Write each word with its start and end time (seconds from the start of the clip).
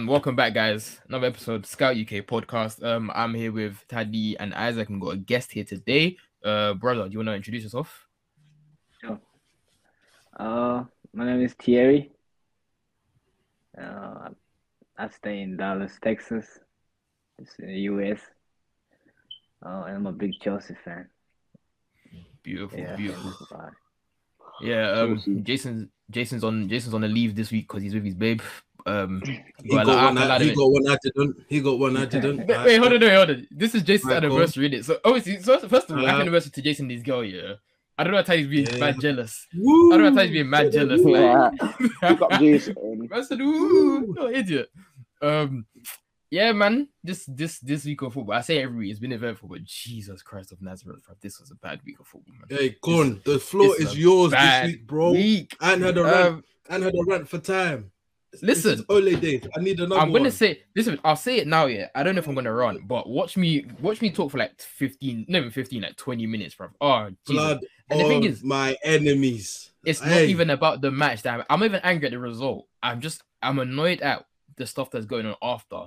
Um, 0.00 0.06
welcome 0.06 0.34
back, 0.34 0.54
guys. 0.54 0.98
Another 1.08 1.26
episode 1.26 1.66
Scout 1.66 1.94
UK 1.94 2.24
podcast. 2.26 2.82
Um, 2.82 3.10
I'm 3.14 3.34
here 3.34 3.52
with 3.52 3.84
Taddy 3.86 4.34
and 4.40 4.54
Isaac, 4.54 4.88
and 4.88 4.98
got 4.98 5.10
a 5.10 5.16
guest 5.18 5.52
here 5.52 5.62
today. 5.64 6.16
Uh, 6.42 6.72
brother, 6.72 7.04
do 7.04 7.12
you 7.12 7.18
want 7.18 7.28
to 7.28 7.34
introduce 7.34 7.64
yourself? 7.64 8.08
Sure. 9.02 9.20
Uh, 10.38 10.84
my 11.12 11.26
name 11.26 11.42
is 11.42 11.52
Thierry. 11.52 12.12
Uh, 13.78 14.30
I 14.96 15.08
stay 15.10 15.42
in 15.42 15.58
Dallas, 15.58 15.92
Texas. 16.02 16.46
It's 17.38 17.54
in 17.58 17.66
the 17.66 17.80
US. 17.92 18.20
Uh, 19.62 19.82
and 19.86 19.96
I'm 19.96 20.06
a 20.06 20.12
big 20.12 20.32
Chelsea 20.40 20.76
fan. 20.82 21.10
Beautiful, 22.42 22.78
Yeah. 22.78 22.96
beautiful. 22.96 23.32
Yeah. 24.62 24.92
Um, 24.92 25.16
Chelsea. 25.16 25.40
Jason, 25.40 25.90
Jason's 26.10 26.44
on 26.44 26.68
Jason's 26.68 26.92
on 26.94 27.00
the 27.00 27.08
leave 27.08 27.34
this 27.34 27.50
week 27.50 27.66
because 27.66 27.82
he's 27.82 27.94
with 27.94 28.04
his 28.04 28.14
babe. 28.14 28.40
Um, 28.86 29.22
He 29.24 29.40
Well, 29.76 29.84
got, 29.86 29.98
I- 29.98 30.04
one 30.06 30.18
I- 30.18 30.26
I, 30.26 30.36
I- 30.36 30.44
he 30.44 30.54
got 30.54 30.70
one 30.70 30.88
I 30.88 30.96
didn't. 31.02 31.36
He 31.48 31.60
got 31.60 31.78
one 31.78 31.96
I 31.96 32.04
didn't. 32.06 32.46
wait, 32.46 32.48
wait, 32.64 32.76
hold 32.78 32.92
on, 32.94 33.00
wait, 33.00 33.14
hold 33.14 33.30
on. 33.30 33.46
This 33.50 33.74
is 33.74 33.82
Jason's 33.82 34.12
Alright, 34.12 34.22
go 34.22 34.28
on. 34.28 34.32
anniversary, 34.34 34.70
innit? 34.70 34.84
So 34.84 34.98
obviously, 35.04 35.42
so 35.42 35.58
first 35.68 35.90
of 35.90 35.96
all, 35.96 36.04
happy 36.04 36.10
Uh-huh. 36.12 36.20
anniversary 36.22 36.52
to 36.52 36.62
Jason, 36.62 36.88
this 36.88 37.02
girl. 37.02 37.24
Yeah. 37.24 37.54
I 37.98 38.04
don't 38.04 38.12
know 38.14 38.22
how 38.26 38.34
he's 38.34 38.46
being 38.46 38.66
Yeah. 38.66 38.78
mad 38.78 39.00
jealous. 39.00 39.46
Woo! 39.54 39.92
I 39.92 39.98
don't 39.98 40.14
know 40.14 40.20
how 40.20 40.26
he's 40.26 40.32
being 40.32 40.48
mad 40.48 40.72
jealous. 40.72 41.02
Yeah. 41.04 41.50
Like, 41.60 41.78
Pick 42.00 42.22
up 42.22 42.30
Jason. 42.40 43.08
I 43.12 43.22
said, 43.22 43.40
"Ooh, 43.42 44.14
you're 44.16 44.32
idiot." 44.32 44.70
Um, 45.20 45.66
yeah, 46.30 46.52
man. 46.52 46.88
This 47.04 47.26
this 47.26 47.58
this 47.58 47.84
week 47.84 48.00
of 48.00 48.14
football, 48.14 48.36
I 48.36 48.40
say 48.40 48.62
every 48.62 48.78
week 48.78 48.90
it's 48.92 49.00
been 49.00 49.12
eventful, 49.12 49.48
but 49.50 49.64
Jesus 49.64 50.22
Christ 50.22 50.52
of 50.52 50.62
Nazareth, 50.62 51.02
bro, 51.04 51.14
this 51.20 51.38
was 51.40 51.50
a 51.50 51.56
bad 51.56 51.80
week 51.84 52.00
of 52.00 52.06
football, 52.06 52.34
man. 52.36 52.58
Hey, 52.58 52.76
go. 52.80 53.04
The 53.04 53.38
floor 53.38 53.74
is 53.78 53.98
yours 53.98 54.30
this 54.30 54.66
week, 54.68 54.86
bro. 54.86 55.10
Week. 55.12 55.54
I 55.60 55.72
ain't 55.74 55.82
had 55.82 55.98
a 55.98 56.02
rant. 56.04 56.26
Um, 56.28 56.44
I 56.70 56.74
ain't 56.76 56.84
had 56.84 56.94
a 56.94 57.04
rant 57.06 57.28
for 57.28 57.38
time. 57.38 57.90
Listen. 58.42 58.72
is 58.78 58.84
Ole 58.88 59.14
days. 59.16 59.46
I 59.56 59.60
need 59.60 59.80
another 59.80 60.00
I'm 60.00 60.12
gonna 60.12 60.24
one. 60.24 60.30
say 60.30 60.62
listen. 60.76 60.98
I'll 61.04 61.16
say 61.16 61.38
it 61.38 61.46
now. 61.48 61.66
Yeah, 61.66 61.88
I 61.94 62.02
don't 62.02 62.14
know 62.14 62.20
if 62.20 62.28
I'm 62.28 62.34
gonna 62.34 62.52
run, 62.52 62.84
but 62.86 63.08
watch 63.08 63.36
me 63.36 63.64
watch 63.80 64.00
me 64.00 64.10
talk 64.10 64.30
for 64.30 64.38
like 64.38 64.60
15, 64.60 65.26
not 65.28 65.38
even 65.38 65.50
15, 65.50 65.82
like 65.82 65.96
20 65.96 66.26
minutes, 66.26 66.54
bro. 66.54 66.68
Oh, 66.80 67.08
Jesus. 67.08 67.18
blood 67.26 67.58
And 67.90 68.00
the 68.00 68.04
thing 68.04 68.24
is- 68.24 68.42
my 68.44 68.76
enemies. 68.84 69.72
It's 69.84 70.02
not 70.04 70.22
even 70.22 70.50
about 70.50 70.82
the 70.82 70.90
match. 70.90 71.22
That 71.22 71.40
I'm, 71.40 71.44
I'm 71.48 71.64
even 71.64 71.80
angry 71.82 72.06
at 72.06 72.12
the 72.12 72.18
result. 72.18 72.66
I'm 72.82 73.00
just 73.00 73.22
I'm 73.42 73.58
annoyed 73.58 74.00
at 74.02 74.24
the 74.56 74.66
stuff 74.66 74.90
that's 74.90 75.06
going 75.06 75.26
on 75.26 75.36
after. 75.42 75.86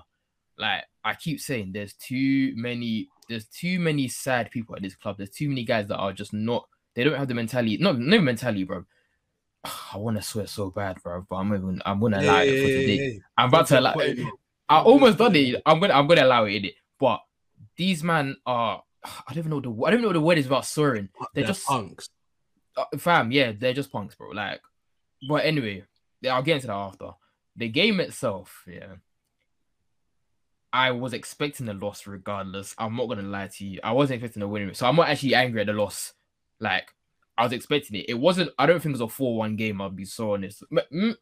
Like 0.57 0.83
I 1.03 1.13
keep 1.15 1.39
saying, 1.39 1.71
there's 1.73 1.93
too 1.93 2.53
many. 2.55 3.09
There's 3.29 3.45
too 3.45 3.79
many 3.79 4.07
sad 4.07 4.51
people 4.51 4.75
at 4.75 4.81
this 4.81 4.95
club. 4.95 5.17
There's 5.17 5.29
too 5.29 5.47
many 5.47 5.63
guys 5.63 5.87
that 5.87 5.97
are 5.97 6.11
just 6.11 6.33
not. 6.33 6.67
They 6.95 7.03
don't 7.03 7.15
have 7.17 7.27
the 7.27 7.33
mentality. 7.33 7.77
No, 7.77 7.93
no 7.93 8.19
mentality, 8.19 8.63
bro. 8.63 8.83
I 9.63 9.97
want 9.97 10.17
to 10.17 10.23
swear 10.23 10.47
so 10.47 10.69
bad, 10.69 11.01
bro, 11.01 11.25
but 11.29 11.35
I'm 11.35 11.53
even. 11.53 11.81
I'm 11.85 11.99
gonna 11.99 12.21
lie. 12.21 12.43
it 12.43 12.61
for 12.61 12.67
today. 12.67 13.19
I'm 13.37 13.49
about 13.49 13.67
to 13.67 13.79
allow. 13.79 13.93
Put. 13.93 14.17
I 14.69 14.81
almost 14.81 15.17
done 15.17 15.35
it. 15.35 15.61
I'm 15.65 15.79
gonna. 15.79 15.93
I'm 15.93 16.07
gonna 16.07 16.23
allow 16.25 16.45
it 16.45 16.55
in 16.55 16.65
it. 16.65 16.73
But 16.99 17.21
these 17.75 18.03
man 18.03 18.35
are. 18.45 18.83
I 19.05 19.33
don't 19.33 19.39
even 19.39 19.51
know 19.51 19.59
the. 19.59 19.69
I 19.69 19.91
don't 19.91 19.99
even 19.99 20.01
know 20.01 20.07
what 20.07 20.13
the 20.13 20.21
word 20.21 20.37
is 20.37 20.45
about 20.47 20.65
swearing. 20.65 21.09
They're 21.17 21.27
They're 21.43 21.47
just 21.47 21.65
punks. 21.65 22.09
uh, 22.77 22.85
fam, 22.97 23.31
yeah, 23.31 23.51
they're 23.57 23.73
just 23.73 23.91
punks, 23.91 24.15
bro. 24.15 24.29
Like, 24.29 24.61
but 25.27 25.45
anyway, 25.45 25.83
yeah, 26.21 26.35
I'll 26.35 26.43
get 26.43 26.55
into 26.55 26.67
that 26.67 26.73
after. 26.73 27.11
The 27.55 27.69
game 27.69 27.99
itself, 27.99 28.63
yeah. 28.67 28.95
I 30.71 30.89
was 30.91 31.13
expecting 31.13 31.69
a 31.69 31.73
loss 31.73 32.07
regardless. 32.07 32.73
I'm 32.79 32.95
not 32.95 33.07
gonna 33.07 33.21
lie 33.21 33.47
to 33.47 33.65
you. 33.65 33.79
I 33.83 33.91
wasn't 33.91 34.17
expecting 34.23 34.41
a 34.41 34.47
win, 34.47 34.73
so 34.73 34.87
I'm 34.87 34.95
not 34.95 35.07
actually 35.09 35.35
angry 35.35 35.61
at 35.61 35.67
the 35.67 35.73
loss. 35.73 36.13
Like, 36.59 36.91
I 37.37 37.43
was 37.43 37.51
expecting 37.53 37.99
it. 37.99 38.05
It 38.09 38.13
wasn't. 38.19 38.51
I 38.59 38.65
don't 38.65 38.79
think 38.79 38.91
it 38.95 39.01
was 39.01 39.01
a 39.01 39.07
four-one 39.07 39.55
game. 39.55 39.81
I'll 39.81 39.89
be 39.89 40.05
so 40.05 40.33
honest. 40.33 40.63
Mm, 40.71 41.15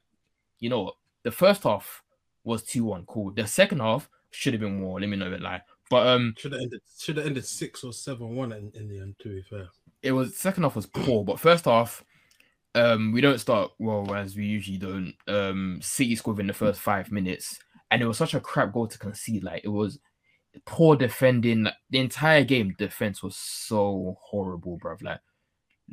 You 0.59 0.69
know 0.69 0.81
what? 0.83 0.95
The 1.23 1.31
first 1.31 1.63
half 1.63 2.03
was 2.43 2.63
two-one. 2.63 3.05
Cool. 3.05 3.31
The 3.31 3.47
second 3.47 3.79
half 3.79 4.09
should 4.31 4.53
have 4.53 4.61
been 4.61 4.79
more. 4.79 4.99
Let 4.99 5.09
me 5.09 5.17
know 5.17 5.31
it 5.31 5.41
lie. 5.41 5.61
But 5.89 6.07
um, 6.07 6.33
Should 6.37 6.53
have 6.53 6.61
ended. 6.61 6.81
Should 6.99 7.17
have 7.17 7.25
ended 7.25 7.45
six 7.45 7.83
or 7.83 7.93
seven 7.93 8.35
one 8.35 8.51
in, 8.53 8.71
in 8.75 8.87
the 8.87 8.99
end. 8.99 9.15
To 9.19 9.29
be 9.29 9.41
fair, 9.41 9.67
it 10.01 10.11
was 10.11 10.35
second 10.37 10.63
half 10.63 10.75
was 10.75 10.85
poor, 10.85 11.23
but 11.23 11.39
first 11.39 11.65
half, 11.65 12.03
um, 12.75 13.11
we 13.11 13.21
don't 13.21 13.39
start 13.39 13.71
well 13.77 14.13
as 14.15 14.35
we 14.35 14.45
usually 14.45 14.77
don't. 14.77 15.13
Um, 15.27 15.79
City 15.81 16.15
scored 16.15 16.39
in 16.39 16.47
the 16.47 16.53
first 16.53 16.79
five 16.79 17.11
minutes, 17.11 17.59
and 17.91 18.01
it 18.01 18.05
was 18.07 18.17
such 18.17 18.33
a 18.33 18.39
crap 18.39 18.73
goal 18.73 18.87
to 18.87 18.97
concede. 18.97 19.43
Like 19.43 19.63
it 19.65 19.69
was 19.69 19.99
poor 20.65 20.95
defending. 20.95 21.63
Like, 21.63 21.75
the 21.89 21.99
entire 21.99 22.43
game, 22.45 22.73
defense 22.77 23.21
was 23.21 23.35
so 23.35 24.17
horrible, 24.21 24.79
bruv. 24.79 25.03
Like 25.03 25.19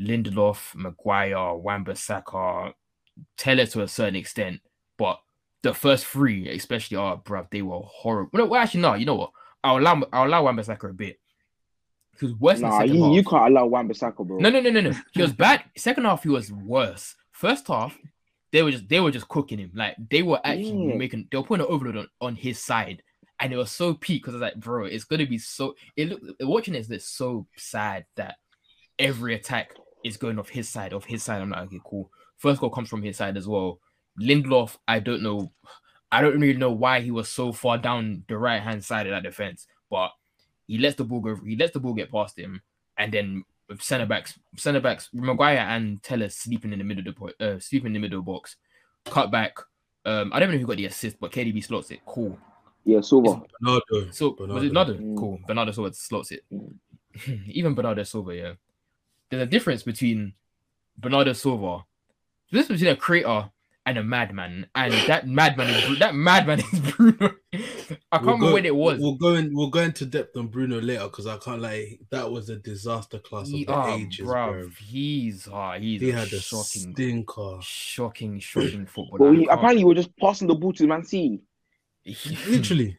Lindelof, 0.00 0.74
Maguire, 0.74 1.54
Wan-Bissaka, 1.54 2.72
Telles 3.36 3.70
to 3.72 3.82
a 3.82 3.88
certain 3.88 4.16
extent, 4.16 4.60
but 4.96 5.18
the 5.62 5.74
first 5.74 6.06
three, 6.06 6.48
especially, 6.50 6.96
oh, 6.96 7.20
bruv, 7.24 7.50
they 7.50 7.62
were 7.62 7.80
horrible. 7.82 8.30
No, 8.38 8.46
well, 8.46 8.62
actually, 8.62 8.80
no. 8.82 8.94
You 8.94 9.06
know 9.06 9.16
what? 9.16 9.30
I'll 9.64 9.78
allow 9.78 10.02
I'll 10.12 10.28
allow 10.28 10.44
Wan-Bissaka 10.44 10.90
a 10.90 10.92
bit. 10.92 11.18
Because 12.12 12.34
worse 12.36 12.60
Nah, 12.60 12.82
you, 12.82 13.02
half. 13.04 13.14
you 13.14 13.24
can't 13.24 13.46
allow 13.50 13.66
Wan-Bissaka, 13.66 14.24
bro. 14.26 14.38
No, 14.38 14.50
no, 14.50 14.60
no, 14.60 14.70
no, 14.70 14.80
no. 14.80 14.92
He 15.12 15.22
was 15.22 15.32
bad. 15.46 15.64
Second 15.76 16.04
half, 16.04 16.22
he 16.22 16.28
was 16.28 16.52
worse. 16.52 17.16
First 17.32 17.66
half, 17.68 17.96
they 18.52 18.62
were 18.62 18.70
just 18.70 18.88
they 18.88 19.00
were 19.00 19.10
just 19.10 19.28
cooking 19.28 19.58
him. 19.58 19.72
Like 19.74 19.96
they 20.10 20.22
were 20.22 20.40
actually 20.44 20.90
Yeah. 20.90 20.96
making 20.96 21.26
they 21.30 21.38
were 21.38 21.44
putting 21.44 21.66
an 21.66 21.72
overload 21.72 21.96
on, 21.96 22.08
on 22.20 22.36
his 22.36 22.58
side. 22.62 23.02
And 23.40 23.52
it 23.52 23.56
was 23.56 23.70
so 23.70 23.94
peak 23.94 24.22
because 24.22 24.34
I 24.34 24.36
was 24.36 24.42
like, 24.42 24.56
bro, 24.56 24.84
it's 24.86 25.04
gonna 25.04 25.26
be 25.26 25.38
so 25.38 25.74
it 25.96 26.08
look 26.08 26.20
watching 26.40 26.74
this 26.74 26.88
is 26.90 27.04
so 27.04 27.46
sad 27.56 28.04
that 28.16 28.36
every 28.98 29.34
attack 29.34 29.72
is 30.04 30.16
going 30.16 30.38
off 30.38 30.48
his 30.48 30.68
side, 30.68 30.92
off 30.92 31.04
his 31.04 31.22
side. 31.22 31.40
I'm 31.40 31.50
like, 31.50 31.66
okay, 31.66 31.80
cool. 31.84 32.10
First 32.36 32.60
goal 32.60 32.70
comes 32.70 32.88
from 32.88 33.02
his 33.02 33.16
side 33.16 33.36
as 33.36 33.48
well. 33.48 33.80
Lindelof, 34.20 34.76
I 34.86 35.00
don't 35.00 35.22
know. 35.22 35.52
I 36.10 36.22
don't 36.22 36.40
really 36.40 36.58
know 36.58 36.72
why 36.72 37.00
he 37.00 37.10
was 37.10 37.28
so 37.28 37.52
far 37.52 37.78
down 37.78 38.24
the 38.28 38.38
right 38.38 38.62
hand 38.62 38.84
side 38.84 39.06
of 39.06 39.10
that 39.10 39.22
defense, 39.22 39.66
but 39.90 40.10
he 40.66 40.78
lets 40.78 40.96
the 40.96 41.04
ball 41.04 41.20
go. 41.20 41.36
He 41.44 41.56
lets 41.56 41.72
the 41.72 41.80
ball 41.80 41.94
get 41.94 42.10
past 42.10 42.38
him, 42.38 42.62
and 42.96 43.12
then 43.12 43.44
with 43.68 43.82
centre 43.82 44.06
backs, 44.06 44.38
centre 44.56 44.80
backs, 44.80 45.10
Maguire 45.12 45.58
and 45.58 46.02
Telles 46.02 46.34
sleeping 46.34 46.72
in 46.72 46.78
the 46.78 46.84
middle 46.84 47.06
of 47.06 47.14
the 47.14 47.20
po- 47.20 47.44
uh, 47.44 47.58
sleeping 47.58 47.88
in 47.88 47.92
the 47.94 47.98
middle 47.98 48.22
box. 48.22 48.56
Cut 49.04 49.30
back. 49.30 49.58
Um, 50.04 50.32
I 50.32 50.40
don't 50.40 50.50
know 50.50 50.58
who 50.58 50.66
got 50.66 50.76
the 50.76 50.86
assist, 50.86 51.20
but 51.20 51.32
KDB 51.32 51.62
slots 51.62 51.90
it. 51.90 52.00
Cool. 52.06 52.38
Yeah, 52.84 53.00
Silva. 53.02 53.42
Bernardo. 53.60 54.10
So 54.10 54.34
was 54.38 54.64
it 54.64 54.68
Bernardo? 54.68 54.94
Mm. 54.94 55.16
Cool. 55.16 55.40
Bernardo 55.46 55.72
Silva 55.72 55.92
slots 55.92 56.32
it. 56.32 56.44
Mm. 56.52 56.74
Even 57.48 57.74
Bernardo 57.74 58.02
Silva, 58.04 58.34
yeah. 58.34 58.52
There's 59.30 59.42
a 59.42 59.46
difference 59.46 59.82
between 59.82 60.34
Bernardo 60.96 61.32
Silva. 61.32 61.84
This 62.50 62.66
a 62.66 62.72
between 62.72 62.90
a 62.90 62.96
creator 62.96 63.50
and 63.84 63.98
a 63.98 64.02
madman, 64.02 64.66
and 64.74 64.92
that 65.06 65.26
madman 65.26 65.68
is 65.70 65.98
that 65.98 66.14
madman 66.14 66.60
is 66.60 66.80
Bruno. 66.92 67.34
I 67.52 68.18
can't 68.18 68.22
We'll 68.24 68.34
remember 68.34 68.46
go- 68.48 68.52
when 68.54 68.66
it 68.66 68.74
was. 68.74 68.98
We'll 69.00 69.14
go 69.16 69.34
in. 69.34 69.54
We'll 69.54 69.70
go 69.70 69.80
into 69.80 70.04
depth 70.06 70.36
on 70.36 70.48
Bruno 70.48 70.80
later 70.80 71.04
because 71.04 71.26
I 71.26 71.36
can't 71.38 71.60
like 71.62 72.00
that 72.10 72.30
was 72.30 72.48
a 72.50 72.56
disaster 72.56 73.18
class 73.18 73.46
of 73.48 73.52
He, 73.52 73.64
the 73.64 73.74
oh, 73.74 73.96
ages, 73.96 74.26
bruv, 74.26 74.60
bro. 74.60 74.68
he's 74.78 75.48
uh, 75.50 75.72
he's 75.78 76.00
He 76.02 76.10
a 76.10 76.14
had 76.16 76.32
a 76.32 76.40
shocking, 76.40 76.92
stinker. 76.92 77.58
shocking, 77.62 78.38
shocking 78.40 78.86
footballer. 78.94 79.18
But 79.18 79.24
I 79.26 79.30
we, 79.30 79.36
can't- 79.46 79.50
apparently, 79.58 79.80
you 79.80 79.86
were 79.86 79.94
just 79.94 80.16
passing 80.18 80.48
the 80.48 80.54
ball 80.54 80.72
to 80.74 80.86
Man 80.86 81.04
City. 81.04 81.40
Literally, 82.48 82.96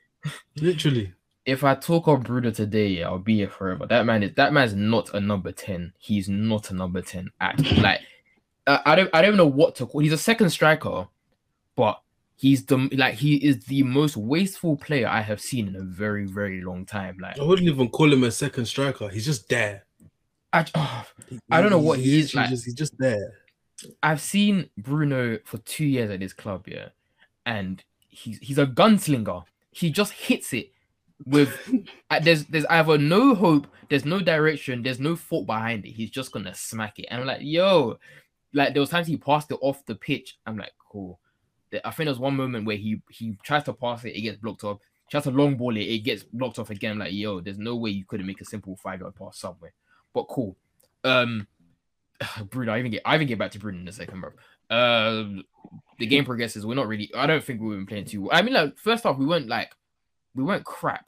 literally. 0.59 1.13
If 1.49 1.63
I 1.63 1.75
talk 1.75 2.07
on 2.07 2.21
Bruno 2.21 2.51
today, 2.51 2.87
yeah, 2.87 3.07
I'll 3.07 3.19
be 3.19 3.37
here 3.37 3.49
forever. 3.49 3.85
That 3.87 4.05
man 4.05 4.23
is 4.23 4.33
that 4.35 4.53
man's 4.53 4.75
not 4.75 5.13
a 5.13 5.19
number 5.19 5.51
ten. 5.51 5.93
He's 5.97 6.29
not 6.29 6.71
a 6.71 6.73
number 6.73 7.01
ten 7.01 7.29
at 7.41 7.59
like. 7.77 8.01
Uh, 8.67 8.79
I 8.85 8.95
don't 8.95 9.09
I 9.13 9.21
don't 9.21 9.37
know 9.37 9.47
what 9.47 9.75
to 9.75 9.85
call. 9.85 10.01
He's 10.01 10.13
a 10.13 10.17
second 10.17 10.51
striker, 10.51 11.07
but 11.75 12.01
he's 12.35 12.65
the 12.65 12.77
like 12.93 13.15
he 13.15 13.35
is 13.35 13.65
the 13.65 13.83
most 13.83 14.15
wasteful 14.15 14.77
player 14.77 15.07
I 15.07 15.21
have 15.21 15.41
seen 15.41 15.67
in 15.67 15.75
a 15.75 15.81
very 15.81 16.25
very 16.25 16.61
long 16.61 16.85
time. 16.85 17.17
Like 17.19 17.39
I 17.39 17.43
wouldn't 17.43 17.67
even 17.67 17.89
call 17.89 18.13
him 18.13 18.23
a 18.23 18.31
second 18.31 18.65
striker. 18.65 19.09
He's 19.09 19.25
just 19.25 19.49
there. 19.49 19.85
I, 20.53 20.65
oh, 20.75 21.05
I 21.51 21.61
don't 21.61 21.69
know 21.69 21.79
what 21.79 21.99
he 21.99 22.19
is 22.19 22.33
like. 22.33 22.49
Just, 22.49 22.65
he's 22.65 22.73
just 22.73 22.97
there. 22.97 23.33
I've 24.01 24.21
seen 24.21 24.69
Bruno 24.77 25.37
for 25.45 25.59
two 25.59 25.85
years 25.85 26.09
at 26.09 26.21
his 26.21 26.33
club, 26.33 26.67
yeah, 26.67 26.89
and 27.45 27.83
he's 28.07 28.37
he's 28.39 28.57
a 28.57 28.65
gunslinger. 28.65 29.45
He 29.71 29.89
just 29.91 30.11
hits 30.13 30.53
it 30.53 30.71
with 31.25 31.49
uh, 32.09 32.19
there's 32.19 32.45
there's 32.45 32.65
either 32.65 32.97
no 32.97 33.35
hope, 33.35 33.67
there's 33.89 34.05
no 34.05 34.19
direction, 34.19 34.83
there's 34.83 34.99
no 34.99 35.15
thought 35.15 35.45
behind 35.45 35.85
it. 35.85 35.91
He's 35.91 36.09
just 36.09 36.31
gonna 36.31 36.55
smack 36.55 36.99
it, 36.99 37.07
and 37.09 37.21
I'm 37.21 37.27
like, 37.27 37.41
yo, 37.41 37.99
like 38.53 38.73
there 38.73 38.81
was 38.81 38.89
times 38.89 39.07
he 39.07 39.17
passed 39.17 39.51
it 39.51 39.59
off 39.61 39.85
the 39.85 39.95
pitch. 39.95 40.37
I'm 40.45 40.57
like, 40.57 40.71
cool. 40.91 41.19
I 41.85 41.91
think 41.91 42.07
there's 42.07 42.19
one 42.19 42.35
moment 42.35 42.65
where 42.65 42.77
he 42.77 43.01
he 43.09 43.37
tries 43.43 43.63
to 43.63 43.73
pass 43.73 44.03
it, 44.05 44.15
it 44.15 44.21
gets 44.21 44.37
blocked 44.37 44.63
off. 44.63 44.79
Tries 45.11 45.23
to 45.23 45.31
long 45.31 45.55
ball 45.55 45.75
it, 45.75 45.81
it 45.81 45.99
gets 45.99 46.23
blocked 46.23 46.59
off 46.59 46.69
again. 46.69 46.93
I'm 46.93 46.99
like, 46.99 47.13
yo, 47.13 47.41
there's 47.41 47.57
no 47.57 47.75
way 47.75 47.89
you 47.89 48.05
couldn't 48.05 48.27
make 48.27 48.41
a 48.41 48.45
simple 48.45 48.75
five 48.75 49.01
yard 49.01 49.15
pass 49.15 49.39
somewhere. 49.39 49.73
But 50.13 50.23
cool. 50.23 50.55
Um, 51.03 51.47
Bruno, 52.49 52.73
I 52.73 52.79
even 52.79 52.91
get 52.91 53.01
I 53.05 53.15
even 53.15 53.27
get 53.27 53.39
back 53.39 53.51
to 53.51 53.59
Bruno 53.59 53.79
in 53.79 53.87
a 53.87 53.91
second, 53.91 54.21
bro. 54.21 54.31
Um, 54.69 55.43
the 55.97 56.05
game 56.05 56.25
progresses. 56.25 56.65
We're 56.65 56.75
not 56.75 56.87
really. 56.87 57.11
I 57.15 57.27
don't 57.27 57.43
think 57.43 57.61
we've 57.61 57.77
been 57.77 57.85
playing 57.85 58.05
too. 58.05 58.23
Well. 58.23 58.31
I 58.33 58.41
mean, 58.41 58.53
like 58.53 58.77
first 58.77 59.05
off, 59.05 59.17
we 59.17 59.25
weren't 59.25 59.47
like 59.47 59.71
we 60.35 60.43
weren't 60.43 60.65
crap. 60.65 61.05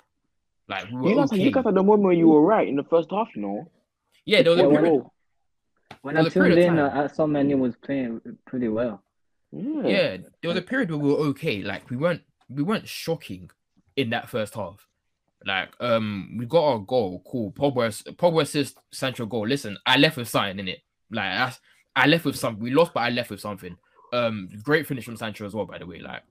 Like 0.68 0.90
we 0.90 0.96
were 0.96 1.10
You 1.10 1.16
guys, 1.16 1.32
okay. 1.32 1.42
you 1.42 1.52
guys 1.52 1.66
at 1.66 1.74
the 1.74 1.84
moment 1.84 2.18
you 2.18 2.28
were 2.28 2.42
right 2.42 2.68
in 2.68 2.76
the 2.76 2.84
first 2.84 3.12
half, 3.12 3.30
you 3.36 3.42
know. 3.42 3.72
yeah, 4.26 4.42
there 4.42 4.52
was 4.52 4.62
a 4.62 4.70
period. 4.70 5.04
When 6.02 6.16
There 6.16 6.22
I 6.22 6.24
was 6.24 6.34
a 6.34 6.40
period 6.40 6.56
tuned 6.56 6.80
in, 6.80 6.80
uh, 6.80 6.92
I 6.94 7.08
saw 7.14 7.28
Manu 7.28 7.58
was 7.58 7.76
playing 7.76 8.22
pretty 8.46 8.70
well. 8.70 9.04
Yeah. 9.52 9.88
Yeah, 9.88 10.18
there 10.42 10.50
was 10.50 10.58
a 10.58 10.62
period 10.62 10.90
where 10.90 11.00
we 11.00 11.10
were 11.10 11.20
okay. 11.30 11.62
Like 11.62 11.90
we 11.90 11.98
weren't 11.98 12.22
we 12.50 12.64
weren't 12.64 12.88
shocking 12.88 13.50
in 13.96 14.10
that 14.12 14.30
first 14.30 14.56
half. 14.56 14.88
Like, 15.46 15.74
um, 15.80 16.36
we 16.38 16.46
got 16.46 16.64
our 16.64 16.80
goal, 16.80 17.24
cool. 17.26 17.52
Pogba, 17.52 18.16
Pogba 18.16 18.44
assist, 18.44 18.78
Sancho 18.92 19.26
goal. 19.26 19.48
Listen, 19.48 19.78
I 19.86 19.98
left 19.98 20.18
with 20.18 20.30
something 20.30 20.60
in 20.60 20.68
it. 20.68 20.82
Like, 21.10 21.32
that's, 21.34 21.60
I 21.96 22.06
left 22.08 22.26
with 22.26 22.36
something. 22.36 22.64
We 22.64 22.72
lost, 22.72 22.94
but 22.94 23.02
I 23.02 23.10
left 23.10 23.32
with 23.32 23.40
something. 23.40 23.76
Um, 24.14 24.50
great 24.62 24.86
finish 24.86 25.06
from 25.06 25.18
Sancho 25.18 25.46
as 25.46 25.54
well, 25.56 25.66
by 25.66 25.80
the 25.80 25.88
way. 25.88 26.00
Like, 26.00 26.22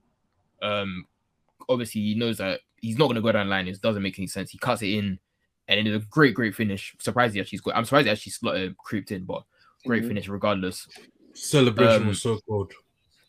um, 0.63 1.07
obviously 1.69 2.03
he 2.03 2.15
knows 2.15 2.39
that 2.39 2.61
he's 2.81 2.99
not 2.99 3.09
gonna 3.09 3.21
go 3.21 3.33
down 3.33 3.47
the 3.47 3.51
line. 3.51 3.69
It 3.69 3.81
doesn't 3.81 4.03
make 4.03 4.19
any 4.19 4.27
sense. 4.27 4.51
He 4.51 4.59
cuts 4.59 4.83
it 4.83 4.89
in, 4.91 5.19
and 5.69 5.81
it 5.81 5.87
is 5.87 6.03
a 6.03 6.07
great, 6.07 6.35
great 6.35 6.55
finish. 6.55 6.95
Surprised 6.99 7.35
he 7.35 7.41
actually 7.41 7.59
scored. 7.59 7.77
I'm 7.77 7.85
surprised 7.85 8.07
he 8.07 8.11
actually 8.13 8.33
slotted, 8.33 8.77
creeped 8.79 9.13
in, 9.13 9.25
but 9.25 9.45
great 9.87 10.03
Mhm. 10.05 10.09
finish 10.09 10.29
regardless. 10.29 10.87
Celebration 11.35 12.03
Um, 12.03 12.09
was 12.09 12.23
so 12.23 12.39
cold. 12.49 12.73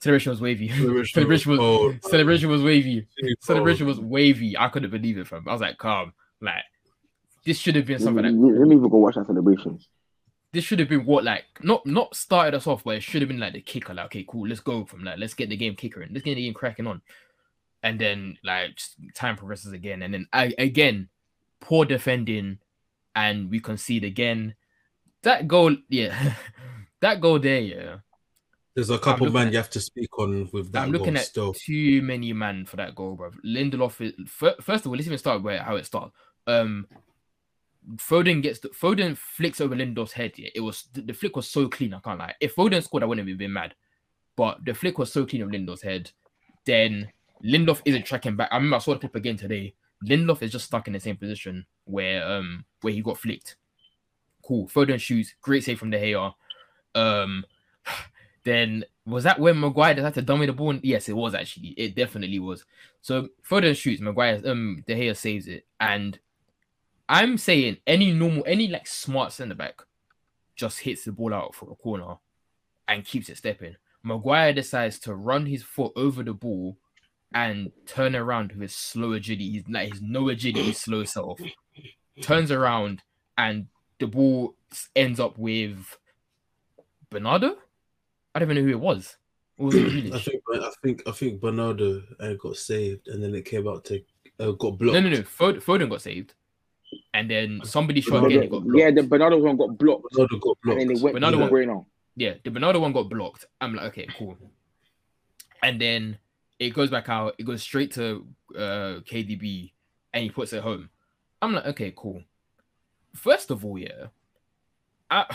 Celebration 0.01 0.31
was 0.31 0.41
wavy. 0.41 0.67
Celebration 0.69 1.13
Celebration 1.13 1.51
was 1.51 1.59
cold. 1.59 2.03
celebration 2.03 2.49
was 2.49 2.63
wavy. 2.63 3.07
Celebration 3.41 3.85
was 3.87 3.99
wavy. 3.99 4.57
I 4.57 4.67
couldn't 4.69 4.89
believe 4.89 5.17
it, 5.17 5.27
fam. 5.27 5.43
I 5.47 5.51
was 5.53 5.61
like, 5.61 5.77
calm. 5.77 6.13
Like, 6.41 6.63
this 7.45 7.57
should 7.59 7.75
have 7.75 7.85
been 7.85 7.95
Let 7.99 8.01
something 8.03 8.23
me, 8.41 8.51
like 8.51 8.59
let 8.59 8.67
me 8.67 8.75
even 8.77 8.89
go 8.89 8.97
watch 8.97 9.15
that 9.15 9.27
celebration. 9.27 9.79
this 10.53 10.63
should 10.63 10.79
have 10.79 10.89
been 10.89 11.05
what 11.05 11.23
like 11.23 11.45
not 11.61 11.85
not 11.85 12.15
started 12.15 12.55
us 12.55 12.67
off, 12.67 12.83
but 12.83 12.95
it 12.95 13.03
should 13.03 13.21
have 13.21 13.29
been 13.29 13.39
like 13.39 13.53
the 13.53 13.61
kicker. 13.61 13.93
Like, 13.93 14.05
okay, 14.07 14.25
cool, 14.27 14.47
let's 14.47 14.59
go 14.59 14.85
from 14.85 15.03
that. 15.05 15.19
Let's 15.19 15.33
get 15.35 15.49
the 15.49 15.55
game 15.55 15.75
kicker 15.75 16.01
in. 16.01 16.11
Let's 16.13 16.25
get 16.25 16.35
the 16.35 16.41
game 16.43 16.53
cracking 16.53 16.87
on. 16.87 17.01
And 17.83 17.99
then 17.99 18.37
like 18.43 18.79
time 19.15 19.35
progresses 19.37 19.73
again, 19.73 20.03
and 20.03 20.13
then 20.13 20.27
I 20.31 20.53
again 20.59 21.09
poor 21.59 21.85
defending, 21.85 22.59
and 23.15 23.49
we 23.49 23.59
concede 23.59 24.03
again. 24.03 24.55
That 25.23 25.47
goal, 25.47 25.75
yeah, 25.89 26.33
that 27.01 27.21
goal 27.21 27.39
there, 27.39 27.59
yeah. 27.59 27.95
There's 28.75 28.89
a 28.89 28.99
couple 28.99 29.29
man 29.31 29.47
at- 29.47 29.53
you 29.53 29.57
have 29.57 29.69
to 29.71 29.81
speak 29.81 30.17
on 30.17 30.49
with 30.53 30.71
that 30.71 30.83
I'm 30.83 30.91
goal 30.91 30.99
looking 31.01 31.17
at 31.17 31.25
still. 31.25 31.53
too 31.53 32.01
many 32.01 32.31
man 32.33 32.65
for 32.65 32.77
that 32.77 32.95
goal, 32.95 33.15
bro. 33.15 33.31
Lindelof. 33.45 33.99
Is, 33.99 34.13
first 34.61 34.85
of 34.85 34.87
all, 34.87 34.93
let's 34.95 35.07
even 35.07 35.17
start 35.17 35.43
where 35.43 35.61
how 35.61 35.75
it 35.75 35.85
started. 35.85 36.11
Um, 36.47 36.87
Foden 37.95 38.41
gets 38.41 38.59
the 38.59 38.69
Foden 38.69 39.17
flicks 39.17 39.59
over 39.59 39.75
Lindelof's 39.75 40.13
head. 40.13 40.33
Yeah, 40.37 40.49
it 40.55 40.61
was 40.61 40.87
the, 40.93 41.01
the 41.01 41.13
flick 41.13 41.35
was 41.35 41.49
so 41.49 41.67
clean. 41.67 41.93
I 41.93 41.99
can't 41.99 42.19
lie. 42.19 42.35
If 42.39 42.55
Foden 42.55 42.83
scored, 42.83 43.03
I 43.03 43.07
wouldn't 43.07 43.27
have 43.27 43.37
been 43.37 43.53
mad. 43.53 43.73
But 44.37 44.63
the 44.63 44.73
flick 44.73 44.97
was 44.97 45.11
so 45.11 45.25
clean 45.25 45.41
of 45.41 45.49
Lindelof's 45.49 45.81
head. 45.81 46.11
Then 46.65 47.11
Lindelof 47.43 47.81
isn't 47.85 48.05
tracking 48.05 48.35
back. 48.35 48.49
I 48.51 48.55
remember 48.55 48.77
I 48.77 48.79
saw 48.79 48.93
the 48.93 48.99
clip 48.99 49.15
again 49.15 49.37
today. 49.37 49.73
Lindelof 50.05 50.41
is 50.41 50.51
just 50.51 50.65
stuck 50.65 50.87
in 50.87 50.93
the 50.93 50.99
same 50.99 51.17
position 51.17 51.65
where 51.85 52.27
um 52.27 52.65
where 52.81 52.93
he 52.93 53.01
got 53.01 53.17
flicked. 53.17 53.55
Cool. 54.43 54.67
Foden 54.67 54.99
shoots. 54.99 55.35
Great 55.41 55.63
save 55.63 55.79
from 55.79 55.91
De 55.91 55.99
Gea. 55.99 56.33
Um, 56.95 57.45
then 58.43 58.83
was 59.05 59.23
that 59.23 59.39
when 59.39 59.59
Maguire 59.59 60.01
had 60.01 60.13
to 60.15 60.21
dummy 60.21 60.45
the 60.45 60.53
ball? 60.53 60.75
Yes, 60.81 61.09
it 61.09 61.15
was 61.15 61.35
actually. 61.35 61.69
It 61.69 61.95
definitely 61.95 62.39
was. 62.39 62.65
So 63.01 63.29
Foden 63.47 63.75
shoots. 63.75 64.01
Maguire 64.01 64.41
um 64.45 64.83
De 64.87 64.95
Gea 64.95 65.15
saves 65.15 65.47
it, 65.47 65.65
and 65.79 66.19
I'm 67.07 67.37
saying 67.37 67.77
any 67.85 68.11
normal, 68.11 68.43
any 68.47 68.67
like 68.67 68.87
smart 68.87 69.33
centre 69.33 69.55
back 69.55 69.81
just 70.55 70.79
hits 70.79 71.05
the 71.05 71.11
ball 71.11 71.33
out 71.33 71.55
for 71.55 71.71
a 71.71 71.75
corner 71.75 72.15
and 72.87 73.05
keeps 73.05 73.29
it 73.29 73.37
stepping. 73.37 73.75
Maguire 74.03 74.53
decides 74.53 74.99
to 74.99 75.13
run 75.13 75.45
his 75.45 75.63
foot 75.63 75.91
over 75.95 76.23
the 76.23 76.33
ball 76.33 76.77
and 77.33 77.71
turn 77.85 78.15
around 78.15 78.51
with 78.51 78.61
his 78.61 78.75
slow 78.75 79.13
agility, 79.13 79.51
he's 79.51 79.63
like 79.69 79.91
his 79.93 80.01
no 80.01 80.29
agility, 80.29 80.73
slow 80.73 81.03
self. 81.03 81.39
Turns 82.21 82.51
around 82.51 83.01
and 83.37 83.67
the 83.99 84.07
ball 84.07 84.55
ends 84.95 85.19
up 85.19 85.37
with 85.37 85.97
Bernardo. 87.09 87.55
I 88.33 88.39
don't 88.39 88.51
even 88.51 88.63
know 88.63 88.69
who 88.69 88.77
it 88.77 88.79
was. 88.79 89.17
Or 89.57 89.67
was 89.67 89.75
it 89.75 90.13
I 90.13 90.19
think 90.19 90.41
I 90.53 90.71
think 90.83 91.03
I 91.07 91.11
think 91.11 91.41
Bernardo 91.41 92.01
uh, 92.19 92.33
got 92.33 92.57
saved 92.57 93.07
and 93.07 93.21
then 93.23 93.33
it 93.35 93.45
came 93.45 93.67
out 93.67 93.85
to 93.85 94.01
uh, 94.39 94.51
got 94.51 94.77
blocked. 94.77 94.93
No, 94.93 94.99
no, 95.01 95.09
no. 95.09 95.17
Foden, 95.21 95.61
Foden 95.63 95.89
got 95.89 96.01
saved, 96.01 96.33
and 97.13 97.29
then 97.29 97.61
somebody 97.63 98.01
shot 98.01 98.21
But 98.21 98.31
again. 98.31 98.49
the- 98.49 98.59
got 98.59 98.77
yeah, 98.77 98.91
the 98.91 99.03
Bernardo 99.03 99.37
one 99.37 99.55
got 99.57 99.77
blocked, 99.77 100.05
Bernardo 100.11 100.37
got 100.39 100.57
and 100.65 100.79
then 100.79 100.87
blocked. 100.87 100.99
it 100.99 101.03
went 101.03 101.13
Bernardo 101.15 101.37
one- 101.39 101.49
Moreno. 101.51 101.87
Yeah, 102.15 102.33
the 102.43 102.49
Bernardo 102.51 102.79
one 102.79 102.91
got 102.91 103.09
blocked. 103.09 103.45
I'm 103.61 103.75
like, 103.75 103.85
okay, 103.87 104.07
cool. 104.17 104.37
And 105.63 105.79
then 105.79 106.17
it 106.61 106.75
goes 106.75 106.91
back 106.91 107.09
out. 107.09 107.33
It 107.39 107.43
goes 107.43 107.63
straight 107.63 107.91
to 107.93 108.25
uh 108.55 109.01
KDB, 109.09 109.71
and 110.13 110.23
he 110.23 110.29
puts 110.29 110.53
it 110.53 110.61
home. 110.61 110.89
I'm 111.41 111.53
like, 111.53 111.65
okay, 111.65 111.91
cool. 111.95 112.21
First 113.15 113.49
of 113.49 113.65
all, 113.65 113.79
yeah, 113.79 114.05
I 115.09 115.25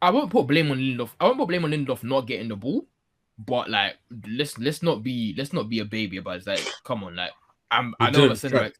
I 0.00 0.10
won't 0.10 0.30
put 0.30 0.46
blame 0.46 0.70
on 0.70 0.78
Lindelof. 0.78 1.10
I 1.18 1.24
won't 1.24 1.38
put 1.38 1.48
blame 1.48 1.64
on 1.64 1.72
Lindelof 1.72 2.04
not 2.04 2.28
getting 2.28 2.48
the 2.48 2.56
ball, 2.56 2.86
but 3.36 3.68
like, 3.68 3.96
let's 4.28 4.58
let's 4.58 4.80
not 4.80 5.02
be 5.02 5.34
let's 5.36 5.52
not 5.52 5.68
be 5.68 5.80
a 5.80 5.84
baby 5.84 6.18
about 6.18 6.36
it. 6.36 6.46
Like, 6.46 6.64
come 6.84 7.02
on, 7.02 7.16
like, 7.16 7.32
I'm 7.72 7.92
I 7.98 8.06
He 8.06 8.12
know 8.12 8.26
other 8.26 8.36
centre 8.36 8.58
backs. 8.60 8.78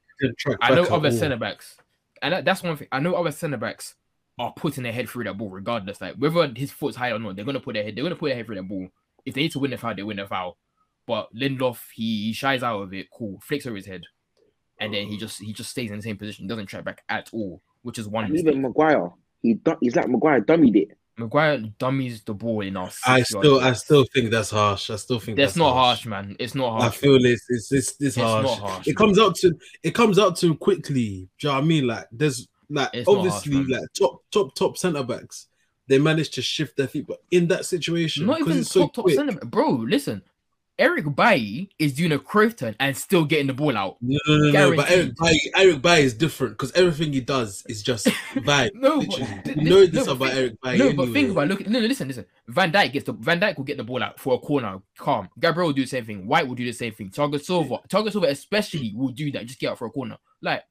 I 0.63 0.75
know 0.77 0.85
other 0.85 1.11
centre 1.11 1.37
backs, 1.37 1.77
and 2.23 2.35
that, 2.35 2.45
that's 2.45 2.63
one 2.63 2.77
thing. 2.77 2.89
I 2.93 3.01
know 3.01 3.15
other 3.15 3.33
centre 3.33 3.57
backs 3.57 3.97
are 4.39 4.53
putting 4.53 4.85
their 4.85 4.93
head 4.93 5.09
through 5.09 5.25
that 5.25 5.37
ball 5.37 5.51
regardless. 5.51 6.01
Like 6.01 6.15
whether 6.15 6.53
his 6.55 6.71
foot's 6.71 6.97
high 6.97 7.11
or 7.11 7.19
not, 7.19 7.35
they're 7.35 7.45
gonna 7.45 7.59
put 7.59 7.75
their 7.75 7.83
head. 7.83 7.97
They're 7.97 8.05
gonna 8.05 8.15
put 8.15 8.29
their 8.29 8.37
head 8.37 8.47
through 8.47 8.57
that 8.57 8.69
ball. 8.69 8.87
If 9.25 9.35
they 9.35 9.41
need 9.43 9.53
to 9.53 9.59
win 9.59 9.73
the 9.73 9.77
foul, 9.77 9.97
they 9.97 10.05
win 10.05 10.19
the 10.19 10.27
foul. 10.27 10.57
But 11.07 11.35
Lindelof, 11.35 11.79
he, 11.95 12.27
he 12.27 12.33
shies 12.33 12.63
out 12.63 12.83
of 12.83 12.93
it. 12.93 13.07
Cool, 13.11 13.41
flicks 13.43 13.67
over 13.67 13.77
his 13.77 13.87
head, 13.87 14.03
and 14.81 14.93
then 14.93 15.07
he 15.07 15.17
oh. 15.17 15.19
just 15.21 15.41
he 15.41 15.53
just 15.53 15.71
stays 15.71 15.91
in 15.91 15.97
the 15.97 16.03
same 16.03 16.17
position. 16.17 16.47
Doesn't 16.47 16.67
track 16.67 16.85
back 16.85 17.03
at 17.09 17.31
all, 17.33 17.63
which 17.83 17.99
is 17.99 18.09
one 18.09 18.25
And 18.25 18.33
mistake. 18.33 18.51
even 18.51 18.63
Maguire, 18.63 19.11
he 19.43 19.59
he's 19.81 19.95
like 19.97 20.09
Maguire 20.09 20.41
dummied 20.41 20.77
it. 20.77 20.99
Maguire 21.19 21.59
dummies 21.79 22.23
the 22.23 22.35
ball 22.35 22.61
in 22.61 22.77
us. 22.77 23.01
I 23.07 23.23
still 23.23 23.61
I 23.61 23.73
still 23.73 24.05
think 24.13 24.31
that's 24.31 24.51
harsh. 24.51 24.91
I 24.91 24.97
still 24.97 25.19
think 25.19 25.39
That's, 25.39 25.53
that's, 25.53 25.57
not 25.57 25.73
harsh, 25.73 26.05
man. 26.05 26.37
It's 26.39 26.55
not 26.55 26.73
harsh. 26.73 26.85
I 26.85 26.91
feel 26.91 27.25
it's 27.25 27.45
it's 27.49 27.73
it's, 27.73 27.91
it's, 27.93 28.01
It's 28.01 28.17
harsh. 28.17 28.45
not 28.45 28.59
harsh, 28.59 28.87
It 28.87 28.97
comes 28.97 29.19
out 29.19 29.35
to 29.37 29.57
it 29.83 29.93
comes 29.95 30.19
out 30.19 30.37
to 30.37 30.55
quickly. 30.57 31.31
Do 31.39 31.47
you 31.47 31.49
know 31.49 31.55
what 31.55 31.65
I 31.65 31.67
mean? 31.67 31.87
Like 31.87 32.07
there's 32.13 32.49
like 32.69 32.91
It's 32.93 33.09
not 33.09 33.15
harsh, 33.17 33.27
obviously 33.29 33.65
like 33.65 33.83
top 33.99 34.25
top 34.31 34.55
top 34.55 34.77
centre 34.77 35.03
backs. 35.05 35.47
They 35.89 35.99
manage 35.99 36.31
to 36.31 36.43
shift 36.43 36.77
their 36.77 36.89
feet, 36.89 37.07
but 37.07 37.23
in 37.31 37.47
that 37.49 37.65
situation, 37.65 38.27
Not 38.27 38.41
'cause 38.41 38.49
even 38.49 38.59
it's 38.59 38.71
so 38.71 38.81
top 38.81 38.95
top 38.95 39.11
centre. 39.11 39.39
Bro, 39.47 39.71
listen. 39.89 40.21
Eric 40.79 41.15
Bailly 41.17 41.71
is 41.79 41.95
doing 41.95 42.13
a 42.13 42.19
Cruyff 42.19 42.75
and 42.79 42.97
still 42.97 43.25
getting 43.25 43.47
the 43.47 43.55
ball 43.55 43.75
out. 43.77 43.97
No, 44.03 44.19
no, 44.29 44.37
no, 44.37 44.51
no. 44.71 44.77
But 44.77 44.91
Eric. 44.91 45.13
Bay, 45.17 45.41
Eric 45.57 45.81
Bailly 45.83 46.03
is 46.03 46.13
different 46.15 46.53
because 46.53 46.71
everything 46.73 47.15
he 47.15 47.21
does 47.23 47.65
is 47.69 47.83
just 47.83 48.09
Bay. 48.45 48.71
No, 48.75 48.99
but 49.01 49.09
literally. 49.09 49.33
you 49.33 49.43
this- 49.45 49.57
know 49.57 49.63
no, 49.81 49.87
this 49.87 50.07
but 50.07 50.13
about 50.17 50.29
think- 50.29 50.39
Eric 50.39 50.53
Bailly. 50.63 50.79
No, 50.79 50.93
but 50.93 51.13
think 51.15 51.31
about 51.31 51.49
look. 51.49 51.67
No, 51.67 51.81
no, 51.81 51.87
listen, 51.87 52.09
listen. 52.09 52.27
Van 52.49 52.71
Dijk 52.71 52.93
gets 52.93 53.07
the 53.07 53.13
Van 53.13 53.41
Dijk 53.41 53.57
will 53.57 53.65
get 53.65 53.79
the 53.79 53.85
ball 53.85 54.03
out 54.03 54.21
for 54.21 54.35
a 54.35 54.39
corner, 54.39 54.79
calm. 54.99 55.31
Gabriel 55.41 55.69
will 55.69 55.75
do 55.75 55.83
the 55.83 55.89
same 55.89 56.05
thing. 56.05 56.27
White 56.27 56.47
will 56.47 56.55
do 56.55 56.65
the 56.67 56.73
same 56.73 56.93
thing. 56.93 57.09
Thiago 57.09 57.43
Silva, 57.43 57.79
Thiago 57.89 58.13
Silva 58.13 58.27
especially 58.27 58.93
will 58.95 59.09
do 59.13 59.33
that. 59.33 59.47
Just 59.47 59.59
get 59.59 59.71
out 59.71 59.79
for 59.79 59.87
a 59.87 59.91
corner. 59.91 60.19
Like, 60.43 60.63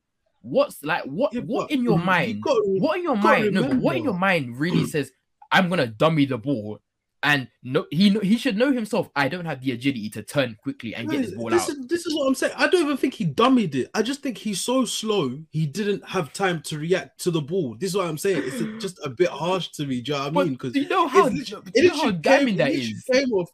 what's 0.41 0.83
like 0.83 1.03
what? 1.05 1.33
Yeah, 1.33 1.41
what 1.41 1.71
in 1.71 1.83
your 1.83 1.97
you 1.97 2.05
mind? 2.05 2.43
gotta- 2.43 2.61
What 2.63 2.97
in 2.97 3.03
your 3.03 3.15
mind? 3.17 3.53
No, 3.53 3.63
what 3.63 3.95
in 3.95 4.03
your 4.03 4.13
mind 4.13 4.59
really 4.59 4.85
says 4.85 5.11
I'm 5.51 5.67
gonna 5.69 5.87
dummy 5.87 6.25
the 6.25 6.37
ball? 6.37 6.79
And 7.25 7.47
no, 7.63 7.87
he 7.89 8.11
he 8.19 8.37
should 8.37 8.55
know 8.55 8.71
himself. 8.71 9.09
I 9.15 9.27
don't 9.27 9.45
have 9.45 9.59
the 9.59 9.71
agility 9.71 10.09
to 10.11 10.21
turn 10.21 10.55
quickly 10.61 10.93
and 10.93 11.09
get 11.09 11.23
this 11.23 11.31
ball 11.31 11.49
this 11.49 11.63
out. 11.63 11.69
is 11.69 11.87
this 11.87 12.05
is 12.05 12.13
what 12.13 12.27
I'm 12.27 12.35
saying. 12.35 12.53
I 12.55 12.67
don't 12.67 12.83
even 12.83 12.97
think 12.97 13.15
he 13.15 13.25
dummied 13.25 13.73
it. 13.73 13.89
I 13.95 14.03
just 14.03 14.21
think 14.21 14.37
he's 14.37 14.61
so 14.61 14.85
slow. 14.85 15.39
He 15.49 15.65
didn't 15.65 16.05
have 16.07 16.31
time 16.33 16.61
to 16.67 16.77
react 16.77 17.19
to 17.21 17.31
the 17.31 17.41
ball. 17.41 17.75
This 17.79 17.89
is 17.89 17.97
what 17.97 18.05
I'm 18.05 18.19
saying. 18.19 18.43
It's 18.45 18.59
just 18.81 18.99
a 19.03 19.09
bit 19.09 19.29
harsh 19.29 19.69
to 19.69 19.87
me. 19.87 20.01
Do 20.01 20.11
you 20.11 20.17
know 20.19 20.29
what 20.29 20.37
I 20.37 20.43
mean? 20.43 20.53
Because 20.53 20.75
you 20.75 20.87
know 20.87 21.07
how? 21.07 21.25
it's 21.25 21.49
Do 21.49 21.55
literally- 21.57 21.81
you 21.81 21.87
know 21.89 21.97
how 21.97 22.11
damning 22.11 22.57
that 22.57 22.69
it 22.71 22.79
is? 22.79 23.03
Came 23.11 23.33
off 23.33 23.49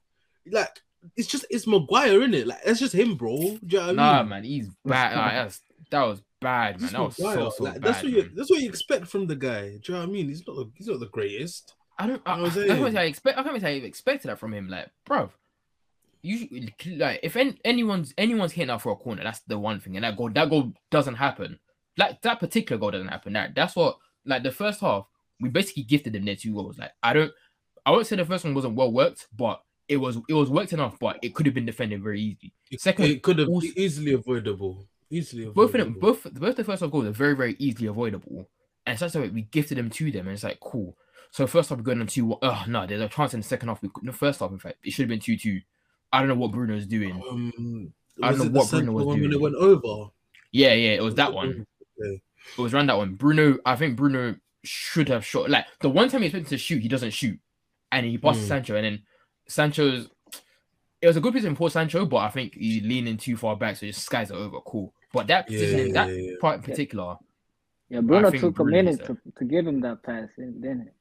like 0.51 0.81
it's 1.15 1.29
just 1.29 1.45
it's 1.49 1.65
Maguire 1.65 2.21
in 2.23 2.33
it. 2.33 2.47
Like 2.47 2.59
it's 2.65 2.79
just 2.81 2.93
him, 2.93 3.15
bro. 3.15 3.37
Do 3.37 3.43
you 3.43 3.77
know 3.77 3.81
what 3.87 3.89
I 3.89 3.93
Nah, 3.93 4.19
mean? 4.23 4.29
man, 4.29 4.43
he's 4.43 4.67
bad. 4.83 5.15
Like, 5.17 5.31
that's, 5.31 5.61
that 5.91 6.03
was 6.03 6.21
bad, 6.41 6.81
man. 6.81 6.91
That 6.91 7.01
was 7.03 7.15
so 7.15 7.49
so 7.51 7.63
like, 7.63 7.73
bad. 7.75 7.83
that's 7.83 8.03
what 8.03 8.11
you 8.11 8.17
man. 8.23 8.31
that's 8.35 8.49
what 8.51 8.59
you 8.59 8.67
expect 8.69 9.07
from 9.07 9.27
the 9.27 9.35
guy. 9.37 9.77
Do 9.77 9.79
you 9.85 9.93
know 9.93 9.99
what 10.01 10.09
I 10.09 10.11
mean? 10.11 10.27
He's 10.27 10.45
not 10.45 10.57
the, 10.57 10.69
he's 10.75 10.87
not 10.87 10.99
the 10.99 11.07
greatest. 11.07 11.73
I 11.99 12.07
don't. 12.07 12.21
I, 12.25 12.37
You 12.37 12.41
know 12.41 12.47
I'm 12.47 12.51
I, 12.57 12.73
I 12.73 12.77
can't 12.77 12.93
say 12.93 12.99
I 13.01 13.03
expect. 13.05 13.37
I 13.37 13.43
can't 13.43 13.61
say 13.61 13.67
I 13.75 13.85
expected 13.85 14.29
that 14.29 14.39
from 14.39 14.53
him. 14.53 14.69
Like, 14.69 14.89
bro, 15.05 15.31
you 16.21 16.69
like 16.97 17.19
if 17.23 17.35
any, 17.35 17.59
anyone's 17.65 18.13
anyone's 18.17 18.51
hitting 18.53 18.69
out 18.69 18.81
for 18.81 18.91
a 18.91 18.95
corner, 18.95 19.23
that's 19.23 19.39
the 19.41 19.57
one 19.57 19.79
thing, 19.79 19.95
and 19.95 20.03
that 20.05 20.17
goal 20.17 20.29
that 20.29 20.49
goal 20.49 20.73
doesn't 20.89 21.15
happen. 21.15 21.59
Like 21.97 22.21
that 22.21 22.39
particular 22.39 22.79
goal 22.79 22.91
doesn't 22.91 23.07
happen. 23.07 23.33
That 23.33 23.55
that's 23.55 23.75
what 23.75 23.97
like 24.25 24.43
the 24.43 24.51
first 24.51 24.79
half 24.81 25.05
we 25.39 25.49
basically 25.49 25.83
gifted 25.83 26.13
them 26.13 26.25
their 26.25 26.35
two 26.35 26.53
goals. 26.53 26.77
Like 26.77 26.91
I 27.01 27.13
don't, 27.13 27.31
I 27.85 27.91
won't 27.91 28.05
say 28.07 28.15
the 28.15 28.25
first 28.25 28.43
one 28.45 28.53
wasn't 28.53 28.75
well 28.75 28.91
worked, 28.91 29.27
but 29.35 29.61
it 29.87 29.97
was 29.97 30.17
it 30.29 30.33
was 30.33 30.49
worked 30.49 30.73
enough. 30.73 30.97
But 30.99 31.19
it 31.21 31.33
could 31.33 31.45
have 31.47 31.55
been 31.55 31.65
defended 31.65 32.03
very 32.03 32.21
easily. 32.21 32.53
Second, 32.77 33.05
it 33.05 33.23
could 33.23 33.39
have 33.39 33.49
also- 33.49 33.67
easily 33.75 34.13
avoidable. 34.13 34.87
Easily 35.09 35.43
avoidable. 35.43 35.63
both 35.65 35.75
of 35.75 35.79
them, 35.81 35.93
both 35.99 36.33
both 36.39 36.55
the 36.55 36.63
first 36.63 36.81
half 36.81 36.91
goals 36.91 37.05
are 37.05 37.11
very 37.11 37.35
very 37.35 37.55
easily 37.59 37.87
avoidable, 37.87 38.47
and 38.85 38.97
such 38.97 39.15
a 39.15 39.19
way 39.19 39.27
we 39.29 39.41
gifted 39.41 39.77
them 39.77 39.89
to 39.89 40.09
them, 40.11 40.27
and 40.27 40.35
it's 40.35 40.43
like 40.43 40.59
cool. 40.61 40.95
So 41.31 41.47
first 41.47 41.69
half 41.69 41.77
we're 41.77 41.83
going 41.83 42.01
on 42.01 42.07
two. 42.07 42.37
Oh 42.41 42.63
no, 42.67 42.85
there's 42.85 43.01
a 43.01 43.07
chance 43.07 43.33
in 43.33 43.39
the 43.39 43.47
second 43.47 43.69
half. 43.69 43.81
We 43.81 43.89
could, 43.89 44.05
the 44.05 44.13
first 44.13 44.39
half, 44.41 44.51
in 44.51 44.59
fact, 44.59 44.77
it 44.83 44.91
should 44.91 45.03
have 45.03 45.09
been 45.09 45.19
two 45.19 45.37
two. 45.37 45.61
I 46.13 46.19
don't 46.19 46.27
know 46.27 46.35
what 46.35 46.51
Bruno's 46.51 46.85
doing. 46.85 47.21
Um, 47.29 47.93
I 48.21 48.29
don't 48.31 48.39
know 48.39 48.45
it 48.45 48.53
the 48.53 48.59
what 48.59 48.69
Bruno 48.69 48.91
was 48.91 49.05
one 49.05 49.13
when 49.21 49.29
doing. 49.29 49.33
it 49.33 49.41
went 49.41 49.55
over. 49.55 50.11
Yeah, 50.51 50.73
yeah, 50.73 50.91
it 50.91 51.01
was 51.01 51.15
that 51.15 51.33
one. 51.33 51.65
Okay. 52.01 52.21
It 52.57 52.61
was 52.61 52.73
around 52.73 52.87
that 52.87 52.97
one. 52.97 53.13
Bruno, 53.15 53.57
I 53.65 53.75
think 53.77 53.95
Bruno 53.95 54.35
should 54.63 55.07
have 55.09 55.25
shot. 55.25 55.49
Like 55.49 55.65
the 55.79 55.89
one 55.89 56.09
time 56.09 56.21
he's 56.21 56.29
expected 56.33 56.49
to 56.49 56.57
shoot, 56.57 56.81
he 56.81 56.89
doesn't 56.89 57.11
shoot, 57.11 57.39
and 57.91 58.05
he 58.05 58.17
passes 58.17 58.43
Mm. 58.45 58.47
Sancho, 58.47 58.75
and 58.75 58.85
then 58.85 59.01
Sancho's 59.47 60.09
it 61.01 61.07
was 61.07 61.17
a 61.17 61.21
good 61.21 61.33
position 61.33 61.55
for 61.55 61.69
Sancho, 61.69 62.05
but 62.05 62.17
I 62.17 62.29
think 62.29 62.53
he's 62.53 62.83
leaning 62.83 63.17
too 63.17 63.35
far 63.37 63.55
back, 63.55 63.75
so 63.77 63.87
just 63.87 64.03
skies 64.03 64.29
it 64.29 64.35
over. 64.35 64.59
Cool. 64.61 64.93
But 65.13 65.27
that 65.27 65.47
position, 65.47 65.87
Yeah, 65.87 65.93
that 65.93 66.09
yeah, 66.09 66.13
yeah. 66.15 66.33
part 66.39 66.57
in 66.57 66.61
particular, 66.61 67.17
Yeah, 67.89 68.01
Bruno 68.01 68.29
think 68.29 68.41
took 68.41 68.59
a 68.59 68.63
minute 68.65 69.03
to, 69.05 69.17
to 69.37 69.45
give 69.45 69.65
him 69.65 69.81
that 69.81 70.03
pass, 70.03 70.29
didn't 70.37 70.81
it? 70.87 70.93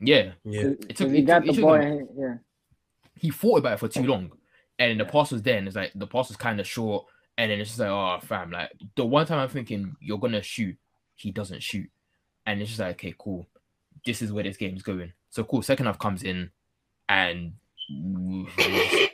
Yeah, 0.00 0.32
Yeah. 0.44 0.62
Cause, 0.62 0.70
It 0.72 0.88
'cause 0.88 0.96
took- 0.96 1.10
he 1.10 1.18
it 1.18 1.22
got 1.22 1.44
took- 1.44 1.54
the 1.54 1.60
it 1.60 1.62
ball. 1.64 1.76
took 1.76 1.84
and 1.84 2.08
Yeah, 2.18 2.34
he 3.16 3.30
thought 3.30 3.58
about 3.58 3.74
it 3.74 3.80
for 3.80 3.88
too 3.88 4.02
long, 4.04 4.32
and 4.78 4.98
the 5.00 5.04
pass 5.04 5.30
was 5.32 5.42
there, 5.42 5.58
and 5.58 5.66
it's 5.66 5.76
like 5.76 5.92
the 5.94 6.06
pass 6.06 6.28
was 6.28 6.36
kind 6.36 6.58
of 6.60 6.66
short, 6.66 7.06
and 7.38 7.50
then 7.50 7.60
it's 7.60 7.70
just 7.70 7.80
like, 7.80 7.88
oh, 7.90 8.18
fam, 8.22 8.50
like 8.50 8.70
the 8.96 9.04
one 9.04 9.26
time 9.26 9.38
I'm 9.38 9.48
thinking 9.48 9.94
you're 10.00 10.18
gonna 10.18 10.42
shoot, 10.42 10.76
he 11.14 11.30
doesn't 11.30 11.62
shoot, 11.62 11.90
and 12.46 12.60
it's 12.60 12.70
just 12.70 12.80
like, 12.80 12.96
okay, 12.96 13.14
cool, 13.18 13.46
this 14.04 14.22
is 14.22 14.32
where 14.32 14.44
this 14.44 14.56
game's 14.56 14.82
going. 14.82 15.12
So 15.30 15.44
cool. 15.44 15.62
Second 15.62 15.86
half 15.86 15.98
comes 15.98 16.22
in, 16.22 16.50
and 17.08 17.52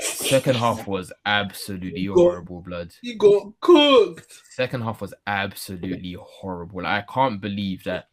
second 0.00 0.56
half 0.56 0.86
was 0.86 1.12
absolutely 1.26 2.06
Go- 2.06 2.14
horrible, 2.14 2.60
blood. 2.60 2.94
He 3.02 3.14
got 3.14 3.58
cooked. 3.60 4.32
Second 4.50 4.82
half 4.82 5.00
was 5.00 5.14
absolutely 5.26 6.16
horrible. 6.20 6.86
I 6.86 7.02
can't 7.02 7.40
believe 7.40 7.84
that 7.84 8.08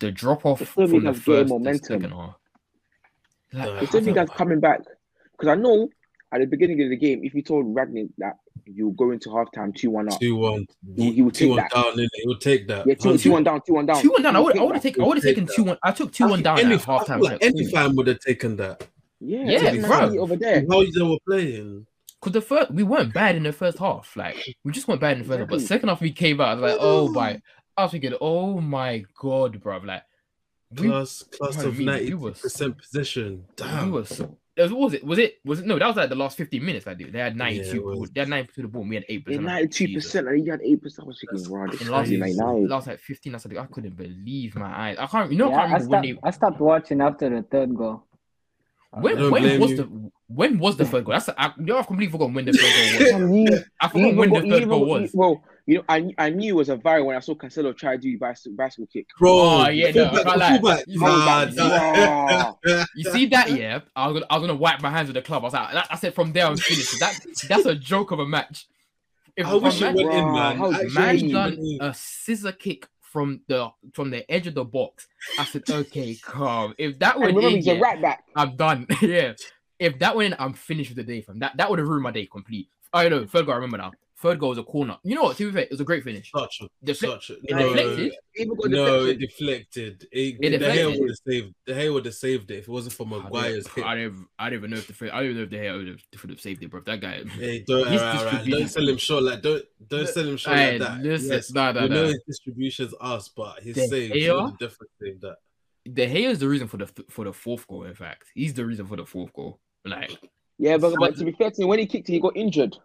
the 0.00 0.10
drop 0.12 0.46
off 0.46 0.60
It's 0.62 0.70
still 0.70 0.86
from 0.88 1.04
the 1.04 1.12
because 1.12 1.24
gain 1.24 1.34
first 1.34 1.48
to 1.48 1.54
momentum. 1.54 1.82
second 2.02 2.10
half. 2.12 2.34
Like, 3.52 3.68
I 3.68 3.78
It's 3.80 3.94
only 3.94 4.12
felt- 4.12 4.28
guys 4.28 4.36
coming 4.36 4.60
back 4.60 4.80
because 5.32 5.48
I 5.48 5.54
know 5.54 5.88
at 6.32 6.40
the 6.40 6.46
beginning 6.46 6.82
of 6.82 6.90
the 6.90 6.96
game, 6.96 7.24
if 7.24 7.34
you 7.34 7.42
told 7.42 7.66
Rangnick 7.74 8.10
that 8.18 8.34
you 8.66 8.94
go 8.98 9.12
into 9.12 9.30
halftime 9.30 9.74
two 9.74 9.90
one 9.90 10.12
up, 10.12 10.20
Two 10.20 10.36
one. 10.36 10.66
He- 10.96 11.12
he 11.12 11.22
would 11.22 11.32
two 11.34 11.46
take 11.46 11.50
one 11.50 11.56
that. 11.56 11.70
down. 11.70 11.96
innit? 11.96 12.08
He 12.12 12.26
would 12.28 12.40
take 12.40 12.68
that. 12.68 12.86
yeah, 12.86 12.94
two, 12.94 13.16
two 13.16 13.32
one 13.32 13.42
down, 13.44 13.62
two 13.66 13.74
one 13.74 13.86
down, 13.86 14.02
Two 14.02 14.10
one 14.10 14.22
down. 14.22 14.36
I 14.36 14.40
He 14.40 14.44
would. 14.44 14.52
I 14.52 14.58
take 14.58 14.66
would 14.66 14.74
have 14.74 14.82
that. 14.82 14.88
taken. 14.88 15.02
I 15.02 15.06
would 15.06 15.16
have 15.16 15.24
Take 15.24 15.34
taken 15.36 15.46
that. 15.46 15.54
two 15.56 15.64
one. 15.64 15.78
I 15.82 15.92
took 15.92 16.12
two 16.12 16.24
I 16.24 16.26
one 16.26 16.36
think 16.38 16.44
down 16.44 16.58
Any, 16.58 16.74
at 16.74 16.80
I 16.80 16.84
feel 16.84 16.98
halftime. 16.98 17.20
like 17.22 17.38
any 17.42 17.64
mm. 17.64 17.70
fan 17.72 17.96
would 17.96 18.06
have 18.08 18.20
taken 18.20 18.56
that. 18.56 18.86
Yeah, 19.20 19.44
Yeah, 19.44 19.70
take 19.70 19.80
bro. 19.80 19.88
Nani 20.00 20.18
over 20.18 20.36
there. 20.36 20.64
How 20.70 20.84
they 20.84 21.02
were 21.02 21.16
playing. 21.26 21.86
Because 22.20 22.32
the 22.32 22.40
first 22.42 22.70
we 22.72 22.82
weren't 22.82 23.14
bad 23.14 23.36
in 23.36 23.44
the 23.44 23.52
first 23.52 23.78
half. 23.78 24.14
Like 24.16 24.36
we 24.64 24.72
just 24.72 24.86
weren't 24.86 25.00
bad 25.00 25.16
in 25.16 25.22
the 25.22 25.28
first 25.28 25.38
half. 25.40 25.48
But 25.48 25.54
Exactly. 25.56 25.66
second 25.76 25.88
half 25.88 26.00
we 26.02 26.12
came 26.12 26.40
out. 26.40 26.48
I 26.48 26.54
was 26.60 26.62
like, 26.72 26.78
oh 26.80 27.08
mm. 27.08 27.14
my. 27.14 27.40
I 27.78 27.82
was 27.84 27.92
thinking, 27.92 28.14
oh 28.20 28.60
my 28.60 29.04
god, 29.20 29.60
bro. 29.62 29.78
Like 29.78 30.02
we, 30.78 30.88
Plus, 30.88 31.22
plus 31.32 31.56
bro, 31.56 31.66
of 31.68 31.72
we- 31.74 31.78
we 31.78 31.84
ninety 31.86 32.14
was- 32.14 32.40
percent 32.40 32.76
possession. 32.76 33.44
we 33.48 33.54
Damn. 33.56 33.92
were 33.92 34.04
so. 34.04 34.36
it 34.56 34.62
was- 34.62 34.72
What 34.72 34.80
was 34.80 34.94
it? 34.94 35.04
Was 35.04 35.18
it? 35.18 35.34
Was 35.44 35.60
it? 35.60 35.66
No, 35.66 35.78
that 35.78 35.86
was 35.86 35.96
like 35.96 36.08
the 36.10 36.14
last 36.16 36.36
fifteen 36.36 36.64
minutes. 36.66 36.86
I 36.86 36.90
Like 36.92 37.12
they 37.12 37.18
had 37.20 37.36
ninety 37.36 37.58
Yeah, 37.58 37.62
it 37.62 37.72
two. 37.72 37.84
was. 37.84 38.10
they 38.10 38.20
had 38.20 38.28
ninety 38.28 38.50
two 38.54 38.62
the 38.62 38.68
ball. 38.68 38.82
and 38.82 38.90
We 38.90 38.96
had 38.96 39.04
eight 39.08 39.24
percent. 39.24 39.44
ninety-two 39.44 39.94
percent, 39.94 40.28
and 40.28 40.42
he 40.42 40.48
had 40.50 40.60
eight 40.62 40.82
percent. 40.82 41.06
I 41.06 41.08
was 41.08 41.20
thinking, 41.20 41.50
wow, 41.50 41.66
this 41.70 41.80
In 41.80 41.88
last, 41.88 42.08
crazy. 42.08 42.16
Like 42.34 42.68
last 42.70 42.86
like 42.88 42.98
fifteen, 42.98 43.34
I 43.34 43.38
said 43.38 43.56
I 43.56 43.66
couldn't 43.66 43.96
believe 43.96 44.56
my 44.56 44.66
eyes. 44.90 44.96
I 44.98 45.06
can't. 45.06 45.30
You 45.32 45.38
know, 45.38 45.50
yeah 45.50 45.56
I 45.56 45.64
I, 45.64 45.68
can't 45.68 45.82
remember 45.84 45.88
when 45.90 46.02
stopped, 46.02 46.22
they 46.22 46.28
I 46.28 46.30
stopped 46.32 46.60
watching 46.60 47.00
after 47.00 47.30
the 47.30 47.42
third 47.42 47.74
goal. 47.74 48.04
When, 48.90 49.30
when 49.30 49.60
was 49.60 49.70
you. 49.72 49.76
the 49.76 50.10
when 50.28 50.58
was 50.58 50.76
the 50.76 50.84
third 50.86 51.04
goal? 51.04 51.12
That's 51.12 51.28
I, 51.36 51.52
you 51.58 51.64
know, 51.66 51.78
I've 51.78 51.86
completely 51.86 52.10
forgotten 52.10 52.34
when 52.34 52.46
the 52.46 52.52
third 52.52 53.12
goal 53.12 53.44
was. 53.44 53.64
I 53.80 53.88
forgot 53.88 54.16
when 54.16 54.30
the 54.30 54.40
third 54.50 54.68
goal 54.68 54.86
was. 54.86 55.10
Well, 55.14 55.42
you 55.68 55.74
know, 55.76 55.84
I 55.88 56.12
I 56.16 56.30
knew 56.30 56.54
it 56.54 56.56
was 56.56 56.70
a 56.70 56.76
viral 56.78 57.04
when 57.04 57.16
I 57.16 57.20
saw 57.20 57.34
Cancelo 57.34 57.76
try 57.76 57.96
to 57.96 58.02
do 58.02 58.18
bicycle, 58.18 58.56
bicycle 58.56 58.86
kick. 58.92 59.06
Bro, 59.18 59.30
Oh, 59.38 59.68
yeah, 59.68 59.90
no, 59.92 60.04
I 60.06 60.08
fullback- 60.08 60.38
can't 60.38 60.88
You 60.88 61.00
Nah, 61.00 61.50
see 61.50 61.56
nah. 61.56 62.84
You 62.96 63.04
see 63.04 63.26
that? 63.26 63.50
Yeah, 63.52 63.80
I 63.94 64.06
was 64.08 64.14
gonna 64.14 64.26
I 64.30 64.36
was 64.38 64.46
gonna 64.46 64.58
wipe 64.58 64.80
my 64.80 64.90
hands 64.90 65.08
with 65.08 65.14
the 65.14 65.22
club. 65.22 65.42
I 65.42 65.44
was 65.44 65.52
like, 65.52 65.72
that, 65.74 65.86
I 65.90 65.96
said 65.96 66.14
from 66.14 66.32
there 66.32 66.46
I 66.46 66.50
was 66.50 66.62
finished. 66.62 66.98
That 67.00 67.14
that's 67.48 67.66
a 67.66 67.74
joke 67.74 68.10
of 68.12 68.18
a 68.18 68.26
match. 68.26 68.66
If 69.36 69.46
I 69.46 69.54
wish 69.54 69.80
man, 69.80 69.96
it 69.96 70.04
went 70.04 70.18
in, 70.18 70.24
Wow, 70.24 70.32
man. 70.32 70.56
how 70.56 70.70
man 71.00 71.28
done 71.30 71.52
in. 71.58 71.78
a 71.82 71.92
scissor 71.94 72.52
kick 72.52 72.88
from 73.00 73.42
the 73.46 73.68
from 73.92 74.10
the 74.10 74.28
edge 74.32 74.46
of 74.46 74.54
the 74.54 74.64
box. 74.64 75.06
I 75.38 75.44
said, 75.44 75.62
okay, 75.68 76.14
calm. 76.16 76.74
If 76.78 76.98
that 77.00 77.16
And 77.16 77.34
went 77.36 77.46
in, 77.54 77.62
yeah, 77.62 77.78
right 77.78 78.00
back. 78.00 78.24
I'm 78.34 78.56
done. 78.56 78.86
yeah. 79.02 79.34
If 79.78 79.98
that 80.00 80.16
went 80.16 80.32
in, 80.32 80.40
I'm 80.40 80.54
finished 80.54 80.90
with 80.90 80.96
the 81.06 81.12
day 81.12 81.20
from 81.20 81.38
that. 81.40 81.56
That 81.58 81.68
would 81.70 81.78
have 81.78 81.86
ruined 81.88 82.02
my 82.04 82.10
day 82.10 82.26
complete. 82.26 82.68
I 82.92 83.08
know. 83.08 83.26
Third 83.26 83.44
goal, 83.46 83.52
I 83.52 83.56
remember 83.58 83.76
now. 83.78 83.92
Third 84.20 84.40
goal 84.40 84.48
was 84.48 84.58
a 84.58 84.64
corner. 84.64 84.96
You 85.04 85.14
know 85.14 85.22
what? 85.22 85.36
To 85.36 85.46
be 85.46 85.52
fair, 85.52 85.62
it 85.62 85.70
was 85.70 85.80
a 85.80 85.84
great 85.84 86.02
finish. 86.02 86.32
Such 86.36 86.60
a, 86.62 86.84
Defle- 86.84 86.96
such 87.12 87.30
a, 87.30 87.34
it 87.34 87.40
no, 87.50 87.72
deflected. 87.72 88.12
No, 88.36 89.06
deflection. 89.06 89.08
it 89.08 89.18
deflected. 89.20 90.08
It, 90.10 90.36
It 90.40 90.58
the 90.58 90.64
hair 90.72 90.74
deflected. 90.76 91.00
would 91.00 91.08
have 91.10 91.18
saved. 91.26 91.54
The 91.66 91.74
hair 91.74 91.92
would 91.92 92.04
have 92.04 92.14
saved 92.14 92.50
it 92.50 92.54
if 92.58 92.64
it 92.64 92.68
wasn't 92.70 92.94
for 92.94 93.06
I 93.06 93.10
Maguire's 93.10 93.64
don't, 93.66 93.74
hit. 93.76 93.84
I 93.84 93.94
don't, 93.94 94.26
I 94.36 94.50
don't 94.50 94.58
even 94.58 94.70
know 94.70 94.76
if 94.78 94.86
the 94.98 95.14
I 95.14 95.18
don't 95.20 95.24
even 95.26 95.36
know 95.36 95.42
if 95.44 95.50
the 95.50 95.58
hair 95.58 95.76
would 95.76 95.86
have, 95.86 96.00
would 96.20 96.30
have 96.30 96.40
saved 96.40 96.62
it, 96.64 96.70
bro. 96.70 96.80
That 96.80 97.00
guy. 97.00 97.22
Hey, 97.24 97.62
don't, 97.66 97.86
His 97.88 98.02
alright, 98.02 98.26
alright, 98.26 98.46
don't 98.50 98.68
sell 98.68 98.88
him 98.88 98.96
short 98.96 99.22
like 99.22 99.40
don't 99.42 99.64
don't 99.86 100.08
sell 100.08 100.28
him 100.28 100.36
short 100.36 100.56
Hey, 100.56 100.78
like 100.78 100.88
that. 100.88 101.02
listen, 101.04 101.30
yes, 101.30 101.52
nah, 101.52 101.70
nah, 101.72 101.82
we 101.82 101.88
know 101.88 102.02
nah. 102.02 102.08
his 102.08 102.20
distribution's 102.26 102.94
us, 103.00 103.28
but 103.28 103.62
his 103.62 103.76
The 103.76 103.86
saves 103.86 104.14
hair? 104.14 104.34
would 104.34 104.42
have 104.50 104.52
definitely 104.58 104.88
saved 105.00 105.20
that. 105.22 105.36
The 105.86 106.06
hair 106.08 106.30
is 106.30 106.40
the 106.40 106.48
reason 106.48 106.66
for 106.66 106.76
the 106.78 106.88
for 107.08 107.24
the 107.24 107.32
fourth 107.32 107.68
goal. 107.68 107.84
In 107.84 107.94
fact, 107.94 108.24
he's 108.34 108.52
the 108.52 108.66
reason 108.66 108.84
for 108.86 108.96
the 108.96 109.06
fourth 109.06 109.32
goal. 109.32 109.60
Like 109.84 110.18
Yeah, 110.58 110.76
but, 110.76 110.94
but 110.98 111.16
to 111.18 111.24
be 111.24 111.30
fair 111.32 111.52
to 111.52 111.62
him, 111.62 111.68
when 111.68 111.78
he 111.78 111.86
kicked 111.86 112.08
it, 112.08 112.12
he 112.14 112.20
got 112.20 112.36
injured. 112.36 112.76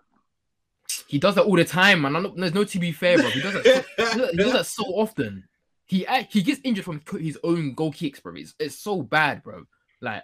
He 1.13 1.20
does 1.20 1.36
that 1.36 1.43
all 1.43 1.55
the 1.55 1.63
time, 1.63 2.01
man. 2.01 2.13
Don't- 2.13 2.36
there's 2.36 2.55
no 2.55 2.63
to 2.63 2.79
be 2.79 2.91
fair, 2.91 3.20
bro. 3.20 3.29
He 3.29 3.39
does 3.39 3.53
that. 3.53 3.86
So, 3.98 4.27
he 4.32 4.38
does- 4.38 4.53
that 4.53 4.65
so 4.65 4.84
often. 4.86 5.43
He 5.86 6.08
he 6.29 6.41
gets 6.41 6.60
injured 6.63 6.86
from 6.86 7.01
his 7.20 7.38
own 7.43 7.75
goal 7.75 7.91
kicks, 7.91 8.20
bro. 8.20 8.34
It's, 8.36 8.55
it's 8.60 8.79
so 8.79 9.03
bad, 9.03 9.43
bro. 9.43 9.65
Like 10.01 10.24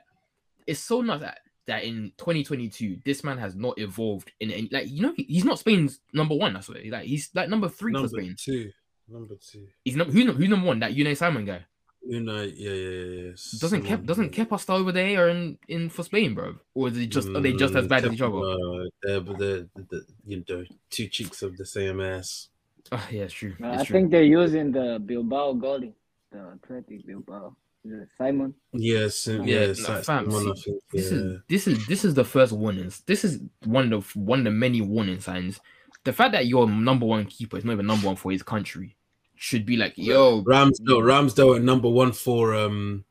it's 0.65 0.79
so 0.79 1.01
nuts 1.01 1.22
that 1.22 1.39
that 1.67 1.84
in 1.84 2.12
2022 2.17 2.98
this 3.05 3.24
man 3.24 3.38
has 3.38 3.55
not 3.55 3.77
evolved 3.77 4.31
in 4.39 4.50
any 4.50 4.69
like 4.72 4.89
you 4.89 5.03
know 5.03 5.13
he- 5.15 5.25
he's 5.29 5.46
not 5.46 5.60
Spain's 5.60 6.00
number 6.12 6.34
one. 6.34 6.55
I 6.55 6.62
swear, 6.62 6.81
like 6.89 7.05
he's 7.05 7.29
like 7.36 7.50
number 7.50 7.69
three 7.69 7.91
number 7.91 8.08
for 8.08 8.15
Spain. 8.15 8.36
two, 8.36 8.72
number 9.08 9.36
two. 9.36 9.67
He's 9.86 9.96
number 9.96 10.12
who's, 10.12 10.25
who's 10.25 10.50
number 10.50 10.65
one? 10.65 10.79
That 10.79 10.96
Unai 10.96 11.15
Simon 11.15 11.46
guy. 11.46 11.65
Know, 12.01 12.41
yeah, 12.43 12.72
yeah, 12.72 12.72
yeah. 12.72 13.22
yeah. 13.27 13.31
Doesn't 13.60 13.84
Kep 13.84 14.05
doesn't 14.05 14.31
Kepa 14.31 14.60
stay 14.60 14.74
over 14.74 14.91
there 14.91 15.25
or 15.25 15.29
in, 15.29 15.58
in 15.67 15.89
for 15.89 16.03
Spain, 16.03 16.34
bro? 16.34 16.55
Or 16.74 16.88
is 16.88 16.98
it 16.98 17.08
just 17.08 17.27
are 17.29 17.41
they 17.41 17.53
just 17.53 17.75
as 17.75 17.86
mm, 17.86 17.89
bad 17.89 18.05
as 18.05 18.13
each 18.13 18.22
other? 18.22 18.39
No, 18.39 18.89
they're, 19.03 19.19
they're, 19.19 19.65
they're, 19.75 20.01
you 20.29 20.43
know, 20.48 20.63
two 20.89 21.07
cheeks 21.07 21.41
of 21.41 21.57
the 21.57 21.65
same 21.65 22.00
ass. 22.00 22.50
Oh, 22.91 23.07
yeah, 23.12 23.24
it's 23.24 23.33
true. 23.33 23.55
It's 23.59 23.81
I 23.81 23.83
true. 23.83 23.93
think 23.93 24.12
they're 24.12 24.24
using 24.24 24.71
the 24.71 25.01
Bilbao 25.03 25.53
goalie, 25.53 25.93
the 26.31 26.39
Athletic 26.39 27.05
Bilbao. 27.05 27.55
Is 27.86 28.07
Simon? 28.17 28.53
Yes, 28.74 29.25
Yeah, 29.27 29.41
yes, 29.43 29.88
no, 29.88 30.01
fam, 30.01 30.25
the 30.29 30.53
see, 30.55 30.63
think. 30.63 30.81
this 30.91 31.12
is 31.12 31.41
this 31.48 31.67
is 31.67 31.88
this 31.88 32.05
is 32.05 32.13
the 32.13 32.25
first 32.25 32.51
warnings. 32.51 33.01
This 33.05 33.24
is 33.24 33.39
one 33.63 33.93
of 33.93 34.13
one 34.15 34.39
of 34.39 34.45
the 34.45 34.51
many 34.51 34.81
warning 34.81 35.21
signs. 35.21 35.59
The 36.03 36.12
fact 36.13 36.33
that 36.33 36.45
your 36.48 36.67
number 36.69 37.05
one 37.05 37.25
keeper 37.25 37.57
is 37.57 37.63
not 37.65 37.74
even 37.74 37.88
number 37.88 38.07
one 38.07 38.17
for 38.17 38.31
his 38.31 38.43
country 38.43 38.95
should 39.36 39.65
be 39.65 39.77
like, 39.77 39.93
yo, 39.95 40.43
Ramsdale, 40.43 41.01
Ramsdale 41.01 41.55
at 41.55 41.62
number 41.63 41.89
one 41.89 42.12
for 42.12 42.53
um 42.53 43.05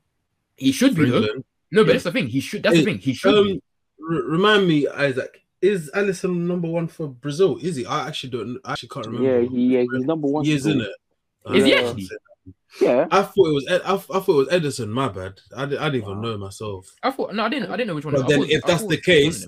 he 0.57 0.71
should 0.73 0.95
be 0.95 1.07
No, 1.09 1.21
but 1.23 1.87
Yeah. 1.87 1.93
that's 1.93 2.05
the 2.05 2.13
thing. 2.13 2.29
He 2.29 2.41
should. 2.41 2.63
That's 2.63 2.77
the 2.77 2.85
thing. 2.85 2.99
He 2.99 3.15
should 3.15 3.35
Um, 3.35 3.47
be. 3.47 3.63
r- 4.11 4.23
remind 4.37 4.69
me, 4.69 4.87
Isaac. 4.89 5.43
Is 5.61 5.91
Alisson 5.95 6.47
number 6.47 6.69
one 6.69 6.87
for 6.87 7.09
Brazil? 7.09 7.59
Is 7.61 7.77
he? 7.77 7.85
I 7.87 8.07
actually 8.07 8.31
don't. 8.31 8.59
I 8.65 8.73
actually 8.73 8.91
can't 8.91 9.07
remember. 9.07 9.41
Yeah, 9.43 9.49
he 9.49 9.75
yeah, 9.75 9.81
he's 9.93 10.05
number 10.05 10.29
one. 10.29 10.45
He 10.45 10.53
is, 10.53 10.67
in 10.67 10.81
isn't 10.81 10.83
it? 10.83 11.57
Is 11.57 11.65
he 11.65 11.75
Uh, 11.75 11.88
actually? 11.91 12.09
Yeah. 12.81 13.07
I 13.11 13.23
thought 13.23 13.47
it 13.49 13.55
was. 13.55 13.67
Ed, 13.69 13.81
I, 13.85 13.95
I 13.95 13.97
thought 13.97 14.29
it 14.29 14.29
was 14.29 14.49
Ederson. 14.49 14.88
My 14.88 15.09
bad. 15.09 15.41
I, 15.57 15.62
I 15.62 15.67
didn't 15.67 15.95
even 15.97 16.21
know 16.21 16.37
myself. 16.38 16.95
I 17.03 17.11
thought 17.11 17.35
no, 17.35 17.45
I 17.45 17.49
didn't. 17.49 17.71
I 17.71 17.77
didn't 17.77 17.88
know 17.88 17.95
which 17.97 18.05
one. 18.05 18.15
But 18.15 18.29
then 18.29 18.41
thought- 18.41 18.50
if 18.50 18.62
that's 18.65 18.85
the 18.87 18.95
it 18.95 19.07
was 19.07 19.07
one 19.07 19.27
of 19.29 19.33
case. 19.35 19.47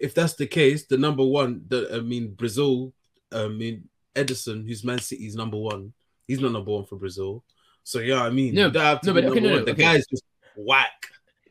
If 0.00 0.14
that's 0.14 0.34
the 0.34 0.46
case, 0.46 0.86
the 0.86 0.96
number 0.96 1.24
one. 1.24 1.62
The 1.68 1.90
I 1.96 2.00
mean 2.00 2.32
Brazil. 2.34 2.92
I 3.32 3.48
mean 3.48 3.88
Ederson, 4.14 4.66
who's 4.66 4.82
Man 4.84 4.98
City's 5.00 5.34
number 5.34 5.58
one. 5.58 5.92
He's 6.26 6.40
not 6.40 6.52
number 6.52 6.70
one 6.70 6.84
for 6.86 6.96
Brazil. 6.96 7.44
So 7.82 7.98
yeah, 7.98 8.22
I 8.22 8.30
mean, 8.30 8.54
No, 8.54 8.66
you 8.66 8.72
don't 8.72 8.82
have 8.82 9.00
to 9.02 9.06
no, 9.08 9.12
but 9.14 9.24
okay, 9.26 9.40
no, 9.40 9.48
no, 9.56 9.64
the 9.64 9.72
okay. 9.72 9.82
guy's 9.82 10.06
just 10.06 10.22
whack. 10.56 10.90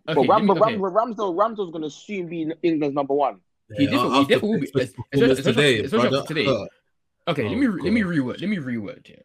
okay, 0.09 0.15
but 0.15 0.21
let 0.21 0.29
Ram, 0.29 0.41
me- 0.41 0.47
but 0.47 0.62
okay. 0.63 0.77
Ram, 0.77 0.81
but 0.81 0.93
Ramsdale, 0.93 1.35
Ramsdale's 1.35 1.71
gonna 1.71 1.89
soon 1.91 2.27
be 2.27 2.51
England's 2.63 2.95
number 2.95 3.13
one. 3.13 3.39
He 3.77 3.85
definitely- 3.85 4.09
he 4.09 4.15
after 4.21 4.33
definitely 4.33 4.49
will 4.49 4.59
be, 4.59 4.65
Pickford's 4.67 4.89
especially- 4.89 5.31
especially- 5.31 5.53
today, 5.53 5.79
especially 5.83 6.09
brother. 6.09 6.27
today. 6.27 6.67
Okay, 7.27 7.43
let 7.43 7.51
Oh, 7.51 7.55
me 7.55 7.67
let 7.67 7.93
me 7.93 8.01
reword. 8.01 8.41
Let 8.41 8.49
me 8.49 8.57
reword 8.57 9.07
here. 9.07 9.21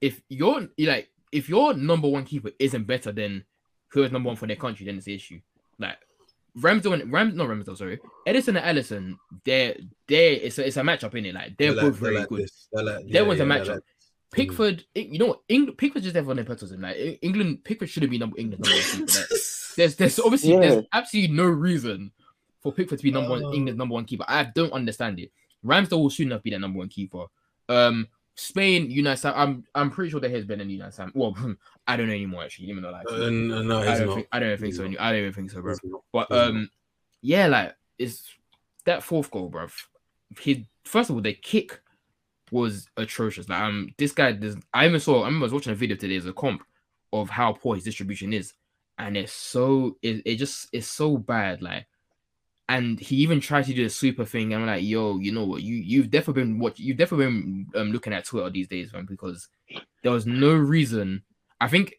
If 0.00 0.20
you're 0.28 0.68
like 0.78 1.10
if 1.32 1.48
your 1.48 1.74
number 1.74 2.08
one 2.08 2.24
keeper 2.24 2.50
isn't 2.58 2.84
better 2.86 3.10
than 3.12 3.44
who 3.88 4.02
is 4.04 4.12
number 4.12 4.28
one 4.28 4.36
for 4.36 4.46
their 4.46 4.56
country, 4.56 4.86
then 4.86 4.96
it's 4.96 5.06
the 5.06 5.14
issue. 5.14 5.40
Like 5.78 5.98
Ramsdale 6.58 7.00
and 7.00 7.12
Ram 7.12 7.36
no 7.36 7.44
Ramsdale, 7.46 7.76
sorry. 7.76 7.98
Ederson 8.26 8.56
and 8.60 8.78
Alisson, 8.78 9.16
they're 9.44 9.76
they're 10.06 10.32
it's 10.32 10.58
a 10.58 10.66
it's 10.66 10.76
a 10.76 10.82
matchup 10.82 11.14
in 11.14 11.26
it. 11.26 11.34
Like 11.34 11.56
they're, 11.58 11.72
like- 11.72 11.86
both 11.86 11.96
very 11.96 12.18
like 12.18 12.28
good. 12.28 12.42
this. 12.42 12.68
They're 12.72 12.84
like- 12.84 13.08
That 13.10 13.26
one's 13.26 13.40
a 13.40 13.44
they're 13.44 13.58
matchup. 13.60 13.68
like- 13.74 13.82
Pickford, 14.32 14.84
I- 14.96 15.00
you 15.00 15.18
know 15.18 15.26
what? 15.26 15.40
England, 15.48 15.78
Pickford 15.78 16.02
just 16.02 16.14
never 16.14 16.30
on 16.30 16.36
their 16.36 16.44
petals. 16.44 16.72
Like 16.72 17.18
England, 17.22 17.62
Pickford 17.64 17.88
shouldn't 17.88 18.10
be 18.10 18.18
number 18.18 18.36
England 18.38 18.64
number 18.64 18.80
one 18.98 19.06
there's 19.76 19.96
there's 19.96 20.18
obviously 20.18 20.52
Yeah. 20.52 20.60
there's 20.60 20.84
absolutely 20.92 21.34
no 21.36 21.46
reason 21.46 22.10
for 22.64 22.72
Pickford 22.72 22.98
to 22.98 23.04
be 23.04 23.12
number 23.12 23.30
one 23.30 23.44
Oh. 23.44 23.52
England's 23.54 23.78
number 23.78 23.92
one 23.92 24.04
keeper. 24.06 24.24
I 24.26 24.42
don't 24.44 24.72
understand 24.72 25.20
it. 25.20 25.30
Ramsdale 25.64 26.00
will 26.02 26.10
soon 26.10 26.26
enough 26.28 26.42
be 26.42 26.50
that 26.50 26.58
number 26.58 26.78
one 26.80 26.88
keeper. 26.88 27.26
Um, 27.68 28.08
Spain, 28.34 28.90
United. 28.90 29.20
Sam- 29.20 29.34
I'm 29.36 29.64
I'm 29.76 29.90
pretty 29.92 30.10
sure 30.10 30.18
there 30.18 30.30
has 30.30 30.44
been 30.44 30.60
a 30.60 30.64
United. 30.64 30.92
Sam- 30.92 31.12
Well, 31.14 31.36
I 31.86 31.96
don't 31.96 32.08
know 32.08 32.12
anymore 32.14 32.42
actually. 32.42 32.68
Even 32.70 32.82
though 32.82 32.90
like 32.90 33.06
Uh, 33.08 33.30
no, 33.30 33.62
no, 33.62 33.78
I 33.78 33.98
don't 33.98 34.14
think 34.16 34.28
I 34.32 34.40
don't 34.40 34.56
think 34.56 34.66
He's 34.66 34.76
so. 34.78 34.88
not. 34.88 35.00
I 35.00 35.12
don't 35.12 35.20
even 35.20 35.32
think 35.32 35.50
so, 35.52 35.62
bro. 35.62 35.76
But 36.12 36.32
um, 36.32 36.68
yeah, 37.22 37.46
like 37.46 37.76
it's 37.98 38.28
that 38.86 39.02
fourth 39.04 39.30
goal, 39.30 39.48
bro. 39.50 39.68
He 40.40 40.66
first 40.84 41.10
of 41.10 41.16
all, 41.16 41.22
the 41.22 41.32
kick 41.34 41.80
was 42.50 42.88
atrocious. 42.96 43.48
Like 43.48 43.60
um, 43.60 43.94
this 43.98 44.12
guy 44.12 44.32
does. 44.32 44.56
I 44.72 44.86
even 44.86 44.98
saw. 45.00 45.22
I 45.22 45.26
remember 45.26 45.44
I 45.44 45.46
was 45.46 45.52
watching 45.54 45.72
a 45.72 45.76
video 45.76 45.96
today 45.96 46.16
as 46.16 46.26
a 46.26 46.32
comp 46.32 46.64
of 47.12 47.30
how 47.30 47.52
poor 47.52 47.76
his 47.76 47.84
distribution 47.84 48.32
is, 48.32 48.52
and 48.98 49.16
it's 49.16 49.32
so 49.32 49.96
it, 50.02 50.22
it 50.26 50.36
just 50.36 50.68
it's 50.72 50.88
so 50.88 51.16
bad. 51.16 51.62
Like, 51.62 51.86
and 52.68 52.98
he 52.98 53.16
even 53.16 53.40
tried 53.40 53.66
to 53.66 53.74
do 53.74 53.84
the 53.84 53.90
super 53.90 54.24
thing. 54.24 54.54
I'm 54.54 54.66
like, 54.66 54.82
yo, 54.82 55.18
you 55.18 55.32
know 55.32 55.44
what? 55.44 55.62
You 55.62 55.76
you've 55.76 56.10
definitely 56.10 56.42
been 56.42 56.58
what 56.58 56.78
you've 56.78 56.96
definitely 56.96 57.26
been 57.26 57.66
um, 57.74 57.92
looking 57.92 58.12
at 58.12 58.24
Twitter 58.24 58.48
these 58.50 58.68
days, 58.68 58.92
man, 58.92 59.06
because 59.06 59.48
there 60.02 60.12
was 60.12 60.26
no 60.26 60.54
reason. 60.54 61.22
I 61.60 61.68
think 61.68 61.94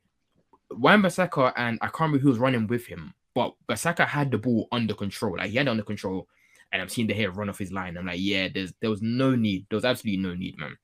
Wan 0.72 1.02
Bissaka 1.02 1.54
and 1.56 1.78
I 1.82 1.88
can't 1.88 2.02
remember 2.02 2.20
who 2.20 2.30
was 2.30 2.40
running 2.40 2.68
with 2.68 2.86
him, 2.86 3.14
but 3.36 3.54
Bissaka 3.68 4.08
had 4.08 4.32
the 4.32 4.38
ball 4.38 4.68
under 4.72 4.96
control. 4.96 5.38
Like 5.38 5.52
he 5.52 5.58
had 5.58 5.68
under 5.68 5.84
control, 5.84 6.28
and 6.72 6.82
I'm 6.82 6.90
seeing 6.90 7.08
the 7.08 7.14
hair 7.14 7.32
run 7.32 7.50
off 7.50 7.60
his 7.60 7.72
line. 7.72 7.96
I'm 7.96 8.08
like, 8.08 8.20
yeah, 8.20 8.48
there's 8.54 8.74
there 8.80 8.90
was 8.90 9.04
no 9.04 9.36
need. 9.36 9.68
There 9.70 9.78
was 9.78 9.86
absolutely 9.86 10.24
no 10.24 10.34
need, 10.34 10.58
man. 10.58 10.78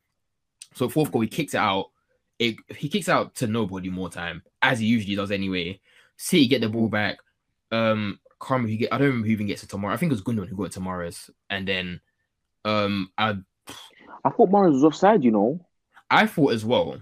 So 0.76 0.90
fourth 0.90 1.12
goal, 1.12 1.22
he 1.22 1.28
kicks 1.28 1.54
it 1.54 1.58
out. 1.60 1.88
It, 2.38 2.56
he 2.76 2.90
kicks 2.90 3.10
out 3.10 3.36
to 3.36 3.48
nobody 3.48 3.90
more 3.90 4.10
time, 4.10 4.44
as 4.62 4.80
he 4.80 4.86
usually 4.86 5.16
does 5.16 5.32
anyway. 5.32 5.80
City 6.18 6.48
get 6.48 6.62
the 6.62 6.70
ball 6.70 6.88
back. 6.88 7.18
Um, 7.72 8.20
can't 8.42 8.50
remember 8.52 8.70
who 8.70 8.78
get. 8.78 8.94
I 8.94 8.98
don't 8.98 9.08
remember 9.08 9.28
who 9.28 9.34
even 9.34 9.48
gets 9.48 9.64
it 9.64 9.70
tomorrow. 9.70 9.94
I 9.94 9.98
think 9.98 10.12
it 10.12 10.16
was 10.16 10.24
Gundogan 10.24 10.48
who 10.50 10.56
got 10.56 10.64
it 10.66 10.72
to 10.74 10.80
Mahrez, 10.80 11.30
and 11.50 11.68
then 11.68 12.02
um, 12.66 13.12
I 13.18 13.38
I 14.26 14.30
thought 14.30 14.50
Mahrez 14.50 14.74
was 14.74 14.84
offside. 14.84 15.24
You 15.24 15.32
know. 15.32 15.66
I 16.10 16.28
thought 16.28 16.54
as 16.54 16.66
well, 16.66 17.02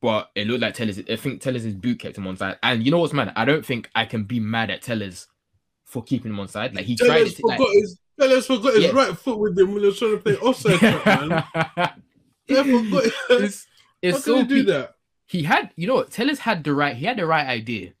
but 0.00 0.30
it 0.34 0.46
looked 0.46 0.62
like 0.62 0.74
Telles. 0.74 0.98
I 0.98 1.16
think 1.16 1.40
Telles' 1.42 1.66
boot 1.74 1.98
kept 1.98 2.16
him 2.16 2.26
on 2.26 2.36
side. 2.36 2.58
And 2.62 2.82
you 2.84 2.90
know 2.90 2.98
what's 2.98 3.12
mad? 3.12 3.32
I 3.36 3.44
don't 3.44 3.64
think 3.64 3.90
I 3.94 4.04
can 4.06 4.24
be 4.24 4.40
mad 4.40 4.70
at 4.70 4.82
Telles 4.82 5.26
for 5.84 6.02
keeping 6.02 6.30
him 6.32 6.40
on 6.40 6.48
side. 6.48 6.74
Like 6.74 6.86
he 6.86 6.96
tried 6.96 7.08
Telles 7.18 7.34
to 7.34 7.46
like, 7.46 7.60
his 7.72 7.98
Telles 8.18 8.46
forgot 8.46 8.74
his 8.74 8.84
Yeah. 8.84 8.90
right 8.92 9.16
foot 9.18 9.38
with 9.38 9.58
him 9.58 9.72
when 9.72 9.80
he 9.82 9.86
was 9.88 9.98
trying 9.98 10.12
to 10.16 10.18
play 10.22 10.36
offside. 10.36 10.78
trap, 10.78 11.06
man. 11.76 11.92
Yeah, 12.48 12.62
forgot. 12.62 13.04
it's 13.30 13.66
it's 14.00 14.16
How 14.18 14.22
so 14.22 14.34
can 14.38 14.48
he 14.48 14.54
do 14.54 14.64
pe- 14.64 14.72
that? 14.72 14.94
he 15.26 15.42
had 15.42 15.70
you 15.76 15.86
know 15.86 15.94
what 15.96 16.10
Telles 16.10 16.38
had 16.38 16.64
the 16.64 16.72
right 16.72 16.96
he 16.96 17.04
had 17.04 17.18
the 17.18 17.26
right 17.26 17.46
idea. 17.46 17.92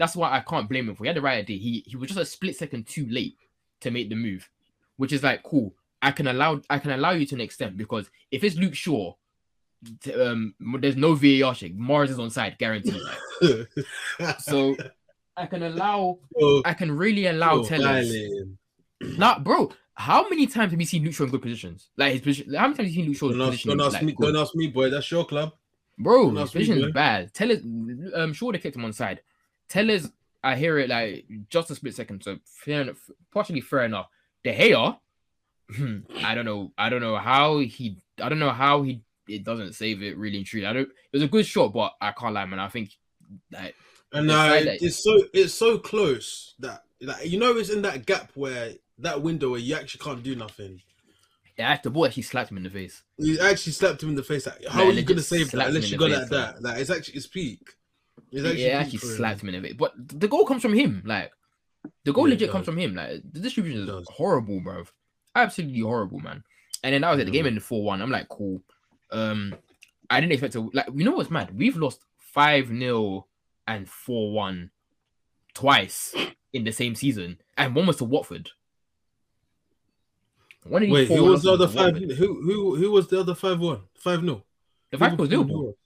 That's 0.00 0.16
why 0.16 0.32
I 0.34 0.40
can't 0.40 0.66
blame 0.66 0.88
him 0.88 0.94
for 0.94 1.04
he 1.04 1.08
had 1.08 1.16
the 1.16 1.20
right 1.20 1.40
idea. 1.40 1.58
He 1.58 1.84
he 1.86 1.94
was 1.94 2.08
just 2.08 2.18
a 2.18 2.24
split 2.24 2.56
second 2.56 2.86
too 2.86 3.06
late 3.10 3.36
to 3.80 3.90
make 3.90 4.08
the 4.08 4.14
move, 4.14 4.48
which 4.96 5.12
is 5.12 5.22
like 5.22 5.42
cool. 5.42 5.74
I 6.00 6.10
can 6.10 6.26
allow 6.26 6.62
I 6.70 6.78
can 6.78 6.92
allow 6.92 7.10
you 7.10 7.26
to 7.26 7.34
an 7.34 7.42
extent 7.42 7.76
because 7.76 8.08
if 8.30 8.42
it's 8.42 8.56
Luke 8.56 8.74
Shaw, 8.74 9.12
um, 10.18 10.54
there's 10.78 10.96
no 10.96 11.12
VAR 11.14 11.54
check. 11.54 11.72
Mahrez 11.72 12.08
is 12.08 12.18
on 12.18 12.30
side, 12.30 12.56
guaranteed. 12.58 12.98
So 14.38 14.74
I 15.36 15.44
can 15.44 15.64
allow 15.64 16.18
Oh, 16.40 16.62
I 16.64 16.72
can 16.72 16.90
really 16.96 17.26
allow 17.26 17.56
oh, 17.56 17.64
Telles. 17.64 18.10
Nah, 19.02 19.38
bro, 19.38 19.70
how 19.92 20.26
many 20.30 20.46
times 20.46 20.70
have 20.70 20.80
you 20.80 20.86
seen 20.86 21.04
Luke 21.04 21.12
Shaw 21.12 21.24
in 21.24 21.30
good 21.30 21.42
positions? 21.42 21.90
Like 21.98 22.12
his 22.12 22.22
position, 22.22 22.54
how 22.54 22.62
many 22.62 22.74
times 22.74 22.78
have 22.78 22.86
you 22.86 22.94
seen 22.94 23.06
Luke 23.06 23.16
Shaw's 23.18 23.32
Don't 23.32 23.40
ask, 23.42 23.50
position? 23.50 23.76
don't 23.76 23.86
ask 23.86 23.94
like, 23.94 24.02
me. 24.04 24.12
good? 24.12 24.32
Don't 24.32 24.42
ask 24.42 24.54
me, 24.54 24.66
boy. 24.68 24.88
That's 24.88 25.10
your 25.10 25.26
club. 25.26 25.52
Bro, 25.98 26.22
Don't 26.28 26.36
his 26.36 26.42
ask 26.44 26.54
me, 26.54 26.60
position 26.62 26.84
is 26.84 26.92
bad. 26.94 27.34
Tell 27.34 27.52
us, 27.52 27.58
um, 28.14 28.32
sure 28.32 28.52
they 28.52 28.58
kept 28.58 28.76
him 28.76 28.86
on 28.86 28.94
side. 28.94 29.20
Tell 29.70 29.90
us, 29.90 30.08
I 30.42 30.56
hear 30.56 30.78
it 30.78 30.90
like 30.90 31.24
just 31.48 31.70
a 31.70 31.74
split 31.74 31.94
second. 31.94 32.22
So 32.22 32.38
fair 32.44 32.82
enough, 32.82 32.98
partially 33.32 33.60
fair 33.62 33.84
enough. 33.84 34.08
De 34.44 34.52
Gea, 34.52 34.98
I 36.24 36.34
don't 36.34 36.44
know. 36.44 36.72
I 36.76 36.88
don't 36.90 37.00
know 37.00 37.16
how 37.16 37.58
he. 37.60 37.96
I 38.22 38.28
don't 38.28 38.38
know 38.40 38.50
how 38.50 38.82
he. 38.82 39.00
It 39.28 39.44
doesn't 39.44 39.74
save 39.74 40.02
it 40.02 40.18
really 40.18 40.42
truly. 40.44 40.66
I 40.66 40.72
don't. 40.72 40.88
It 40.88 41.12
was 41.12 41.22
a 41.22 41.28
good 41.28 41.46
shot, 41.46 41.72
but 41.72 41.94
I 42.00 42.12
can't 42.12 42.34
lie, 42.34 42.44
man. 42.46 42.58
I 42.58 42.68
think 42.68 42.90
that 43.50 43.72
And 44.12 44.30
uh, 44.30 44.48
that- 44.48 44.82
it's 44.82 45.02
so 45.04 45.22
it's 45.32 45.54
so 45.54 45.78
close 45.78 46.54
that 46.58 46.82
like 47.00 47.26
you 47.30 47.38
know 47.38 47.56
it's 47.56 47.70
in 47.70 47.82
that 47.82 48.06
gap 48.06 48.30
where 48.34 48.72
that 48.98 49.22
window 49.22 49.50
where 49.50 49.60
you 49.60 49.74
actually 49.76 50.02
can't 50.04 50.22
do 50.22 50.34
nothing. 50.34 50.82
yeah, 51.56 51.78
the 51.82 51.90
ball 51.90 52.06
actually 52.06 52.24
slapped 52.24 52.50
him 52.50 52.56
in 52.56 52.62
the 52.64 52.70
face. 52.70 53.02
He 53.18 53.38
actually 53.40 53.72
slapped 53.72 54.02
him 54.02 54.08
in 54.10 54.14
the 54.16 54.22
face. 54.22 54.46
Like, 54.46 54.66
how 54.66 54.84
are 54.86 54.92
you 54.92 55.02
gonna 55.02 55.22
save 55.22 55.50
that 55.52 55.68
unless 55.68 55.90
you 55.90 55.96
go 55.98 56.08
got 56.08 56.14
face, 56.14 56.30
it 56.30 56.34
at 56.34 56.54
that? 56.56 56.62
Like 56.62 56.78
it's 56.78 56.90
actually 56.90 57.14
it's 57.14 57.26
peak. 57.28 57.60
It's 58.30 58.42
It 58.42 58.46
actually, 58.46 58.66
yeah, 58.66 58.78
actually 58.78 58.98
slapped 58.98 59.42
him 59.42 59.50
in 59.50 59.62
the 59.62 59.68
face. 59.68 59.76
But 59.78 59.92
the 59.96 60.28
goal 60.28 60.44
comes 60.44 60.62
from 60.62 60.74
him. 60.74 61.02
Like 61.04 61.32
the 62.04 62.12
goal 62.12 62.28
Yeah, 62.28 62.34
legit 62.34 62.50
comes 62.50 62.66
from 62.66 62.78
him. 62.78 62.94
Like 62.94 63.22
the 63.30 63.40
distribution 63.40 63.88
is 63.88 64.08
horrible, 64.08 64.60
bro. 64.60 64.84
Absolutely 65.34 65.80
horrible, 65.80 66.20
man. 66.20 66.42
And 66.82 66.94
then 66.94 67.02
that 67.02 67.10
was 67.10 67.20
it. 67.20 67.24
The 67.24 67.30
game 67.30 67.46
ended 67.46 67.62
four 67.62 67.84
one. 67.84 68.00
I'm 68.02 68.10
like, 68.10 68.28
cool. 68.28 68.62
Um, 69.10 69.54
I 70.08 70.20
didn't 70.20 70.32
expect 70.32 70.54
to 70.54 70.70
like. 70.72 70.86
You 70.94 71.04
know 71.04 71.12
what's 71.12 71.30
mad? 71.30 71.56
We've 71.56 71.76
lost 71.76 72.04
five 72.16 72.68
0 72.68 73.26
and 73.66 73.88
four 73.88 74.32
one 74.32 74.70
twice 75.54 76.14
in 76.52 76.64
the 76.64 76.72
same 76.72 76.94
season, 76.94 77.38
and 77.56 77.74
one 77.74 77.86
was 77.86 77.96
to 77.98 78.04
Watford. 78.04 78.50
One 80.64 80.82
of 80.82 80.88
these 80.88 80.92
Wait, 80.92 81.08
who 81.08 81.24
was 81.24 81.42
the 81.42 81.52
other 81.52 81.68
five? 81.68 81.94
Watford. 81.94 82.12
Who 82.12 82.42
who 82.42 82.76
who 82.76 82.90
was 82.90 83.08
the 83.08 83.20
other 83.20 83.34
five 83.34 83.60
one? 83.60 83.82
Five 83.94 84.22
no. 84.22 84.42
The 84.90 84.98
fact 84.98 85.18
was 85.18 85.30
Liverpool. 85.30 85.76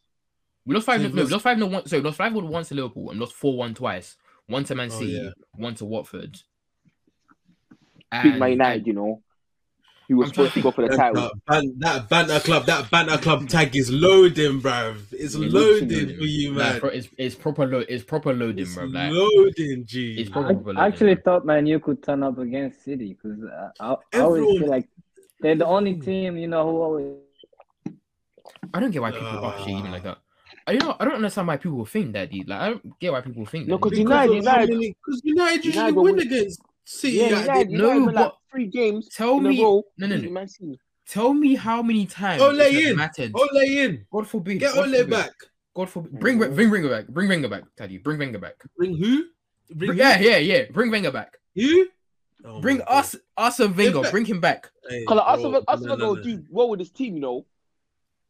We 0.66 0.74
lost 0.74 0.86
five. 0.86 0.96
So 1.00 1.02
No, 1.02 1.04
you've 1.08 1.14
we 1.14 1.20
lost- 1.22 1.32
lost 1.32 1.42
five. 1.44 1.58
No, 1.58 1.66
one. 1.66 1.86
Sorry, 1.86 2.02
lost 2.02 2.16
five 2.16 2.32
one 2.34 2.48
once 2.48 2.68
to 2.68 2.74
Liverpool 2.74 3.10
and 3.10 3.20
lost 3.20 3.34
four 3.34 3.56
one 3.56 3.74
twice. 3.74 4.16
One 4.46 4.64
to 4.64 4.74
Man 4.74 4.88
Oh, 4.92 4.98
City, 4.98 5.12
yeah. 5.12 5.30
one 5.56 5.74
to 5.76 5.84
Watford. 5.84 6.32
Big 8.22 8.32
And- 8.32 8.38
Man 8.38 8.50
United. 8.52 8.86
You 8.86 8.92
know. 8.94 9.22
He 10.06 10.12
was 10.12 10.28
I'm 10.28 10.34
trying 10.34 10.48
supposed 10.50 10.54
to 10.56 10.62
go 10.62 10.70
for 10.70 10.86
the 10.86 10.94
title. 10.94 11.22
That, 11.22 11.32
ban- 11.46 11.78
that 11.78 12.08
banter 12.10 12.38
club, 12.40 12.66
that 12.66 12.90
banter 12.90 13.16
club 13.16 13.48
tag 13.48 13.74
is 13.74 13.90
loading, 13.90 14.60
bruv. 14.60 14.98
It's 15.12 15.34
Yeah, 15.34 15.48
loading 15.50 16.18
for 16.18 16.24
you, 16.24 16.52
man. 16.52 16.78
pro- 16.78 16.90
it's, 16.90 17.08
it's 17.16 17.34
proper 17.34 17.66
load. 17.66 17.86
It's 17.88 18.04
proper 18.04 18.34
loading, 18.34 18.64
It's 18.66 18.74
bro. 18.74 18.84
Like, 18.84 19.10
loading, 19.12 19.84
G. 19.86 20.20
it's 20.20 20.28
I, 20.28 20.32
proper 20.34 20.52
loading. 20.52 20.76
I 20.76 20.88
actually 20.88 21.14
thought 21.14 21.46
man 21.46 21.64
you 21.66 21.80
could 21.80 22.02
turn 22.02 22.22
up 22.22 22.36
against 22.36 22.84
City 22.84 23.14
because 23.20 23.38
uh, 23.44 23.70
I, 23.80 23.84
I 23.86 24.20
always 24.20 24.42
Everyone- 24.42 24.58
feel 24.58 24.68
like 24.68 24.88
they're 25.40 25.56
the 25.56 25.66
only 25.66 25.94
team 25.98 26.36
you 26.36 26.48
know 26.48 26.64
who 26.70 26.82
always 26.82 27.14
I 28.74 28.80
don't 28.80 28.90
get 28.90 29.00
why 29.00 29.10
people 29.10 29.26
are 29.26 29.54
Ah. 29.56 29.64
shading 29.64 29.90
like 29.90 30.02
that. 30.02 30.18
I 30.66 30.72
you 30.72 30.78
know 30.78 30.96
I 30.98 31.04
don't 31.04 31.14
understand 31.14 31.48
why 31.48 31.56
people 31.58 31.84
think 31.84 32.12
that. 32.14 32.30
Dude. 32.30 32.48
Like 32.48 32.60
I 32.60 32.68
don't 32.70 32.98
get 32.98 33.12
why 33.12 33.20
people 33.20 33.44
think 33.46 33.68
No, 33.68 33.76
that. 33.76 33.82
'cause 33.82 33.90
dude. 33.92 33.98
United- 34.00 34.30
Because 34.30 34.46
of 34.46 34.52
how 34.52 34.60
United- 34.60 34.74
many- 34.74 34.96
'cause 35.04 35.20
United 35.24 35.64
usually 35.64 35.72
United 35.74 35.96
will 35.96 36.04
win 36.04 36.16
win. 36.16 36.26
against 36.26 36.60
City. 36.84 37.16
Yeah, 37.16 37.22
like, 37.24 37.30
United, 37.46 37.68
they- 37.68 37.72
no, 37.72 37.84
United 37.84 38.04
won, 38.06 38.14
like 38.14 38.24
but 38.24 38.36
three 38.50 38.66
games 38.66 39.08
Tell 39.08 39.36
in 39.38 39.42
me, 39.44 39.60
a 39.60 39.64
row. 39.64 39.82
no, 39.98 40.06
no, 40.06 40.16
no. 40.16 40.76
Tell 41.06 41.34
me 41.34 41.54
how 41.54 41.82
many 41.82 42.06
times 42.06 42.40
Ole 42.42 42.60
it 42.60 42.72
has 42.72 42.84
in. 42.90 42.96
mattered. 42.96 43.32
Ole 43.34 43.48
in. 43.58 44.06
God 44.10 44.26
forbid. 44.26 44.58
Get 44.60 44.74
God 44.74 44.86
Ole 44.88 44.92
forbid. 44.98 45.10
back. 45.10 45.32
God 45.74 45.90
forbid. 45.90 46.18
Bring 46.18 46.38
mm. 46.38 46.54
bring 46.54 46.70
Wenger 46.70 46.88
back. 46.88 47.08
Bring 47.08 47.28
Wenger 47.28 47.48
back. 47.48 47.64
Taddy. 47.76 47.98
Bring 47.98 48.18
Wenger 48.18 48.38
back. 48.38 48.54
Bring 48.78 48.96
who? 48.96 49.24
Bring 49.74 49.88
Bring, 49.88 49.98
yeah, 49.98 50.18
yeah, 50.18 50.36
yeah. 50.38 50.64
Bring 50.72 50.90
Wenger 50.90 51.10
back. 51.10 51.36
you? 51.54 51.88
Oh 52.46 52.60
Bring 52.60 52.78
my 52.78 52.84
God. 52.84 52.98
us, 52.98 53.16
us 53.36 53.60
and 53.60 53.76
Wenger. 53.76 54.00
fact- 54.02 54.12
Bring 54.12 54.24
him 54.24 54.40
back. 54.40 54.70
Hey, 54.88 55.04
Cause 55.04 55.16
like, 55.16 55.24
bro, 55.26 55.32
Arsenal, 55.32 55.64
Arsenal 55.68 55.96
no, 55.98 56.04
no, 56.06 56.14
go 56.14 56.20
no. 56.20 56.22
do 56.22 56.44
well 56.50 56.68
with 56.70 56.80
his 56.80 56.90
team. 56.90 57.14
You 57.16 57.20
know. 57.20 57.46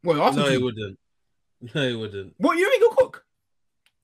Well, 0.03 0.21
Arsenal 0.21 0.45
No, 0.45 0.51
he 0.51 0.57
team. 0.57 0.65
wouldn't. 0.65 0.99
No, 1.73 1.87
he 1.87 1.95
wouldn't. 1.95 2.33
What 2.37 2.57
you 2.57 2.69
think 2.69 2.81
he'll 2.83 2.91
cook? 2.95 3.25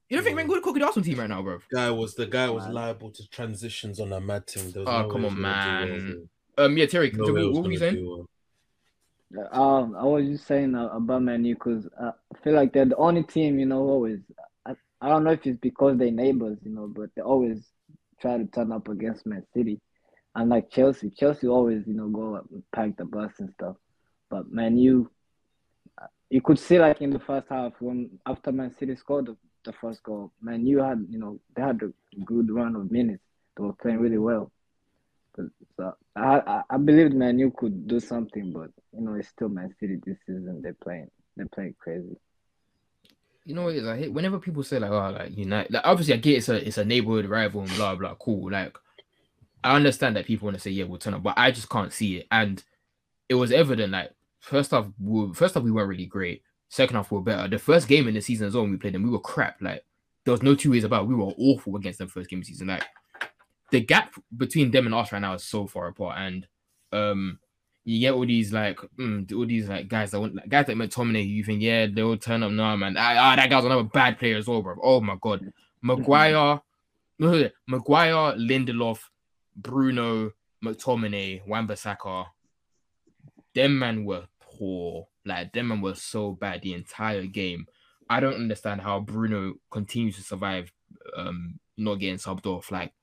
You 0.10 0.18
don't 0.18 0.24
think 0.24 0.36
No. 0.36 0.42
Wenger 0.42 0.54
would 0.54 0.64
cook 0.64 0.76
the 0.76 0.84
Arsenal 0.86 1.06
team 1.06 1.20
right 1.20 1.30
now, 1.30 1.42
bro? 1.42 1.60
Guy 1.74 1.90
was 1.92 2.16
the 2.16 2.26
guy 2.26 2.50
was 2.50 2.66
Man. 2.66 2.74
liable 2.74 3.12
to 3.12 3.30
transitions 3.30 4.00
on 4.00 4.12
a 4.12 4.20
mad 4.20 4.46
team. 4.48 4.72
There 4.72 4.82
was 4.82 4.90
Oh, 4.90 5.02
no 5.04 5.08
come 5.08 5.22
way 5.24 5.28
on, 5.30 5.36
he 5.36 5.42
was 5.42 5.54
gonna 5.54 5.86
do 5.86 6.04
man. 6.04 6.28
well, 6.58 6.66
Um, 6.66 6.78
yeah, 6.78 6.86
Terry. 6.86 7.12
No 7.12 7.24
Terry, 7.26 7.34
way 7.36 7.42
he 7.42 7.48
was 7.48 7.56
what 7.58 7.66
were 7.66 7.72
you 7.72 7.80
gonna 7.80 7.92
saying? 7.92 8.04
do 8.04 8.10
well. 8.10 8.28
Um, 9.54 9.96
I 9.96 10.04
was 10.04 10.26
just 10.28 10.46
saying 10.48 10.76
uh, 10.76 10.88
about 10.90 11.22
Man 11.24 11.46
U 11.46 11.56
because 11.56 11.88
uh, 11.98 12.12
I 12.36 12.38
feel 12.44 12.54
like 12.54 12.74
they're 12.74 12.84
the 12.86 12.98
only 12.98 13.24
team, 13.24 13.60
you 13.60 13.66
know, 13.66 13.80
always. 13.80 14.20
I, 14.66 14.76
I 15.00 15.08
don't 15.08 15.24
know 15.24 15.32
if 15.32 15.46
it's 15.48 15.58
because 15.60 15.98
they're 15.98 16.12
neighbors, 16.12 16.58
you 16.64 16.72
know, 16.72 16.88
but 16.88 17.10
they 17.16 17.22
always 17.22 17.64
try 18.20 18.38
to 18.38 18.46
turn 18.48 18.74
up 18.74 18.90
against 18.90 19.26
Man 19.26 19.46
City. 19.54 19.80
Unlike 20.36 20.70
Chelsea, 20.72 21.10
Chelsea 21.12 21.48
always, 21.48 21.88
you 21.88 21.94
know, 21.94 22.10
go 22.10 22.36
up 22.36 22.46
and 22.52 22.64
pack 22.76 22.98
the 22.98 23.06
bus 23.06 23.32
and 23.40 23.52
stuff. 23.54 23.78
But 24.30 24.52
Man 24.52 24.78
U, 24.78 25.10
you 26.32 26.42
could 26.42 26.58
see 26.58 26.80
like 26.80 27.02
in 27.02 27.10
the 27.12 27.20
first 27.20 27.48
half 27.50 27.74
when 27.80 28.10
after 28.26 28.54
Man 28.54 28.74
City 28.74 28.96
scored 28.96 29.26
the, 29.28 29.38
the 29.66 29.74
first 29.74 30.02
goal, 30.02 30.32
Man 30.42 30.66
U 30.66 30.80
had, 30.80 31.06
you 31.10 31.20
know, 31.20 31.40
they 31.56 31.62
had 31.62 31.82
a 31.84 31.92
good 32.24 32.50
run 32.50 32.76
of 32.78 32.90
minutes. 32.90 33.22
They 33.58 33.64
were 33.64 33.74
playing 33.74 34.00
really 34.00 34.18
well. 34.18 34.50
So 35.36 35.94
I, 36.16 36.40
I 36.40 36.62
I 36.70 36.78
believed 36.78 37.14
Man 37.14 37.38
U 37.38 37.54
could 37.56 37.86
do 37.86 38.00
something, 38.00 38.54
but 38.54 38.70
you 38.94 39.02
know 39.02 39.14
it's 39.16 39.28
still 39.28 39.50
Man 39.50 39.74
City 39.80 39.98
this 40.06 40.18
season. 40.26 40.62
They're 40.62 40.76
playing 40.82 41.10
they're 41.36 41.48
playing 41.54 41.76
crazy. 41.80 42.18
You 43.44 43.56
know 43.56 43.68
it 43.68 43.78
is? 43.78 43.86
Hate 43.86 44.14
whenever 44.14 44.40
people 44.40 44.64
say 44.64 44.80
like, 44.80 44.92
"Oh, 44.92 45.10
like 45.10 45.38
United." 45.38 45.74
Like, 45.74 45.84
obviously, 45.86 46.14
I 46.14 46.18
get 46.18 46.38
it's 46.38 46.50
a 46.50 46.66
it's 46.66 46.78
a 46.78 46.86
neighborhood 46.86 47.26
rival 47.26 47.62
and 47.62 47.76
blah 47.76 47.96
blah. 47.96 48.16
Cool. 48.16 48.52
Like, 48.52 48.78
I 49.64 49.76
understand 49.76 50.16
that 50.16 50.26
people 50.26 50.46
want 50.46 50.56
to 50.56 50.62
say, 50.62 50.72
"Yeah, 50.72 50.86
we'll 50.86 51.00
turn 51.00 51.14
up," 51.14 51.24
but 51.24 51.38
I 51.38 51.52
just 51.52 51.70
can't 51.70 51.94
see 51.94 52.18
it. 52.18 52.28
And 52.30 52.64
it 53.30 53.36
was 53.36 53.52
evident. 53.52 53.94
Like, 53.94 54.12
first 54.42 54.72
half, 54.72 54.88
we, 55.00 55.34
first 55.34 55.56
half 55.56 55.64
we 55.64 55.72
weren't 55.72 55.90
really 55.90 56.06
great. 56.06 56.44
Second 56.68 56.98
half 56.98 57.12
we 57.12 57.18
were 57.18 57.24
better. 57.24 57.48
The 57.48 57.60
first 57.60 57.88
game 57.88 58.08
in 58.08 58.14
the 58.14 58.22
season 58.22 58.48
as 58.48 58.54
well, 58.54 58.64
when 58.64 58.72
we 58.72 58.78
played 58.78 58.94
them, 58.94 59.04
we 59.04 59.10
were 59.10 59.20
crap. 59.20 59.62
Like, 59.62 59.86
there 60.26 60.34
was 60.34 60.44
no 60.44 60.56
two 60.56 60.72
ways 60.72 60.84
about. 60.84 61.04
it. 61.04 61.08
We 61.08 61.16
were 61.16 61.34
awful 61.38 61.76
against 61.76 62.00
them 62.00 62.08
first 62.08 62.30
game 62.30 62.40
of 62.40 62.46
the 62.46 62.52
season. 62.52 62.68
Like, 62.68 62.84
the 63.72 63.80
gap 63.80 64.14
between 64.36 64.72
them 64.72 64.86
and 64.86 64.96
us 64.96 65.12
right 65.12 65.20
now 65.20 65.34
is 65.34 65.44
so 65.44 65.66
far 65.66 65.88
apart. 65.88 66.18
And 66.20 66.48
um, 66.92 67.40
you 67.84 68.00
get 68.00 68.14
all 68.14 68.26
these 68.26 68.54
like 68.54 68.80
mm, 69.00 69.32
all 69.34 69.46
these 69.46 69.68
like 69.68 69.88
guys 69.88 70.12
that 70.12 70.20
want 70.20 70.36
like, 70.36 70.50
guys 70.50 70.68
like 70.68 70.78
McTominay. 70.78 71.28
You 71.28 71.44
think 71.44 71.62
yeah 71.62 71.88
they'll 71.88 72.18
turn 72.18 72.44
up 72.44 72.52
now, 72.52 72.76
man. 72.76 72.96
Ah, 72.98 73.16
ah, 73.18 73.36
that 73.36 73.50
guy's 73.50 73.66
another 73.66 73.84
bad 73.84 74.20
player 74.20 74.38
as 74.38 74.48
well, 74.48 74.62
bro. 74.62 74.76
Oh 74.82 75.02
my 75.02 75.18
god, 75.20 75.52
Maguire, 75.82 76.62
Maguire, 77.20 78.36
Lindelof, 78.38 79.00
Bruno, 79.56 80.32
McTominay, 80.64 81.48
Wan-Bissaka. 81.48 82.26
Them 83.56 83.80
man 83.80 84.06
were 84.06 84.28
poor. 84.62 85.08
Like 85.26 85.52
them 85.54 85.70
man 85.70 85.82
were 85.82 85.96
so 85.96 86.34
bad 86.34 86.62
the 86.62 86.74
entire 86.76 87.26
game. 87.26 87.66
I 88.10 88.20
don't 88.20 88.36
understand 88.36 88.82
how 88.82 89.00
Bruno 89.00 89.56
continues 89.72 90.18
to 90.18 90.24
survive 90.24 90.72
um 91.18 91.60
not 91.78 91.96
getting 91.96 92.18
subbed 92.18 92.46
off. 92.46 92.72
Like 92.72 92.94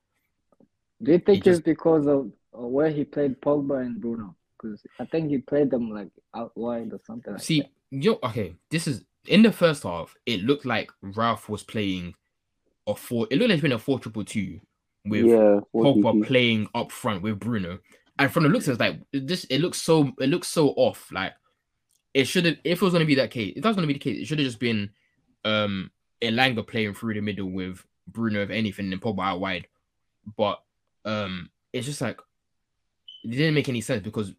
Do 1.03 1.11
you 1.11 1.19
think 1.19 1.39
it's 1.39 1.45
just- 1.45 1.65
because 1.65 2.07
of 2.07 2.31
where 2.53 2.89
he 2.89 3.03
played 3.03 3.41
Pogba 3.41 3.85
and 3.85 3.99
Bruno? 3.99 4.35
Because 4.57 4.81
I 4.99 5.05
think 5.05 5.29
he 5.29 5.37
played 5.39 5.69
them 5.71 5.89
like 5.91 6.09
out 6.35 6.51
wide 6.55 6.93
or 6.93 6.99
something 7.05 7.33
like 7.33 7.41
See, 7.41 7.61
that. 7.61 7.69
you 7.91 8.11
know, 8.11 8.19
okay, 8.23 8.55
this 8.69 8.87
is 8.87 9.03
in 9.27 9.41
the 9.41 9.51
first 9.51 9.83
half. 9.83 10.15
It 10.25 10.41
looked 10.43 10.65
like 10.65 10.91
Ralph 11.01 11.49
was 11.49 11.63
playing 11.63 12.13
a 12.87 12.95
four. 12.95 13.27
It 13.31 13.35
looked 13.37 13.49
like 13.49 13.55
he's 13.57 13.61
been 13.61 13.71
a 13.73 13.79
four 13.79 13.99
triple 13.99 14.23
two 14.25 14.59
with 15.05 15.25
yeah, 15.25 15.59
Pogba 15.73 16.25
playing 16.25 16.67
up 16.75 16.91
front 16.91 17.21
with 17.21 17.39
Bruno. 17.39 17.79
And 18.17 18.29
from 18.29 18.43
the 18.43 18.49
looks, 18.49 18.67
it's 18.67 18.81
like 18.81 18.99
this. 19.13 19.45
It 19.45 19.59
looks 19.59 19.81
so. 19.81 20.11
It 20.19 20.27
looks 20.27 20.49
so 20.49 20.69
off. 20.71 21.09
Like 21.09 21.31
it 22.13 22.25
should 22.25 22.45
have. 22.45 22.57
If 22.63 22.81
it 22.81 22.85
was 22.85 22.93
going 22.93 23.03
to 23.03 23.07
be 23.07 23.15
that 23.15 23.31
case, 23.31 23.53
if 23.55 23.63
that 23.63 23.69
was 23.69 23.75
going 23.75 23.87
to 23.87 23.93
be 23.93 23.99
the 23.99 24.03
case, 24.03 24.21
it 24.21 24.25
should 24.25 24.39
have 24.39 24.47
just 24.47 24.59
been 24.59 24.89
um 25.45 25.91
Elanga 26.21 26.67
playing 26.67 26.93
through 26.93 27.13
the 27.13 27.21
middle 27.21 27.49
with 27.49 27.85
Bruno, 28.07 28.41
if 28.41 28.49
anything, 28.49 28.91
and 28.91 29.01
Pogba 29.01 29.23
out 29.23 29.39
wide. 29.39 29.67
But 30.37 30.61
um, 31.05 31.49
it's 31.73 31.85
just 31.85 32.01
like 32.01 32.19
it 33.23 33.31
didn't 33.31 33.53
make 33.53 33.69
any 33.69 33.81
sense 33.81 34.03
because 34.03 34.33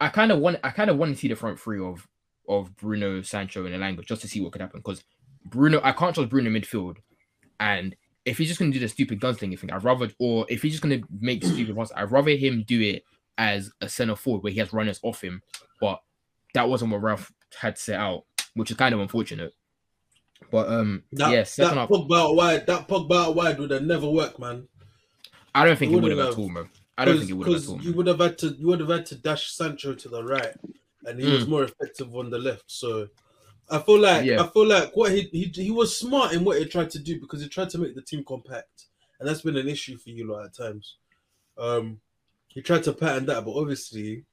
I 0.00 0.08
kind 0.08 0.32
of 0.32 0.38
want. 0.38 0.58
I 0.64 0.70
kind 0.70 0.90
of 0.90 0.98
want 0.98 1.14
to 1.14 1.20
see 1.20 1.28
the 1.28 1.36
front 1.36 1.58
three 1.58 1.80
of 1.80 2.06
of 2.48 2.76
Bruno, 2.76 3.22
Sancho, 3.22 3.64
and 3.64 3.74
Elanga 3.74 4.04
just 4.04 4.22
to 4.22 4.28
see 4.28 4.40
what 4.40 4.52
could 4.52 4.60
happen. 4.60 4.80
Because 4.80 5.04
Bruno, 5.44 5.80
I 5.82 5.92
can't 5.92 6.14
trust 6.14 6.30
Bruno 6.30 6.50
midfield, 6.50 6.96
and 7.60 7.96
if 8.24 8.38
he's 8.38 8.48
just 8.48 8.60
gonna 8.60 8.72
do 8.72 8.78
the 8.78 8.88
stupid 8.88 9.20
gunslinging 9.20 9.58
thing, 9.58 9.72
I'd 9.72 9.84
rather, 9.84 10.10
or 10.18 10.46
if 10.48 10.62
he's 10.62 10.72
just 10.72 10.82
gonna 10.82 11.00
make 11.20 11.44
stupid 11.44 11.74
ones, 11.74 11.92
I'd 11.94 12.10
rather 12.10 12.30
him 12.30 12.64
do 12.66 12.80
it 12.80 13.04
as 13.38 13.72
a 13.80 13.88
center 13.88 14.14
forward 14.14 14.42
where 14.42 14.52
he 14.52 14.58
has 14.60 14.72
runners 14.72 15.00
off 15.02 15.22
him. 15.22 15.42
But 15.80 16.00
that 16.54 16.68
wasn't 16.68 16.92
what 16.92 17.02
Ralph 17.02 17.32
had 17.58 17.78
set 17.78 17.98
out, 17.98 18.24
which 18.54 18.70
is 18.70 18.76
kind 18.76 18.94
of 18.94 19.00
unfortunate. 19.00 19.52
But 20.50 20.68
um, 20.68 21.04
That, 21.12 21.30
yeah, 21.32 21.44
that 21.58 21.74
half, 21.74 21.88
Pogba 21.88 22.18
out 22.30 22.34
wide, 22.36 22.66
that 22.66 22.88
Pogba 22.88 23.26
out 23.26 23.34
wide 23.34 23.58
would 23.58 23.70
have 23.70 23.82
never 23.84 24.08
worked, 24.08 24.38
man. 24.38 24.68
I 25.54 25.64
don't 25.66 25.78
think 25.78 25.92
it 25.92 26.00
would 26.00 26.10
have 26.10 26.18
at 26.20 26.38
all, 26.38 26.48
bro. 26.50 26.68
I 26.98 27.04
don't 27.04 27.18
think 27.18 27.30
it 27.30 27.34
would 27.34 27.48
have 27.48 27.62
at 27.62 27.68
all. 27.68 27.80
you 27.80 27.92
would 27.94 28.06
have 28.06 28.20
had 28.20 28.38
to 28.38 28.48
you 28.48 28.66
would 28.68 28.80
have 28.80 28.88
had 28.88 29.06
to 29.06 29.16
dash 29.16 29.52
Sancho 29.52 29.94
to 29.94 30.08
the 30.08 30.22
right, 30.24 30.54
and 31.04 31.18
he 31.18 31.26
Mm. 31.26 31.32
was 31.32 31.46
more 31.46 31.64
effective 31.64 32.14
on 32.14 32.30
the 32.30 32.38
left. 32.38 32.64
So 32.66 33.08
I 33.70 33.78
feel 33.78 33.98
like 33.98 34.24
Yeah. 34.24 34.42
I 34.42 34.46
feel 34.48 34.66
like 34.66 34.94
what 34.96 35.12
he, 35.12 35.22
he 35.32 35.44
he 35.54 35.70
was 35.70 35.96
smart 35.96 36.32
in 36.32 36.44
what 36.44 36.58
he 36.58 36.64
tried 36.66 36.90
to 36.90 36.98
do 36.98 37.20
because 37.20 37.40
he 37.42 37.48
tried 37.48 37.70
to 37.70 37.78
make 37.78 37.94
the 37.94 38.02
team 38.02 38.24
compact, 38.24 38.86
and 39.18 39.28
that's 39.28 39.42
been 39.42 39.56
an 39.56 39.68
issue 39.68 39.96
for 39.96 40.10
you 40.10 40.30
a 40.30 40.32
lot 40.32 40.44
at 40.46 40.54
times. 40.56 40.96
Um, 41.56 42.00
he 42.48 42.60
tried 42.62 42.82
to 42.84 42.92
pattern 42.92 43.26
that, 43.26 43.44
but 43.44 43.52
obviously, 43.52 44.24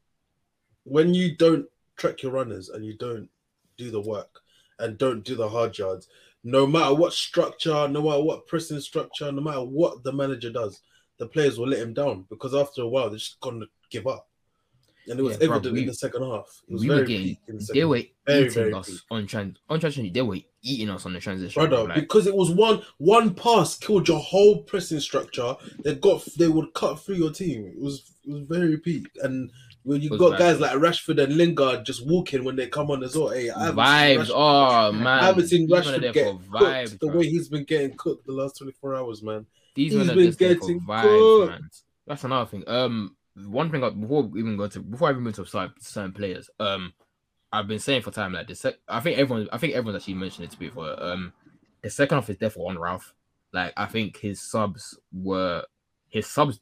when 0.83 1.13
you 1.13 1.35
don't 1.35 1.67
track 1.99 2.23
your 2.23 2.31
runners 2.31 2.69
and 2.69 2.83
you 2.85 2.97
don't 2.97 3.29
do 3.77 3.91
the 3.91 4.01
work 4.01 4.39
and 4.79 4.97
don't 4.97 5.23
do 5.23 5.35
the 5.35 5.47
hard 5.47 5.77
yards, 5.77 6.07
no 6.43 6.65
matter 6.65 6.93
what 6.95 7.13
structure, 7.13 7.87
no 7.87 8.01
matter 8.01 8.21
what 8.23 8.47
pressing 8.47 8.79
structure, 8.79 9.31
no 9.31 9.41
matter 9.41 9.61
what 9.61 10.03
the 10.03 10.11
manager 10.11 10.49
does, 10.49 10.81
the 11.17 11.27
players 11.27 11.59
will 11.59 11.67
let 11.67 11.79
him 11.79 11.93
down 11.93 12.25
because 12.29 12.55
after 12.55 12.81
a 12.81 12.87
while 12.87 13.09
they're 13.09 13.19
just 13.19 13.39
gonna 13.41 13.65
give 13.91 14.07
up. 14.07 14.25
And 15.07 15.19
it 15.19 15.23
was 15.23 15.37
Yeah, 15.41 15.47
evident 15.49 15.73
we- 15.73 15.81
in 15.81 15.87
the 15.87 15.93
second 15.93 16.23
half. 16.23 16.61
It 16.67 16.73
was 16.73 16.81
we 16.81 16.87
very 16.87 16.99
were 17.01 17.05
getting, 17.07 17.37
the 17.47 17.53
they 17.53 17.59
second 17.63 17.89
were. 17.89 18.01
Very, 18.27 18.41
eating 18.41 18.51
very 18.53 18.73
us 18.73 18.89
peak. 18.89 18.99
on 19.09 19.25
trans 19.27 19.57
on 19.67 19.79
transition. 19.79 20.13
They 20.13 20.21
were 20.21 20.37
eating 20.61 20.89
us 20.89 21.05
on 21.07 21.13
the 21.13 21.19
transition, 21.19 21.59
brother, 21.67 21.87
like, 21.87 21.95
because 21.95 22.27
it 22.27 22.35
was 22.35 22.51
one 22.51 22.83
one 22.99 23.33
pass 23.33 23.75
killed 23.75 24.07
your 24.07 24.19
whole 24.19 24.61
pressing 24.63 24.99
structure. 24.99 25.55
They 25.83 25.95
got 25.95 26.23
they 26.37 26.47
would 26.47 26.73
cut 26.75 26.99
through 26.99 27.15
your 27.15 27.31
team. 27.31 27.65
It 27.65 27.81
was 27.81 28.11
it 28.23 28.31
was 28.31 28.41
very 28.43 28.77
peak. 28.77 29.07
And 29.23 29.51
when 29.83 30.01
you 30.01 30.09
got 30.17 30.31
bad, 30.31 30.39
guys 30.39 30.59
like 30.59 30.71
Rashford 30.73 31.23
and 31.23 31.35
Lingard 31.37 31.85
just 31.85 32.05
walking 32.07 32.43
when 32.43 32.55
they 32.55 32.67
come 32.67 32.91
on 32.91 33.03
as 33.03 33.15
well. 33.15 33.29
Hey, 33.29 33.49
I 33.49 33.71
vibes. 33.71 34.17
Rashford- 34.25 34.31
Oh 34.35 34.91
man, 34.91 35.07
I 35.07 35.25
haven't 35.25 35.47
seen 35.47 35.67
These 35.67 35.77
Rashford 35.77 36.13
get 36.13 36.25
cooked 36.25 36.49
vibes, 36.49 36.99
the 36.99 37.07
bro. 37.07 37.17
way 37.17 37.29
he's 37.29 37.49
been 37.49 37.63
getting 37.63 37.95
cooked 37.97 38.25
the 38.25 38.33
last 38.33 38.57
24 38.57 38.95
hours, 38.95 39.23
man. 39.23 39.45
These 39.75 39.93
He's 39.93 40.07
been 40.07 40.17
just 40.25 40.39
there 40.39 40.55
for 40.55 40.59
getting 40.61 40.81
vibes, 40.81 41.01
cooked. 41.39 41.51
man. 41.51 41.69
That's 42.07 42.23
another 42.23 42.49
thing. 42.49 42.63
Um, 42.67 43.15
one 43.45 43.71
thing 43.71 43.83
I, 43.83 43.89
before 43.91 44.23
we 44.23 44.39
even 44.41 44.57
go 44.57 44.67
to 44.67 44.79
before 44.81 45.07
I 45.07 45.11
even 45.11 45.23
move 45.23 45.35
to 45.35 45.45
certain, 45.45 45.73
certain 45.79 46.11
players, 46.11 46.49
um, 46.59 46.93
I've 47.51 47.67
been 47.67 47.79
saying 47.79 48.01
for 48.01 48.11
time 48.11 48.33
like 48.33 48.47
this. 48.47 48.65
I 48.87 48.99
think 48.99 49.17
everyone, 49.17 49.47
I 49.53 49.57
think 49.57 49.73
everyone's 49.73 50.01
actually 50.01 50.15
mentioned 50.15 50.45
it 50.45 50.59
to 50.59 50.71
for. 50.71 51.01
Um, 51.01 51.33
the 51.81 51.89
second 51.89 52.17
half 52.17 52.29
is 52.29 52.35
definitely 52.37 52.71
on 52.71 52.79
Ralph. 52.79 53.13
Like 53.53 53.73
I 53.77 53.85
think 53.85 54.17
his 54.17 54.41
subs 54.41 54.99
were 55.13 55.63
his 56.09 56.27
subs 56.27 56.59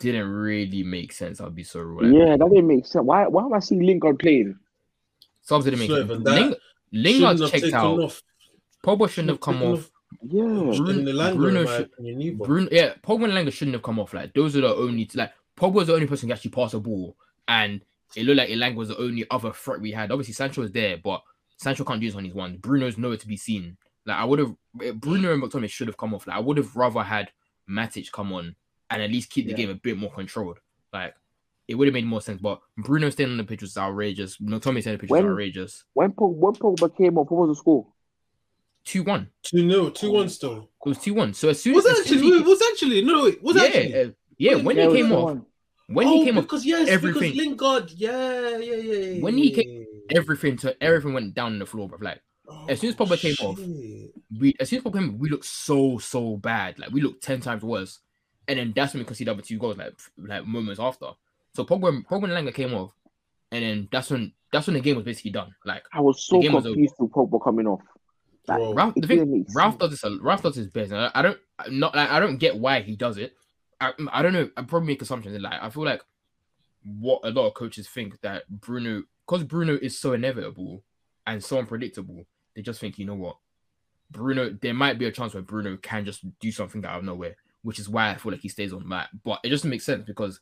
didn't 0.00 0.28
really 0.28 0.82
make 0.82 1.12
sense. 1.12 1.40
I'll 1.40 1.50
be 1.50 1.62
so 1.62 1.80
rude. 1.80 2.12
Yeah, 2.14 2.36
that 2.36 2.48
didn't 2.48 2.66
make 2.66 2.86
sense. 2.86 3.04
Why? 3.04 3.26
Why 3.28 3.44
am 3.44 3.52
I 3.54 3.60
seeing 3.60 3.82
Lingard 3.82 4.18
playing? 4.18 4.58
subs 5.42 5.64
didn't 5.64 5.78
make 5.80 5.90
sense. 5.90 6.08
Ling- 6.10 6.54
Lingard 6.92 7.38
Shouldn't 7.38 7.52
checked 7.62 7.74
out. 7.74 7.98
off. 8.00 8.22
Pogba 8.84 9.08
shouldn't 9.08 9.30
have 9.30 9.40
come 9.40 9.58
taken 9.58 9.72
off. 9.72 9.90
Yeah, 10.22 10.42
Bruno- 10.42 10.90
in 10.90 11.04
Elanga, 11.06 11.36
Bruno 11.36 11.66
should- 11.66 11.86
opinion. 11.98 12.36
Bruno, 12.38 12.68
yeah, 12.72 12.94
Pogba 13.02 13.24
and 13.24 13.32
Elanga 13.32 13.52
shouldn't 13.52 13.74
have 13.74 13.82
come 13.82 13.98
off. 14.00 14.12
Like 14.12 14.32
those 14.34 14.56
are 14.56 14.60
the 14.62 14.74
only 14.74 15.08
like 15.14 15.32
Pogba 15.56 15.72
was 15.74 15.86
the 15.86 15.94
only 15.94 16.06
person 16.06 16.28
who 16.28 16.32
actually 16.32 16.50
passed 16.50 16.72
the 16.72 16.80
ball, 16.80 17.16
and 17.46 17.80
it 18.16 18.24
looked 18.24 18.38
like 18.38 18.48
Elanga 18.48 18.74
was 18.74 18.88
the 18.88 18.98
only 18.98 19.24
other 19.30 19.52
threat 19.52 19.80
we 19.80 19.92
had. 19.92 20.10
Obviously, 20.10 20.34
Sancho 20.34 20.62
was 20.62 20.72
there, 20.72 20.96
but 21.02 21.22
Sancho 21.58 21.84
can't 21.84 22.00
do 22.00 22.06
this 22.08 22.16
on 22.16 22.24
his 22.24 22.34
one. 22.34 22.56
Bruno's 22.56 22.98
nowhere 22.98 23.18
to 23.18 23.28
be 23.28 23.36
seen. 23.36 23.76
Like 24.06 24.16
I 24.16 24.24
would 24.24 24.38
have, 24.40 24.54
eh, 24.82 24.92
Bruno 24.92 25.32
and 25.32 25.42
McTominay 25.42 25.68
should 25.70 25.86
have 25.88 25.96
come 25.96 26.14
off. 26.14 26.26
Like 26.26 26.36
I 26.36 26.40
would 26.40 26.56
have 26.56 26.74
rather 26.74 27.02
had 27.02 27.30
Matic 27.68 28.10
come 28.10 28.32
on 28.32 28.56
and 28.90 29.02
at 29.02 29.10
least 29.10 29.30
keep 29.30 29.46
the 29.46 29.52
Yeah. 29.52 29.56
game 29.58 29.70
a 29.70 29.74
bit 29.74 29.96
more 29.96 30.10
controlled. 30.12 30.58
Like 30.92 31.14
it 31.68 31.74
would 31.76 31.86
have 31.86 31.94
made 31.94 32.06
more 32.06 32.20
sense. 32.20 32.40
But 32.40 32.60
Bruno 32.76 33.10
staying 33.10 33.30
on 33.30 33.36
the 33.36 33.44
pitch 33.44 33.62
was 33.62 33.76
outrageous. 33.76 34.38
McTominay 34.38 34.80
staying 34.80 34.94
on 34.94 34.98
the 34.98 34.98
pitch 34.98 35.10
was 35.10 35.20
outrageous. 35.24 35.84
when 35.94 36.12
Pogba, 36.12 36.34
when 36.34 36.54
Pogba 36.54 36.96
came 36.96 37.16
off, 37.18 37.30
what 37.30 37.46
was 37.48 37.56
the 37.56 37.60
score? 37.60 37.86
Two 38.84 39.02
one. 39.04 39.28
2 39.42 39.70
0, 39.70 39.90
2 39.90 40.10
1 40.10 40.28
still. 40.28 40.68
It 40.84 40.88
was 40.88 40.98
two 40.98 41.12
one. 41.14 41.34
So 41.34 41.50
as 41.50 41.60
soon 41.62 41.74
Was 41.74 41.84
as, 41.86 41.92
as 41.92 42.00
actually, 42.00 42.22
he- 42.22 42.40
was 42.42 42.62
actually, 42.72 43.02
no, 43.04 43.26
it 43.26 43.42
was 43.42 43.54
yeah, 43.56 43.62
actually. 43.64 43.94
uh, 43.94 44.10
yeah, 44.38 44.54
when 44.56 44.76
Yeah, 44.76 44.88
he 44.88 44.96
came 44.96 45.12
off, 45.12 45.28
someone. 45.28 45.46
when 45.88 46.06
oh, 46.08 46.12
he 46.14 46.24
came 46.24 46.38
off, 46.38 46.44
because 46.44 46.64
yes, 46.64 46.88
everything- 46.88 47.32
because 47.32 47.36
Lingard, 47.36 47.90
yeah, 47.92 48.56
yeah, 48.56 48.74
yeah, 48.76 48.94
yeah. 49.16 49.22
When 49.22 49.36
he 49.36 49.50
came, 49.52 49.86
everything 50.10 50.56
to 50.58 50.82
everything 50.82 51.12
went 51.12 51.34
down 51.34 51.52
on 51.52 51.58
the 51.58 51.66
floor, 51.66 51.88
but 51.90 52.00
Like 52.02 52.22
as 52.68 52.80
soon 52.80 52.88
as 52.90 52.96
Oh, 52.98 53.04
Pogba 53.04 53.18
came 53.20 53.34
off, 53.46 53.58
we 54.40 54.54
as 54.58 54.70
soon 54.70 54.78
as 54.78 54.84
Pogba 54.84 54.94
came, 54.94 55.14
off, 55.14 55.20
we 55.20 55.28
looked 55.28 55.44
so 55.44 55.98
so 55.98 56.38
bad. 56.38 56.78
Like 56.78 56.90
we 56.90 57.02
looked 57.02 57.22
ten 57.22 57.40
times 57.40 57.62
worse. 57.62 57.98
And 58.50 58.58
then 58.58 58.72
that's 58.74 58.92
when 58.92 59.02
we 59.02 59.04
conceded 59.04 59.28
the 59.28 59.34
other 59.34 59.42
two 59.42 59.58
goals, 59.58 59.76
like 59.76 59.92
like 60.18 60.44
moments 60.44 60.80
after. 60.80 61.10
So 61.54 61.64
Pogba, 61.64 62.04
Pogba 62.04 62.24
and 62.24 62.32
Elanga 62.32 62.52
came 62.52 62.74
off, 62.74 62.92
and 63.52 63.62
then 63.62 63.88
that's 63.92 64.10
when 64.10 64.32
that's 64.52 64.66
when 64.66 64.74
the 64.74 64.80
game 64.80 64.96
was 64.96 65.04
basically 65.04 65.30
done. 65.30 65.54
Like 65.64 65.84
I 65.92 66.00
was 66.00 66.26
so 66.26 66.36
The 66.38 66.42
game 66.42 66.52
was 66.54 66.64
confused 66.64 66.94
with 66.98 67.12
Pogba 67.12 67.42
coming 67.42 67.68
off. 67.68 67.80
Like, 68.48 68.58
Bro. 68.58 68.74
Ralph, 68.74 68.94
the 68.96 69.06
thing, 69.06 69.46
Ralph 69.54 69.78
does 69.78 69.90
this. 69.90 70.04
Ralph 70.20 70.42
does 70.42 70.56
his 70.56 70.66
best. 70.66 70.92
I, 70.92 71.12
I 71.14 71.22
don't 71.22 71.38
I'm 71.60 71.78
not 71.78 71.94
like 71.94 72.10
I 72.10 72.18
don't 72.18 72.38
get 72.38 72.58
why 72.58 72.80
he 72.80 72.96
does 72.96 73.18
it. 73.18 73.36
I, 73.80 73.92
I 74.10 74.22
don't 74.22 74.32
know. 74.32 74.50
I 74.56 74.62
probably 74.62 74.88
make 74.88 75.00
assumptions. 75.00 75.32
and, 75.36 75.44
Like 75.44 75.62
I 75.62 75.70
feel 75.70 75.84
like 75.84 76.02
what 76.82 77.20
a 77.22 77.30
lot 77.30 77.46
of 77.46 77.54
coaches 77.54 77.86
think 77.86 78.20
that 78.22 78.48
Bruno, 78.48 79.04
because 79.26 79.44
Bruno 79.44 79.78
is 79.80 79.96
so 79.98 80.12
inevitable 80.12 80.82
and 81.24 81.42
so 81.44 81.58
unpredictable, 81.58 82.26
they 82.56 82.62
just 82.62 82.80
think 82.80 82.98
you 82.98 83.06
know 83.06 83.14
what, 83.14 83.36
Bruno. 84.10 84.50
There 84.60 84.74
might 84.74 84.98
be 84.98 85.06
a 85.06 85.12
chance 85.12 85.34
where 85.34 85.42
Bruno 85.42 85.76
can 85.76 86.04
just 86.04 86.24
do 86.40 86.50
something 86.50 86.84
out 86.84 86.98
of 86.98 87.04
nowhere, 87.04 87.36
which 87.62 87.78
is 87.78 87.88
why 87.88 88.10
I 88.10 88.16
feel 88.16 88.32
like 88.32 88.40
he 88.40 88.48
stays 88.48 88.72
on 88.72 88.88
that. 88.90 89.08
But 89.24 89.40
it 89.44 89.50
doesn't 89.50 89.68
make 89.70 89.82
sense 89.82 90.04
because, 90.06 90.40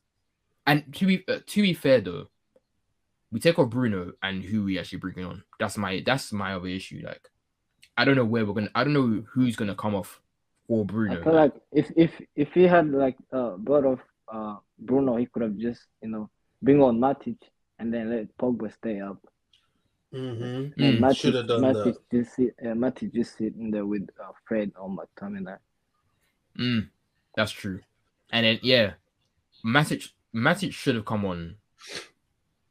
and 0.67 0.93
to 0.95 1.07
be 1.07 1.25
uh, 1.29 1.39
to 1.47 1.63
be 1.63 1.75
fair 1.75 2.01
though, 2.01 2.29
we 3.31 3.41
take 3.41 3.59
off 3.59 3.71
Bruno 3.71 4.13
and 4.23 4.43
who 4.43 4.65
we 4.65 4.79
actually 4.79 4.99
bringing 4.99 5.25
on. 5.25 5.45
That's 5.59 5.77
my 5.77 6.03
that's 6.05 6.33
my 6.33 6.55
other 6.55 6.69
issue. 6.69 7.03
Like, 7.05 7.29
I 7.97 8.05
don't 8.05 8.17
know 8.17 8.25
where 8.25 8.45
we're 8.47 8.55
gonna. 8.55 8.71
I 8.75 8.85
don't 8.85 8.93
know 8.95 9.25
who's 9.33 9.57
gonna 9.57 9.75
come 9.75 9.95
off 9.95 10.21
for 10.67 10.85
Bruno. 10.85 11.21
I 11.21 11.25
feel 11.25 11.35
like 11.35 11.53
if 11.73 11.91
if 11.97 12.21
if 12.37 12.53
he 12.53 12.65
had 12.65 12.91
like 12.91 13.17
uh 13.33 13.57
brought 13.57 13.85
off 13.85 14.01
uh 14.33 14.57
Bruno, 14.79 15.17
he 15.17 15.27
could 15.27 15.43
have 15.43 15.57
just 15.57 15.83
you 16.03 16.09
know 16.09 16.31
bring 16.63 16.83
on 16.83 16.99
Matic 16.99 17.39
and 17.79 17.93
then 17.93 18.11
let 18.11 18.37
Pogba 18.39 18.73
stay 18.73 19.01
up. 19.01 19.19
Mhm. 20.13 20.73
And 20.79 20.99
Mm, 20.99 21.01
Matic, 21.01 21.15
shoulda 21.15 21.43
done 21.43 21.61
Matic 21.63 21.75
that. 21.75 22.01
just 22.13 22.35
sit, 22.37 22.55
uh, 22.63 22.75
Matic 22.75 23.13
just 23.15 23.37
sitting 23.37 23.71
there 23.71 23.87
with 23.87 24.09
uh, 24.23 24.33
Fred 24.47 24.73
or 24.77 24.89
McTominay. 24.89 25.59
Mm, 26.59 26.91
that's 27.37 27.53
true. 27.53 27.81
And 28.33 28.45
then 28.45 28.59
yeah, 28.63 28.93
Matic 29.65 30.09
Matic 30.35 30.73
should 30.73 30.95
have 30.95 31.05
come 31.05 31.25
on. 31.25 31.57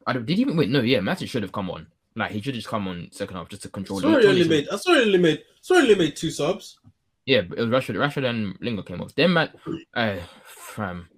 I 0.06 0.13
don't, 0.13 0.26
did 0.26 0.36
he 0.38 0.41
even 0.41 0.56
wait? 0.58 0.70
No, 0.70 0.82
yeah, 0.82 1.00
Matic 1.00 1.30
should 1.30 1.43
have 1.43 1.52
come 1.52 1.70
on. 1.70 1.88
Like 2.15 2.32
he 2.32 2.39
should 2.39 2.56
have 2.56 2.62
just 2.62 2.67
come 2.67 2.88
on 2.88 3.10
second 3.12 3.36
half 3.36 3.50
just 3.50 3.63
to 3.63 3.70
control. 3.70 4.00
Sorry, 4.02 4.24
the 4.24 4.30
only 4.30 4.48
made. 4.48 4.67
I 4.70 4.78
sorry, 4.78 5.02
only 5.02 5.17
made. 5.20 5.43
Sorry, 5.62 5.82
only 5.82 5.96
made 5.96 6.15
two 6.15 6.32
subs. 6.32 6.80
Yeah, 7.26 7.41
but 7.41 7.60
it 7.60 7.62
was 7.62 7.70
Rashford. 7.70 7.96
Rashford 7.96 8.26
and 8.28 8.58
Lingard 8.62 8.86
came 8.86 9.02
off. 9.02 9.13
Then 9.13 9.34
Matt, 9.34 9.54
uh, 9.93 10.15
fam, 10.46 11.10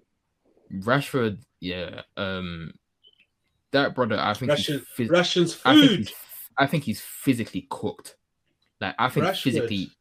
Rashford. 0.80 1.38
Yeah, 1.62 2.02
um, 2.18 2.74
that 3.72 3.96
brother. 3.96 4.20
I 4.20 4.34
think 4.34 4.52
Ration, 4.52 4.84
phys- 4.98 5.10
rations 5.10 5.60
I 5.64 5.76
think 5.76 5.90
food. 5.90 5.98
he's, 6.00 6.14
I 6.58 6.66
think 6.66 6.84
he's 6.84 7.00
physically 7.02 7.68
cooked. 7.70 8.16
Like 8.82 8.96
I 8.98 9.08
think 9.10 9.28
Rashford. 9.28 9.42
physically, 9.44 9.92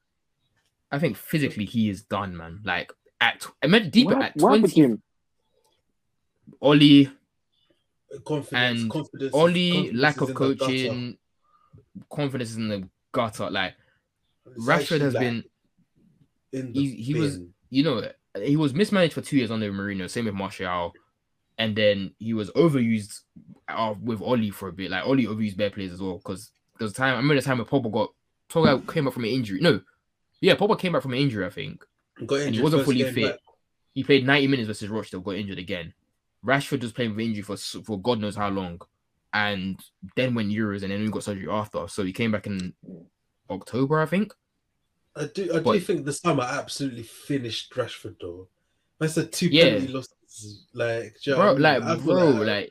I 0.90 0.98
think 0.98 1.16
physically 1.16 1.66
he 1.66 1.90
is 1.90 2.03
done, 2.03 2.37
man. 2.37 2.61
Like 2.64 2.90
at 3.20 3.46
I 3.62 3.66
meant 3.66 3.90
deeper 3.92 4.14
What, 4.14 4.22
at 4.24 4.37
what 4.37 4.59
twenty. 4.59 4.81
him? 4.83 5.02
Ole, 6.61 7.07
Confidence, 8.24 8.81
and 8.83 8.90
confidence. 8.90 9.35
Ole, 9.35 9.42
confidence 9.52 9.94
lack 10.00 10.20
of 10.20 10.28
in 10.31 10.35
the 10.35 10.40
gutter. 10.40 10.57
coaching, 10.57 11.18
confidence 12.11 12.50
is 12.50 12.57
in 12.57 12.68
the 12.68 12.88
gutter. 13.12 13.50
Like 13.50 13.74
It's 14.46 14.66
Rashford 14.66 15.00
has 15.02 15.14
like- 15.14 15.20
been 15.22 15.44
in 16.52 16.72
the 16.72 16.81
He- 16.81 17.02
he 17.02 17.14
was- 17.14 17.40
you 17.70 17.83
know, 17.83 18.11
he 18.42 18.57
was 18.57 18.72
mismanaged 18.72 19.12
for 19.12 19.20
two 19.20 19.37
years 19.37 19.50
under 19.50 19.70
Mourinho. 19.72 20.09
Same 20.09 20.24
with 20.24 20.35
Martial, 20.35 20.94
and 21.59 21.76
then 21.76 22.14
he 22.18 22.33
was 22.35 22.50
overused 22.52 23.22
uh, 23.68 23.94
with 24.00 24.22
Ole 24.22 24.50
for 24.50 24.68
a 24.68 24.72
bit. 24.72 24.90
Like 24.90 25.04
Ole 25.04 25.16
overused 25.26 25.57
bare 25.59 25.68
players 25.70 25.92
as 25.92 26.00
well. 26.00 26.16
Because 26.16 26.50
there's 26.78 26.92
a 26.92 26.94
time 26.94 27.12
I 27.14 27.16
remember 27.16 27.35
the 27.35 27.42
time 27.42 27.59
when 27.59 27.66
Pogba 27.66 27.92
got 27.92 28.14
Pogba 28.48 28.90
came 28.90 29.07
up 29.07 29.12
from 29.12 29.24
an 29.24 29.31
injury. 29.31 29.61
No, 29.61 29.83
yeah, 30.40 30.54
Pogba 30.54 30.78
came 30.78 30.92
back 30.92 31.02
from 31.02 31.12
an 31.12 31.18
injury. 31.18 31.44
I 31.44 31.50
think 31.50 31.85
got 32.26 32.40
he 32.52 32.61
wasn't 32.61 32.85
fully 32.85 32.98
game 32.98 33.14
fit. 33.14 33.40
He 33.94 34.04
played 34.04 34.26
90 34.26 34.46
minutes 34.46 34.66
versus 34.68 34.88
Rochdale, 34.88 35.20
got 35.20 35.35
injured 35.37 35.59
again. 35.59 35.92
Rashford 36.44 36.83
was 36.83 36.92
playing 36.92 37.16
with 37.16 37.24
injury 37.26 37.42
for 37.42 37.57
for 37.57 38.00
God 38.00 38.20
knows 38.20 38.37
how 38.37 38.48
long, 38.48 38.81
and 39.33 39.78
then 40.16 40.35
went 40.35 40.50
Euros, 40.50 40.83
and 40.83 40.92
then 40.92 41.02
we 41.02 41.09
got 41.11 41.24
surgery 41.24 41.48
after. 41.48 41.88
So 41.88 42.04
he 42.04 42.12
came 42.12 42.31
back 42.31 42.46
in 42.46 42.74
October, 43.50 44.00
I 44.00 44.07
think. 44.07 44.33
I 45.16 45.24
do. 45.26 45.52
I 45.54 45.59
do 45.61 45.81
think 45.81 46.04
the 46.04 46.12
summer 46.12 46.44
absolutely 46.44 47.02
finished 47.02 47.72
Rashford 47.72 48.16
though. 48.20 48.46
That's 49.00 49.16
a 49.16 49.26
two 49.26 49.48
Yeah. 49.48 49.64
penalty 49.64 49.88
losses. 49.88 50.66
Like, 50.72 51.16
do 51.24 51.31
you 51.31 51.37
know 51.37 51.42
Bro, 51.42 51.52
what 51.54 51.66
I 51.66 51.78
mean? 51.78 51.88
like, 51.88 52.04
bro, 52.04 52.31
like 52.31 52.70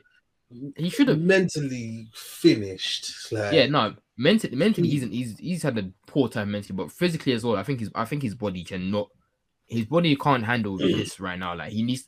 he 0.76 0.88
should 0.88 1.08
have. 1.08 1.18
mentally 1.20 2.08
finished. 2.14 3.30
Like, 3.32 3.52
Yeah, 3.52 3.66
no, 3.66 3.94
mentally, 4.16 4.56
mentally, 4.56 4.88
he's 4.88 5.02
he's 5.02 5.38
he's 5.38 5.62
had 5.62 5.76
a 5.78 5.90
poor 6.06 6.28
time 6.28 6.50
mentally, 6.52 6.74
but 6.74 6.90
physically 6.90 7.32
as 7.34 7.44
well. 7.44 7.56
I 7.56 7.62
think 7.64 7.80
his 7.80 7.90
I 7.94 8.06
think 8.06 8.22
his 8.22 8.34
body 8.34 8.64
cannot, 8.64 9.08
his 9.68 9.84
body 9.84 10.16
can't 10.16 10.44
handle 10.44 10.76
this 10.76 11.20
right 11.20 11.38
now. 11.38 11.54
Like 11.54 11.72
he 11.72 11.82
needs, 11.82 12.06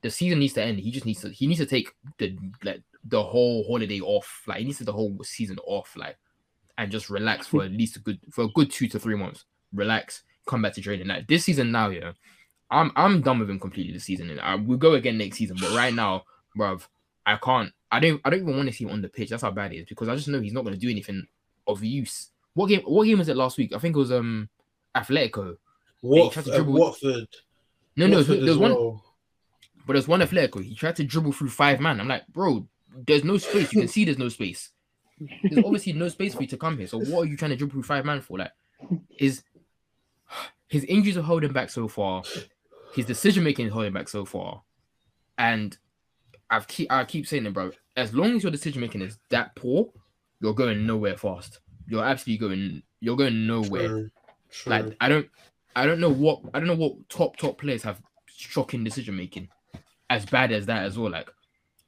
the 0.00 0.10
season 0.10 0.40
needs 0.40 0.54
to 0.54 0.62
end. 0.62 0.78
He 0.78 0.90
just 0.90 1.06
needs 1.06 1.20
to 1.20 1.30
he 1.30 1.46
needs 1.46 1.60
to 1.60 1.66
take 1.66 1.94
the 2.18 2.36
like 2.64 2.82
the 3.04 3.22
whole 3.22 3.64
holiday 3.64 4.00
off. 4.00 4.42
Like 4.46 4.58
he 4.58 4.64
needs 4.64 4.78
to 4.78 4.84
the 4.84 4.92
whole 4.92 5.16
season 5.22 5.58
off. 5.66 5.94
Like 5.96 6.16
and 6.78 6.90
just 6.90 7.10
relax 7.10 7.46
for 7.46 7.64
at 7.64 7.70
least 7.70 7.96
a 7.96 8.00
good 8.00 8.18
for 8.30 8.44
a 8.44 8.48
good 8.48 8.70
two 8.70 8.88
to 8.88 8.98
three 8.98 9.14
months. 9.14 9.44
Relax, 9.72 10.22
come 10.46 10.62
back 10.62 10.74
to 10.74 10.80
training. 10.80 11.06
Like 11.06 11.26
this 11.26 11.44
season 11.44 11.70
now, 11.70 11.88
yeah, 11.88 12.12
I'm 12.70 12.92
I'm 12.96 13.20
done 13.22 13.38
with 13.38 13.50
him 13.50 13.60
completely 13.60 13.92
this 13.92 14.04
season. 14.04 14.30
And 14.30 14.40
I, 14.40 14.54
we'll 14.54 14.78
go 14.78 14.94
again 14.94 15.18
next 15.18 15.38
season, 15.38 15.56
but 15.60 15.74
right 15.76 15.94
now, 15.94 16.24
bruv, 16.56 16.86
I 17.26 17.36
can't. 17.36 17.72
I 17.90 18.00
don't. 18.00 18.20
I 18.24 18.30
don't 18.30 18.40
even 18.40 18.56
want 18.56 18.68
to 18.68 18.74
see 18.74 18.84
him 18.84 18.90
on 18.90 19.02
the 19.02 19.08
pitch. 19.08 19.30
That's 19.30 19.42
how 19.42 19.50
bad 19.50 19.72
it 19.72 19.78
is 19.78 19.86
because 19.88 20.08
I 20.08 20.16
just 20.16 20.28
know 20.28 20.40
he's 20.40 20.52
not 20.52 20.64
going 20.64 20.74
to 20.74 20.80
do 20.80 20.90
anything 20.90 21.26
of 21.66 21.84
use. 21.84 22.30
What 22.54 22.66
game? 22.66 22.82
What 22.82 23.04
game 23.04 23.18
was 23.18 23.28
it 23.28 23.36
last 23.36 23.58
week? 23.58 23.72
I 23.74 23.78
think 23.78 23.94
it 23.94 23.98
was 23.98 24.12
um 24.12 24.48
Atletico. 24.96 25.56
Wat- 26.02 26.32
tried 26.32 26.44
to 26.46 26.60
uh, 26.60 26.64
Watford. 26.64 27.26
No, 27.96 28.06
no, 28.06 28.18
Watford 28.18 28.36
there 28.36 28.42
was 28.42 28.50
as 28.50 28.58
one. 28.58 28.72
well. 28.72 29.04
But 29.86 29.94
there's 29.94 30.08
one 30.08 30.20
Atletico. 30.20 30.62
He 30.62 30.74
tried 30.74 30.96
to 30.96 31.04
dribble 31.04 31.32
through 31.32 31.50
five 31.50 31.80
man. 31.80 32.00
I'm 32.00 32.08
like, 32.08 32.26
bro, 32.28 32.66
there's 33.06 33.24
no 33.24 33.38
space. 33.38 33.72
You 33.72 33.80
can 33.80 33.88
see 33.88 34.04
there's 34.04 34.18
no 34.18 34.28
space. 34.28 34.70
There's 35.18 35.58
obviously 35.64 35.92
no 35.92 36.08
space 36.08 36.34
for 36.34 36.42
you 36.42 36.48
to 36.48 36.56
come 36.56 36.78
here. 36.78 36.86
So 36.86 36.98
what 36.98 37.22
are 37.22 37.24
you 37.26 37.36
trying 37.36 37.50
to 37.50 37.56
dribble 37.56 37.72
through 37.72 37.82
five 37.82 38.04
man 38.04 38.20
for? 38.20 38.38
Like, 38.38 38.52
his 39.08 39.42
his 40.68 40.84
injuries 40.84 41.16
are 41.16 41.22
holding 41.22 41.52
back 41.52 41.70
so 41.70 41.88
far. 41.88 42.22
His 42.94 43.06
decision 43.06 43.44
making 43.44 43.66
is 43.66 43.72
holding 43.72 43.92
back 43.92 44.08
so 44.08 44.24
far, 44.24 44.62
and 45.38 45.76
I've 46.50 46.68
keep 46.68 46.92
I 46.92 47.04
keep 47.04 47.26
saying 47.26 47.46
it, 47.46 47.54
bro. 47.54 47.72
As 47.96 48.14
long 48.14 48.36
as 48.36 48.42
your 48.42 48.52
decision 48.52 48.80
making 48.80 49.02
is 49.02 49.18
that 49.30 49.54
poor, 49.56 49.88
you're 50.40 50.54
going 50.54 50.86
nowhere 50.86 51.16
fast. 51.16 51.60
You're 51.86 52.04
absolutely 52.04 52.46
going. 52.46 52.82
You're 53.00 53.16
going 53.16 53.46
nowhere. 53.46 53.88
True, 53.88 54.10
true. 54.50 54.70
Like 54.70 54.96
I 55.00 55.08
don't, 55.08 55.28
I 55.74 55.86
don't 55.86 56.00
know 56.00 56.12
what 56.12 56.40
I 56.54 56.58
don't 56.58 56.68
know 56.68 56.74
what 56.74 57.08
top 57.08 57.36
top 57.36 57.58
players 57.58 57.82
have 57.82 58.02
shocking 58.26 58.84
decision 58.84 59.16
making, 59.16 59.48
as 60.10 60.26
bad 60.26 60.52
as 60.52 60.66
that 60.66 60.84
as 60.84 60.98
well. 60.98 61.10
Like 61.10 61.30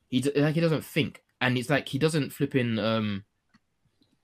he 0.09 0.23
like 0.37 0.55
he 0.55 0.61
doesn't 0.61 0.85
think, 0.85 1.23
and 1.41 1.59
it's 1.59 1.71
like 1.71 1.89
he 1.89 1.99
doesn't 1.99 2.31
flip 2.31 2.55
in. 2.55 2.79
Um, 2.79 3.25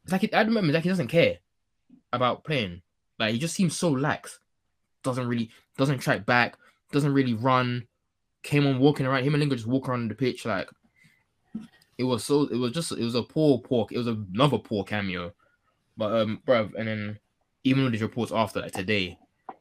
it's 0.04 0.12
like 0.12 0.32
I 0.32 0.42
remember 0.42 0.72
like 0.72 0.84
he 0.84 0.88
doesn't 0.88 1.08
care 1.08 1.38
about 2.12 2.44
playing. 2.44 2.82
Like 3.18 3.32
he 3.32 3.38
just 3.38 3.54
seems 3.54 3.76
so 3.76 3.90
lax. 3.90 4.38
Doesn't 5.02 5.28
really 5.28 5.50
doesn't 5.76 5.98
track 5.98 6.24
back. 6.24 6.56
Doesn't 6.92 7.12
really 7.12 7.34
run. 7.34 7.86
Came 8.42 8.66
on 8.66 8.78
walking 8.78 9.06
around. 9.06 9.24
Him 9.24 9.34
and 9.34 9.40
Lingard 9.40 9.58
just 9.58 9.68
walk 9.68 9.88
around 9.88 10.10
the 10.10 10.14
pitch 10.14 10.46
like. 10.46 10.68
It 11.98 12.04
was 12.04 12.24
so. 12.24 12.44
It 12.44 12.56
was 12.56 12.72
just. 12.72 12.92
It 12.92 13.04
was 13.04 13.14
a 13.14 13.22
poor, 13.22 13.58
poor. 13.58 13.86
It 13.90 13.98
was 13.98 14.06
another 14.06 14.56
poor 14.56 14.84
cameo, 14.84 15.34
but 15.98 16.14
um, 16.18 16.40
bruv, 16.46 16.72
and 16.74 16.88
then 16.88 17.18
even 17.64 17.84
with 17.84 17.92
these 17.92 18.00
reports 18.00 18.32
after 18.32 18.60
like 18.60 18.72
today 18.72 19.18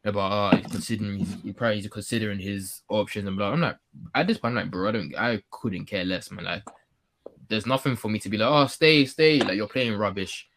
about 0.09 0.31
uh 0.31 0.57
he's 0.57 0.71
considering 0.71 1.19
he's 1.19 1.35
he 1.43 1.53
probably 1.53 1.77
he's 1.81 1.89
considering 1.89 2.39
his 2.39 2.81
options 2.89 3.27
and 3.27 3.37
blah. 3.37 3.51
I'm 3.51 3.61
like 3.61 3.77
at 4.15 4.27
this 4.27 4.37
point, 4.37 4.57
I'm 4.57 4.63
like, 4.63 4.71
bro, 4.71 4.89
I 4.89 4.91
don't 4.91 5.15
I 5.17 5.41
couldn't 5.51 5.85
care 5.85 6.05
less, 6.05 6.31
man. 6.31 6.45
Like 6.45 6.63
there's 7.47 7.65
nothing 7.65 7.95
for 7.95 8.09
me 8.09 8.19
to 8.19 8.29
be 8.29 8.37
like, 8.37 8.49
oh 8.49 8.67
stay, 8.67 9.05
stay, 9.05 9.39
like 9.39 9.55
you're 9.55 9.67
playing 9.67 9.97
rubbish. 9.97 10.47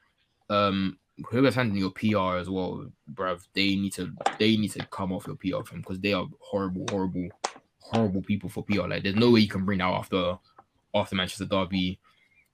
Um 0.51 0.99
whoever's 1.31 1.55
handling 1.55 1.81
your 1.81 1.91
PR 1.91 2.38
as 2.38 2.49
well, 2.51 2.87
bruv, 3.12 3.47
they 3.55 3.77
need 3.77 3.93
to 3.95 4.12
they 4.38 4.57
need 4.57 4.73
to 4.73 4.85
come 4.87 5.12
off 5.12 5.27
your 5.27 5.37
PR 5.37 5.65
from 5.65 5.81
because 5.81 6.01
they 6.01 6.12
are 6.12 6.27
horrible, 6.41 6.87
horrible, 6.91 7.29
horrible 7.79 8.23
people 8.23 8.49
for 8.49 8.65
PR. 8.65 8.88
Like 8.88 9.03
there's 9.03 9.17
no 9.17 9.31
way 9.31 9.41
you 9.41 9.49
can 9.49 9.65
bring 9.65 9.79
that 9.79 9.87
after 9.87 10.38
after 10.95 11.17
Manchester 11.17 11.47
Derby. 11.47 11.99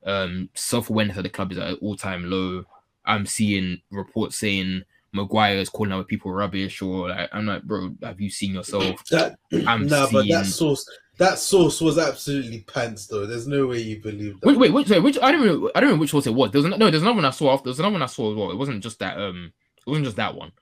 Um 0.04 0.48
self-awareness 0.54 1.16
of 1.16 1.24
the 1.24 1.30
club 1.30 1.52
is 1.52 1.58
at 1.58 1.68
an 1.68 1.78
all-time 1.80 2.30
low. 2.30 2.64
I'm 3.04 3.26
seeing 3.26 3.80
reports 3.90 4.38
saying 4.38 4.84
Maguire 5.12 5.56
is 5.56 5.68
calling 5.70 5.92
other 5.92 6.04
people 6.04 6.30
rubbish, 6.32 6.82
or 6.82 7.08
like 7.08 7.30
I'm 7.32 7.46
like, 7.46 7.62
bro, 7.62 7.94
have 8.02 8.20
you 8.20 8.30
seen 8.30 8.54
yourself? 8.54 9.04
that 9.10 9.38
I'm 9.66 9.86
nah, 9.86 10.08
but 10.12 10.28
that 10.28 10.46
source, 10.46 10.86
that 11.16 11.38
source 11.38 11.80
was 11.80 11.98
absolutely 11.98 12.60
pants 12.60 13.06
though. 13.06 13.26
There's 13.26 13.46
no 13.46 13.66
way 13.66 13.78
you 13.78 14.00
believe 14.00 14.40
that. 14.40 14.46
Wait, 14.46 14.58
wait, 14.58 14.72
which, 14.72 14.88
sorry, 14.88 15.00
which 15.00 15.18
I 15.22 15.32
don't 15.32 15.46
know. 15.46 15.70
I 15.74 15.80
don't 15.80 15.90
know 15.90 15.96
which 15.96 16.10
source 16.10 16.26
it 16.26 16.34
was. 16.34 16.50
There 16.50 16.60
was 16.60 16.70
no, 16.70 16.90
there's 16.90 17.02
another 17.02 17.16
one 17.16 17.24
I 17.24 17.30
saw. 17.30 17.54
After, 17.54 17.64
there's 17.64 17.78
another 17.78 17.94
one 17.94 18.02
I 18.02 18.06
saw 18.06 18.30
as 18.30 18.36
well. 18.36 18.50
It 18.50 18.56
wasn't 18.58 18.82
just 18.82 18.98
that. 18.98 19.16
Um, 19.18 19.52
it 19.86 19.88
wasn't 19.88 20.04
just 20.04 20.16
that 20.16 20.34
one. 20.34 20.52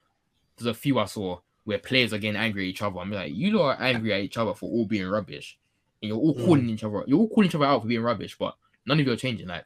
There's 0.56 0.66
a 0.66 0.74
few 0.74 0.98
I 0.98 1.06
saw 1.06 1.40
where 1.64 1.78
players 1.78 2.12
are 2.14 2.18
getting 2.18 2.40
angry 2.40 2.66
at 2.66 2.70
each 2.70 2.82
other. 2.82 3.00
I'm 3.00 3.10
like, 3.10 3.34
you 3.34 3.60
are 3.60 3.76
angry 3.80 4.12
at 4.12 4.20
each 4.20 4.38
other 4.38 4.54
for 4.54 4.70
all 4.70 4.86
being 4.86 5.08
rubbish, 5.08 5.58
and 6.00 6.08
you're 6.08 6.18
all 6.18 6.34
Mm. 6.36 6.44
calling 6.44 6.68
each 6.70 6.84
other. 6.84 7.02
You're 7.08 7.18
all 7.18 7.28
calling 7.28 7.48
each 7.48 7.54
other 7.56 7.64
out 7.64 7.82
for 7.82 7.88
being 7.88 8.02
rubbish, 8.02 8.36
but 8.38 8.56
none 8.86 9.00
of 9.00 9.06
you 9.06 9.12
are 9.12 9.16
changing. 9.16 9.48
Like, 9.48 9.64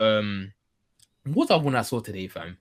um, 0.00 0.52
what's 1.24 1.50
that 1.50 1.62
one 1.62 1.76
I 1.76 1.82
saw 1.82 2.00
today, 2.00 2.26
fam? 2.26 2.58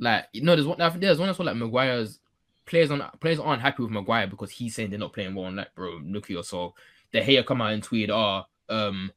Like, 0.00 0.26
you 0.32 0.42
know, 0.42 0.56
there's 0.56 0.66
one. 0.66 0.80
I 0.80 0.88
think 0.88 1.02
There's 1.02 1.18
one 1.18 1.32
saw 1.34 1.42
like 1.44 1.56
Maguire's 1.56 2.18
players 2.66 2.90
on 2.90 3.04
players 3.20 3.38
aren't 3.38 3.62
happy 3.62 3.82
with 3.82 3.92
Maguire 3.92 4.26
because 4.26 4.50
he's 4.50 4.74
saying 4.74 4.90
they're 4.90 4.98
not 4.98 5.12
playing 5.12 5.34
well. 5.34 5.46
I'm 5.46 5.56
like, 5.56 5.74
bro, 5.74 6.00
look 6.04 6.24
at 6.24 6.30
yourself. 6.30 6.74
The 7.12 7.22
hair 7.22 7.42
come 7.42 7.60
out 7.60 7.72
and 7.72 7.82
tweet, 7.82 8.10
oh, 8.10 8.42
um, 8.68 9.12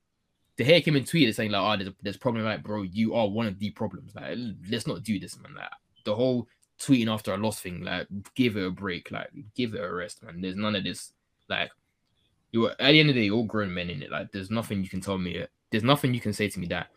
the 0.57 0.63
hair 0.63 0.81
came 0.81 0.95
and 0.95 1.05
tweeted 1.05 1.33
saying 1.35 1.51
like, 1.51 1.61
oh, 1.61 1.77
there's 1.77 1.89
a, 1.89 1.95
there's 2.01 2.17
problem. 2.17 2.43
Like, 2.43 2.63
bro, 2.63 2.81
you 2.81 3.13
are 3.13 3.29
one 3.29 3.47
of 3.47 3.59
the 3.59 3.69
problems. 3.69 4.15
Like, 4.15 4.37
let's 4.69 4.87
not 4.87 5.03
do 5.03 5.19
this, 5.19 5.39
man. 5.39 5.55
Like, 5.55 5.69
the 6.03 6.15
whole 6.15 6.47
tweeting 6.79 7.11
after 7.11 7.33
a 7.33 7.37
loss 7.37 7.59
thing, 7.59 7.83
like, 7.83 8.07
give 8.35 8.57
it 8.57 8.65
a 8.65 8.71
break. 8.71 9.11
Like, 9.11 9.29
give 9.55 9.73
it 9.73 9.83
a 9.83 9.93
rest, 9.93 10.23
man. 10.23 10.41
There's 10.41 10.55
none 10.55 10.75
of 10.75 10.83
this. 10.83 11.13
Like, 11.47 11.71
you 12.51 12.61
were 12.61 12.71
at 12.71 12.91
the 12.91 12.99
end 12.99 13.09
of 13.09 13.15
the 13.15 13.21
day, 13.21 13.25
you're 13.25 13.35
all 13.35 13.43
grown 13.43 13.73
men 13.73 13.89
in 13.89 14.01
it. 14.01 14.11
Like, 14.11 14.31
there's 14.31 14.51
nothing 14.51 14.83
you 14.83 14.89
can 14.89 15.01
tell 15.01 15.17
me. 15.17 15.45
There's 15.69 15.83
nothing 15.83 16.13
you 16.13 16.19
can 16.19 16.33
say 16.33 16.49
to 16.49 16.59
me 16.59 16.67
that 16.67 16.87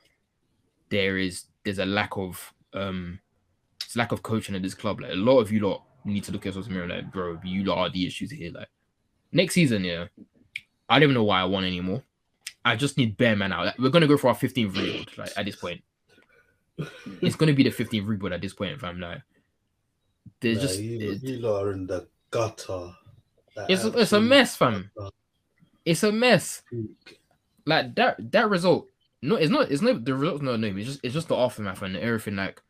there 0.89 1.19
is 1.19 1.45
there's 1.65 1.79
a 1.79 1.87
lack 1.87 2.17
of 2.17 2.53
um, 2.73 3.21
it's 3.97 3.99
lack 3.99 4.13
of 4.13 4.23
coaching 4.23 4.55
at 4.55 4.63
this 4.63 4.75
club. 4.75 5.01
Like, 5.01 5.13
a 5.13 5.17
lot 5.17 5.41
of 5.41 5.51
you 5.51 5.61
lot 5.61 5.83
need 6.05 6.25
to 6.25 6.33
look 6.33 6.43
at 6.43 6.47
yourselves 6.47 6.69
in 6.69 6.75
the 6.75 6.79
mirror. 6.81 6.89
Like, 6.95 7.13
bro, 7.13 7.39
you 7.45 7.65
lot 7.65 7.79
are 7.79 7.91
the 7.91 8.07
issues 8.07 8.31
here. 8.31 8.53
Like, 8.53 8.69
next 9.33 9.55
season, 9.55 9.85
yeah, 9.85 10.07
I 10.89 10.95
don't 10.99 11.05
even 11.05 11.15
know 11.15 11.25
why 11.25 11.41
I 11.41 11.45
want 11.45 11.67
anymore. 11.67 12.03
I 12.65 12.77
just 12.77 12.97
need 12.99 13.17
bare 13.17 13.37
man 13.37 13.53
out. 13.53 13.67
Like, 13.67 13.79
we're 13.79 13.91
gonna 13.91 14.07
go 14.07 14.17
for 14.17 14.29
our 14.29 14.35
15th 14.35 14.77
rebuild. 14.77 15.17
Like 15.19 15.31
at 15.37 15.45
this 15.47 15.57
point, 15.57 15.83
it's 17.23 17.37
gonna 17.37 17.53
be 17.55 17.63
the 17.63 17.71
15th 17.71 18.07
rebuild 18.07 18.33
at 18.33 18.41
this 18.41 18.55
point. 18.55 18.73
If 18.73 18.85
I'm 18.85 19.01
like, 19.01 19.23
there's 20.41 20.57
Nah, 20.59 20.63
just 20.63 20.81
you, 20.81 20.99
it's, 21.13 21.23
you 21.23 21.39
lot 21.39 21.65
are 21.65 21.73
in 21.73 21.87
the 21.87 22.07
gutter. 22.31 22.93
It's 23.69 23.85
a- 23.85 23.99
it's 23.99 24.13
a 24.13 24.21
mess, 24.21 24.57
fam. 24.57 24.91
gutter. 24.97 25.11
it's 25.85 26.03
a 26.03 26.13
mess. 26.13 26.63
Like 27.65 27.95
that 27.95 28.33
that 28.33 28.51
result. 28.51 28.89
No, 29.23 29.37
it's 29.37 29.51
not. 29.51 29.71
It's 29.71 29.83
not 29.83 30.05
the 30.05 30.15
result's 30.15 30.43
not 30.43 30.61
new. 30.61 30.77
It's 30.77 30.87
just 30.87 31.01
it's 31.05 31.15
just 31.15 31.29
the 31.29 31.37
aftermath 31.37 31.83
and 31.83 31.97
everything 31.97 32.37
like 32.37 32.61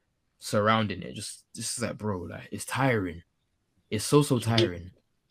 surrounding 0.46 1.02
it. 1.02 1.14
Just 1.14 1.44
this 1.54 1.76
is 1.76 1.82
like 1.82 1.98
bro, 1.98 2.18
like 2.20 2.48
it's 2.52 2.64
tiring. 2.64 3.22
It's 3.90 4.04
so 4.04 4.22
so 4.22 4.38
tiring. 4.38 4.90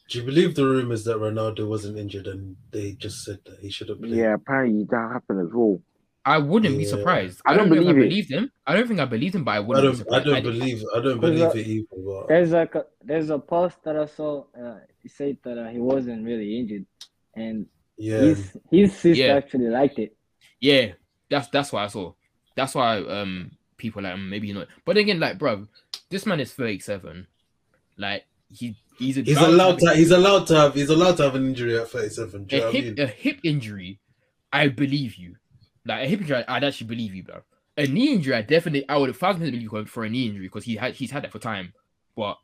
Do 0.09 0.19
you 0.19 0.25
believe 0.25 0.53
the 0.55 0.65
rumors 0.65 1.03
that 1.05 1.17
Ronaldo 1.17 1.67
wasn't 1.67 1.97
injured 1.97 2.27
and 2.27 2.55
they 2.71 2.91
just 2.93 3.23
said 3.25 3.39
that 3.45 3.59
he 3.59 3.69
should 3.71 3.89
have 3.89 3.99
played? 3.99 4.13
Yeah, 4.13 4.35
apparently 4.35 4.85
that 4.91 5.09
happened 5.13 5.41
as 5.47 5.53
well. 5.53 5.81
I 6.23 6.37
wouldn't 6.39 6.77
be 6.77 6.85
surprised. 6.85 7.39
I 7.45 7.55
don't 7.55 7.69
know 7.69 7.75
if 7.75 7.81
believe 7.81 7.97
I 7.97 7.99
it. 7.99 8.09
believed 8.09 8.31
him. 8.31 8.51
I 8.65 8.75
don't 8.75 8.87
think 8.87 8.99
I 8.99 9.05
believed 9.05 9.35
him, 9.35 9.43
but 9.43 9.51
I 9.51 9.55
I 9.57 9.59
wouldn't 9.59 9.83
be 9.83 10.03
don't. 10.03 10.13
I 10.13 10.19
surprised. 10.23 10.25
don't 10.25 10.43
believe. 10.43 10.83
I 10.95 10.99
don't 11.01 11.21
believe 11.21 11.43
uh, 11.43 11.51
it 11.61 11.67
either. 11.67 11.87
But 12.05 12.27
There's 12.27 12.51
like 12.51 12.75
a, 12.75 12.85
there's 13.03 13.29
a 13.29 13.39
post 13.39 13.77
that 13.83 13.95
I 13.95 14.05
saw. 14.05 14.43
Uh, 14.59 14.79
he 15.01 15.09
said 15.09 15.37
that 15.43 15.57
uh, 15.57 15.69
he 15.69 15.79
wasn't 15.79 16.25
really 16.25 16.59
injured, 16.59 16.85
and 17.35 17.67
yeah, 17.97 18.17
his 18.19 18.57
his 18.71 18.91
sister 18.93 19.23
Yeah. 19.23 19.33
actually 19.35 19.69
liked 19.69 19.99
it. 19.99 20.15
Yeah, 20.59 20.93
that's 21.29 21.47
that's 21.49 21.71
what 21.71 21.83
I 21.83 21.87
saw. 21.87 22.13
That's 22.55 22.73
why 22.73 22.97
um 23.17 23.51
people 23.77 24.03
like 24.03 24.15
"Mm, 24.15 24.29
maybe 24.29 24.53
not. 24.53 24.67
But 24.85 24.97
again, 24.97 25.19
like 25.19 25.37
bro, 25.37 25.67
this 26.09 26.25
man 26.25 26.39
is 26.39 26.53
37. 26.53 27.27
Like 27.97 28.25
he 28.51 28.75
he's, 28.97 29.15
he's 29.15 29.37
allowed 29.37 29.81
have 29.81 29.93
to. 29.93 29.95
He's 29.95 30.11
allowed 30.11 30.47
to 30.47 30.55
have. 30.55 30.73
He's 30.75 30.89
allowed 30.89 31.17
to 31.17 31.23
have 31.23 31.35
an 31.35 31.45
injury 31.47 31.77
at 31.77 31.89
thirty-seven. 31.89 32.45
Do 32.45 32.63
a 32.63 32.67
I 32.67 32.71
hip 32.71 32.85
mean? 32.85 32.99
a 32.99 33.07
hip 33.07 33.39
injury. 33.43 33.99
I 34.51 34.67
believe 34.67 35.15
you. 35.15 35.35
Like 35.85 36.03
a 36.03 36.07
hip 36.07 36.21
injury, 36.21 36.43
I'd 36.47 36.63
actually 36.63 36.87
believe 36.87 37.13
you, 37.13 37.23
bro. 37.23 37.41
A 37.77 37.85
knee 37.87 38.13
injury, 38.13 38.33
I 38.33 38.41
definitely 38.41 38.87
I 38.87 38.97
would 38.97 39.09
have 39.09 39.17
thousand 39.17 39.41
percent 39.41 39.53
believe 39.53 39.71
you 39.71 39.85
for 39.85 40.05
a 40.05 40.09
knee 40.09 40.27
injury 40.27 40.45
because 40.45 40.63
he 40.63 40.75
had 40.75 40.93
he's 40.93 41.11
had 41.11 41.23
that 41.23 41.31
for 41.31 41.39
time. 41.39 41.73
But 42.15 42.37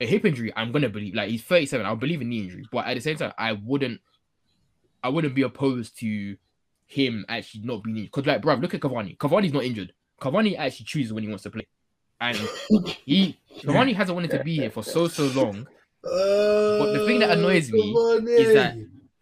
a 0.00 0.06
hip 0.06 0.24
injury, 0.24 0.52
I'm 0.56 0.72
gonna 0.72 0.88
believe. 0.88 1.14
Like 1.14 1.30
he's 1.30 1.42
37, 1.42 1.84
I'll 1.84 1.96
believe 1.96 2.20
in 2.20 2.28
knee 2.28 2.40
injury, 2.40 2.66
but 2.70 2.86
at 2.86 2.94
the 2.94 3.00
same 3.00 3.16
time, 3.16 3.32
I 3.36 3.52
wouldn't, 3.52 4.00
I 5.02 5.08
wouldn't 5.08 5.34
be 5.34 5.42
opposed 5.42 5.98
to 6.00 6.36
him 6.86 7.24
actually 7.28 7.62
not 7.64 7.82
being 7.82 7.96
injured. 7.96 8.12
Because 8.12 8.26
like, 8.26 8.42
bro, 8.42 8.54
look 8.54 8.74
at 8.74 8.80
Cavani. 8.80 9.16
Cavani's 9.18 9.52
not 9.52 9.64
injured. 9.64 9.92
Cavani 10.20 10.58
actually 10.58 10.86
chooses 10.86 11.12
when 11.12 11.22
he 11.22 11.28
wants 11.28 11.42
to 11.44 11.50
play, 11.50 11.66
and 12.20 12.36
he 13.04 13.38
Cavani 13.60 13.94
hasn't 13.94 14.14
wanted 14.14 14.30
to 14.32 14.42
be 14.44 14.56
here 14.56 14.70
for 14.70 14.82
so 14.82 15.08
so 15.08 15.24
long. 15.28 15.66
But 16.02 16.92
the 16.92 17.04
thing 17.06 17.20
that 17.20 17.30
annoys 17.36 17.70
me 17.70 17.92
is 18.38 18.54
that 18.54 18.76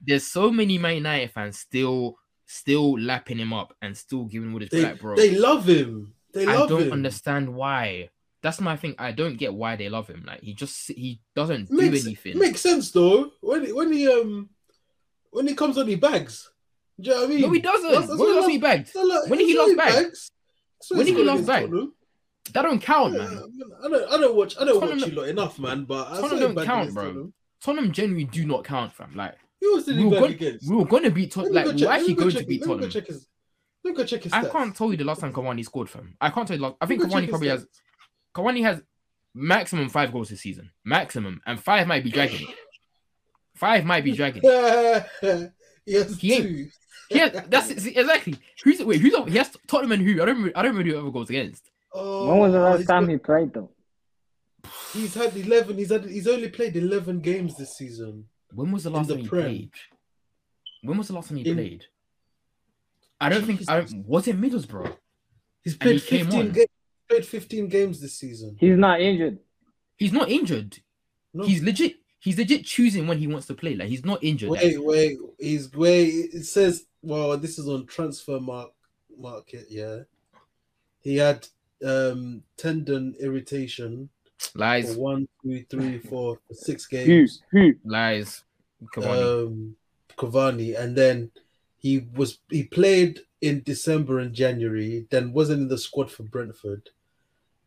There's 0.04 0.26
so 0.26 0.50
many 0.50 0.78
Man 0.78 0.96
United 0.96 1.32
fans 1.32 1.58
still 1.58 2.16
still 2.46 2.98
lapping 2.98 3.38
him 3.38 3.52
up 3.52 3.74
and 3.82 3.96
still 3.96 4.24
giving 4.24 4.48
him 4.48 4.54
all 4.54 4.60
this 4.60 4.70
they, 4.70 4.80
black, 4.82 5.00
bro. 5.00 5.16
they 5.16 5.34
love 5.36 5.66
him. 5.68 6.14
They 6.32 6.46
love 6.46 6.64
I 6.64 6.68
don't 6.68 6.82
him. 6.82 6.92
understand 6.92 7.52
why. 7.52 8.10
That's 8.42 8.60
my 8.60 8.76
thing. 8.76 8.94
I 8.98 9.10
don't 9.12 9.36
get 9.36 9.52
why 9.52 9.74
they 9.74 9.88
love 9.88 10.06
him. 10.06 10.22
Like 10.26 10.42
he 10.42 10.54
just 10.54 10.88
he 10.92 11.20
doesn't 11.34 11.68
do 11.70 11.80
anything. 11.80 12.38
makes 12.38 12.60
sense 12.60 12.90
though. 12.92 13.32
When 13.40 13.64
he, 13.66 13.72
when 13.72 13.92
he 13.92 14.06
um 14.08 14.50
when 15.30 15.48
he 15.48 15.54
comes 15.54 15.76
on, 15.78 15.88
he 15.88 15.96
bags. 15.96 16.48
Do 17.00 17.10
you 17.10 17.14
know 17.14 17.22
what 17.22 17.26
I 17.26 17.32
mean? 17.32 17.40
no, 17.42 17.50
he 17.50 17.60
doesn't. 17.60 17.90
That's- 17.90 18.08
that's 18.08 18.20
when 18.20 18.36
was 18.36 18.46
he 18.46 18.58
bagged? 18.58 18.94
Like, 18.94 19.28
When 19.28 19.40
he 19.40 19.54
that's 19.54 19.66
lost 19.66 19.76
back? 19.76 19.92
bags. 19.94 20.30
What 20.88 20.98
When 20.98 21.06
did 21.06 21.16
he 21.16 21.24
lost 21.24 21.44
against? 21.46 21.62
Tottenham. 21.62 21.92
That 22.52 22.62
don't 22.62 22.80
count, 22.80 23.12
Yeah, 23.14 23.18
man. 23.18 23.42
I 23.84 23.88
don't 23.88 24.12
I 24.12 24.16
don't 24.18 24.36
watch 24.36 24.54
I 24.60 24.64
don't 24.64 24.80
Tottenham 24.80 25.00
watch 25.00 25.08
you 25.08 25.14
lot 25.16 25.28
enough, 25.28 25.58
man. 25.58 25.84
But 25.84 26.04
Tottenham 26.20 26.54
don't 26.54 26.64
count, 26.66 26.94
bro. 26.94 27.02
Tottenham. 27.04 27.34
Tottenham 27.62 27.92
genuinely 27.92 28.24
do 28.30 28.44
not 28.46 28.64
count, 28.64 28.92
fam. 28.92 29.14
Like 29.16 29.34
Who 29.60 29.74
else 29.76 29.84
did 29.86 29.96
he 29.96 30.04
we 30.04 30.10
were, 30.10 30.20
going, 30.20 30.32
against? 30.32 30.70
we 30.70 30.76
were 30.76 30.84
to 31.02 31.10
beat 31.10 31.32
Tottenham. 31.32 31.54
Like 31.54 31.76
check- 31.76 31.88
we're 31.88 31.92
actually 31.94 32.14
going 32.14 32.30
check 32.30 32.40
to 32.42 32.46
beat 32.46 32.60
go 32.62 32.66
Tottenham. 32.68 32.90
check 32.90 33.06
his- 33.08 33.26
go 33.94 34.04
check 34.04 34.22
his 34.22 34.32
I 34.32 34.42
stats. 34.44 34.52
can't 34.52 34.76
tell 34.76 34.90
you 34.90 34.96
the 34.96 35.04
last 35.04 35.20
time 35.20 35.32
Cavani 35.32 35.64
scored, 35.64 35.88
fam. 35.90 36.16
I 36.20 36.30
can't 36.30 36.46
tell 36.46 36.56
you. 36.56 36.60
the 36.60 36.66
Last, 36.68 36.76
I 36.80 36.86
think 36.86 37.02
Cavani 37.02 37.28
probably 37.28 37.48
has 37.48 37.66
Cavani 38.34 38.62
has 38.62 38.80
maximum 39.34 39.88
five 39.88 40.12
goals 40.12 40.28
this 40.28 40.40
season, 40.40 40.70
maximum, 40.84 41.40
and 41.46 41.58
five 41.60 41.86
might 41.88 42.04
be 42.04 42.10
dragging. 42.10 42.46
Five 43.54 43.84
might 43.84 44.04
be 44.04 44.12
dragging 44.12 44.42
stats. 44.42 45.06
yes, 45.86 46.16
He 46.18 46.32
ain't- 46.34 46.44
two. 46.44 46.68
Yeah, 47.10 47.28
that's 47.48 47.68
see, 47.82 47.90
exactly. 47.96 48.36
Who's 48.64 48.82
wait? 48.82 49.00
Who's 49.00 49.14
he 49.28 49.38
has 49.38 49.50
Tottenham 49.66 49.92
and 49.92 50.02
who? 50.02 50.20
I 50.22 50.24
don't. 50.26 50.46
I 50.56 50.62
don't 50.62 50.72
remember 50.76 50.90
who 50.90 50.98
ever 50.98 51.10
goes 51.10 51.28
against. 51.30 51.70
Oh, 51.92 52.28
When 52.28 52.38
was 52.38 52.52
the 52.52 52.60
last 52.60 52.86
time 52.86 53.04
got- 53.04 53.10
he 53.12 53.18
played 53.18 53.54
though? 53.54 53.70
He's 54.92 55.14
had 55.14 55.36
eleven. 55.36 55.78
He's 55.78 55.90
had. 55.90 56.04
He's 56.04 56.26
only 56.26 56.48
played 56.48 56.76
eleven 56.76 57.20
games 57.20 57.56
this 57.56 57.76
season. 57.76 58.24
When 58.52 58.72
was 58.72 58.84
the 58.84 58.90
last 58.90 59.08
the 59.08 59.14
time 59.14 59.22
he 59.22 59.28
Prem. 59.28 59.42
played? 59.44 59.70
When 60.82 60.98
was 60.98 61.08
the 61.08 61.14
last 61.14 61.28
time 61.28 61.38
he 61.38 61.48
In- 61.48 61.56
played? 61.56 61.84
I 63.20 63.28
don't 63.28 63.44
think. 63.46 63.62
I 63.68 63.80
Jesus. 63.80 63.92
don't, 63.92 64.06
was 64.08 64.26
it 64.28 64.40
Middlesbrough? 64.40 64.96
He's 65.62 65.76
played 65.76 66.00
he 66.00 66.18
fifteen. 66.18 66.40
on. 66.40 66.52
Ga- 66.52 66.66
played 67.08 67.24
fifteen 67.26 67.68
games 67.68 68.00
this 68.00 68.14
season. 68.18 68.56
He's 68.58 68.76
not 68.76 69.00
injured. 69.00 69.38
He's 69.96 70.12
not 70.12 70.28
injured. 70.28 70.78
No. 71.32 71.44
He's 71.44 71.62
legit. 71.62 71.96
He's 72.18 72.36
legit 72.38 72.64
choosing 72.64 73.06
when 73.06 73.18
he 73.18 73.26
wants 73.28 73.46
to 73.46 73.54
play. 73.54 73.74
Like 73.76 73.88
he's 73.88 74.04
not 74.04 74.22
injured. 74.24 74.50
Like, 74.50 74.62
Wait, 74.62 74.82
wait. 74.84 75.18
He's 75.38 75.72
wait. 75.72 76.08
It 76.34 76.44
says. 76.44 76.84
Well, 77.06 77.38
this 77.38 77.56
is 77.56 77.68
on 77.68 77.86
transfer 77.86 78.40
mark 78.40 78.72
market. 79.16 79.66
Yeah, 79.70 80.00
he 81.00 81.16
had 81.16 81.46
um 81.84 82.42
tendon 82.56 83.14
irritation 83.20 84.08
for 84.38 84.58
lies, 84.58 84.96
one, 84.96 85.28
two, 85.42 85.64
three, 85.70 85.98
four, 85.98 86.40
six 86.52 86.86
games. 86.86 87.42
Lies. 87.84 88.42
Cavani. 88.92 89.44
um 89.46 89.76
Cavani, 90.18 90.76
and 90.78 90.96
then 90.96 91.30
he 91.78 92.06
was 92.16 92.38
he 92.50 92.64
played 92.64 93.20
in 93.40 93.62
December 93.62 94.18
and 94.18 94.34
January, 94.34 95.06
then 95.10 95.32
wasn't 95.32 95.62
in 95.62 95.68
the 95.68 95.78
squad 95.78 96.10
for 96.10 96.24
Brentford. 96.24 96.90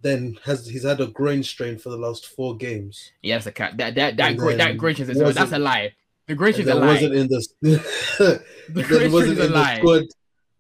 Then 0.02 0.38
has 0.44 0.68
he's 0.68 0.84
had 0.84 1.00
a 1.00 1.08
groin 1.08 1.44
strain 1.44 1.78
for 1.78 1.90
the 1.90 1.98
last 1.98 2.26
four 2.28 2.58
games. 2.58 3.14
He 3.22 3.30
has 3.30 3.48
a 3.48 3.54
cat. 3.54 3.78
That 3.78 3.96
that 3.96 4.18
that 4.18 4.32
And 4.32 4.38
great 4.40 4.58
that 4.58 4.76
Grinch 4.78 5.00
is 5.00 5.08
wasn't- 5.18 5.36
that's 5.36 5.52
a 5.54 5.60
lie. 5.60 5.94
The 6.30 6.36
Grinch 6.36 6.60
is 6.60 6.68
a 6.68 6.76
lie. 6.76 6.86
wasn't 6.94 7.16
in 7.16 7.28
the 7.28 7.48
The 8.70 8.84
Grinch 8.84 9.12
wasn't 9.12 9.40
in 9.40 9.52
the 9.52 9.76
squad. 9.78 10.04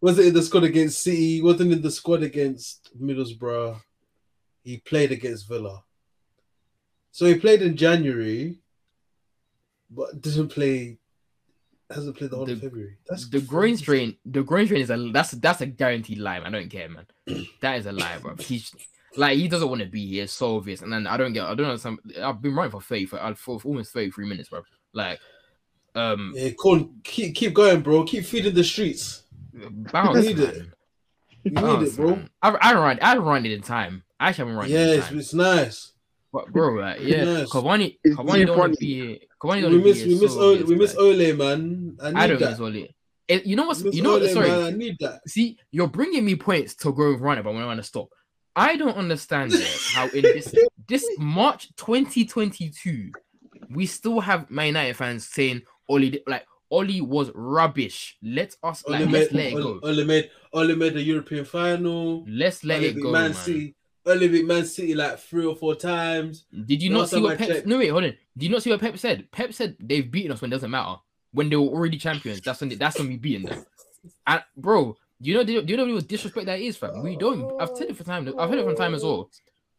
Wasn't 0.01 0.27
in 0.27 0.33
the 0.33 0.41
squad 0.41 0.63
against 0.63 1.01
City. 1.03 1.41
Wasn't 1.43 1.71
in 1.71 1.81
the 1.81 1.91
squad 1.91 2.23
against 2.23 2.89
Middlesbrough. 2.99 3.79
He 4.63 4.77
played 4.77 5.11
against 5.11 5.47
Villa. 5.47 5.83
So 7.11 7.25
he 7.27 7.35
played 7.35 7.61
in 7.61 7.75
January, 7.77 8.59
but 9.91 10.19
didn't 10.19 10.49
play. 10.49 10.97
Hasn't 11.91 12.17
played 12.17 12.31
the 12.31 12.35
whole 12.37 12.49
of 12.49 12.61
February. 12.61 12.97
That's 13.07 13.27
The 13.29 13.41
crazy. 13.41 13.83
strain, 13.83 14.17
the 14.25 14.43
groin 14.43 14.65
strain 14.65 14.81
is 14.81 14.89
a 14.89 14.97
that's 15.11 15.31
that's 15.31 15.61
a 15.61 15.65
guaranteed 15.67 16.17
lie. 16.19 16.39
man. 16.39 16.55
I 16.55 16.59
don't 16.59 16.69
care, 16.69 16.89
man. 16.89 17.05
That 17.61 17.77
is 17.77 17.85
a 17.85 17.91
lie, 17.91 18.17
bro. 18.19 18.35
He's 18.39 18.73
like 19.17 19.37
he 19.37 19.47
doesn't 19.47 19.69
want 19.69 19.81
to 19.81 19.87
be 19.87 20.05
here. 20.07 20.25
So 20.27 20.55
obvious, 20.57 20.81
and 20.81 20.91
then 20.91 21.05
I 21.05 21.15
don't 21.17 21.33
get. 21.33 21.43
I 21.45 21.53
don't 21.53 21.67
know. 21.67 21.75
Some 21.75 21.99
I've 22.23 22.41
been 22.41 22.55
running 22.55 22.71
for 22.71 22.81
thirty 22.81 23.05
for, 23.05 23.19
uh, 23.21 23.35
for 23.35 23.59
almost 23.65 23.91
thirty 23.93 24.09
three 24.11 24.27
minutes, 24.27 24.49
bro. 24.49 24.61
Like, 24.93 25.19
um, 25.95 26.33
Yeah, 26.35 26.49
Con, 26.59 26.99
keep 27.03 27.35
keep 27.35 27.53
going, 27.53 27.81
bro. 27.81 28.03
Keep 28.03 28.25
feeding 28.25 28.53
the 28.53 28.63
streets. 28.63 29.23
bounce, 29.53 30.25
need 30.25 30.39
it. 30.39 30.57
man. 30.57 30.73
You 31.43 31.51
need 31.51 31.87
it, 31.87 31.95
bro. 31.95 32.15
man. 32.15 32.29
I 32.41 32.57
I 32.61 32.73
don't 32.73 32.83
run. 32.83 32.99
I 33.01 33.15
don't 33.15 33.25
run 33.25 33.45
it 33.45 33.51
in 33.51 33.61
time. 33.61 34.03
I 34.19 34.29
actually 34.29 34.49
haven't 34.49 34.55
run 34.57 34.69
Yeah, 34.69 34.79
it 34.79 34.89
in 34.93 34.99
it's, 34.99 35.07
time. 35.07 35.19
it's 35.19 35.33
nice. 35.33 35.91
But 36.31 36.51
bro, 36.51 36.77
uh, 36.77 36.81
like, 36.81 37.01
yeah, 37.01 37.23
Nice. 37.23 37.49
Cavani, 37.49 37.97
It's 38.03 38.15
Cavani 38.15 38.45
don't 38.45 38.57
want 38.57 38.73
to 38.73 38.79
be. 38.79 39.13
Uh, 39.13 39.25
Cavani 39.47 39.61
don't 39.61 39.71
We 39.71 39.77
wanna 39.79 39.83
be 39.83 39.89
miss 39.89 39.97
here 39.99 40.07
we 40.15 40.19
miss 40.21 40.33
so 40.33 40.41
Ole, 40.41 40.63
we 40.63 40.75
miss 40.75 40.95
man. 40.95 41.03
Ole, 41.05 41.33
man. 41.33 41.97
I 42.03 42.09
need 42.11 42.17
I 42.19 42.27
don't 42.27 42.39
that. 42.39 42.49
miss 42.51 42.59
Ole. 42.59 42.87
It, 43.27 43.45
you 43.45 43.55
know 43.55 43.65
what's 43.67 43.83
Miss 43.83 43.95
you 43.95 44.01
know 44.03 44.11
what? 44.13 44.21
Ole, 44.23 44.27
Sorry, 44.29 44.47
man. 44.49 44.63
I 44.63 44.69
need 44.71 44.97
that. 44.99 45.21
see, 45.27 45.57
you're 45.71 45.87
bringing 45.87 46.23
me 46.25 46.35
points 46.35 46.75
to 46.77 46.91
go 46.93 47.13
and 47.13 47.21
run 47.21 47.37
it, 47.39 47.43
but 47.43 47.53
when 47.53 47.63
I 47.63 47.65
want 47.67 47.77
to 47.79 47.83
stop, 47.83 48.09
I 48.55 48.75
don't 48.75 48.95
understand 48.97 49.53
how 49.93 50.07
in 50.09 50.21
this 50.21 50.53
this 50.87 51.05
March 51.17 51.69
2022, 51.77 53.11
we 53.71 53.85
still 53.85 54.19
have 54.19 54.49
Man 54.51 54.67
United 54.67 54.95
fans 54.95 55.27
saying 55.27 55.61
Ole 55.89 56.11
like 56.27 56.45
Ole 56.71 57.01
was 57.01 57.31
rubbish. 57.33 58.17
Let 58.21 58.55
us 58.63 58.83
like 58.87 59.09
let's 59.09 59.31
made, 59.33 59.53
let 59.53 59.53
it 59.53 59.63
go. 59.63 59.79
Ole 59.83 60.05
made 60.05 60.29
Ole 60.53 60.75
made 60.75 60.93
the 60.93 61.01
European 61.01 61.43
final. 61.45 62.25
Let's 62.27 62.63
let 62.63 62.79
Ole 62.79 62.85
it 62.85 63.01
go, 63.01 63.11
Man 63.11 63.23
man. 63.31 63.33
City. 63.33 63.75
Ole 64.05 64.27
beat 64.27 64.45
Man 64.45 64.65
City 64.65 64.95
like 64.95 65.19
three 65.19 65.45
or 65.45 65.55
four 65.55 65.75
times. 65.75 66.45
Did 66.65 66.81
you 66.81 66.91
Last 66.91 67.11
not 67.11 67.17
see 67.17 67.21
what 67.23 67.33
I 67.33 67.35
Pep? 67.37 67.47
checked- 67.47 67.67
No 67.67 67.77
wait, 67.79 67.89
hold 67.89 68.03
on. 68.03 68.09
Did 68.37 68.45
you 68.45 68.49
not 68.49 68.63
see 68.63 68.69
what 68.69 68.79
Pep 68.79 68.97
said? 68.97 69.29
Pep 69.31 69.53
said 69.53 69.75
they've 69.79 70.09
beaten 70.09 70.31
us 70.31 70.41
when 70.41 70.51
it 70.51 70.55
doesn't 70.55 70.71
matter. 70.71 70.95
When 71.31 71.49
they 71.49 71.55
were 71.55 71.67
already 71.67 71.97
champions, 71.97 72.41
that's 72.41 72.59
when 72.59 72.69
they, 72.69 72.75
that's 72.75 72.97
when 72.97 73.07
we 73.07 73.17
beaten 73.17 73.43
them. 73.45 73.65
And 74.25 74.43
bro, 74.55 74.95
do 75.21 75.29
you 75.29 75.35
know 75.35 75.43
do 75.43 75.53
you 75.53 75.77
know 75.77 75.85
what 75.93 76.07
disrespect 76.07 76.45
that 76.47 76.59
is, 76.59 76.77
fam? 76.77 77.03
We 77.03 77.17
don't. 77.17 77.61
I've 77.61 77.75
said 77.75 77.89
it 77.89 77.97
for 77.97 78.03
time. 78.03 78.27
I've 78.39 78.49
heard 78.49 78.59
it 78.59 78.65
from 78.65 78.75
time 78.75 78.95
as 78.95 79.03
well. 79.03 79.29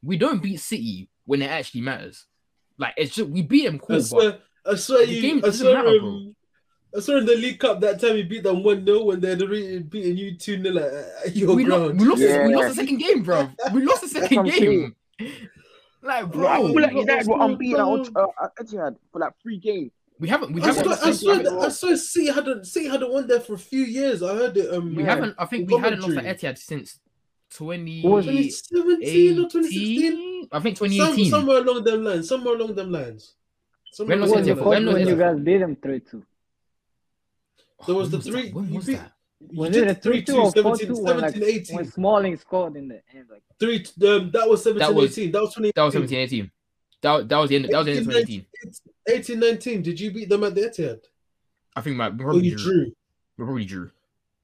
We 0.02 0.16
don't 0.16 0.42
beat 0.42 0.60
City 0.60 1.08
when 1.24 1.42
it 1.42 1.50
actually 1.50 1.80
matters. 1.80 2.26
Like 2.78 2.94
it's 2.96 3.14
just 3.14 3.28
we 3.30 3.42
beat 3.42 3.64
them 3.64 3.78
cool, 3.78 4.00
but 4.12 4.42
I 4.66 4.74
swear 4.76 5.06
The 5.06 5.12
you. 5.12 5.22
game 5.22 5.38
I 5.38 5.40
doesn't 5.40 5.66
swear, 5.66 5.74
matter, 5.82 5.98
bro. 6.00 6.08
um, 6.08 6.36
I 6.96 7.00
swear 7.00 7.18
in 7.18 7.26
the 7.26 7.36
League 7.36 7.58
Cup 7.60 7.80
that 7.80 8.00
time 8.00 8.16
you 8.16 8.24
beat 8.24 8.42
them 8.42 8.62
one 8.62 8.84
0 8.84 9.04
when 9.04 9.20
they'd 9.20 9.40
already 9.40 9.78
beaten 9.80 10.16
you 10.16 10.36
two 10.36 10.60
0 10.62 10.76
at, 10.78 11.26
at 11.28 11.36
your 11.36 11.54
we, 11.54 11.64
lo- 11.64 11.78
ground. 11.88 12.00
we 12.00 12.06
lost. 12.06 12.20
Yeah. 12.22 12.46
We 12.46 12.54
lost 12.54 12.68
the 12.70 12.74
second 12.74 12.98
game, 12.98 13.22
bro. 13.22 13.48
We 13.72 13.82
lost 13.84 14.02
the 14.02 14.08
second 14.08 14.36
what 14.36 14.52
I'm 14.52 14.58
game. 14.60 14.96
Like, 16.02 16.32
Bro, 16.32 16.46
I 16.46 16.56
bro, 16.58 16.66
feel 16.68 16.80
like 16.80 16.90
bro, 16.92 17.00
United 17.00 17.28
were 17.28 17.40
unbeaten 17.40 17.80
at 17.80 17.86
uh, 18.16 18.48
Etihad 18.58 18.96
for 19.12 19.18
like 19.18 19.32
three 19.42 19.58
games. 19.58 19.90
we 20.18 20.28
haven't. 20.28 20.52
We 20.54 20.62
I 20.62 20.66
haven't. 20.66 20.84
swear, 20.84 20.98
I 21.02 21.06
the- 21.10 21.12
swear, 21.14 21.38
that, 21.42 21.52
I 21.52 21.68
swear, 21.68 21.96
City 21.98 22.30
hadn't 22.30 22.66
City 22.66 22.88
hadn't 22.88 23.12
won 23.12 23.26
there 23.26 23.40
for 23.40 23.52
a 23.54 23.58
few 23.58 23.82
years. 23.84 24.22
I 24.22 24.34
heard 24.34 24.56
it. 24.56 24.72
Um, 24.72 24.94
We 24.94 25.02
Yeah. 25.02 25.10
haven't. 25.10 25.34
I 25.38 25.44
think 25.44 25.70
we 25.70 25.78
hadn't 25.78 26.00
lost 26.00 26.16
at 26.16 26.38
Etihad 26.38 26.56
since 26.58 26.98
twenty. 27.52 28.00
Who 28.00 28.08
was 28.08 28.24
2017 28.24 29.38
or 29.44 29.48
2016. 29.50 30.48
I 30.52 30.60
think 30.60 30.78
Some, 30.78 30.88
2018. 30.88 31.30
somewhere 31.30 31.58
along 31.58 31.84
them 31.84 32.02
lines. 32.04 32.28
Somewhere 32.28 32.54
along 32.56 32.74
them 32.76 32.90
lines. 32.92 33.34
Somewhere 33.92 34.18
When 34.18 34.28
Who 34.28 34.34
was 34.34 34.46
was 34.46 34.46
along 34.46 34.46
the 34.46 34.50
it? 34.52 34.54
them 34.54 34.64
When 34.68 34.86
was 34.86 34.94
when 34.94 35.02
it? 35.02 35.08
you 35.10 35.16
guys 35.16 35.38
beat 35.38 35.60
him 35.60 35.76
three 35.76 36.00
two? 36.00 36.22
There 37.86 37.94
was 37.94 38.04
When 38.04 38.10
the 38.10 38.16
was 38.18 38.26
three- 38.26 38.42
that? 38.48 38.54
When 38.54 38.68
you 38.68 38.76
was 38.76 38.86
beat- 38.86 38.96
that? 38.96 39.12
Was 39.54 39.70
did 39.70 39.84
it 39.84 39.90
a 39.90 39.94
3 39.94 40.22
2 40.22 40.32
or 40.36 40.52
4 40.52 40.76
17, 40.76 40.86
2 40.88 41.02
when, 41.02 41.16
like, 41.20 41.32
17, 41.32 41.54
18. 41.60 41.76
when 41.76 41.84
Smalling 41.90 42.36
scored 42.36 42.76
in 42.76 42.88
the 42.88 43.00
end? 43.14 43.26
Like, 43.30 43.42
Three, 43.58 43.78
um, 44.06 44.30
that 44.32 44.46
was 44.46 44.62
17, 44.62 44.78
That 44.86 44.94
was- 44.94 45.18
18. 45.18 45.32
That 45.32 45.40
was 45.40 45.54
20, 45.54 45.72
That 45.74 45.82
was 45.84 45.92
17, 45.94 46.18
18. 46.18 46.50
That, 47.00 47.26
that 47.30 47.36
was 47.38 47.48
the 47.48 47.56
end. 47.56 47.64
That 47.70 47.78
was 47.78 47.86
the 47.86 47.92
end 47.92 48.00
of 48.00 48.04
2018. 48.12 48.46
18, 49.08 49.40
19. 49.40 49.82
Did 49.82 49.98
you 49.98 50.10
beat 50.10 50.28
them 50.28 50.44
at 50.44 50.54
the 50.54 50.60
Etihad? 50.60 51.00
I 51.74 51.80
think 51.80 51.96
my 51.96 52.10
we 52.10 52.18
probably 52.18 52.46
you 52.48 52.56
drew. 52.56 52.72
drew? 52.84 52.92
We 53.38 53.44
probably 53.46 53.64
drew. 53.64 53.90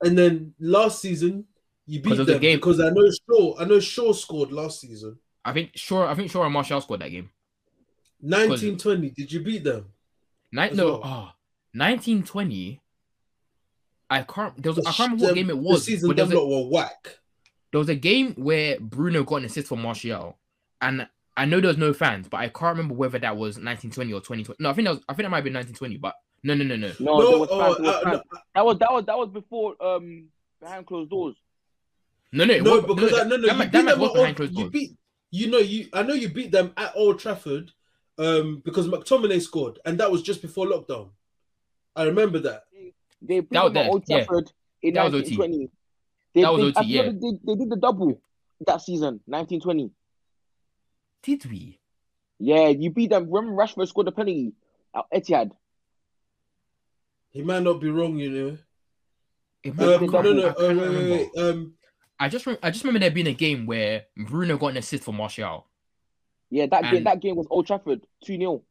And 0.03 0.17
then 0.17 0.55
last 0.59 1.03
season, 1.03 1.45
you 1.87 2.01
beat 2.01 2.13
of 2.19 2.27
the 2.27 2.33
them 2.33 2.41
game- 2.41 2.57
because 2.57 2.81
I 2.81 2.89
know 2.89 3.11
Shaw. 3.29 3.59
I 3.61 3.65
know 3.67 3.79
Shaw 3.81 4.15
scored 4.15 4.51
last 4.51 4.81
season. 4.81 5.19
I 5.45 5.53
think 5.53 5.73
sure. 5.75 6.07
I 6.07 6.15
think 6.15 6.31
sure. 6.31 6.49
Martial 6.49 6.81
scored 6.81 7.01
that 7.01 7.11
game. 7.11 7.29
19, 8.27 8.79
20. 8.79 9.11
Did 9.11 9.33
you 9.33 9.41
beat 9.41 9.65
them? 9.65 9.87
Nine, 10.53 10.71
As 10.71 10.77
no, 10.77 10.85
well. 10.87 11.01
oh, 11.05 11.31
1920. 11.73 12.81
I 14.09 14.23
can't. 14.23 14.61
There 14.63 14.73
was. 14.73 14.87
I 14.87 14.93
can't 14.93 15.13
remember 15.13 15.25
what 15.25 15.33
sh- 15.33 15.35
game 15.35 15.51
it 15.51 15.59
was. 15.59 15.65
The 15.65 15.71
was. 15.73 15.85
season 15.85 16.09
But 16.09 16.17
there 16.17 16.27
was, 16.27 16.35
a, 16.35 16.47
were 16.47 16.69
whack. 16.71 17.19
there 17.73 17.79
was 17.81 17.89
a 17.89 17.95
game 17.95 18.35
where 18.35 18.79
Bruno 18.79 19.25
got 19.25 19.37
an 19.37 19.45
assist 19.47 19.67
for 19.69 19.77
Martial, 19.77 20.39
and 20.81 21.09
I 21.37 21.45
know 21.45 21.61
there 21.61 21.69
was 21.69 21.77
no 21.77 21.93
fans, 21.93 22.29
but 22.29 22.39
I 22.39 22.49
can't 22.49 22.77
remember 22.77 22.95
whether 22.95 23.19
that 23.19 23.37
was 23.37 23.57
1920 23.57 24.13
or 24.13 24.21
2020. 24.21 24.57
No, 24.61 24.71
I 24.71 24.73
think 24.75 24.87
that 24.87 24.95
was. 24.95 25.05
I 25.09 25.15
think 25.15 25.25
that 25.25 25.31
might 25.31 25.39
have 25.39 25.45
been 25.45 25.55
1920. 25.55 25.97
But 25.99 26.15
no, 26.45 26.55
no, 26.55 26.65
no, 26.65 26.77
no. 26.77 26.93
No, 27.01 27.19
No, 27.19 27.31
there 27.31 27.39
was 27.41 27.49
oh, 27.51 27.59
fans, 27.61 27.77
there 27.79 27.85
was 27.87 27.95
uh, 27.95 28.11
fans. 28.11 28.23
That 28.55 28.65
was 28.65 28.79
that 28.79 28.93
was 28.93 29.07
that 29.07 29.19
was 29.19 29.29
before 29.31 29.85
um 29.85 30.29
behind 30.61 30.87
closed 30.87 31.11
doors. 31.11 31.35
No, 32.33 32.45
no, 32.45 32.59
No, 32.59 32.71
wasn't- 32.71 32.89
because 32.97 33.11
no, 33.11 33.19
I, 33.19 33.25
no, 33.25 33.37
no, 33.37 33.43
that 33.47 33.53
you 33.53 33.59
might- 33.59 33.65
beat 33.65 33.73
that 33.73 33.87
them 33.87 34.01
was 34.01 34.11
at 34.11 34.15
behind 34.15 34.29
Old, 34.29 34.37
closed 34.37 34.59
you 34.59 34.71
beat. 34.71 34.91
You 35.33 35.51
know, 35.51 35.59
you. 35.59 35.89
I 35.93 36.03
know 36.05 36.15
you 36.15 36.29
beat 36.29 36.53
them 36.53 36.73
at 36.77 36.93
Old 36.95 37.19
Trafford, 37.19 37.73
um, 38.19 38.63
because 38.65 38.89
McTominay 38.89 39.41
scored, 39.43 39.79
and 39.85 39.99
that 40.01 40.11
was 40.11 40.23
just 40.23 40.43
before 40.43 40.67
lockdown. 40.67 41.11
I 41.95 42.05
remember 42.05 42.39
that. 42.41 42.65
They 43.23 43.41
beat 43.41 43.51
That 43.51 43.65
was 43.65 43.73
them 43.73 43.77
at 43.79 43.83
there, 43.85 43.91
Old 43.93 44.05
yeah. 44.07 44.17
Trafford 44.25 44.53
in 44.83 44.95
That 44.95 45.05
was 45.05 45.15
OT. 45.15 45.37
1920. 45.37 45.71
They, 46.35 46.43
That 46.43 46.53
was 46.53 46.75
they, 46.75 46.81
OT, 46.81 46.87
yeah. 46.87 47.03
They, 47.03 47.09
did- 47.13 47.41
they 47.47 47.55
did 47.55 47.71
the 47.71 47.77
double 47.77 48.21
that 48.67 48.83
season, 48.83 49.21
1920. 49.27 49.91
Did 51.23 51.45
we? 51.51 51.79
Yeah, 52.39 52.69
you 52.69 52.91
beat 52.91 53.11
them. 53.11 53.31
Remember 53.31 53.57
Rashford 53.63 53.89
scored 53.89 54.09
a 54.09 54.13
penalty 54.13 54.53
at 54.95 55.05
Etihad. 55.15 55.51
He 57.31 57.43
might 57.43 57.63
not 57.63 57.81
be 57.81 57.91
wrong, 57.91 58.17
you 58.17 58.31
know. 58.31 58.59
It 59.63 59.71
Um, 59.71 59.77
might 59.77 59.85
the 59.93 59.99
be- 59.99 60.07
no, 60.07 60.33
no, 60.33 60.49
I 60.49 60.53
can't 60.53 60.59
wait, 60.59 60.69
remember. 60.69 61.11
wait, 61.11 61.31
wait. 61.35 61.43
Um, 61.43 61.75
I 62.19 62.29
just 62.29 62.47
rem- 62.47 62.59
I 62.63 62.71
just 62.71 62.85
remember 62.85 63.01
there 63.01 63.11
being 63.11 63.27
a 63.27 63.33
game 63.35 63.67
where 63.67 64.05
Bruno 64.17 64.57
got 64.57 64.69
an 64.69 64.77
assist 64.79 65.05
for 65.05 65.13
Martial. 65.13 65.67
Yeah, 66.51 66.67
that 66.67 66.83
game 66.85 66.95
And- 66.97 67.07
that 67.07 67.21
game 67.21 67.37
was 67.37 67.47
Old 67.51 67.67
Trafford, 67.67 68.07
2 68.25 68.37
0. 68.37 68.63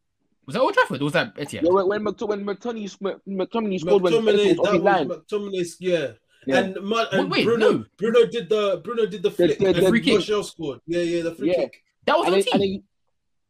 Was 0.46 0.54
that 0.54 0.62
Old 0.62 0.74
Trafford? 0.74 1.02
Or 1.02 1.06
was 1.06 1.14
that 1.14 1.36
Etihad? 1.36 1.64
Yeah, 1.64 1.72
when, 1.72 1.88
when, 1.88 2.04
McT- 2.04 2.28
when 2.28 2.46
McTominay, 2.46 3.20
McTominay 3.28 3.80
scored 3.80 4.04
when 4.04 4.14
McTominay, 4.14 4.54
Ederson 4.54 4.58
was 4.58 4.60
off 4.60 4.72
that 4.74 4.84
line. 4.84 5.08
was 5.08 5.18
McTominay's, 5.20 5.78
yeah. 5.80 6.12
Yeah. 6.48 6.58
And, 6.60 6.78
Ma- 6.84 7.06
and 7.12 7.32
wait, 7.32 7.46
Bruno, 7.46 7.72
no. 7.72 7.86
Bruno 7.98 8.26
did 8.28 8.48
the 8.50 8.80
Bruno 8.84 9.08
did 9.08 9.24
the 9.24 9.32
flick. 9.32 9.58
the- 9.58 9.66
and 9.66 9.76
the 9.78 9.90
free 9.90 10.02
kick. 10.02 10.14
Martial 10.14 10.44
scored. 10.44 10.80
Yeah, 10.86 11.00
yeah, 11.02 11.24
the 11.24 11.34
free 11.34 11.48
Yeah. 11.50 11.56
kick. 11.56 11.84
that 12.06 12.18
was 12.18 12.28
And 12.28 12.36
OT. 12.36 12.44
then, 12.44 12.54
and 12.54 12.62
then, 12.62 12.84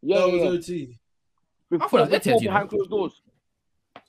yeah, 0.01 0.15
that 0.19 0.27
yeah, 0.27 0.33
was 0.33 0.41
yeah. 0.69 0.75
OT. 0.75 0.99
Before, 1.69 1.89
thought 1.89 1.97
it 1.97 1.99
was 1.99 2.09
before 2.23 2.33
Etihad, 2.37 2.41
behind 2.41 2.69
closed 2.69 2.89
doors. 2.89 3.21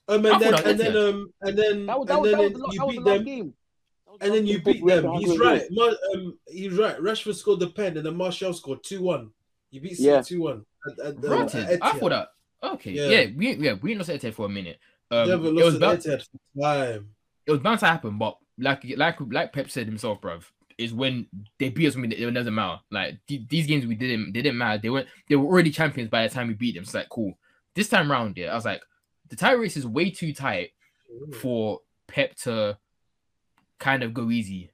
I 0.08 0.14
Um, 0.14 0.26
and 0.26 0.40
then 0.40 0.54
and 0.54 0.78
then 0.80 0.96
um 0.96 1.32
and 1.42 1.58
then 1.58 1.86
That 1.86 1.98
was, 1.98 2.06
that 2.06 2.14
and 2.14 2.22
was, 2.22 2.30
then 2.30 2.52
that 2.52 2.58
was, 2.60 2.74
you 2.76 2.86
beat 2.86 3.04
them. 3.04 3.24
game. 3.24 3.54
That 4.06 4.12
was 4.12 4.18
the 4.20 4.24
And 4.26 4.34
then 4.34 4.46
you 4.46 4.62
beat 4.62 4.86
them. 4.86 5.12
He's 5.14 5.38
right. 5.38 5.62
doors. 5.74 5.96
Um, 6.14 6.38
he's 6.46 6.72
right. 6.74 6.96
Rashford 6.98 7.34
scored 7.34 7.58
the 7.58 7.66
pen, 7.70 7.96
and 7.96 8.06
then 8.06 8.16
Martial 8.16 8.52
scored 8.54 8.84
two 8.84 9.02
one. 9.02 9.30
You 9.76 9.82
beat 9.82 9.98
Yeah. 10.00 10.22
City 10.22 10.36
two 10.36 10.42
one. 10.42 10.64
At, 10.86 11.06
at, 11.06 11.20
the- 11.20 11.28
Granted, 11.28 11.78
I 11.82 11.98
thought 11.98 12.08
that. 12.08 12.28
Okay, 12.62 12.92
Yeah. 12.92 13.08
yeah, 13.08 13.26
we 13.36 13.54
yeah 13.56 13.74
we 13.74 13.90
ain't 13.90 13.98
lost 13.98 14.08
at 14.10 14.20
Etihad 14.22 14.32
for 14.32 14.46
a 14.46 14.48
minute. 14.48 14.78
Um, 15.10 15.28
Never 15.28 15.46
it 15.48 15.52
was 15.52 15.74
at 15.74 15.80
bound, 15.82 15.98
Etihad 15.98 16.26
for 16.54 16.62
time. 16.62 17.08
it 17.46 17.50
was 17.50 17.60
bound 17.60 17.80
to 17.80 17.86
happen, 17.86 18.16
but 18.16 18.38
like 18.58 18.82
like 18.96 19.16
like 19.20 19.52
Pep 19.52 19.70
said 19.70 19.86
himself, 19.86 20.22
bruv, 20.22 20.44
is 20.78 20.94
when 20.94 21.26
they 21.58 21.68
beat 21.68 21.88
us 21.88 21.96
when 21.96 22.10
it 22.10 22.30
doesn't 22.32 22.54
matter. 22.54 22.80
Like 22.90 23.18
th- 23.28 23.46
these 23.50 23.66
games 23.66 23.84
we 23.86 23.94
didn't 23.94 24.32
they 24.32 24.40
didn't 24.40 24.56
matter. 24.56 24.80
They 24.80 24.88
weren't 24.88 25.08
they 25.28 25.36
were 25.36 25.44
already 25.46 25.70
champions 25.70 26.08
by 26.08 26.26
the 26.26 26.32
time 26.32 26.48
we 26.48 26.54
beat 26.54 26.74
them. 26.74 26.84
It's 26.84 26.94
like 26.94 27.10
cool. 27.10 27.38
This 27.74 27.90
time 27.90 28.10
round, 28.10 28.38
yeah, 28.38 28.52
I 28.52 28.54
was 28.54 28.64
like, 28.64 28.80
the 29.28 29.36
tie 29.36 29.52
race 29.52 29.76
is 29.76 29.86
way 29.86 30.10
too 30.10 30.32
tight 30.32 30.70
for 31.40 31.80
Pep 32.08 32.34
to 32.36 32.78
kind 33.78 34.02
of 34.02 34.14
go 34.14 34.30
easy. 34.30 34.70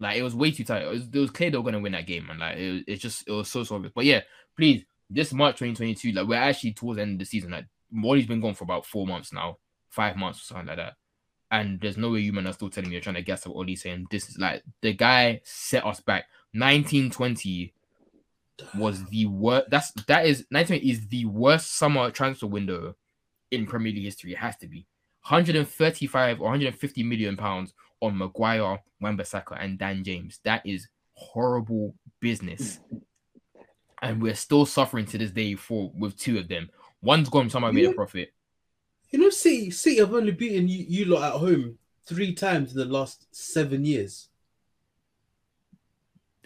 Like 0.00 0.16
it 0.16 0.22
was 0.22 0.34
way 0.34 0.50
too 0.50 0.64
tight. 0.64 0.82
It 0.82 0.90
was, 0.90 1.08
it 1.12 1.18
was 1.18 1.30
clear 1.30 1.50
they 1.50 1.56
were 1.56 1.64
gonna 1.64 1.80
win 1.80 1.92
that 1.92 2.06
game, 2.06 2.28
and 2.30 2.38
like 2.38 2.56
it, 2.56 2.84
it's 2.86 3.02
just 3.02 3.28
it 3.28 3.32
was 3.32 3.48
so 3.48 3.64
so 3.64 3.76
obvious. 3.76 3.92
But 3.94 4.04
yeah, 4.04 4.20
please, 4.56 4.84
this 5.10 5.32
March 5.32 5.56
2022, 5.56 6.12
like 6.12 6.28
we're 6.28 6.36
actually 6.36 6.72
towards 6.72 6.96
the 6.96 7.02
end 7.02 7.14
of 7.14 7.18
the 7.18 7.24
season. 7.24 7.50
Like 7.50 7.66
Molly's 7.90 8.26
been 8.26 8.40
gone 8.40 8.54
for 8.54 8.64
about 8.64 8.86
four 8.86 9.06
months 9.06 9.32
now, 9.32 9.58
five 9.88 10.16
months 10.16 10.40
or 10.40 10.44
something 10.44 10.66
like 10.66 10.76
that. 10.76 10.94
And 11.50 11.80
there's 11.80 11.96
no 11.96 12.10
way 12.10 12.20
you 12.20 12.32
men 12.32 12.46
are 12.46 12.52
still 12.52 12.68
telling 12.68 12.90
me 12.90 12.94
you're 12.94 13.02
trying 13.02 13.16
to 13.16 13.22
guess 13.22 13.46
what 13.46 13.56
Ole's 13.56 13.80
saying. 13.80 14.06
This 14.10 14.28
is 14.28 14.38
like 14.38 14.62
the 14.82 14.92
guy 14.92 15.40
set 15.44 15.86
us 15.86 16.00
back. 16.00 16.26
1920 16.52 17.72
was 18.76 19.04
the 19.06 19.26
worst. 19.26 19.70
That's 19.70 19.92
that 20.06 20.26
is 20.26 20.44
1920 20.50 20.90
is 20.90 21.08
the 21.08 21.24
worst 21.24 21.76
summer 21.76 22.10
transfer 22.10 22.46
window 22.46 22.96
in 23.50 23.66
Premier 23.66 23.92
League 23.92 24.04
history. 24.04 24.32
It 24.32 24.38
has 24.38 24.56
to 24.58 24.66
be 24.66 24.86
135 25.22 26.40
or 26.40 26.44
150 26.44 27.02
million 27.02 27.36
pounds 27.36 27.72
on 28.00 28.16
Maguire, 28.16 28.78
Wan-Bissaka, 29.00 29.56
and 29.62 29.78
Dan 29.78 30.04
James. 30.04 30.40
That 30.44 30.64
is 30.64 30.88
horrible 31.14 31.94
business, 32.20 32.80
and 34.02 34.22
we're 34.22 34.34
still 34.34 34.66
suffering 34.66 35.06
to 35.06 35.18
this 35.18 35.30
day 35.30 35.54
for 35.54 35.90
with 35.96 36.16
two 36.16 36.38
of 36.38 36.48
them. 36.48 36.68
One's 37.02 37.28
gone, 37.28 37.50
somehow 37.50 37.70
made 37.70 37.86
a 37.86 37.92
profit. 37.92 38.32
You 39.10 39.18
know, 39.20 39.30
City, 39.30 39.70
City 39.70 39.98
have 39.98 40.12
only 40.14 40.32
beaten 40.32 40.68
you, 40.68 40.84
you 40.88 41.04
lot 41.06 41.32
at 41.34 41.38
home 41.38 41.78
three 42.06 42.34
times 42.34 42.72
in 42.72 42.78
the 42.78 42.84
last 42.84 43.26
seven 43.34 43.84
years. 43.84 44.28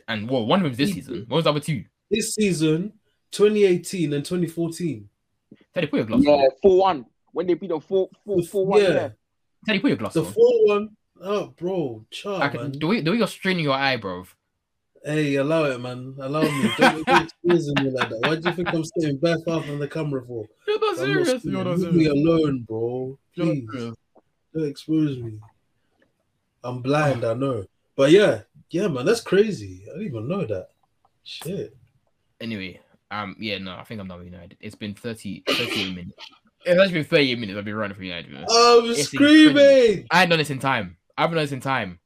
And 0.09 0.29
well, 0.29 0.47
one 0.47 0.61
of 0.61 0.65
them's 0.65 0.77
this 0.79 0.89
Yeah. 0.91 0.95
season. 0.97 1.25
What 1.29 1.37
was 1.37 1.45
the 1.45 1.51
other 1.51 1.61
two? 1.61 1.85
This 2.11 2.35
season, 2.35 2.93
2018 3.31 4.13
and 4.13 4.25
2014. 4.25 5.09
Teddy, 5.75 5.87
put 5.87 5.97
your 5.99 6.07
glass 6.07 6.23
Yeah, 6.25 6.31
on. 6.33 6.51
4 6.61 6.79
1. 6.79 7.07
When 7.33 7.47
they 7.47 7.55
beat 7.55 7.69
them 7.69 7.81
4 7.81 8.11
4 8.25 8.43
4 8.43 8.67
1. 8.67 8.83
Yeah. 8.83 8.89
Yeah. 8.91 9.09
Teddy, 9.67 9.79
put 9.81 9.89
your 9.89 9.97
glass 9.97 10.13
The 10.15 10.25
on. 10.25 10.33
4 10.33 10.67
1. 10.67 10.97
Oh, 11.25 11.55
bro, 11.57 12.05
child, 12.11 12.43
I 12.43 12.49
can, 12.49 12.61
man. 12.61 12.73
the 12.79 12.87
way 12.87 13.01
the 13.01 13.11
way 13.13 13.19
you're 13.19 13.27
straining 13.29 13.65
your 13.65 13.75
eye, 13.75 13.97
bro. 13.97 14.25
Hey, 15.05 15.37
allow 15.37 15.65
it, 15.65 15.81
man. 15.81 16.15
Allow 16.21 16.43
me. 16.43 16.71
Don't 16.79 17.05
be 17.07 17.13
exposing 17.13 17.75
me 17.83 17.91
like 17.91 18.09
that. 18.09 18.21
Why 18.23 18.37
do 18.37 18.49
you 18.49 18.55
think 18.55 18.69
I'm 18.73 18.85
sitting 18.85 19.19
back 19.19 19.39
off 19.49 19.69
on 19.69 19.79
the 19.81 19.89
camera 19.89 20.25
for? 20.27 20.47
You're 20.67 20.79
not 20.81 20.91
I'm 20.91 20.97
serious. 20.97 21.29
sitting- 21.29 21.51
You're 21.53 21.65
not 21.65 21.79
Leave 21.79 21.93
me 21.95 22.07
alone, 22.07 22.65
bro. 22.69 23.19
Please. 23.35 23.67
serious. 23.71 23.97
Don't 24.55 24.69
expose 24.69 25.19
me. 25.19 25.39
I'm 26.65 26.83
blind, 26.83 27.25
I 27.25 27.35
know. 27.35 27.65
But 27.97 28.11
yeah, 28.13 28.43
yeah, 28.71 28.89
man, 28.89 29.05
that's 29.07 29.21
crazy. 29.21 29.83
I 29.89 29.93
didn't 29.99 30.07
even 30.09 30.29
know 30.29 30.45
that. 30.45 30.69
Shit. 31.25 31.77
Anyway, 32.41 32.81
um, 33.11 33.37
yeah, 33.39 33.59
no, 33.59 33.77
I 33.77 33.85
think 33.85 34.01
I'm 34.01 34.09
done 34.09 34.19
with 34.19 34.27
United. 34.29 34.57
It's 34.61 34.75
been 34.77 34.95
30, 34.95 35.43
38 35.49 35.95
minutes. 35.95 36.15
It's 36.65 36.81
actually 36.81 36.95
been 37.01 37.05
38 37.05 37.39
minutes. 37.41 37.59
I've 37.59 37.65
been 37.65 37.75
running 37.75 37.97
for 37.97 38.05
United. 38.05 38.35
I'm 38.37 38.85
It's 38.91 39.09
screaming. 39.09 40.07
I 40.11 40.21
ain't 40.23 40.31
done 40.31 40.39
this 40.39 40.51
in 40.51 40.59
time. 40.61 40.97
I 41.17 41.23
haven't 41.23 41.37
done 41.37 41.55
in 41.55 41.61
time. 41.61 41.99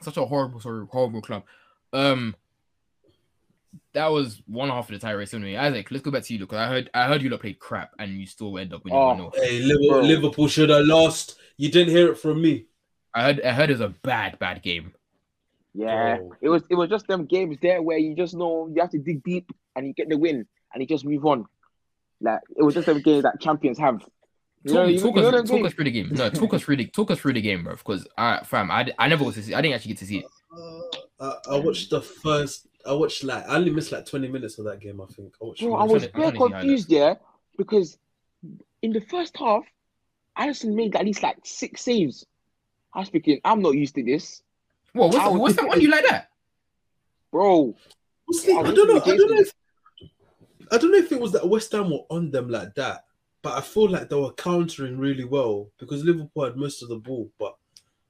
Such 0.00 0.16
a 0.16 0.26
horrible, 0.26 0.60
sorry, 0.60 0.86
horrible 0.90 1.22
club. 1.22 1.44
Um, 1.92 2.34
that 3.94 4.08
was 4.10 4.42
one 4.46 4.68
half 4.68 4.88
of 4.88 4.92
the 4.92 4.98
tie 4.98 5.12
race 5.12 5.34
anyway. 5.34 5.56
Isaac, 5.56 5.90
let's 5.90 6.02
go 6.02 6.10
back 6.10 6.24
to 6.24 6.32
you 6.32 6.40
because 6.40 6.58
I 6.58 6.66
heard 6.66 6.90
I 6.94 7.06
heard 7.06 7.22
you 7.22 7.30
lot 7.30 7.40
played 7.40 7.58
crap 7.58 7.92
and 7.98 8.12
you 8.18 8.26
still 8.26 8.58
end 8.58 8.72
up 8.72 8.84
winning 8.84 8.98
Oh. 8.98 9.14
1 9.14 9.30
Hey, 9.34 9.60
Liverpool, 9.60 10.02
Liverpool 10.02 10.48
should 10.48 10.70
have 10.70 10.86
lost. 10.86 11.38
You 11.56 11.70
didn't 11.70 11.94
hear 11.94 12.10
it 12.10 12.18
from 12.18 12.40
me. 12.42 12.66
I 13.14 13.22
heard 13.22 13.40
I 13.42 13.52
heard 13.52 13.70
it 13.70 13.74
was 13.74 13.80
a 13.80 13.88
bad, 13.88 14.38
bad 14.38 14.62
game. 14.62 14.92
Yeah. 15.74 16.16
Bro. 16.16 16.32
It 16.40 16.48
was 16.48 16.62
it 16.70 16.74
was 16.74 16.90
just 16.90 17.06
them 17.06 17.26
games 17.26 17.58
there 17.62 17.82
where 17.82 17.98
you 17.98 18.14
just 18.14 18.34
know 18.34 18.68
you 18.74 18.80
have 18.80 18.90
to 18.90 18.98
dig 18.98 19.22
deep 19.22 19.50
and 19.76 19.86
you 19.86 19.92
get 19.94 20.08
the 20.08 20.18
win 20.18 20.46
and 20.72 20.80
you 20.80 20.86
just 20.86 21.04
move 21.04 21.24
on. 21.24 21.46
Like 22.20 22.40
it 22.56 22.62
was 22.62 22.74
just 22.74 22.86
them 22.86 23.00
games 23.00 23.22
that 23.24 23.40
champions 23.40 23.78
have. 23.78 24.02
You 24.64 24.74
know, 24.74 24.82
Talk, 24.84 24.90
you, 24.92 25.00
talk 25.00 25.16
you 25.16 25.22
us, 25.22 25.32
them 25.32 25.46
talk 25.46 25.56
games? 25.56 25.66
us 25.66 25.72
through 25.74 25.84
the 25.84 25.90
game. 25.90 26.08
No, 26.12 26.30
talk 26.30 26.54
us 26.54 26.62
through 26.62 26.76
the 26.76 26.86
talk 26.86 27.10
us 27.10 27.18
through 27.18 27.32
the 27.32 27.40
game, 27.40 27.64
bro. 27.64 27.74
Because 27.74 28.06
I, 28.16 28.40
fam, 28.44 28.70
I, 28.70 28.92
I 28.98 29.08
never 29.08 29.24
got 29.24 29.34
to 29.34 29.42
see. 29.42 29.54
I 29.54 29.60
didn't 29.60 29.74
actually 29.74 29.90
get 29.94 29.98
to 29.98 30.06
see 30.06 30.18
it. 30.18 30.26
Uh, 30.56 31.34
I, 31.48 31.54
I 31.56 31.58
watched 31.58 31.90
the 31.90 32.00
first. 32.00 32.68
I 32.86 32.92
watched 32.92 33.24
like 33.24 33.44
I 33.48 33.56
only 33.56 33.70
missed 33.70 33.90
like 33.92 34.06
20 34.06 34.28
minutes 34.28 34.58
of 34.58 34.64
that 34.66 34.80
game. 34.80 35.00
I 35.00 35.06
think. 35.06 35.34
I 35.42 35.44
watched. 35.46 35.62
Bro, 35.62 35.74
I 35.74 35.84
was 35.84 36.06
trying 36.06 36.12
to- 36.12 36.16
I'm 36.16 36.20
very 36.22 36.36
trying 36.36 36.50
to 36.50 36.56
confused, 36.58 36.90
yeah, 36.92 37.14
because 37.58 37.98
in 38.82 38.92
the 38.92 39.00
first 39.00 39.36
half, 39.36 39.64
Alisson 40.38 40.74
made 40.74 40.94
at 40.94 41.04
least 41.04 41.22
like 41.22 41.38
six 41.44 41.82
saves. 41.82 42.24
I 42.94 43.00
was 43.00 43.08
thinking, 43.08 43.40
I'm 43.44 43.62
not 43.62 43.70
used 43.74 43.94
to 43.96 44.02
this, 44.04 44.42
Whoa, 44.92 45.06
what's, 45.06 45.16
I 45.18 45.28
was 45.28 45.40
what's 45.40 45.54
that 45.56 45.62
thinking- 45.62 45.78
on 45.78 45.80
you 45.82 45.90
like 45.90 46.04
that? 46.08 46.28
bro. 47.30 47.74
Honestly, 48.28 48.52
I 48.54 48.58
I 48.58 48.62
don't 48.74 48.88
know. 48.88 49.00
I 49.02 49.16
don't 49.16 49.30
know. 49.30 49.38
If, 49.40 49.52
I 50.70 50.78
don't 50.78 50.92
know 50.92 50.98
if 50.98 51.10
it 51.10 51.20
was 51.20 51.32
that 51.32 51.48
West 51.48 51.72
Ham 51.72 51.90
were 51.90 52.04
on 52.10 52.30
them 52.30 52.48
like 52.48 52.74
that, 52.76 53.04
but 53.42 53.58
I 53.58 53.60
feel 53.60 53.90
like 53.90 54.08
they 54.08 54.16
were 54.16 54.32
countering 54.32 54.98
really 54.98 55.24
well 55.24 55.68
because 55.78 56.04
Liverpool 56.04 56.44
had 56.44 56.56
most 56.56 56.82
of 56.82 56.88
the 56.88 56.96
ball, 56.96 57.28
but 57.38 57.56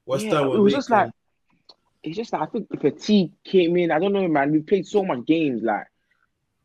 West 0.04 0.26
Yeah, 0.26 0.34
Ham 0.34 0.48
were 0.48 0.56
it 0.56 0.60
was 0.60 0.74
just 0.74 0.90
like 0.90 1.10
it's 2.02 2.16
just 2.16 2.32
like 2.32 2.42
I 2.42 2.46
think 2.46 2.68
the 2.68 2.76
fatigue 2.76 3.32
came 3.44 3.76
in. 3.76 3.90
I 3.90 3.98
don't 3.98 4.12
know, 4.12 4.28
man. 4.28 4.52
We 4.52 4.60
played 4.60 4.86
so 4.86 5.04
much 5.04 5.24
games, 5.26 5.62
like 5.62 5.86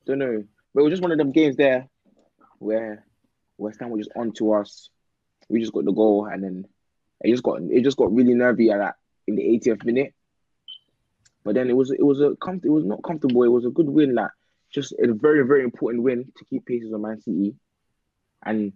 don't 0.06 0.20
know, 0.20 0.44
but 0.74 0.82
it 0.82 0.84
was 0.84 0.92
just 0.92 1.02
one 1.02 1.12
of 1.12 1.18
them 1.18 1.32
games 1.32 1.56
there 1.56 1.88
where 2.60 3.06
West 3.58 3.80
Ham 3.80 3.90
were 3.90 3.98
just 4.00 4.12
on 4.16 4.34
to 4.34 4.54
us. 4.54 4.90
We 5.50 5.62
just 5.62 5.74
got 5.74 5.86
the 5.86 5.94
goal, 5.94 6.26
and 6.26 6.44
then 6.44 6.68
it 7.22 7.32
just 7.32 7.44
got 7.44 7.62
it 7.62 7.84
just 7.84 7.98
got 7.98 8.14
really 8.14 8.34
nervy 8.34 8.70
at 8.70 8.80
that 8.80 8.96
in 9.28 9.36
the 9.36 9.44
80th 9.44 9.86
minute. 9.86 10.14
But 11.44 11.56
then 11.56 11.70
it 11.70 11.76
was 11.76 11.92
it 11.92 12.04
was 12.04 12.20
a 12.20 12.36
com- 12.42 12.62
it 12.64 12.70
was 12.70 12.84
not 12.84 13.04
comfortable. 13.04 13.44
It 13.44 13.52
was 13.52 13.66
a 13.66 13.70
good 13.70 13.88
win, 13.88 14.16
like 14.16 14.32
just 14.72 14.94
a 15.00 15.14
very 15.14 15.46
very 15.46 15.64
important 15.64 16.04
win 16.04 16.32
to 16.38 16.46
keep 16.46 16.66
paces 16.66 16.92
on 16.92 17.04
Man 17.04 17.22
City. 17.22 17.56
And 18.48 18.74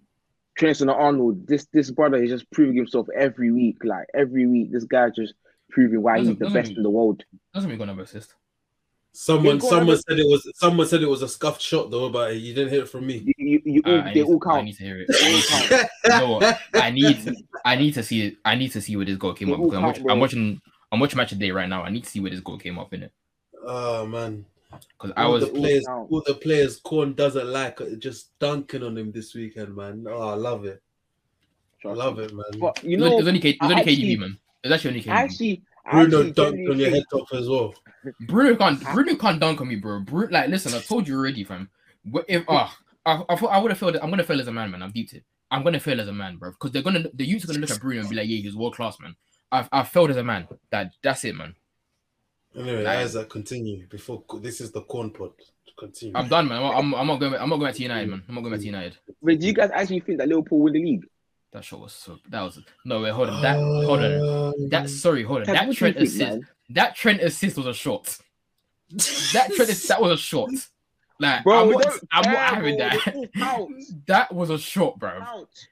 Trent 0.57 0.82
Arnold, 0.82 1.47
this 1.47 1.65
this 1.74 1.89
brother 1.91 2.22
is 2.22 2.30
just 2.30 2.49
proving 2.51 2.76
himself 2.76 3.07
every 3.17 3.51
week. 3.51 3.78
Like 3.84 4.05
every 4.13 4.45
week, 4.47 4.72
this 4.72 4.84
guy 4.84 5.09
just 5.09 5.34
proving 5.69 6.01
why 6.01 6.19
he's 6.19 6.28
Doesn't- 6.28 6.39
the 6.39 6.49
best 6.49 6.69
he? 6.72 6.78
in 6.78 6.84
the 6.84 6.89
world. 6.89 7.24
Doesn't 7.53 7.69
mean 7.69 7.80
gonna 7.80 7.99
assist. 8.01 8.36
someone. 9.13 9.59
Someone 9.61 9.97
said 9.97 10.19
it 10.19 10.28
was. 10.28 10.49
Someone 10.55 10.88
said 10.88 11.01
it 11.01 11.09
was 11.09 11.22
a 11.22 11.28
scuffed 11.28 11.61
shot 11.61 11.89
though, 11.91 12.09
but 12.09 12.36
you 12.38 12.53
didn't 12.53 12.72
hear 12.72 12.84
it 12.84 12.89
from 12.89 13.07
me. 13.07 13.24
You, 13.26 13.34
you, 13.38 13.61
you 13.65 13.82
all, 13.86 13.93
Uh, 13.95 14.01
I 14.01 14.13
they 14.13 14.22
need, 14.22 14.24
all 14.24 14.39
I 14.43 14.45
count. 14.53 14.65
need 14.65 14.78
to 14.78 14.84
hear 14.84 15.01
it. 15.01 15.07
I 15.09 15.30
need 15.32 15.89
you 16.05 16.19
know 16.19 16.32
what? 16.34 16.59
I 16.76 16.91
need 16.91 17.36
I 17.65 17.76
need 17.76 17.93
to 17.95 18.03
see. 18.03 18.38
I 18.45 18.55
need 18.55 18.72
to 18.74 18.82
see 18.82 18.95
where 18.95 19.05
this 19.05 19.17
goal 19.17 19.34
came 19.34 19.47
They 19.49 19.53
up 19.53 19.59
all 19.59 19.65
because 19.69 19.78
I'm 19.78 19.84
count, 19.84 19.97
watching. 19.97 20.09
I'm 20.11 20.19
watching 20.19 20.61
I'm 20.91 20.99
watching 20.99 21.17
match 21.17 21.32
of 21.32 21.39
day 21.39 21.51
right 21.51 21.69
now. 21.69 21.84
I 21.84 21.89
need 21.89 22.03
to 22.03 22.09
see 22.09 22.19
where 22.19 22.32
this 22.32 22.39
goal 22.41 22.57
came 22.57 22.78
up 22.80 22.93
in 22.93 23.03
it 23.03 23.11
oh 23.65 24.05
man, 24.07 24.43
because 24.72 25.13
I 25.15 25.24
all 25.24 25.34
was 25.34 25.45
the 25.45 25.51
players. 25.51 25.86
count. 25.86 26.11
All 26.11 26.24
the 26.26 26.36
players. 26.36 26.80
Corn 26.80 27.13
doesn't 27.13 27.47
like 27.47 27.80
just 27.99 28.38
dunking 28.39 28.84
on 28.84 28.97
him 28.97 29.11
this 29.11 29.34
weekend, 29.34 29.76
man. 29.76 30.05
Oh, 30.09 30.30
I 30.30 30.36
love 30.36 30.65
it. 30.65 30.82
I 31.86 31.89
love 31.89 32.17
me. 32.17 32.26
it, 32.26 32.34
man. 32.34 32.45
But 32.59 32.84
you 32.84 32.91
it 32.91 32.93
it 32.93 32.99
know, 32.99 33.15
was 33.15 33.28
only 33.28 33.39
K, 33.39 33.49
it 33.49 33.57
was 33.61 33.72
I 33.72 33.80
only 33.80 33.95
KDB 33.95 34.19
man. 34.19 34.38
It 34.63 34.67
was 34.67 34.76
actually 34.76 34.89
only 34.91 35.03
KDB. 35.03 35.11
Actually, 35.11 35.61
Bruno 35.91 36.19
actually 36.19 36.34
dunked 36.34 36.72
on 36.72 36.80
your 36.80 36.89
head 36.89 37.03
top 37.11 37.28
as 37.34 37.49
well. 37.49 37.74
Bruno 38.22 38.55
can't 38.55 38.84
Bruno 38.93 39.15
can't 39.15 39.39
dunk 39.39 39.61
on 39.61 39.67
me, 39.67 39.76
bro. 39.76 39.99
Bruno, 40.01 40.32
like 40.32 40.49
listen, 40.49 40.74
I 40.74 40.80
told 40.80 41.07
you 41.07 41.17
already, 41.17 41.43
fam. 41.43 41.69
If 42.28 42.45
ah, 42.47 42.78
I, 43.05 43.24
I 43.30 43.36
thought 43.36 43.51
I 43.51 43.57
would 43.57 43.72
have 43.72 43.78
felt. 43.78 43.95
I'm 44.01 44.09
gonna 44.09 44.24
fail 44.24 44.39
as 44.39 44.47
a 44.47 44.51
man, 44.51 44.72
man. 44.72 44.84
I've 44.84 44.93
deeped 44.93 45.13
it. 45.13 45.24
I'm 45.49 45.63
gonna 45.63 45.80
fail 45.80 45.99
as 45.99 46.07
a 46.07 46.13
man, 46.13 46.38
bro. 46.38 46.51
Because 46.51 46.72
they're 46.72 46.84
gonna 46.84 47.05
the 47.13 47.26
youths 47.26 47.45
are 47.45 47.47
gonna 47.47 47.59
look 47.59 47.72
at 47.72 47.80
Bruno 47.80 48.01
and 48.01 48.09
be 48.09 48.15
like, 48.15 48.28
yeah, 48.28 48.38
he's 48.38 48.55
world 48.55 48.76
class, 48.76 48.99
man. 48.99 49.15
I've 49.51 49.67
I 49.72 49.84
failed 49.84 50.11
as 50.11 50.17
a 50.17 50.24
man. 50.24 50.47
That 50.72 50.93
that's 51.03 51.26
it, 51.26 51.36
man. 51.36 51.55
Anyway, 52.56 52.84
Like- 52.84 52.97
Isaac, 52.99 53.30
continue 53.30 53.88
before 53.88 54.24
this 54.41 54.62
is 54.62 54.72
the 54.72 54.82
corn 54.82 55.12
pod. 55.12 55.32
Continue. 55.80 56.14
I'm 56.16 56.28
done, 56.28 56.47
man. 56.47 56.62
I'm, 56.62 56.72
I'm, 56.76 56.93
I'm 56.95 57.08
not 57.08 57.20
going. 57.20 57.34
I'm 57.34 57.49
not 57.49 57.58
going 57.58 57.70
back 57.70 57.76
to 57.76 57.82
United, 57.82 58.10
man. 58.10 58.24
I'm 58.28 58.36
not 58.36 58.41
going 58.41 58.52
back 58.52 58.60
to 58.60 58.66
United. 58.66 58.97
Wait, 59.22 59.39
do 59.39 59.47
you 59.47 59.54
guys 59.54 59.72
actually 59.74 60.02
think 60.02 60.20
that 60.20 60.28
Liverpool 60.28 60.60
win 60.60 60.74
the 60.74 60.84
league? 60.84 61.06
That 61.54 61.64
shot 61.64 61.80
was 61.80 61.93
so. 61.93 62.20
That 62.30 62.41
was 62.41 62.60
no. 62.86 63.02
Wait, 63.02 63.12
hold 63.12 63.30
on. 63.30 63.41
That 63.41 63.58
oh. 63.58 63.86
hold 63.86 63.99
on. 64.02 64.70
That 64.70 64.89
sorry, 64.89 65.24
hold 65.24 65.39
on. 65.39 65.45
That 65.47 65.66
what 65.68 65.74
do 65.74 65.78
Trent 65.78 65.99
you 65.99 66.06
think, 66.06 66.22
assist. 66.22 66.30
man? 66.39 66.47
That 66.70 66.95
Trent 66.95 67.22
assist 67.22 67.58
was 67.58 67.66
a 67.66 67.74
shot. 67.74 68.18
That 68.91 69.47
Trent 69.56 69.70
assist, 69.72 69.88
that 69.88 70.02
was 70.02 70.12
a 70.12 70.18
shot. 70.18 70.49
Like 71.20 71.43
Bro, 71.43 71.62
I'm 71.64 71.70
not, 71.72 71.99
I'm 72.12 72.32
not 72.32 72.54
having 72.56 72.78
that. 72.78 73.08
It 73.08 73.16
all 73.16 73.68
counts. 73.68 73.93
That 74.08 74.34
was 74.36 74.49
a 74.49 74.58
shot, 74.60 74.99
bro. 74.99 75.20
Counts. 75.20 75.68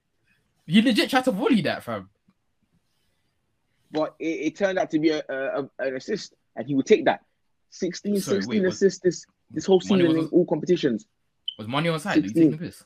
You 0.65 0.81
legit 0.81 1.09
tried 1.09 1.25
to 1.25 1.31
volley 1.31 1.61
that, 1.61 1.83
fam. 1.83 2.09
But 3.91 4.15
it, 4.19 4.25
it 4.25 4.55
turned 4.55 4.77
out 4.77 4.91
to 4.91 4.99
be 4.99 5.09
a, 5.09 5.23
a, 5.27 5.63
a- 5.63 5.69
an 5.79 5.95
assist, 5.95 6.33
and 6.55 6.67
he 6.67 6.75
would 6.75 6.85
take 6.85 7.05
that. 7.05 7.21
16, 7.71 8.19
Sorry, 8.21 8.37
16 8.37 8.49
wait, 8.61 8.65
was- 8.65 8.75
assists 8.75 8.99
this, 9.01 9.25
this 9.51 9.65
whole 9.65 9.79
season 9.81 10.01
in 10.01 10.25
all 10.27 10.45
competitions. 10.45 11.05
Was 11.57 11.67
Mané 11.67 11.93
on 11.93 11.99
side? 11.99 12.15
16. 12.15 12.33
taking 12.33 12.51
the 12.51 12.57
piss? 12.57 12.83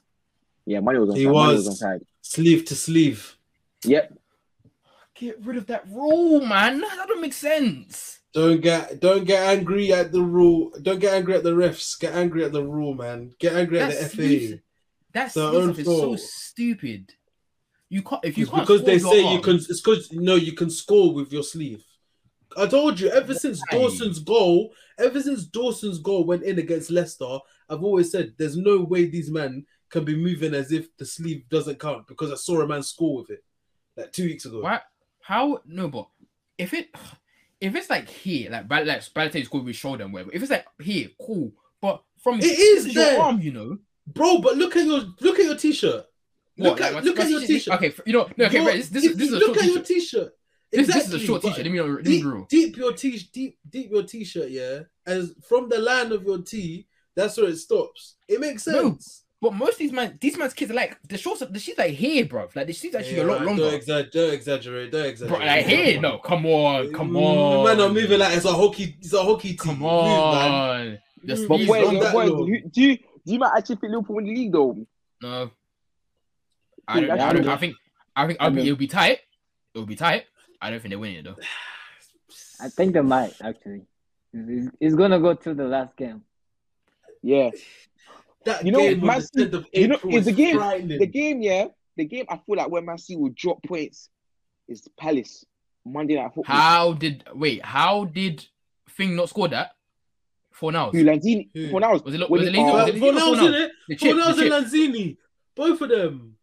Yeah, 0.65 0.79
Mané 0.79 0.99
was 0.99 1.09
on 1.11 1.15
He 1.15 1.23
side. 1.23 1.29
Mané 1.29 1.33
was. 1.33 1.55
was 1.57 1.67
on 1.67 1.75
side. 1.75 2.01
sleeve 2.21 2.65
to 2.65 2.75
sleeve. 2.75 3.37
Yep. 3.85 4.17
Get 5.15 5.45
rid 5.45 5.57
of 5.57 5.67
that 5.67 5.87
rule, 5.89 6.45
man. 6.45 6.81
That 6.81 7.05
don't 7.07 7.21
make 7.21 7.33
sense. 7.33 8.19
Don't 8.33 8.61
get 8.61 8.99
don't 8.99 9.25
get 9.25 9.43
angry 9.47 9.93
at 9.93 10.11
the 10.11 10.21
rule. 10.21 10.71
Don't 10.81 10.99
get 10.99 11.13
angry 11.13 11.35
at 11.35 11.43
the 11.43 11.51
refs. 11.51 11.99
Get 11.99 12.13
angry 12.15 12.43
at 12.43 12.51
the 12.51 12.63
rule, 12.63 12.95
man. 12.95 13.31
Get 13.39 13.53
angry 13.53 13.79
at 13.79 13.91
the 13.91 14.05
FA. 14.09 14.59
That 15.13 15.31
Their 15.33 15.51
sleeve 15.51 15.53
own 15.53 15.73
stuff 15.75 15.79
is 15.79 15.85
so 15.85 16.15
stupid. 16.15 17.13
You 17.89 18.01
can't 18.01 18.25
if 18.25 18.37
you 18.39 18.45
It's 18.45 18.51
can't 18.51 18.63
because 18.65 18.79
score 18.81 18.89
they 18.89 18.99
say 18.99 19.33
you 19.33 19.39
can. 19.41 19.55
It's 19.57 19.81
because 19.81 20.11
no, 20.11 20.33
you 20.33 20.53
can 20.53 20.71
score 20.71 21.13
with 21.13 21.31
your 21.31 21.43
sleeve. 21.43 21.83
I 22.57 22.67
told 22.67 22.99
you 22.99 23.09
ever 23.09 23.33
since 23.33 23.61
Dawson's 23.71 24.19
goal, 24.19 24.73
ever 24.97 25.21
since 25.21 25.45
Dawson's 25.45 25.99
goal 25.99 26.25
went 26.25 26.43
in 26.43 26.59
against 26.59 26.91
Leicester, 26.91 27.39
I've 27.69 27.83
always 27.83 28.11
said 28.11 28.33
there's 28.37 28.57
no 28.57 28.81
way 28.81 29.05
these 29.05 29.31
men 29.31 29.65
can 29.89 30.03
be 30.05 30.15
moving 30.15 30.53
as 30.53 30.71
if 30.71 30.95
the 30.97 31.05
sleeve 31.05 31.43
doesn't 31.49 31.79
count 31.79 32.07
because 32.07 32.31
I 32.31 32.35
saw 32.35 32.61
a 32.61 32.67
man 32.67 32.83
score 32.83 33.17
with 33.21 33.29
it 33.31 33.43
like 33.95 34.11
two 34.11 34.25
weeks 34.25 34.45
ago. 34.45 34.61
Why? 34.61 34.81
How? 35.21 35.59
No, 35.65 35.87
but 35.87 36.07
if 36.57 36.73
it, 36.73 36.89
if 37.61 37.75
it's 37.75 37.89
like 37.89 38.09
here, 38.09 38.49
like 38.51 38.67
Bal- 38.67 38.85
like 38.85 39.01
Balotelli 39.01 39.45
scored 39.45 39.65
with 39.65 39.75
shoulder 39.75 40.03
and 40.03 40.13
whatever. 40.13 40.31
If 40.33 40.41
it's 40.41 40.51
like 40.51 40.65
here, 40.81 41.09
cool. 41.21 41.51
But 41.81 42.03
from 42.21 42.39
It 42.39 42.45
is 42.45 42.85
this 42.85 42.93
there. 42.95 43.13
your 43.13 43.21
arm, 43.23 43.39
you 43.41 43.51
know. 43.51 43.77
Bro, 44.07 44.39
but 44.41 44.57
look 44.57 44.75
at 44.75 44.85
your 44.85 45.01
look 45.21 45.39
at 45.39 45.45
your 45.45 45.55
t-shirt. 45.55 46.05
Look 46.57 46.79
What, 46.79 46.81
at 46.93 47.03
look 47.03 47.19
at 47.19 47.29
your 47.29 47.39
t-shirt- 47.39 47.47
t-shirt. 47.47 47.73
Okay, 47.75 47.93
you 48.05 48.13
know, 48.13 48.29
no, 48.37 48.45
okay, 48.45 48.57
Your- 48.57 48.65
right. 48.67 48.75
This, 48.77 48.89
this, 48.89 49.03
is 49.05 49.17
this 49.17 49.27
is 49.29 49.33
look 49.33 49.55
short 49.55 49.57
at 49.57 49.65
your 49.65 49.81
t-shirt. 49.83 50.33
T-shirt. 50.77 50.85
This, 50.87 50.95
this 50.95 51.05
is 51.07 51.13
a 51.13 51.15
Exactly, 51.17 51.25
short 51.27 51.41
t-shirt. 51.43 51.57
Let 51.65 51.71
me. 51.71 51.81
Let 51.81 51.91
me 51.97 52.03
deep, 52.03 52.23
know. 52.25 52.47
deep 52.49 52.77
your 52.77 52.93
t 52.93 53.29
deep 53.31 53.57
deep 53.69 53.91
your 53.91 54.03
t-shirt, 54.03 54.49
yeah. 54.49 54.79
As 55.05 55.33
from 55.47 55.69
the 55.69 55.79
line 55.79 56.11
of 56.11 56.23
your 56.23 56.39
T, 56.41 56.87
that's 57.15 57.37
where 57.37 57.49
it 57.49 57.57
stops. 57.57 58.15
It 58.27 58.39
makes 58.39 58.65
No. 58.67 58.81
sense. 58.81 59.19
But 59.41 59.53
most 59.53 59.73
of 59.73 59.79
these 59.79 59.91
man, 59.91 60.17
these 60.21 60.37
man's 60.37 60.53
kids 60.53 60.71
are 60.71 60.75
like 60.75 60.97
the 61.05 61.17
shorts. 61.17 61.43
The 61.49 61.59
shit's 61.59 61.77
like 61.77 61.91
here, 61.91 62.23
bro. 62.25 62.47
Like 62.55 62.67
the 62.67 62.71
shit's 62.71 62.95
actually 62.95 63.19
a 63.19 63.25
lot 63.25 63.41
Yeah, 63.41 63.45
longer. 63.47 63.71
Don't, 63.71 63.81
exa- 63.81 64.09
don't 64.11 64.33
exaggerate. 64.33 64.91
Don't 64.93 65.05
exaggerate. 65.05 65.39
Bro, 65.39 65.45
like 65.47 65.65
here, 65.65 65.99
no, 65.99 66.17
come 66.19 66.45
on, 66.45 66.93
come 66.93 67.11
Mm, 67.11 67.17
on. 67.25 67.65
Man, 67.65 67.81
I'm 67.85 67.93
moving 67.93 68.19
like 68.19 68.37
it's 68.37 68.45
a 68.45 68.53
hockey. 68.53 68.95
It's 69.01 69.11
a 69.11 69.21
hockey 69.21 69.49
team. 69.49 69.57
Come 69.57 69.79
Move, 69.79 69.89
man. 69.89 70.51
on. 70.51 70.97
The 71.25 71.35
Move, 71.35 71.47
But 71.49 71.55
sleeves 71.57 71.61
He's 71.61 71.69
wait, 71.69 71.99
that 71.99 72.15
wait, 72.15 72.29
long. 72.29 72.47
you- 72.47 72.69
do 72.71 72.81
you 72.81 72.95
do 72.97 73.33
you 73.33 73.39
might 73.39 73.51
actually 73.57 73.75
think 73.75 73.91
Liverpool 73.91 74.15
win 74.15 74.25
the 74.25 74.33
league 74.33 74.51
though? 74.53 74.87
No. 75.21 75.51
I 76.87 76.99
don't, 76.99 77.09
That's 77.09 77.21
I, 77.21 77.33
don't. 77.33 77.47
I 77.49 77.57
think 77.57 77.75
I 78.15 78.27
think 78.27 78.37
I'll 78.41 78.49
be, 78.51 78.61
it'll 78.61 78.75
be 78.77 78.87
tight. 78.87 79.19
It'll 79.75 79.85
be 79.85 79.95
tight. 79.97 80.23
I 80.63 80.69
don't 80.69 80.79
think 80.79 80.91
they're 80.91 80.99
winning 80.99 81.17
it 81.17 81.23
though. 81.25 81.35
I 82.61 82.69
think 82.69 82.93
they 82.93 83.01
might 83.01 83.33
actually. 83.43 83.85
It's, 84.33 84.49
it's- 84.49 84.71
it's 84.79 84.95
gonna 84.95 85.19
go 85.19 85.33
to 85.33 85.53
the 85.53 85.65
last 85.65 85.95
game. 85.97 86.23
Yeah. 87.21 87.51
That 88.45 88.65
You 88.65 88.71
know, 88.71 88.79
game 88.79 89.05
Man 89.05 89.21
City- 89.21 89.45
10th 89.57 89.65
you 89.73 89.87
know, 89.87 89.99
it's 90.03 90.17
is 90.17 90.25
the 90.25 90.31
game- 90.31 90.57
frightening. 90.57 90.99
The 90.99 91.05
game, 91.07 91.41
yeah, 91.41 91.67
the 91.95 92.05
game 92.05 92.25
I 92.29 92.37
feel 92.37 92.55
like 92.57 92.69
where 92.69 92.81
Man 92.81 92.97
City 92.97 93.17
will 93.17 93.33
drop 93.35 93.61
points 93.63 94.09
is 94.67 94.87
Palace 94.97 95.45
Monday 95.85 96.15
night 96.15 96.31
football. 96.33 96.55
How 96.55 96.93
did 96.93 97.23
wait? 97.33 97.63
How 97.65 98.05
did 98.05 98.45
Thing 98.97 99.15
not 99.15 99.29
score 99.29 99.47
that? 99.49 99.71
Fornals. 100.59 100.91
Who 100.93 101.03
Lanzini? 101.03 101.49
Who? 101.53 101.69
For 101.71 101.79
now, 101.79 101.93
Was 101.93 102.13
it? 102.13 102.19
Was 102.19 102.29
When 102.29 102.41
it? 102.43 102.47
it- 102.47 102.51
Lino? 102.53 102.73
Was 102.73 102.83
For 102.83 102.89
it 102.89 102.93
Lino 103.01 103.11
now, 103.11 103.19
four 103.25 103.33
isn't 103.35 103.53
it? 103.55 103.71
The 103.89 103.95
For 103.95 104.05
chip. 104.05 104.17
now, 104.17 104.27
and 104.29 104.37
Lanzini. 104.65 105.17
Both 105.55 105.81
of 105.81 105.89
them. 105.89 106.35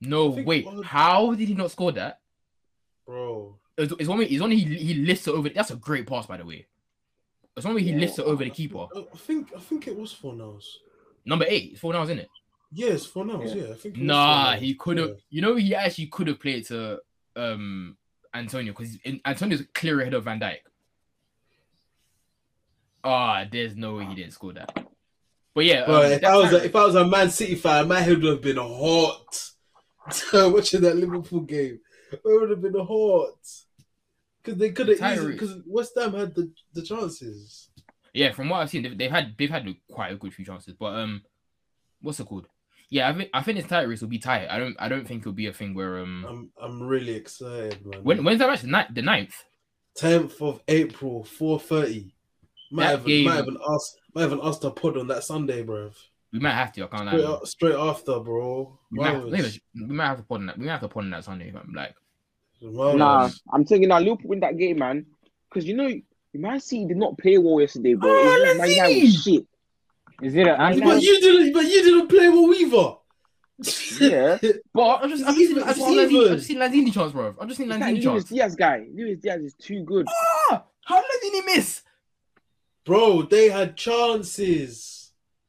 No, 0.00 0.28
wait. 0.28 0.66
How 0.84 1.34
did 1.34 1.48
he 1.48 1.54
not 1.54 1.70
score 1.70 1.92
that? 1.92 2.20
Bro. 3.06 3.56
It's, 3.78 3.92
it's 3.98 4.08
one. 4.08 4.18
way- 4.18 4.26
It's 4.26 4.40
one. 4.40 4.50
He 4.50 4.60
he 4.64 4.94
lifts 4.94 5.26
it 5.28 5.32
over. 5.34 5.48
That's 5.48 5.70
a 5.70 5.76
great 5.76 6.06
pass, 6.06 6.26
by 6.26 6.36
the 6.38 6.44
way. 6.44 6.66
It's 7.56 7.64
one 7.64 7.74
way 7.74 7.82
he 7.82 7.90
Yeah. 7.92 7.98
lifts 7.98 8.18
it 8.18 8.24
over 8.24 8.42
the 8.44 8.50
keeper. 8.50 8.86
I 8.94 8.98
I 9.00 9.16
think 9.16 9.52
I 9.56 9.60
think 9.60 9.86
it 9.88 9.96
was 9.96 10.12
Fornals. 10.14 10.64
Number 11.24 11.44
eight. 11.48 11.72
It's 11.72 11.80
Fornals, 11.80 12.04
isn't 12.04 12.18
it? 12.20 12.28
Yes, 12.72 13.06
Fornals. 13.06 13.54
Yeah. 13.54 13.64
Yeah, 13.66 13.70
I 13.70 13.74
think. 13.74 13.96
It 13.96 14.02
Nah, 14.02 14.52
four 14.52 14.60
he 14.60 14.74
could 14.74 14.98
have. 14.98 15.08
Yeah. 15.10 15.14
You 15.30 15.42
know, 15.42 15.56
he 15.56 15.74
actually 15.74 16.06
could 16.06 16.26
have 16.28 16.40
played 16.40 16.66
to 16.66 17.00
um 17.36 17.96
Antonio 18.34 18.72
because 18.72 18.98
Antonio's 19.24 19.62
clear 19.74 20.00
ahead 20.00 20.14
of 20.14 20.24
Van 20.24 20.40
Dijk. 20.40 20.58
Ah, 23.04 23.44
there's 23.50 23.76
no 23.76 23.96
way 23.96 24.04
he 24.06 24.14
didn't 24.14 24.32
score 24.32 24.52
that. 24.54 24.76
But 25.54 25.64
yeah, 25.64 25.86
Bro, 25.86 26.06
um, 26.06 26.12
if 26.12 26.24
I 26.24 26.36
was 26.36 26.52
a, 26.52 26.64
if 26.64 26.76
I 26.76 26.84
was 26.84 26.94
a 26.96 27.06
Man 27.06 27.30
City 27.30 27.54
fan, 27.54 27.88
my 27.88 28.00
head 28.00 28.20
would 28.22 28.24
have 28.32 28.42
been 28.42 28.56
hot. 28.56 29.50
Watching 30.32 30.82
that 30.82 30.96
Liverpool 30.96 31.40
game, 31.40 31.80
it 32.12 32.20
would 32.24 32.50
have 32.50 32.62
been 32.62 32.74
hot 32.74 33.34
because 34.42 34.58
they 34.58 34.70
could 34.70 34.88
have 34.88 35.12
easily 35.12 35.32
because 35.32 35.56
West 35.66 35.92
Ham 35.98 36.14
had 36.14 36.34
the, 36.34 36.50
the 36.72 36.82
chances. 36.82 37.68
yeah, 38.12 38.32
from 38.32 38.48
what 38.48 38.60
I've 38.60 38.70
seen, 38.70 38.82
they've, 38.82 38.96
they've 38.96 39.10
had 39.10 39.34
they've 39.38 39.50
had 39.50 39.66
quite 39.90 40.12
a 40.12 40.16
good 40.16 40.32
few 40.34 40.44
chances. 40.44 40.74
But 40.74 40.94
um, 40.94 41.22
what's 42.00 42.20
it 42.20 42.26
called? 42.26 42.46
Yeah, 42.88 43.08
I 43.08 43.12
think 43.14 43.30
I 43.34 43.42
think 43.42 43.58
it's 43.58 43.68
tight 43.68 43.88
race 43.88 44.00
will 44.00 44.08
be 44.08 44.18
tight. 44.18 44.48
I 44.48 44.58
don't 44.58 44.76
I 44.78 44.88
don't 44.88 45.06
think 45.06 45.22
it'll 45.22 45.32
be 45.32 45.46
a 45.48 45.52
thing 45.52 45.74
where 45.74 45.98
um 45.98 46.24
I'm 46.28 46.50
I'm 46.62 46.82
really 46.82 47.14
excited, 47.14 47.84
man. 47.84 48.04
when 48.04 48.22
when's 48.24 48.38
that 48.38 48.48
match? 48.48 48.60
The 48.62 48.68
ninth, 48.68 48.94
the 48.94 49.02
ninth. 49.02 49.34
tenth 49.96 50.40
of 50.40 50.60
April, 50.68 51.24
four 51.24 51.58
thirty. 51.58 52.12
Might 52.70 52.84
That 52.84 52.90
have 52.98 53.04
game- 53.06 53.24
might 53.24 53.36
have 53.36 53.48
asked 53.48 53.98
might 54.14 54.22
have 54.30 54.38
asked 54.42 54.64
a 54.64 54.70
pod 54.70 54.96
on 54.96 55.08
that 55.08 55.24
Sunday, 55.24 55.62
bro. 55.62 55.90
We 56.36 56.42
might 56.42 56.52
have 56.52 56.72
to. 56.72 56.84
I 56.84 56.86
can't 56.88 57.08
Straight, 57.08 57.24
lie. 57.24 57.38
a- 57.42 57.46
straight 57.46 57.74
after, 57.74 58.20
bro. 58.20 58.78
We 58.90 58.98
might, 58.98 59.06
have, 59.06 59.14
Marvelous. 59.22 59.60
maybe 59.74 59.86
we 59.88 59.94
might 59.94 60.06
have 60.06 60.18
to 60.18 60.22
put 60.24 60.40
on 60.40 60.46
that. 60.46 60.58
We 60.58 60.66
might 60.66 60.72
have 60.72 60.80
to 60.82 60.88
put 60.88 61.04
on 61.04 61.10
that 61.10 61.24
Sunday. 61.24 61.48
I'm 61.58 61.72
like, 61.72 61.94
Marvelous. 62.60 62.96
Nah, 62.98 63.30
I'm 63.52 63.64
thinking 63.64 63.88
now 63.88 63.98
Liverpool 64.00 64.28
win 64.30 64.40
that 64.40 64.58
game, 64.58 64.78
man. 64.80 65.06
Because 65.48 65.66
you 65.66 65.74
know, 65.76 65.90
Man 66.34 66.60
City 66.60 66.84
did 66.86 66.98
not 66.98 67.16
play 67.16 67.38
well 67.38 67.60
yesterday, 67.60 67.94
bro. 67.94 68.10
Oh, 68.10 68.14
It 68.14 68.58
was- 68.58 68.58
Man 68.58 68.68
was 68.68 68.76
Lanzini! 68.76 69.24
shit. 69.24 69.46
Is 70.22 70.34
it 70.34 70.46
an 70.46 70.80
But 70.80 71.02
you 71.02 71.20
didn't. 71.20 71.52
But 71.52 71.64
you 71.64 71.82
didn't 71.82 72.08
play 72.08 72.28
well 72.28 72.52
either. 72.54 72.96
Yeah, 74.00 74.38
but 74.74 74.82
I've 75.02 75.08
just, 75.10 75.24
I've 75.24 75.34
just 75.34 75.48
seen, 75.48 75.58
I've 75.62 75.76
just 75.76 75.86
seen, 75.86 75.98
It's 75.98 76.12
Lanzini, 76.12 76.30
I've 76.30 76.36
just 76.36 76.46
seen 76.46 76.58
Lanzini 76.58 76.92
chance, 76.92 77.12
bro. 77.12 77.34
I've 77.40 77.48
just 77.48 77.58
seen 77.58 77.68
that 77.68 77.80
Lanzini 77.80 77.92
Luis 77.94 78.04
chance. 78.04 78.24
Diaz 78.24 78.54
guy, 78.54 78.86
Luis 78.94 79.18
Diaz 79.18 79.40
is 79.42 79.54
too 79.54 79.82
good. 79.82 80.06
Ah, 80.50 80.64
how 80.84 81.00
did 81.00 81.32
Lanzini 81.32 81.46
miss? 81.56 81.82
Bro, 82.84 83.22
they 83.22 83.48
had 83.48 83.74
chances. 83.76 84.95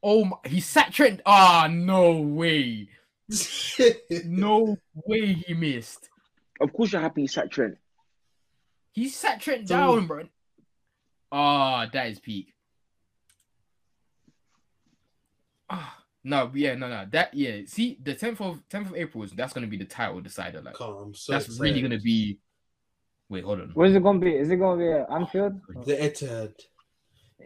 Oh, 0.02 0.24
my, 0.24 0.36
he 0.44 0.60
sat 0.60 0.92
Trent. 0.92 1.20
Ah, 1.26 1.68
no 1.70 2.12
way. 2.20 2.88
No 4.24 4.76
way 5.06 5.32
he 5.34 5.54
missed. 5.54 6.08
Of 6.60 6.72
course, 6.72 6.92
you're 6.92 7.00
happy 7.02 7.22
he 7.22 7.26
sat 7.26 7.50
Trent. 7.50 7.76
He 8.92 9.08
sat 9.08 9.40
Trent 9.40 9.68
So- 9.68 9.76
down, 9.76 10.06
bro. 10.06 10.24
Ah, 11.30 11.88
that 11.92 12.06
is 12.08 12.18
peak. 12.20 12.54
Ah, 15.70 15.98
no, 16.24 16.50
yeah, 16.54 16.74
no, 16.74 16.88
no. 16.88 17.06
That 17.10 17.34
yeah. 17.34 17.60
See, 17.66 17.98
the 18.02 18.14
tenth 18.14 18.40
of 18.40 18.62
tenth 18.70 18.88
of 18.88 18.96
April 18.96 19.24
is 19.24 19.32
that's 19.32 19.52
gonna 19.52 19.66
be 19.66 19.76
the 19.76 19.84
title 19.84 20.20
decider. 20.20 20.62
Like 20.62 20.74
Come, 20.74 20.96
I'm 20.96 21.14
so 21.14 21.32
that's 21.32 21.60
really 21.60 21.82
gonna 21.82 21.98
be. 22.00 22.38
Wait, 23.28 23.44
hold 23.44 23.60
on. 23.60 23.70
Where's 23.74 23.94
it 23.94 24.02
gonna 24.02 24.18
be? 24.18 24.34
Is 24.34 24.50
it 24.50 24.56
gonna 24.56 24.78
be 24.78 24.90
at 24.90 25.10
Anfield? 25.10 25.60
the 25.84 25.92
Etihad. 25.96 26.54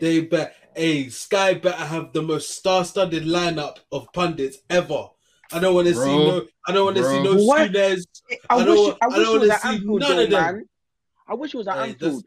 They 0.00 0.20
bet. 0.22 0.54
Hey, 0.74 1.08
Sky 1.10 1.54
better 1.54 1.76
have 1.84 2.12
the 2.12 2.22
most 2.22 2.50
star-studded 2.50 3.24
lineup 3.24 3.78
of 3.90 4.10
pundits 4.12 4.58
ever. 4.70 5.08
I 5.52 5.58
don't 5.58 5.74
want 5.74 5.86
to 5.88 5.94
see 5.94 6.00
no. 6.00 6.46
I 6.66 6.72
don't 6.72 6.84
want 6.86 6.96
to 6.96 7.04
see 7.04 7.22
no 7.22 7.34
What? 7.44 7.70
Souness. 7.72 8.04
I, 8.30 8.36
I 8.48 8.56
wish, 8.56 8.64
don't- 8.66 8.98
I 9.02 9.04
I 9.04 9.08
wish 9.08 9.16
don't 9.16 9.36
it 9.36 9.38
was 9.40 9.48
wanna 9.48 9.60
see 9.60 9.68
Anfield, 9.68 10.00
none 10.00 10.16
though, 10.16 10.22
of 10.22 10.30
them. 10.30 10.54
man. 10.56 10.68
I 11.28 11.34
wish 11.34 11.54
it 11.54 11.56
was 11.58 11.68
at 11.68 11.74
Hey, 11.76 11.88
Anfield. 11.90 12.24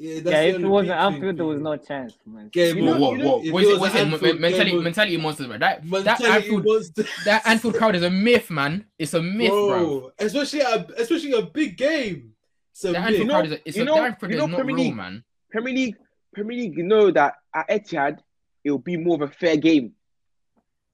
Yeah, 0.00 0.14
Yeah, 0.24 0.40
if 0.42 0.56
it 0.60 0.66
was 0.66 0.82
big 0.84 0.90
at 0.90 0.98
thing, 1.06 1.14
Anfield, 1.14 1.36
there 1.38 1.46
was 1.46 1.60
no 1.60 1.76
chance, 1.76 2.18
man. 2.26 2.48
Game 2.52 2.76
You 2.76 2.84
know- 2.84 2.92
what, 2.92 3.00
what, 3.00 3.12
you 3.12 3.18
know- 3.24 3.36
what? 3.38 3.44
if 3.46 3.52
What 3.52 3.62
it 3.62 3.66
is 3.66 3.68
it? 3.68 3.72
was 3.72 3.80
What's 3.80 3.94
it? 3.94 3.98
Anfield, 4.12 4.40
Mentality, 4.40 4.70
game 4.72 4.82
mentality 4.84 5.16
monsters, 5.16 5.46
bro. 5.46 5.58
That 5.58 5.90
that 6.04 6.20
Anfield, 6.22 6.64
was- 6.66 6.92
that 7.24 7.42
Anfield 7.46 7.74
crowd 7.74 7.96
is 7.96 8.02
a 8.02 8.10
myth, 8.10 8.50
man. 8.50 8.84
It's 8.98 9.14
a 9.14 9.22
myth, 9.22 9.48
bro. 9.48 9.68
bro. 10.00 10.12
Especially 10.18 10.60
a 10.60 10.86
especially 10.98 11.32
a 11.32 11.42
big 11.42 11.78
game. 11.78 12.34
So 12.74 12.92
That 12.92 13.00
myth. 13.00 13.08
Anfield 13.08 13.26
know- 13.28 13.34
crowd 13.34 13.46
is 13.46 13.52
a, 13.52 13.68
it's 13.68 13.76
you 13.78 13.82
a 13.82 13.86
know- 13.86 13.94
that 13.94 14.04
Anfield 14.04 14.30
you 14.32 14.36
is 14.36 14.40
know 14.42 14.46
not 14.46 14.56
Premier 14.56 14.76
real, 14.76 14.84
League- 14.84 14.94
man. 14.96 15.24
Premier 15.50 15.74
League, 15.74 15.96
Premier 16.38 16.58
League, 16.64 16.76
you 16.76 16.84
know 16.84 17.10
that 17.10 17.34
at 17.54 17.68
Etihad, 17.68 18.18
it'll 18.64 18.78
be 18.78 18.96
more 18.96 19.16
of 19.16 19.22
a 19.22 19.28
fair 19.28 19.56
game. 19.56 19.92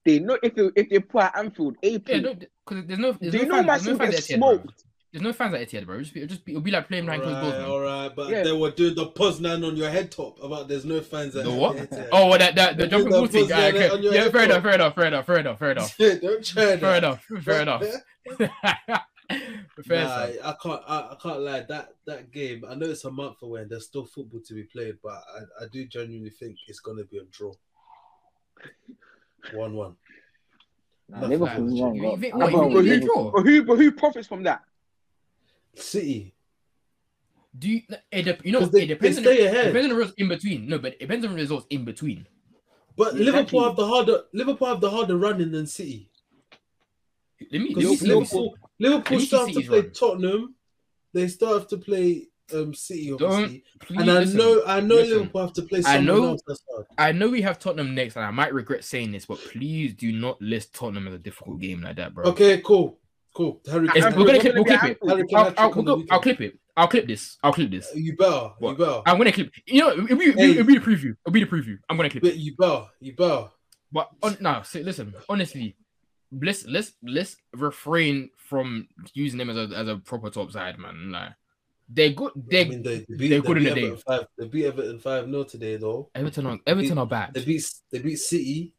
They 0.04 0.18
know 0.18 0.38
if 0.42 0.54
they, 0.54 0.68
if 0.76 0.90
they 0.90 0.98
put 0.98 1.22
at 1.24 1.36
Anfield, 1.38 1.76
Yeah, 1.82 1.92
April. 1.92 2.20
no, 2.20 2.34
because 2.34 2.86
there's 2.86 2.98
no 2.98 3.12
there's 3.12 3.32
do 3.32 3.38
you 3.38 3.46
no 3.46 3.60
know 3.62 3.66
fans, 3.66 3.84
there's 3.84 3.86
no 3.86 3.94
still 3.94 3.98
fans 3.98 4.14
at 4.14 4.22
Etihad, 4.22 4.40
bro. 4.40 4.62
There's 5.12 5.22
no 5.22 5.32
fans 5.32 5.54
at 5.54 5.60
Etihad, 5.68 5.86
bro. 5.86 5.94
It'll 5.94 6.02
just 6.02 6.14
be, 6.14 6.20
it'll 6.20 6.28
just 6.28 6.44
be, 6.44 6.52
it'll 6.52 6.62
be 6.62 6.70
like 6.70 6.88
playing 6.88 7.04
behind 7.06 7.22
closed 7.22 7.40
doors, 7.40 7.54
all 7.64 7.80
right, 7.80 7.88
all 7.90 8.02
right. 8.08 8.16
but 8.16 8.28
Yeah. 8.28 8.42
they 8.42 8.52
were 8.52 8.70
doing 8.70 8.94
the 8.94 9.06
Poznan 9.06 9.66
on 9.66 9.76
your 9.76 9.88
head 9.88 10.10
top 10.10 10.42
about 10.42 10.68
there's 10.68 10.84
no 10.84 11.00
fans 11.00 11.36
at 11.36 11.44
The 11.44 11.50
what? 11.52 11.76
Etihad. 11.76 12.08
Oh, 12.12 12.28
well, 12.28 12.38
that 12.38 12.54
that 12.56 12.76
the 12.76 12.86
jumping 12.86 13.10
did 13.12 13.16
ball 13.16 13.26
thing. 13.28 13.48
Yeah, 13.48 13.56
okay. 13.68 14.00
yeah, 14.02 14.28
fair 14.28 14.30
top. 14.30 14.42
enough, 14.44 14.62
fair 14.62 14.74
enough, 14.74 14.94
fair 14.94 15.04
enough, 15.06 15.26
fair 15.26 15.36
enough, 15.38 15.58
fair 15.58 15.70
enough, 15.70 15.96
Don't 15.98 16.44
try 16.44 16.64
that. 16.64 16.80
fair 16.80 16.96
enough, 16.98 17.24
fair 17.42 17.62
enough. 17.62 17.84
fair 19.86 20.04
Nah. 20.04 20.14
I 20.42 20.54
can't. 20.62 20.82
I, 20.86 20.98
I 21.12 21.16
can't 21.22 21.40
lie. 21.40 21.60
That 21.68 21.94
that 22.06 22.30
game. 22.30 22.64
I 22.68 22.74
know 22.74 22.86
it's 22.86 23.04
a 23.04 23.10
month 23.10 23.42
away 23.42 23.62
and 23.62 23.70
there's 23.70 23.86
still 23.86 24.04
football 24.04 24.40
to 24.46 24.54
be 24.54 24.64
played, 24.64 24.96
but 25.02 25.22
I, 25.34 25.64
I 25.64 25.68
do 25.72 25.84
genuinely 25.86 26.30
think 26.30 26.56
it's 26.68 26.80
gonna 26.80 27.04
be 27.04 27.18
a 27.18 27.24
draw. 27.24 27.52
One 29.54 29.74
one. 29.74 29.96
Nah, 31.08 31.20
Nah, 31.20 31.26
Liverpool's 31.26 31.80
wrong. 31.80 31.94
you 31.96 32.16
think- 32.18 32.34
I'm 32.34 32.40
what, 32.52 32.70
you 32.84 32.90
think 32.90 33.02
who, 33.02 33.08
draw? 33.14 33.30
but 33.32 33.42
who 33.42 33.62
but 33.64 33.76
who 33.78 33.92
profits 33.92 34.26
from 34.26 34.42
that? 34.44 34.62
City. 35.74 36.34
Do 37.58 37.68
you? 37.70 37.82
It, 38.10 38.22
dep- 38.22 38.44
you 38.44 38.52
know, 38.52 38.60
'Cause 38.60 38.70
they- 38.70 38.82
it 38.84 38.86
depends. 38.88 39.20
they 39.22 39.46
on 39.48 39.54
ahead. 39.54 39.66
Depends 39.66 39.84
on 39.86 39.90
the 39.90 39.96
results 39.96 40.14
in 40.18 40.28
between. 40.28 40.66
No, 40.68 40.78
but 40.78 40.94
it 40.94 41.00
depends 41.00 41.24
on 41.26 41.32
the 41.32 41.36
results 41.40 41.66
in 41.70 41.84
between. 41.84 42.26
But 42.96 43.08
Exactly. 43.16 43.24
Liverpool 43.26 43.64
have 43.64 43.76
the 43.76 43.86
harder. 43.86 44.22
Liverpool 44.32 44.68
have 44.68 44.80
the 44.80 44.90
harder 44.90 45.16
running 45.16 45.50
than 45.52 45.66
City. 45.66 46.08
Let 47.52 47.60
me, 47.60 47.68
let 47.74 47.76
me, 47.76 47.84
Because 47.86 48.00
see- 48.00 48.06
let 48.08 48.18
me 48.18 48.24
see. 48.24 48.36
Liverpool, 48.36 48.58
Liverpool 48.78 49.16
Let 49.16 49.20
me 49.20 49.26
still 49.26 49.46
see 49.46 49.52
have 49.54 49.62
to 49.62 49.68
play 49.68 49.80
run. 49.80 49.90
Tottenham. 49.92 50.54
They 51.12 51.28
start 51.28 51.52
have 51.54 51.68
to 51.68 51.76
play 51.78 52.28
um 52.52 52.74
City, 52.74 53.12
obviously. 53.12 53.64
Please 53.80 54.00
and 54.00 54.10
I 54.10 54.18
listen, 54.20 54.36
know, 54.38 54.62
I 54.66 54.80
know 54.80 54.94
listen. 54.96 55.18
Liverpool 55.18 55.40
have 55.42 55.52
to 55.54 55.62
play 55.62 55.82
I 55.86 56.00
know- 56.00 56.24
else. 56.30 56.42
I 56.98 57.12
know 57.12 57.28
we 57.28 57.40
have 57.42 57.58
Tottenham 57.58 57.94
next, 57.94 58.16
and 58.16 58.24
I 58.24 58.30
might 58.30 58.52
regret 58.52 58.84
saying 58.84 59.12
this, 59.12 59.24
but 59.26 59.38
please 59.38 59.94
do 59.94 60.12
not 60.12 60.40
list 60.42 60.74
Tottenham 60.74 61.06
as 61.08 61.14
a 61.14 61.18
difficult 61.18 61.60
game 61.60 61.80
like 61.82 61.96
that, 61.96 62.12
bro. 62.14 62.24
Okay, 62.26 62.60
cool, 62.60 62.98
cool. 63.34 63.60
Harry 63.70 63.86
It's- 63.88 64.04
we're 64.16 64.24
gonna 64.26 64.32
we're 64.34 64.40
clip, 64.40 64.54
we'll 64.54 64.64
be 64.64 64.70
clip 64.70 64.82
it. 64.84 64.98
Anfield. 65.02 65.10
Harry 65.10 65.26
Kane 65.28 65.38
I'll, 65.38 65.54
I'll, 65.56 65.72
we'll 65.74 65.84
go. 65.84 66.04
I'll 66.10 66.20
clip 66.20 66.40
it. 66.40 66.58
I'll 66.76 66.88
clip 66.88 67.06
this. 67.06 67.38
I'll 67.42 67.52
clip 67.52 67.70
this. 67.70 67.88
You 67.94 68.16
better. 68.16 68.50
What? 68.58 68.72
You 68.72 68.76
better. 68.78 69.02
I'm 69.06 69.16
gonna 69.16 69.30
clip. 69.32 69.50
You 69.66 69.80
know, 69.80 69.90
it'll 69.92 70.16
be, 70.16 70.32
Hey. 70.32 70.50
it'll 70.50 70.64
be 70.64 70.74
the 70.74 70.80
preview. 70.84 71.14
It'll 71.24 71.32
be 71.32 71.44
the 71.44 71.46
preview. 71.50 71.78
I'm 71.88 71.96
gonna 71.96 72.10
clip 72.10 72.24
it. 72.24 72.30
But 72.30 72.36
you 72.38 72.56
better. 72.56 72.84
You 73.00 73.14
better. 73.14 73.46
But 73.92 74.10
on, 74.22 74.36
no, 74.40 74.60
so 74.64 74.80
listen. 74.80 75.14
Honestly, 75.28 75.76
let's 76.32 76.66
let's 76.66 76.92
let's 77.02 77.36
refrain 77.52 78.30
from 78.36 78.88
using 79.14 79.38
them 79.38 79.50
as 79.50 79.56
a 79.56 79.74
as 79.76 79.88
a 79.88 79.96
proper 79.96 80.30
top 80.30 80.52
side, 80.52 80.78
man. 80.78 81.12
Like 81.12 81.32
they're 81.88 82.10
good. 82.10 82.32
They're 82.34 82.64
I 82.64 82.68
mean, 82.68 82.82
they, 82.82 82.98
they 83.00 83.16
beat, 83.16 83.28
they're 83.28 83.40
they 83.40 83.46
good 83.46 83.56
in 83.58 83.64
beat 83.64 83.74
the 83.74 83.80
day. 83.90 83.96
Five. 84.06 84.26
They 84.38 84.46
beat 84.48 84.64
Everton 84.66 84.98
five 84.98 85.26
0 85.26 85.44
today, 85.44 85.76
though. 85.76 86.10
Everton 86.14 86.46
are 86.46 86.58
Everton 86.66 86.98
are 86.98 87.06
bad. 87.06 87.34
They 87.34 87.44
beat. 87.44 87.64
They 87.90 87.98
beat 87.98 88.16
City. 88.16 88.72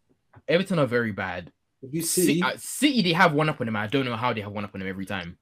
Everton 0.48 0.80
are 0.80 0.86
very 0.88 1.12
bad. 1.12 1.52
They 1.82 1.88
beat 1.90 2.06
City, 2.06 2.28
City. 2.28 2.42
uh, 2.44 2.54
City, 2.58 3.02
they 3.04 3.14
have 3.14 3.34
one 3.34 3.48
up 3.50 3.62
on 3.62 3.68
them. 3.68 3.76
I 3.76 3.88
don't 3.88 4.06
know 4.06 4.16
how 4.16 4.34
they 4.34 4.42
have 4.42 4.52
one 4.52 4.64
up 4.66 4.74
on 4.74 4.80
them 4.80 4.90
every 4.90 5.06
time. 5.06 5.38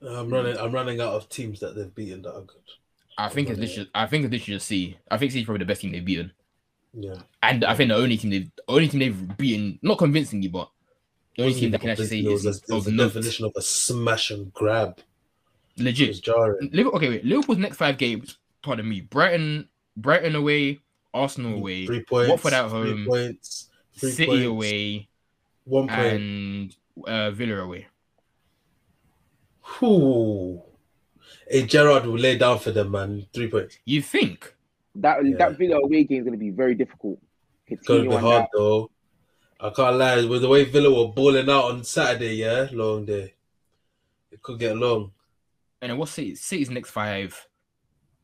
I'm 0.00 0.30
running. 0.30 0.56
I'm 0.56 0.72
running 0.72 1.00
out 1.00 1.14
of 1.14 1.28
teams 1.28 1.60
that 1.60 1.74
they've 1.74 1.94
beaten 1.94 2.22
that 2.22 2.34
are 2.34 2.42
good. 2.42 2.62
I 3.18 3.28
think 3.28 3.50
it's 3.50 3.58
literally. 3.58 3.90
I 3.94 4.06
think 4.06 4.32
it's 4.32 4.44
just 4.44 4.66
C. 4.66 4.96
I 5.10 5.18
think 5.18 5.32
City's 5.32 5.44
probably 5.44 5.60
the 5.60 5.66
best 5.66 5.80
team 5.82 5.92
they've 5.92 6.04
beaten, 6.04 6.32
Yeah. 6.94 7.16
and 7.42 7.64
I 7.64 7.74
think 7.74 7.88
the 7.90 7.96
only 7.96 8.16
team 8.16 8.30
they've 8.30 8.50
only 8.68 8.88
team 8.88 9.00
they've 9.00 9.36
beaten, 9.36 9.78
not 9.82 9.98
convincingly, 9.98 10.48
but 10.48 10.70
the 11.36 11.42
only 11.44 11.54
team 11.54 11.70
that 11.70 11.80
can 11.80 11.90
actually 11.90 12.06
say 12.06 12.20
it 12.20 12.28
was, 12.28 12.44
is, 12.46 12.62
a, 12.70 12.76
it 12.76 12.84
the 12.84 12.90
note. 12.90 13.08
definition 13.14 13.46
of 13.46 13.52
a 13.56 13.62
smash 13.62 14.30
and 14.30 14.52
grab. 14.52 14.98
It 14.98 15.04
was 15.78 15.84
legit. 15.86 16.22
jarring. 16.22 16.70
Liverpool, 16.72 16.96
okay, 16.98 17.08
wait. 17.08 17.24
Liverpool's 17.24 17.58
next 17.58 17.76
five 17.78 17.96
games. 17.98 18.38
Pardon 18.62 18.88
me. 18.88 19.00
Brighton, 19.00 19.68
Brighton 19.96 20.34
away, 20.36 20.80
Arsenal 21.14 21.54
away, 21.54 21.86
Three 21.86 22.04
points. 22.04 22.30
Watford 22.30 22.52
at 22.52 22.68
Three 22.70 22.90
home, 22.90 23.06
points. 23.06 23.68
Three 23.96 24.10
City 24.10 24.26
points, 24.26 24.46
away, 24.46 25.08
One 25.64 25.88
point. 25.88 26.00
and 26.00 26.76
uh, 27.06 27.30
Villa 27.30 27.56
away. 27.62 27.86
Whew. 29.78 30.62
Hey, 31.48 31.66
Gerrard 31.66 32.06
will 32.06 32.18
lay 32.18 32.36
down 32.38 32.58
for 32.58 32.70
them, 32.70 32.90
man. 32.90 33.26
Three 33.32 33.48
points. 33.50 33.78
You 33.84 34.02
think? 34.02 34.54
That 34.96 35.24
Yeah. 35.24 35.36
that 35.38 35.58
Villa 35.58 35.76
away 35.76 36.04
game 36.04 36.18
is 36.18 36.24
going 36.24 36.38
to 36.38 36.38
be 36.38 36.50
very 36.50 36.74
difficult. 36.74 37.18
It's 37.66 37.86
gonna 37.86 38.02
be 38.02 38.08
hard 38.14 38.42
that. 38.44 38.48
though. 38.52 38.90
I 39.62 39.70
can't 39.70 39.96
lie. 39.96 40.24
With 40.24 40.42
the 40.42 40.48
way 40.48 40.64
Villa 40.64 40.90
were 40.90 41.12
balling 41.12 41.48
out 41.48 41.70
on 41.70 41.84
Saturday, 41.84 42.34
yeah, 42.34 42.66
long 42.72 43.04
day. 43.04 43.34
It 44.30 44.42
could 44.42 44.58
get 44.58 44.76
long. 44.76 45.12
And 45.80 45.90
then 45.90 45.98
what's 45.98 46.12
City, 46.12 46.34
City's 46.34 46.70
next 46.70 46.90
five 46.90 47.46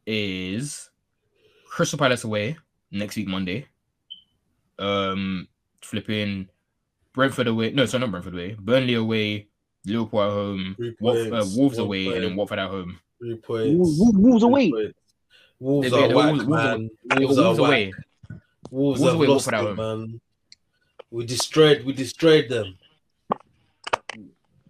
is 0.06 0.90
Crystal 1.68 1.98
Palace 1.98 2.24
away 2.24 2.56
next 2.90 3.16
week 3.16 3.28
Monday. 3.28 3.66
Um, 4.78 5.48
flipping 5.82 6.48
Brentford 7.12 7.46
away. 7.46 7.70
No, 7.70 7.86
sorry, 7.86 8.00
not 8.00 8.10
Brentford 8.10 8.34
away. 8.34 8.56
Burnley 8.58 8.94
away. 8.94 9.46
Liverpool 9.84 10.22
at 10.22 10.30
home. 10.30 10.74
Three 10.76 10.96
Wolf, 11.00 11.18
uh, 11.32 11.46
Wolves 11.56 11.76
one 11.78 11.86
away, 11.86 12.06
and 12.06 12.14
then 12.16 12.22
point. 12.30 12.36
Watford 12.36 12.58
at 12.58 12.70
home. 12.70 12.98
Three 13.18 13.36
points. 13.36 13.78
Wolves, 13.98 13.98
Wolves 14.18 14.42
Three 14.42 14.48
away. 14.50 14.70
points. 14.70 14.98
Wolves 15.60 15.90
They- 15.90 15.96
are 16.04 16.08
they- 16.08 16.14
whack, 16.14 16.26
Wolves- 16.26 16.44
Wolves 16.46 16.62
are- 16.64 16.78
man. 16.78 16.90
They 17.04 17.08
got 17.14 17.20
Wolves 17.20 17.38
are 17.38 17.42
Wolves 17.44 17.60
whack. 17.60 17.68
away. 17.68 17.92
Wolves 18.70 19.00
Wolves 19.00 19.02
have 19.02 19.14
away, 19.14 19.26
lost 19.26 19.46
Watford 19.46 19.54
at 19.54 19.60
it, 19.64 19.76
home. 19.76 20.00
man. 20.00 20.20
We 21.10 21.24
destroyed. 21.24 21.84
We 21.84 21.92
destroyed 21.92 22.48
them. 22.48 22.76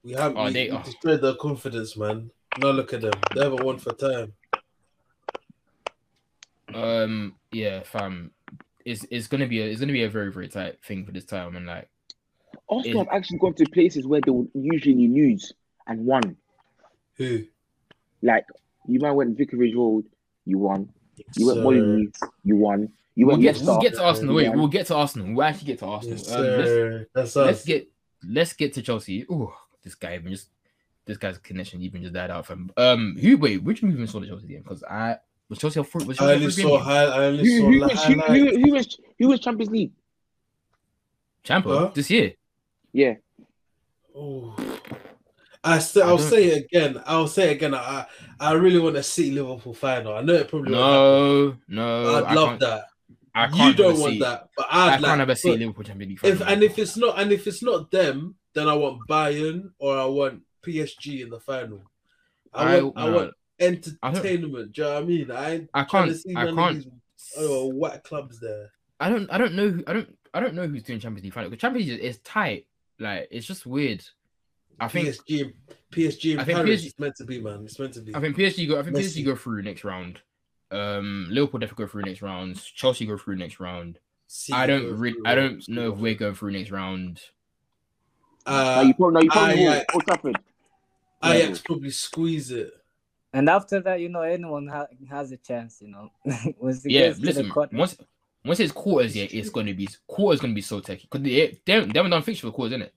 We 0.02 0.12
have. 0.12 0.36
Oh, 0.36 0.44
we, 0.44 0.52
they- 0.52 0.70
we 0.70 0.76
oh. 0.76 0.82
destroyed 0.82 1.20
their 1.20 1.34
confidence, 1.34 1.96
man. 1.96 2.30
Now 2.58 2.70
look 2.70 2.92
at 2.92 3.02
them. 3.02 3.12
They 3.34 3.42
haven't 3.42 3.62
won 3.64 3.78
for 3.78 3.92
time. 3.92 4.32
Um, 6.74 7.34
yeah, 7.52 7.82
fam. 7.82 8.30
It's 8.84 9.04
it's 9.10 9.26
gonna 9.26 9.46
be 9.46 9.60
a 9.60 9.66
it's 9.66 9.80
gonna 9.80 9.92
be 9.92 10.04
a 10.04 10.08
very 10.08 10.32
very 10.32 10.48
tight 10.48 10.82
thing 10.84 11.04
for 11.04 11.12
this 11.12 11.24
time, 11.24 11.56
and 11.56 11.66
like 11.66 11.88
Arsenal 12.68 13.02
Is- 13.02 13.06
have 13.06 13.16
actually 13.16 13.38
gone 13.38 13.54
to 13.54 13.66
places 13.66 14.06
where 14.06 14.20
they 14.20 14.30
would 14.30 14.48
usually 14.54 15.08
lose 15.08 15.52
and 15.86 16.04
won. 16.04 16.36
Who? 17.16 17.44
Like 18.22 18.46
you 18.86 19.00
might 19.00 19.12
went 19.12 19.36
Vicarage 19.36 19.74
Road, 19.74 20.06
you 20.44 20.58
won. 20.58 20.88
You 21.36 21.46
went 21.46 21.58
Sir. 21.58 21.62
Molyneux, 21.62 22.10
you 22.44 22.56
won. 22.56 22.92
You 23.18 23.26
we'll 23.26 23.34
went 23.34 23.42
get, 23.42 23.60
we'll 23.66 23.80
get 23.80 23.94
to 23.94 24.04
Arsenal. 24.04 24.36
Wait, 24.36 24.44
Yeah. 24.44 24.54
we'll 24.54 24.68
get 24.68 24.86
to 24.86 24.94
Arsenal. 24.94 25.34
We'll 25.34 25.42
actually 25.42 25.66
get 25.66 25.80
to 25.80 25.86
Arsenal. 25.86 26.18
Yes, 26.18 26.30
Um, 26.32 26.40
let's, 26.40 26.68
sir. 26.68 27.06
That's 27.12 27.36
let's 27.36 27.64
get 27.64 27.88
let's 28.22 28.52
get 28.52 28.72
to 28.74 28.82
Chelsea. 28.82 29.26
Oh, 29.28 29.52
this 29.82 29.96
guy 29.96 30.14
even 30.14 30.30
just 30.30 30.50
this 31.04 31.16
guy's 31.16 31.36
connection 31.38 31.82
even 31.82 32.00
just 32.02 32.14
died 32.14 32.30
out 32.30 32.46
from 32.46 32.70
um 32.76 33.16
who 33.20 33.36
wait 33.36 33.64
which 33.64 33.82
movie 33.82 34.06
saw 34.06 34.20
the 34.20 34.28
Chelsea 34.28 34.46
game 34.46 34.62
because 34.62 34.84
I 34.84 35.16
was 35.48 35.58
Chelsea 35.58 35.80
a 35.80 35.84
free 35.84 36.04
was 36.04 36.20
I 36.20 36.38
Chelsea 36.38 36.62
a 36.62 36.66
only 36.66 36.78
saw 36.78 36.78
high. 36.78 37.04
I 37.06 37.24
only 37.24 37.44
Who, 37.44 37.58
saw 37.58 37.66
who, 37.66 37.78
the 37.80 37.86
was, 37.88 38.04
who, 38.04 38.14
who, 38.20 38.60
who 38.66 38.72
was 38.72 38.98
who 39.18 39.26
was 39.28 39.40
Champions 39.40 39.72
League? 39.72 39.92
Champion 41.42 41.76
Huh? 41.76 41.90
this 41.94 42.10
year. 42.10 42.34
Yeah. 42.92 43.14
Oh. 44.14 44.54
I 45.64 45.80
still, 45.80 46.04
I 46.04 46.06
I'll 46.10 46.16
don't- 46.18 46.30
say 46.30 46.44
it 46.50 46.64
again. 46.66 47.02
I'll 47.04 47.26
say 47.26 47.48
it 47.50 47.54
again. 47.54 47.74
I, 47.74 48.06
I 48.38 48.52
really 48.52 48.78
want 48.78 48.94
to 48.94 49.02
see 49.02 49.32
Liverpool 49.32 49.74
final. 49.74 50.14
I 50.14 50.22
know 50.22 50.34
it 50.34 50.46
probably 50.48 50.72
won't 50.72 51.58
No, 51.68 52.04
no. 52.04 52.14
I'd 52.16 52.24
I 52.24 52.34
love 52.34 52.48
can't, 52.50 52.60
that. 52.60 52.84
I 53.38 53.46
can't 53.46 53.78
You 53.78 53.84
don't 53.84 54.00
want 54.00 54.12
see, 54.14 54.18
that, 54.20 54.48
but 54.56 54.66
I 54.68 54.86
I'd 54.86 54.90
can't 54.90 55.02
like. 55.02 55.20
ever 55.20 55.34
see 55.36 55.56
Liverpool 55.56 55.84
Champions 55.84 56.10
League. 56.10 56.32
If 56.32 56.38
final. 56.38 56.52
and 56.52 56.62
if 56.64 56.78
it's 56.78 56.96
not 56.96 57.20
and 57.20 57.32
if 57.32 57.46
it's 57.46 57.62
not 57.62 57.90
them, 57.90 58.34
then 58.54 58.68
I 58.68 58.74
want 58.74 59.06
Bayern 59.08 59.70
or 59.78 59.96
I 59.96 60.06
want 60.06 60.42
PSG 60.64 61.22
in 61.22 61.30
the 61.30 61.38
final. 61.38 61.82
I, 62.52 62.78
I, 62.78 62.82
want 62.82 62.98
I 62.98 63.10
want 63.10 63.34
entertainment. 63.60 64.72
Do 64.72 64.82
you 64.82 64.88
know 64.88 64.94
what 64.94 65.02
I 65.02 65.06
mean? 65.06 65.30
I 65.30 65.68
I 65.72 65.84
can't. 65.84 66.16
see 66.16 66.34
I 66.34 66.46
can't. 66.46 66.76
these 66.78 66.88
oh, 67.36 67.68
whack 67.68 68.02
clubs 68.02 68.40
there. 68.40 68.72
I 68.98 69.08
don't. 69.08 69.30
I 69.30 69.38
don't 69.38 69.54
know. 69.54 69.70
Who, 69.70 69.84
I 69.86 69.92
don't. 69.92 70.18
I 70.34 70.40
don't 70.40 70.54
know 70.54 70.66
who's 70.66 70.82
doing 70.82 70.98
Champions 70.98 71.24
League 71.24 71.32
final. 71.32 71.50
Because 71.50 71.60
Champions 71.60 71.88
League 71.90 72.00
is 72.00 72.18
tight. 72.18 72.66
Like 72.98 73.28
it's 73.30 73.46
just 73.46 73.66
weird. 73.66 74.04
I 74.80 74.88
think. 74.88 75.08
PSG, 75.08 75.52
PSG 75.92 76.38
I 76.38 76.44
think 76.44 76.58
Paris 76.58 76.82
PSG 76.82 76.86
is 76.86 76.98
meant 76.98 77.16
to 77.16 77.24
be, 77.24 77.40
man. 77.40 77.62
It's 77.64 77.78
meant 77.78 77.94
to 77.94 78.00
be. 78.00 78.14
I 78.14 78.20
think 78.20 78.36
PSG 78.36 78.68
go. 78.68 78.78
I 78.78 78.82
think 78.82 78.96
Messi. 78.96 79.22
PSG 79.22 79.24
go 79.24 79.36
through 79.36 79.62
next 79.62 79.84
round. 79.84 80.20
Um, 80.70 81.28
Liverpool 81.30 81.60
definitely 81.60 81.84
go 81.86 81.90
through 81.90 82.02
next 82.02 82.22
round. 82.22 82.62
Chelsea 82.74 83.06
go 83.06 83.16
through 83.16 83.36
next 83.36 83.58
round. 83.60 83.98
See 84.26 84.52
I 84.52 84.66
don't. 84.66 84.98
Re- 84.98 85.16
I 85.24 85.34
don't 85.34 85.62
see 85.64 85.72
know 85.72 85.92
if 85.92 85.98
we're 85.98 86.12
through. 86.14 86.18
going 86.26 86.34
through 86.34 86.52
next 86.52 86.70
round. 86.70 87.20
no, 88.46 88.52
Uh, 88.52 88.84
you 88.86 88.94
probably, 88.94 89.14
no, 89.14 89.20
you 89.22 89.30
probably 89.30 89.54
will. 89.64 89.72
Ajax. 89.72 89.94
Old 89.94 90.04
Trafford. 90.04 90.36
Ajax 91.24 91.58
probably 91.60 91.90
squeeze 91.90 92.50
it. 92.50 92.70
And 93.32 93.48
after 93.48 93.80
that, 93.80 94.00
you 94.00 94.08
know, 94.08 94.22
anyone 94.22 94.68
ha- 94.68 94.86
has 95.10 95.32
a 95.32 95.36
chance. 95.36 95.80
You 95.80 95.88
know, 95.88 96.10
once 96.58 96.82
Yeah, 96.84 97.08
gets 97.08 97.16
to 97.18 97.20
the 97.20 97.26
listen. 97.42 97.52
Once 97.78 97.96
once 98.44 98.60
it's 98.60 98.72
quarters, 98.72 99.16
yeah, 99.16 99.26
it's 99.30 99.50
gonna 99.50 99.74
be 99.74 99.88
quarters 100.06 100.40
gonna 100.40 100.54
be 100.54 100.60
so 100.60 100.80
techy 100.80 101.08
because 101.10 101.22
they 101.22 101.58
they 101.64 101.72
haven't, 101.72 101.92
they 101.92 101.98
haven't 101.98 102.10
done 102.10 102.22
fixtures 102.22 102.48
for 102.48 102.54
quarters, 102.54 102.78
innit? 102.78 102.90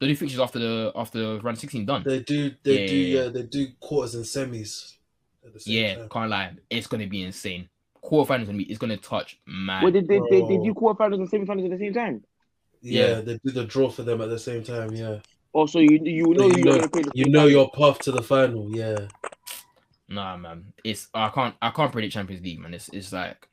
They 0.00 0.06
do 0.08 0.16
fixtures 0.16 0.40
after 0.40 0.58
the 0.58 0.92
after 0.94 1.38
round 1.40 1.58
sixteen 1.58 1.84
done. 1.86 2.02
They 2.04 2.20
do. 2.20 2.52
They 2.62 2.86
do. 2.86 2.96
Yeah. 2.96 3.22
Yeah, 3.24 3.28
they 3.30 3.42
do 3.44 3.68
quarters 3.80 4.14
and 4.14 4.24
semis. 4.24 4.94
At 5.48 5.54
the 5.54 5.60
same 5.60 5.74
Yeah, 5.74 5.94
time. 5.96 6.08
can't 6.08 6.30
lie. 6.30 6.52
It's 6.70 6.86
gonna 6.86 7.06
be 7.06 7.22
insane. 7.22 7.68
Quarterfinals 8.04 8.46
gonna 8.46 8.58
be. 8.58 8.64
It's 8.64 8.78
gonna 8.78 8.96
touch 8.96 9.38
man. 9.46 9.82
Well, 9.82 9.92
they, 9.92 10.00
they, 10.00 10.20
they, 10.30 10.40
they 10.42 10.56
Bro. 10.56 10.64
do 10.64 10.74
quarterfinals 10.74 11.14
and 11.20 11.30
semifinals 11.30 11.64
at 11.64 11.70
the 11.72 11.78
same 11.78 11.94
time. 11.94 12.24
yeah, 12.80 13.06
Yeah. 13.08 13.20
They 13.20 13.38
do 13.44 13.50
the 13.50 13.64
draw 13.64 13.90
for 13.90 14.02
them 14.02 14.20
at 14.20 14.28
the 14.28 14.38
same 14.38 14.62
time. 14.62 14.92
Yeah, 14.94 15.16
oh, 15.54 15.60
Also, 15.60 15.80
you 15.80 15.98
you 16.04 16.26
know 16.34 16.46
you 16.46 16.54
you're 16.56 16.64
know- 16.64 16.70
going 16.72 16.82
to 16.82 16.88
play. 16.88 17.02
The 17.02 17.10
you 17.14 17.28
know 17.28 17.46
your 17.46 17.70
path 17.70 17.98
to 18.00 18.12
the 18.12 18.22
final. 18.22 18.74
Yeah, 18.74 18.96
Nah, 20.08 20.36
man. 20.36 20.72
It's 20.84 21.08
I 21.12 21.28
can't 21.30 21.54
I 21.60 21.70
can't 21.70 21.92
predict 21.92 22.14
Champions 22.14 22.42
League, 22.44 22.60
man. 22.60 22.72
It's 22.74 22.88
it's 22.90 23.12
like 23.12 23.46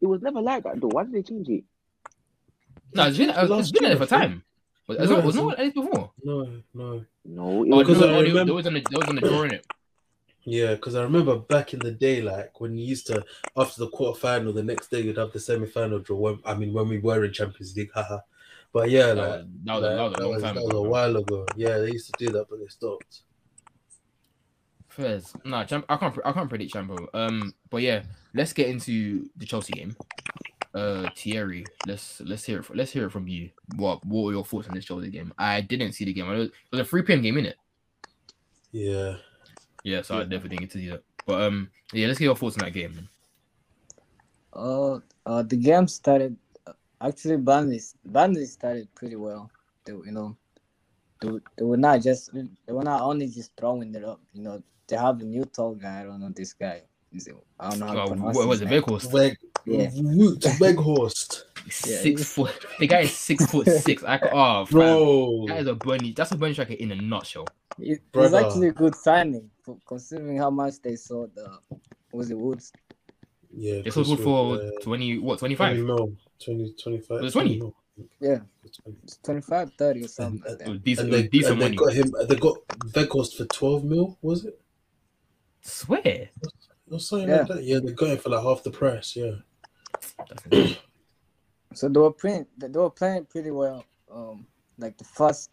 It 0.00 0.06
was 0.06 0.22
never 0.22 0.40
like 0.40 0.62
that 0.64 0.80
though. 0.80 0.88
Why 0.88 1.04
did 1.04 1.12
they 1.12 1.22
change 1.22 1.48
it? 1.48 1.64
no, 2.94 3.06
it's 3.08 3.18
been 3.18 3.30
it's 3.30 3.50
Last 3.50 3.72
been 3.74 3.82
there 3.84 3.96
for 3.96 4.06
time. 4.06 4.44
Was, 4.88 4.98
No, 4.98 5.20
was, 5.20 5.36
it 5.36 5.40
was 5.42 5.54
at 5.54 5.60
least 5.60 5.74
before. 5.76 6.10
No, 6.24 6.48
no. 6.74 7.04
No, 7.24 7.64
it 7.64 7.72
Oh, 7.72 7.76
was 7.76 7.86
Because 7.86 8.00
no, 8.00 8.06
I 8.08 8.10
no, 8.10 8.22
they- 8.22 8.28
remember- 8.28 8.44
they 8.44 8.52
was 8.56 8.66
on 8.66 8.74
the 8.74 8.80
they 8.90 8.96
was 8.98 9.08
on 9.08 9.14
the 9.16 9.20
draw 9.20 9.42
in 9.42 9.54
it. 9.54 9.66
Yeah, 10.44 10.74
because 10.74 10.96
I 10.96 11.02
remember 11.02 11.36
back 11.36 11.72
in 11.72 11.78
the 11.80 11.92
day, 11.92 12.20
like 12.20 12.60
when 12.60 12.76
you 12.76 12.84
used 12.84 13.06
to 13.08 13.24
after 13.56 13.84
the 13.84 13.90
quarterfinal, 13.90 14.54
the 14.54 14.62
next 14.62 14.90
day 14.90 15.00
you'd 15.00 15.16
have 15.16 15.32
the 15.32 15.38
semi-final 15.38 16.00
draw. 16.00 16.16
When, 16.16 16.40
I 16.44 16.54
mean, 16.54 16.72
when 16.72 16.88
we 16.88 16.98
were 16.98 17.24
in 17.24 17.32
Champions 17.32 17.76
League, 17.76 17.90
haha. 17.94 18.18
But 18.72 18.90
yeah, 18.90 19.12
like 19.12 19.16
was, 19.16 19.46
that 19.64 19.74
was, 19.74 19.84
a- 19.84 19.86
that 19.86 20.02
was 20.02 20.14
a 20.14 20.22
long 20.22 20.32
was, 20.32 20.42
time 20.42 20.54
that 20.56 20.64
was 20.64 20.74
a 20.74 20.82
while 20.82 21.16
ago. 21.16 21.46
Yeah, 21.56 21.78
they 21.78 21.92
used 21.92 22.12
to 22.12 22.26
do 22.26 22.32
that, 22.32 22.46
but 22.48 22.58
they 22.58 22.66
stopped. 22.68 23.22
Fairs. 24.88 25.32
No, 25.44 25.64
champ, 25.64 25.86
I 25.88 25.96
can't. 25.96 26.18
I 26.24 26.32
can't 26.32 26.48
predict 26.48 26.74
Champo. 26.74 27.06
Um, 27.14 27.54
but 27.70 27.82
yeah, 27.82 28.02
let's 28.34 28.52
get 28.52 28.68
into 28.68 29.28
the 29.36 29.46
Chelsea 29.46 29.72
game. 29.72 29.96
Uh, 30.74 31.08
Thierry, 31.16 31.64
let's 31.86 32.20
let's 32.22 32.44
hear 32.44 32.58
it. 32.58 32.64
From, 32.64 32.76
let's 32.76 32.92
hear 32.92 33.06
it 33.06 33.12
from 33.12 33.28
you. 33.28 33.50
What 33.76 34.04
What 34.04 34.24
were 34.24 34.32
your 34.32 34.44
thoughts 34.44 34.68
on 34.68 34.74
this 34.74 34.84
Chelsea 34.84 35.10
game? 35.10 35.32
I 35.38 35.60
didn't 35.60 35.92
see 35.92 36.04
the 36.04 36.12
game. 36.12 36.28
I 36.28 36.34
it 36.34 36.52
was 36.70 36.80
a 36.80 36.84
3 36.84 37.02
p.m. 37.02 37.22
game, 37.22 37.34
innit? 37.36 37.54
Yeah. 38.70 39.16
Yeah, 39.84 40.02
so 40.02 40.16
I 40.18 40.22
definitely 40.24 40.50
didn't 40.50 40.60
get 40.62 40.70
to 40.72 40.78
see 40.78 40.88
that. 40.90 41.02
But 41.26 41.42
um, 41.42 41.70
yeah, 41.92 42.06
let's 42.06 42.18
get 42.18 42.26
your 42.26 42.36
thoughts 42.36 42.56
on 42.58 42.64
that 42.64 42.72
game. 42.72 42.94
Man. 42.94 43.08
Uh, 44.52 44.98
uh, 45.26 45.42
the 45.42 45.56
game 45.56 45.88
started. 45.88 46.36
Actually, 47.00 47.36
Burnley 47.38 47.80
Burnley 48.04 48.44
started 48.46 48.88
pretty 48.94 49.16
well. 49.16 49.50
They, 49.84 49.92
you 49.92 50.12
know, 50.12 50.36
they, 51.20 51.28
were- 51.28 51.42
they 51.56 51.64
were 51.64 51.76
not 51.76 52.00
just 52.02 52.32
they 52.32 52.72
were 52.72 52.84
not 52.84 53.02
only 53.02 53.28
just 53.28 53.52
throwing 53.56 53.94
it 53.94 54.04
up. 54.04 54.20
You 54.32 54.42
know, 54.42 54.62
they 54.86 54.96
have 54.96 55.20
a 55.20 55.24
new 55.24 55.44
tall 55.44 55.74
guy. 55.74 56.00
I 56.00 56.04
don't 56.04 56.20
know 56.20 56.30
this 56.34 56.52
guy. 56.52 56.82
Is 57.12 57.26
it, 57.26 57.34
I 57.58 57.70
don't 57.70 57.80
know 57.80 57.86
how 57.86 57.94
to 58.04 58.06
pronounce 58.12 58.36
what 58.36 58.48
was 58.48 58.60
his 58.60 58.68
it? 58.68 58.70
name. 58.70 58.82
Weghorst. 58.82 59.12
Weg, 59.12 59.36
Yeah. 59.66 59.90
Woot 59.94 60.44
Weghorst, 61.66 61.86
Yeah, 61.90 61.96
Six 61.98 62.32
foot. 62.32 62.66
The 62.78 62.86
guy 62.86 63.00
is 63.00 63.16
six 63.16 63.46
foot 63.46 63.66
six. 63.86 64.02
I 64.04 64.18
ca- 64.18 64.30
oh, 64.32 64.64
fam. 64.66 64.72
bro. 64.72 65.44
That 65.48 65.60
is 65.60 65.66
a 65.66 65.74
bunny. 65.74 66.12
That's 66.16 66.32
a 66.32 66.36
bunny 66.36 66.52
striker 66.54 66.74
in 66.74 66.92
a 66.92 66.96
nutshell. 66.96 67.46
It, 67.78 68.00
it's 68.14 68.34
actually 68.34 68.68
a 68.68 68.72
good 68.72 68.94
signing 68.94 69.50
for, 69.62 69.78
considering 69.86 70.36
how 70.38 70.50
much 70.50 70.80
they 70.82 70.96
saw 70.96 71.26
the 71.34 71.58
was 72.12 72.30
it 72.30 72.38
Woods. 72.38 72.72
Yeah, 73.54 73.76
They 73.82 73.90
Chris 73.90 73.94
sold 74.06 74.20
for 74.20 74.56
uh, 74.56 74.70
twenty. 74.82 75.18
What? 75.18 75.38
Twenty 75.38 75.56
20 75.56 75.76
five. 75.76 75.84
mil, 75.86 76.14
20, 76.44 76.74
25. 76.82 77.20
Was 77.22 77.32
it 77.34 77.38
20? 77.38 77.72
Yeah, 78.20 78.38
It's 79.04 79.18
25, 79.22 79.72
30 79.78 80.04
or 80.04 80.08
something 80.08 80.42
And- 80.46 80.58
like 80.60 80.68
It 80.68 80.72
that. 80.72 80.84
decent. 80.84 81.04
And 81.06 81.12
they, 81.12 81.20
was 81.22 81.30
decent 81.30 81.52
and 81.52 81.60
they 81.60 81.64
money. 81.66 81.76
got 81.76 81.92
him. 81.92 82.14
They 82.28 82.36
got 82.36 82.56
Weghorst 82.94 83.36
for 83.36 83.44
twelve 83.46 83.84
mil. 83.84 84.18
Was 84.22 84.46
it? 84.46 84.58
Swear. 85.60 86.30
Or 86.90 86.98
something 86.98 87.28
Yeah. 87.28 87.36
like 87.40 87.48
that. 87.48 87.62
Yeah, 87.64 87.80
they 87.84 87.92
got 87.92 88.08
him 88.10 88.18
for 88.18 88.30
like 88.30 88.42
half 88.42 88.62
the 88.62 88.70
price. 88.70 89.14
Yeah. 89.16 89.32
So 91.74 91.88
they 91.88 92.00
were 92.00 92.12
playing 92.12 92.46
they 92.58 92.68
were 92.68 92.90
playing 92.90 93.26
pretty 93.26 93.50
well. 93.50 93.84
Um 94.10 94.46
like 94.78 94.98
the 94.98 95.04
first 95.04 95.50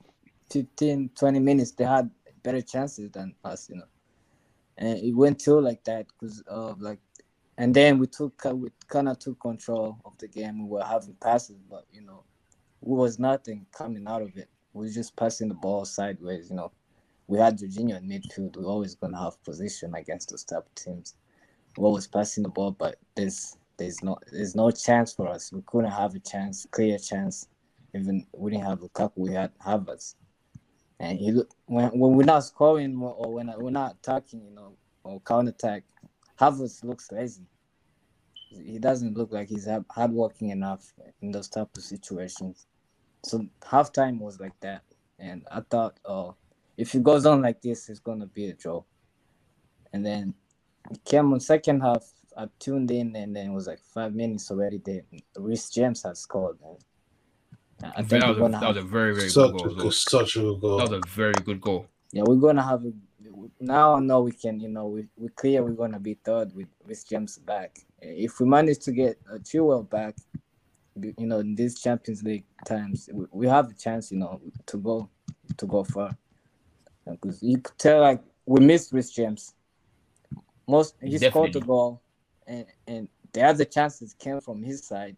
15, 0.51 1.11
20 1.15 1.39
minutes 1.39 1.71
they 1.71 1.83
had 1.85 2.09
better 2.43 2.61
chances 2.61 3.11
than 3.11 3.35
us, 3.43 3.69
you 3.69 3.77
know. 3.77 3.87
And 4.77 4.97
it 4.99 5.13
went 5.13 5.39
till 5.39 5.61
like 5.61 5.83
that 5.85 6.07
because 6.07 6.41
of 6.47 6.81
like 6.81 6.99
and 7.57 7.75
then 7.75 7.99
we 7.99 8.07
took 8.07 8.41
we 8.53 8.69
kind 8.87 9.09
of 9.09 9.19
took 9.19 9.39
control 9.39 9.99
of 10.05 10.17
the 10.17 10.27
game. 10.27 10.63
We 10.63 10.69
were 10.69 10.83
having 10.83 11.15
passes, 11.21 11.57
but 11.69 11.85
you 11.91 12.01
know, 12.01 12.23
there 12.81 12.95
was 12.95 13.19
nothing 13.19 13.65
coming 13.73 14.07
out 14.07 14.21
of 14.21 14.35
it. 14.37 14.49
We 14.73 14.85
were 14.87 14.91
just 14.93 15.15
passing 15.17 15.49
the 15.49 15.55
ball 15.55 15.85
sideways, 15.85 16.49
you 16.49 16.55
know. 16.55 16.71
We 17.27 17.37
had 17.37 17.59
Jorginho 17.59 17.97
in 17.97 18.09
midfield. 18.09 18.57
We're 18.57 18.65
always 18.65 18.95
gonna 18.95 19.21
have 19.21 19.43
position 19.43 19.93
against 19.95 20.31
those 20.31 20.45
type 20.45 20.65
of 20.65 20.75
teams. 20.75 21.15
We're 21.77 21.87
always 21.87 22.07
passing 22.07 22.43
the 22.43 22.49
ball, 22.49 22.71
but 22.71 22.97
there's 23.15 23.57
there's 23.79 24.03
no 24.03 24.17
there's 24.31 24.55
no 24.55 24.69
chance 24.69 25.13
for 25.13 25.27
us. 25.27 25.51
We 25.51 25.61
couldn't 25.65 25.91
have 25.91 26.13
a 26.13 26.19
chance, 26.19 26.67
clear 26.69 26.97
chance. 26.99 27.47
Even 27.95 28.27
we 28.33 28.51
didn't 28.51 28.65
have 28.65 28.79
Lukaku, 28.79 29.13
we 29.15 29.33
had 29.33 29.57
Havertz. 29.59 30.15
And 30.99 31.17
he 31.17 31.31
when 31.65 31.87
when 31.97 32.15
we're 32.15 32.23
not 32.23 32.43
scoring 32.43 33.01
or 33.01 33.33
when 33.33 33.51
we're 33.57 33.71
not 33.71 33.95
attacking, 33.95 34.43
you 34.43 34.51
know, 34.53 34.75
or 35.03 35.21
counter 35.21 35.51
attack, 35.51 35.83
Havertz 36.39 36.83
looks 36.83 37.11
lazy. 37.11 37.45
He 38.51 38.79
doesn't 38.79 39.15
look 39.17 39.31
like 39.31 39.47
he's 39.47 39.65
hard- 39.67 39.85
hardworking 39.89 40.49
enough 40.49 40.93
in 41.21 41.31
those 41.31 41.47
type 41.47 41.69
of 41.77 41.83
situations. 41.83 42.67
So 43.23 43.45
halftime 43.61 44.19
was 44.19 44.39
like 44.39 44.59
that, 44.59 44.83
and 45.19 45.47
I 45.51 45.61
thought, 45.61 45.99
oh, 46.05 46.35
if 46.77 46.95
it 46.95 47.03
goes 47.03 47.25
on 47.25 47.41
like 47.41 47.61
this, 47.61 47.89
it's 47.89 47.99
gonna 47.99 48.25
be 48.25 48.49
a 48.49 48.53
draw. 48.53 48.83
And 49.93 50.05
then 50.05 50.33
it 50.91 51.03
came 51.05 51.33
on 51.33 51.39
second 51.39 51.81
half. 51.81 52.03
I 52.37 52.47
tuned 52.59 52.91
in, 52.91 53.15
and 53.15 53.35
then 53.35 53.47
it 53.47 53.53
was 53.53 53.67
like 53.67 53.79
five 53.79 54.13
minutes 54.13 54.49
already. 54.49 54.77
There, 54.77 55.01
Reece 55.37 55.69
James 55.69 56.03
had 56.03 56.17
scored. 56.17 56.57
And 57.83 57.93
I 57.97 58.01
think 58.03 58.21
that, 58.21 58.29
was 58.29 58.37
a, 58.37 58.39
gonna 58.39 58.59
that 58.59 58.67
was 58.67 58.77
have, 58.77 58.85
a 58.85 58.87
very 58.87 59.13
very 59.15 59.29
Such 59.29 59.51
good 59.51 59.57
goal. 59.59 59.67
as 59.67 59.75
good, 59.75 59.93
such 59.93 60.35
a 60.35 60.39
good 60.39 60.61
goal. 60.61 60.77
That 60.77 60.89
was 60.89 61.01
a 61.03 61.09
very 61.09 61.33
good 61.33 61.61
goal. 61.61 61.87
yeah, 62.11 62.23
we're 62.25 62.35
gonna 62.35 62.63
have 62.63 62.85
a. 62.85 62.91
Now 63.59 63.95
I 63.95 63.99
know 63.99 64.21
we 64.21 64.31
can, 64.31 64.59
you 64.59 64.69
know, 64.69 64.87
we 64.87 65.07
we 65.17 65.29
clear 65.29 65.63
we're 65.63 65.71
gonna 65.71 65.99
be 65.99 66.13
third 66.13 66.55
with 66.55 66.67
Reece 66.85 67.03
James 67.03 67.37
back. 67.37 67.79
If 68.01 68.39
we 68.39 68.45
manage 68.47 68.79
to 68.79 68.91
get 68.91 69.19
a 69.31 69.39
Chilwell 69.39 69.89
back, 69.89 70.15
you 70.95 71.27
know, 71.27 71.39
in 71.39 71.55
these 71.55 71.79
Champions 71.79 72.23
League 72.23 72.45
times, 72.65 73.09
we, 73.11 73.25
we 73.31 73.47
have 73.47 73.69
a 73.69 73.73
chance, 73.73 74.11
you 74.11 74.17
know, 74.19 74.41
to 74.67 74.77
go 74.77 75.09
to 75.57 75.65
go 75.65 75.83
far. 75.83 76.15
Because 77.09 77.41
you 77.41 77.57
could 77.57 77.77
tell, 77.77 78.01
like 78.01 78.21
we 78.45 78.59
missed 78.61 78.93
Reece 78.93 79.11
James. 79.11 79.53
Most 80.69 80.95
he 81.01 81.17
scored 81.17 81.53
the 81.53 81.61
goal, 81.61 82.01
and 82.47 82.65
and 82.87 83.07
the 83.33 83.41
other 83.43 83.65
chances 83.65 84.13
came 84.13 84.39
from 84.39 84.61
his 84.63 84.85
side. 84.85 85.15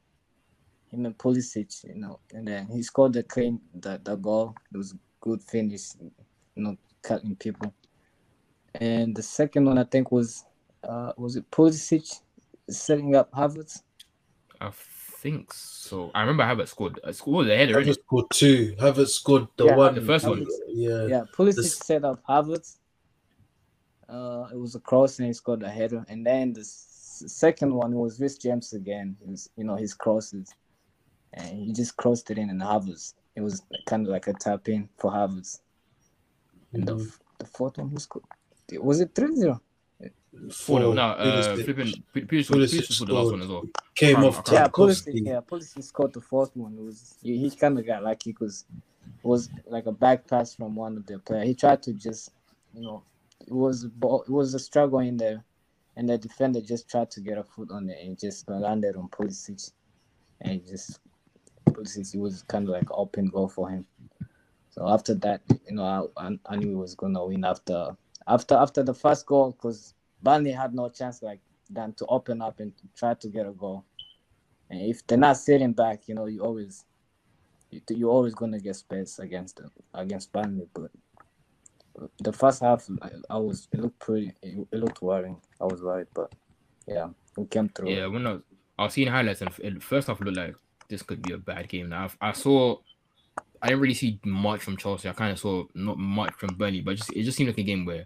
Him 0.89 1.05
and 1.05 1.17
Pulisic, 1.17 1.83
you 1.85 1.95
know, 1.95 2.19
and 2.33 2.47
then 2.47 2.67
he 2.67 2.83
scored 2.83 3.13
the 3.13 3.23
clean 3.23 3.59
the, 3.73 3.99
the 4.03 4.15
goal. 4.15 4.55
It 4.73 4.77
was 4.77 4.91
a 4.93 4.97
good 5.21 5.41
finish, 5.43 5.91
you 6.55 6.63
know, 6.63 6.75
cutting 7.01 7.35
people. 7.35 7.73
And 8.75 9.15
the 9.15 9.23
second 9.23 9.65
one 9.65 9.77
I 9.77 9.85
think 9.85 10.11
was 10.11 10.45
uh 10.83 11.13
was 11.17 11.35
it 11.35 11.49
Pulisic 11.51 12.19
setting 12.69 13.15
up 13.15 13.31
Havertz? 13.31 13.83
I 14.59 14.69
think 15.21 15.53
so. 15.53 16.11
I 16.13 16.21
remember 16.21 16.43
Havertz 16.43 16.69
scored. 16.69 16.99
Uh, 17.03 17.11
scored 17.13 17.47
the 17.47 17.55
header. 17.55 17.75
Havertz 17.75 17.87
innit? 17.97 18.03
scored 18.05 18.25
two. 18.31 18.75
Havertz 18.79 19.09
scored 19.09 19.47
the 19.57 19.65
Yeah, 19.65 19.75
one. 19.75 19.95
the 19.95 20.01
first 20.01 20.27
one. 20.27 20.45
Yeah. 20.67 21.05
Yeah, 21.07 21.23
Pulisic 21.35 21.55
this- 21.55 21.77
set 21.77 22.03
up 22.03 22.21
Havertz. 22.27 22.77
Uh, 24.11 24.47
it 24.53 24.57
was 24.57 24.75
a 24.75 24.79
cross 24.79 25.17
and 25.19 25.27
he 25.27 25.33
scored 25.33 25.63
a 25.63 25.69
header. 25.69 26.03
And 26.09 26.25
then 26.25 26.51
the 26.53 26.59
s- 26.61 27.23
second 27.27 27.73
one 27.73 27.93
was 27.95 28.19
Reece 28.19 28.37
James 28.37 28.73
again. 28.73 29.15
His, 29.25 29.49
you 29.55 29.63
know, 29.63 29.75
his 29.75 29.93
crosses, 29.93 30.53
and 31.33 31.47
he 31.65 31.71
just 31.71 31.95
crossed 31.95 32.29
it 32.31 32.37
in 32.37 32.49
and 32.49 32.61
Havertz. 32.61 33.13
It 33.35 33.41
was 33.41 33.63
kind 33.85 34.05
of 34.05 34.11
like 34.11 34.27
a 34.27 34.33
tap 34.33 34.67
in 34.67 34.89
for 34.97 35.11
Havertz. 35.11 35.61
And 36.73 36.85
the, 36.87 36.95
Mhm. 36.95 37.07
f- 37.07 37.19
the 37.39 37.45
fourth 37.45 37.77
one 37.77 37.93
was 37.93 38.03
scored. 38.03 38.25
Was 38.79 38.99
it 39.01 39.13
3-0? 39.15 39.59
Four 40.49 40.79
nil. 40.79 40.87
Four. 40.89 40.95
No, 40.95 41.01
uh, 41.01 41.25
Pulisic 41.25 41.63
flipping. 41.65 42.03
P- 42.13 42.21
Pulisic 42.21 42.47
Pulisic 42.47 42.79
Pulisic 42.81 42.91
scored 42.93 43.09
the 43.09 43.13
last 43.13 43.31
one 43.31 43.41
as 43.41 43.47
well. 43.47 43.63
Came 43.95 44.15
off 44.23 44.35
can't- 44.45 44.47
Yeah, 44.51 44.67
Tarkowski. 44.67 45.11
Pulisic. 45.13 45.25
Yeah, 45.25 45.39
Pulisic 45.41 45.83
scored 45.83 46.13
the 46.13 46.21
fourth 46.21 46.55
one. 46.55 46.73
It 46.77 46.81
was 46.81 47.15
he, 47.21 47.37
he 47.37 47.51
kind 47.51 47.77
of 47.77 47.85
got 47.85 48.01
lucky 48.03 48.31
because 48.31 48.65
it 49.23 49.27
was 49.27 49.49
like 49.67 49.85
a 49.87 49.91
back 49.91 50.27
pass 50.27 50.55
from 50.55 50.75
one 50.75 50.97
of 50.97 51.05
the 51.05 51.19
players. 51.19 51.47
He 51.47 51.53
tried 51.55 51.83
to 51.83 51.93
just, 51.93 52.31
you 52.73 52.81
know, 52.81 53.03
it 53.47 53.53
was 53.53 53.85
it 53.85 54.29
was 54.29 54.53
a 54.53 54.59
struggle 54.59 54.99
in 54.99 55.17
there, 55.17 55.43
and 55.95 56.09
the 56.09 56.17
defender 56.17 56.61
just 56.61 56.89
tried 56.89 57.11
to 57.11 57.21
get 57.21 57.37
a 57.37 57.43
foot 57.43 57.69
on 57.71 57.89
it 57.89 57.97
and 58.03 58.19
just 58.19 58.49
landed 58.49 58.95
on 58.95 59.09
Pulisic, 59.09 59.71
and 60.41 60.65
just 60.65 60.99
Pulisic 61.69 62.13
it 62.13 62.19
was 62.19 62.43
kind 62.43 62.65
of 62.65 62.71
like 62.71 62.87
open 62.91 63.27
goal 63.27 63.47
for 63.47 63.69
him. 63.69 63.85
So 64.69 64.87
after 64.87 65.13
that, 65.15 65.41
you 65.67 65.75
know, 65.75 66.11
I, 66.17 66.27
I, 66.27 66.39
I 66.45 66.55
knew 66.55 66.69
he 66.69 66.75
was 66.75 66.95
gonna 66.95 67.25
win 67.25 67.43
after 67.43 67.95
after 68.27 68.55
after 68.55 68.83
the 68.83 68.93
first 68.93 69.25
goal 69.25 69.51
because 69.51 69.93
Burnley 70.23 70.51
had 70.51 70.73
no 70.73 70.89
chance 70.89 71.21
like 71.21 71.39
than 71.69 71.93
to 71.93 72.05
open 72.07 72.41
up 72.41 72.59
and 72.59 72.73
try 72.95 73.13
to 73.15 73.29
get 73.29 73.47
a 73.47 73.51
goal. 73.51 73.85
And 74.69 74.81
if 74.81 75.05
they're 75.05 75.17
not 75.17 75.37
sitting 75.37 75.73
back, 75.73 76.07
you 76.07 76.15
know, 76.15 76.25
you 76.27 76.41
always 76.41 76.85
you, 77.69 77.81
you're 77.89 78.11
always 78.11 78.33
gonna 78.33 78.59
get 78.59 78.75
space 78.75 79.19
against 79.19 79.57
them 79.57 79.71
against 79.93 80.31
Burnley. 80.31 80.67
But 80.73 80.91
the 82.19 82.33
first 82.33 82.61
half, 82.61 82.87
I, 83.01 83.09
I 83.29 83.37
was 83.37 83.67
it 83.71 83.79
looked 83.79 83.99
pretty, 83.99 84.33
it, 84.41 84.67
it 84.71 84.77
looked 84.77 85.01
worrying. 85.01 85.37
I 85.59 85.65
was 85.65 85.81
worried, 85.81 86.07
but 86.13 86.33
yeah, 86.87 87.09
we 87.37 87.45
came 87.45 87.69
through. 87.69 87.91
Yeah, 87.91 88.07
when 88.07 88.25
I 88.27 88.33
was, 88.33 88.41
I 88.79 88.83
was 88.85 88.93
seeing 88.93 89.07
highlights 89.07 89.41
and 89.41 89.51
it, 89.59 89.83
first 89.83 90.07
half 90.07 90.19
looked 90.21 90.37
like 90.37 90.55
this 90.89 91.03
could 91.03 91.21
be 91.21 91.33
a 91.33 91.37
bad 91.37 91.69
game. 91.69 91.89
Now 91.89 92.09
I, 92.21 92.29
I 92.29 92.31
saw, 92.33 92.77
I 93.61 93.67
didn't 93.67 93.81
really 93.81 93.93
see 93.93 94.19
much 94.25 94.61
from 94.61 94.77
Chelsea. 94.77 95.09
I 95.09 95.13
kind 95.13 95.31
of 95.31 95.39
saw 95.39 95.65
not 95.73 95.97
much 95.97 96.33
from 96.37 96.55
Burnley, 96.55 96.81
but 96.81 96.97
just 96.97 97.13
it 97.13 97.23
just 97.23 97.37
seemed 97.37 97.49
like 97.49 97.57
a 97.57 97.63
game 97.63 97.85
where 97.85 98.05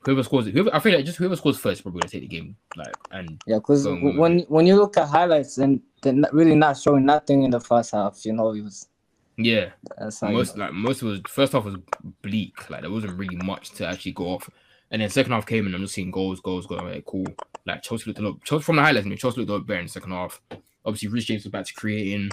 whoever 0.00 0.22
scores, 0.22 0.46
whoever 0.46 0.74
I 0.74 0.80
feel 0.80 0.94
like 0.94 1.04
just 1.04 1.18
whoever 1.18 1.36
scores 1.36 1.58
first 1.58 1.78
is 1.78 1.82
probably 1.82 2.00
gonna 2.00 2.10
take 2.10 2.22
the 2.22 2.28
game. 2.28 2.56
Like 2.76 2.94
and 3.10 3.40
Yeah, 3.46 3.56
because 3.56 3.86
when 3.86 4.40
when 4.48 4.66
you 4.66 4.76
look 4.76 4.96
at 4.96 5.08
highlights 5.08 5.58
and 5.58 5.80
they're 6.02 6.12
not, 6.12 6.32
really 6.32 6.54
not 6.54 6.78
showing 6.78 7.04
nothing 7.04 7.42
in 7.42 7.50
the 7.50 7.60
first 7.60 7.92
half, 7.92 8.24
you 8.24 8.32
know, 8.32 8.52
it 8.52 8.62
was 8.62 8.88
yeah, 9.36 9.70
that's 9.98 10.20
how 10.20 10.30
most 10.30 10.56
like 10.56 10.72
most 10.72 11.02
of 11.02 11.08
was 11.08 11.20
first 11.28 11.52
half 11.52 11.64
was 11.64 11.76
bleak. 12.22 12.70
Like 12.70 12.82
there 12.82 12.90
wasn't 12.90 13.18
really 13.18 13.36
much 13.36 13.70
to 13.72 13.86
actually 13.86 14.12
go 14.12 14.26
off. 14.26 14.48
And 14.90 15.02
then 15.02 15.10
second 15.10 15.32
half 15.32 15.46
came 15.46 15.66
and 15.66 15.74
I'm 15.74 15.80
just 15.80 15.94
seeing 15.94 16.10
goals, 16.10 16.40
goals, 16.40 16.66
goals. 16.66 16.80
I'm 16.80 16.90
like, 16.90 17.04
cool. 17.04 17.26
Like 17.66 17.82
Chelsea 17.82 18.04
looked 18.06 18.20
a 18.20 18.22
lot. 18.22 18.44
Chelsea 18.44 18.62
from 18.62 18.76
the 18.76 18.82
highlights, 18.82 19.06
I 19.06 19.08
mean, 19.08 19.18
Chelsea 19.18 19.40
looked 19.40 19.50
a 19.50 19.54
lot 19.54 19.66
better 19.66 19.80
in 19.80 19.86
the 19.86 19.92
second 19.92 20.12
half. 20.12 20.40
Obviously, 20.84 21.08
Reece 21.08 21.24
James 21.24 21.44
was 21.44 21.50
back 21.50 21.64
to 21.66 21.74
creating. 21.74 22.30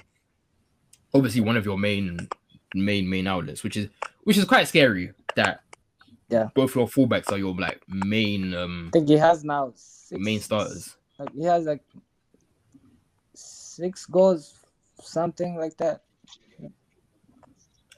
Obviously, 1.14 1.42
one 1.42 1.58
of 1.58 1.66
your 1.66 1.78
main 1.78 2.28
main 2.76 3.10
main 3.10 3.26
outlets, 3.28 3.64
which 3.64 3.78
is 3.78 3.88
which 4.24 4.38
is 4.38 4.46
quite 4.46 4.68
scary. 4.68 5.12
That 5.36 5.62
Yeah. 6.30 6.50
both 6.54 6.76
your 6.76 6.88
fullbacks 6.88 7.32
are 7.32 7.38
your 7.38 7.56
like 7.56 7.82
main 7.88 8.54
um 8.54 8.90
I 8.90 8.92
think 8.92 9.10
he 9.10 9.18
has 9.18 9.44
now 9.44 9.74
six, 9.76 10.22
main 10.22 10.40
starters. 10.40 10.98
Like 11.18 11.34
he 11.34 11.44
has 11.46 11.66
like 11.66 11.82
six 13.34 14.06
goals, 14.06 14.54
something 15.02 15.56
like 15.58 15.78
that. 15.78 16.02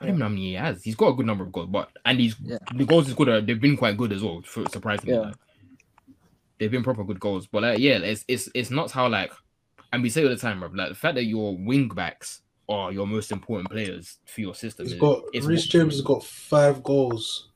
I 0.03 0.07
don't 0.07 0.15
even 0.15 0.19
know 0.19 0.25
how 0.25 0.29
many 0.29 0.41
he 0.47 0.53
has. 0.53 0.83
He's 0.83 0.95
got 0.95 1.07
a 1.09 1.13
good 1.13 1.25
number 1.25 1.43
of 1.43 1.51
goals, 1.51 1.69
but 1.71 1.89
and 2.05 2.19
he's 2.19 2.35
Yeah. 2.43 2.57
the 2.75 2.85
goals 2.85 3.07
is 3.07 3.13
good. 3.13 3.29
uh, 3.29 3.41
They've 3.41 3.59
been 3.59 3.77
quite 3.77 3.97
good 3.97 4.11
as 4.11 4.21
well. 4.23 4.43
Surprisingly, 4.45 5.13
Yeah. 5.15 5.21
like. 5.21 5.35
they've 6.59 6.71
been 6.71 6.83
proper 6.83 7.03
good 7.03 7.19
goals. 7.19 7.47
But 7.47 7.63
like, 7.63 7.79
yeah, 7.79 7.97
it's 7.99 8.25
it's 8.27 8.49
it's 8.53 8.69
not 8.71 8.91
how 8.91 9.07
like, 9.07 9.31
and 9.91 10.03
we 10.03 10.09
say 10.09 10.23
all 10.23 10.29
the 10.29 10.35
time, 10.35 10.59
bro. 10.59 10.69
Like 10.73 10.89
the 10.89 10.95
fact 10.95 11.15
that 11.15 11.23
your 11.25 11.55
wing 11.57 11.87
backs 11.89 12.41
are 12.69 12.91
your 12.91 13.05
most 13.07 13.31
important 13.31 13.69
players 13.69 14.17
for 14.25 14.41
your 14.41 14.55
system. 14.55 14.85
He's 14.85 14.93
is- 14.93 14.99
got 14.99 15.21
it's 15.33 15.45
Reece 15.45 15.65
James 15.67 15.93
has 15.95 16.01
got 16.01 16.23
five 16.23 16.83
goals. 16.83 17.49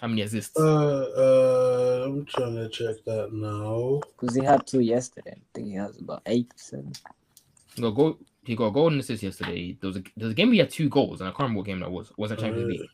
how 0.00 0.08
many 0.08 0.22
assists? 0.22 0.56
Uh, 0.58 1.06
uh, 1.16 2.04
I'm 2.06 2.24
trying 2.26 2.56
to 2.56 2.68
check 2.68 2.96
that 3.06 3.32
now. 3.32 4.00
Because 4.18 4.34
he 4.34 4.44
had 4.44 4.66
two 4.66 4.80
yesterday. 4.80 5.36
I 5.36 5.42
think 5.54 5.68
he 5.68 5.74
has 5.74 5.96
about 5.98 6.22
eight, 6.26 6.52
seven. 6.56 6.92
He 7.74 7.82
got 7.82 7.88
a 7.88 7.92
goal. 7.92 8.18
He 8.44 8.56
got 8.56 8.66
a 8.66 8.70
goal 8.72 8.88
and 8.88 9.00
assist 9.00 9.22
yesterday. 9.22 9.76
There 9.80 9.88
was 9.88 9.96
a 9.96 10.00
there 10.16 10.26
was 10.26 10.32
a 10.32 10.34
game 10.34 10.48
where 10.48 10.54
he 10.54 10.58
had 10.60 10.70
two 10.70 10.88
goals, 10.88 11.20
and 11.20 11.28
I 11.28 11.30
can't 11.30 11.40
remember 11.40 11.58
what 11.58 11.66
game 11.66 11.80
that 11.80 11.90
was. 11.90 12.12
Was 12.16 12.30
that 12.30 12.38
Champions 12.40 12.64
Uh, 12.64 12.68
League 12.68 12.90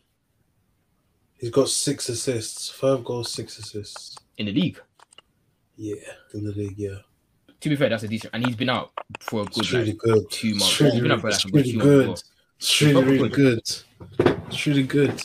He's 1.41 1.51
got 1.51 1.69
six 1.69 2.09
assists, 2.09 2.69
five 2.69 3.05
goals, 3.05 3.31
six 3.33 3.59
assists. 3.59 4.17
in 4.39 4.47
the 4.47 4.53
league? 4.53 4.81
Yeah, 5.77 5.95
in 6.35 6.45
the 6.45 6.51
league, 6.53 6.75
yeah. 6.77 6.97
To 7.61 7.69
be 7.69 7.77
fair, 7.77 7.89
that's 7.89 8.03
a 8.03 8.09
decent, 8.09 8.35
and 8.35 8.45
he's 8.45 8.57
been 8.57 8.69
out 8.69 8.91
for 9.21 9.43
a 9.43 9.45
good 9.45 9.59
It's 9.59 9.73
really 9.73 9.87
like, 9.93 9.99
good. 9.99 10.31
two 10.31 10.51
months. 10.51 10.67
It's 10.73 10.81
really, 10.81 10.93
He's 10.95 11.03
been 11.03 11.13
out 11.13 11.21
for, 11.21 11.27
like, 11.31 11.35
it's 11.37 11.45
good 11.45 11.55
really 11.55 11.73
two 11.73 11.79
good. 11.79 12.09
as 12.11 12.25
It's 12.59 12.83
really, 12.83 13.05
really 13.05 13.29
good. 13.29 13.63
good. 14.19 14.37
It's 14.49 14.67
really 14.67 14.83
good. 14.83 15.25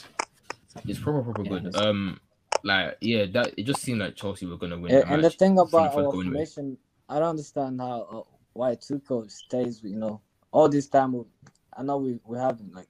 It's 0.87 0.99
proper 0.99 1.23
proper 1.23 1.43
Yeah, 1.43 1.49
good. 1.49 1.63
that's- 1.65 1.83
Um, 1.83 2.19
like 2.63 2.97
yeah, 3.01 3.25
that 3.33 3.53
it 3.57 3.63
just 3.63 3.81
seemed 3.81 3.99
like 3.99 4.15
Chelsea 4.15 4.45
were 4.45 4.57
gonna 4.57 4.77
win. 4.79 4.93
And, 4.93 5.09
and 5.09 5.23
the 5.23 5.29
thing 5.31 5.53
about 5.59 5.71
first 5.93 5.97
our 5.97 6.11
formation, 6.11 6.77
I 7.09 7.19
don't 7.19 7.29
understand 7.29 7.81
how 7.81 8.01
uh, 8.01 8.32
why 8.53 8.75
Tuchel 8.75 9.29
stays. 9.31 9.81
You 9.83 9.97
know, 9.97 10.21
all 10.51 10.69
this 10.69 10.87
time. 10.87 11.13
we- 11.13 11.25
I 11.75 11.83
know 11.83 11.97
we 11.97 12.19
we 12.25 12.37
haven't 12.37 12.73
like 12.73 12.87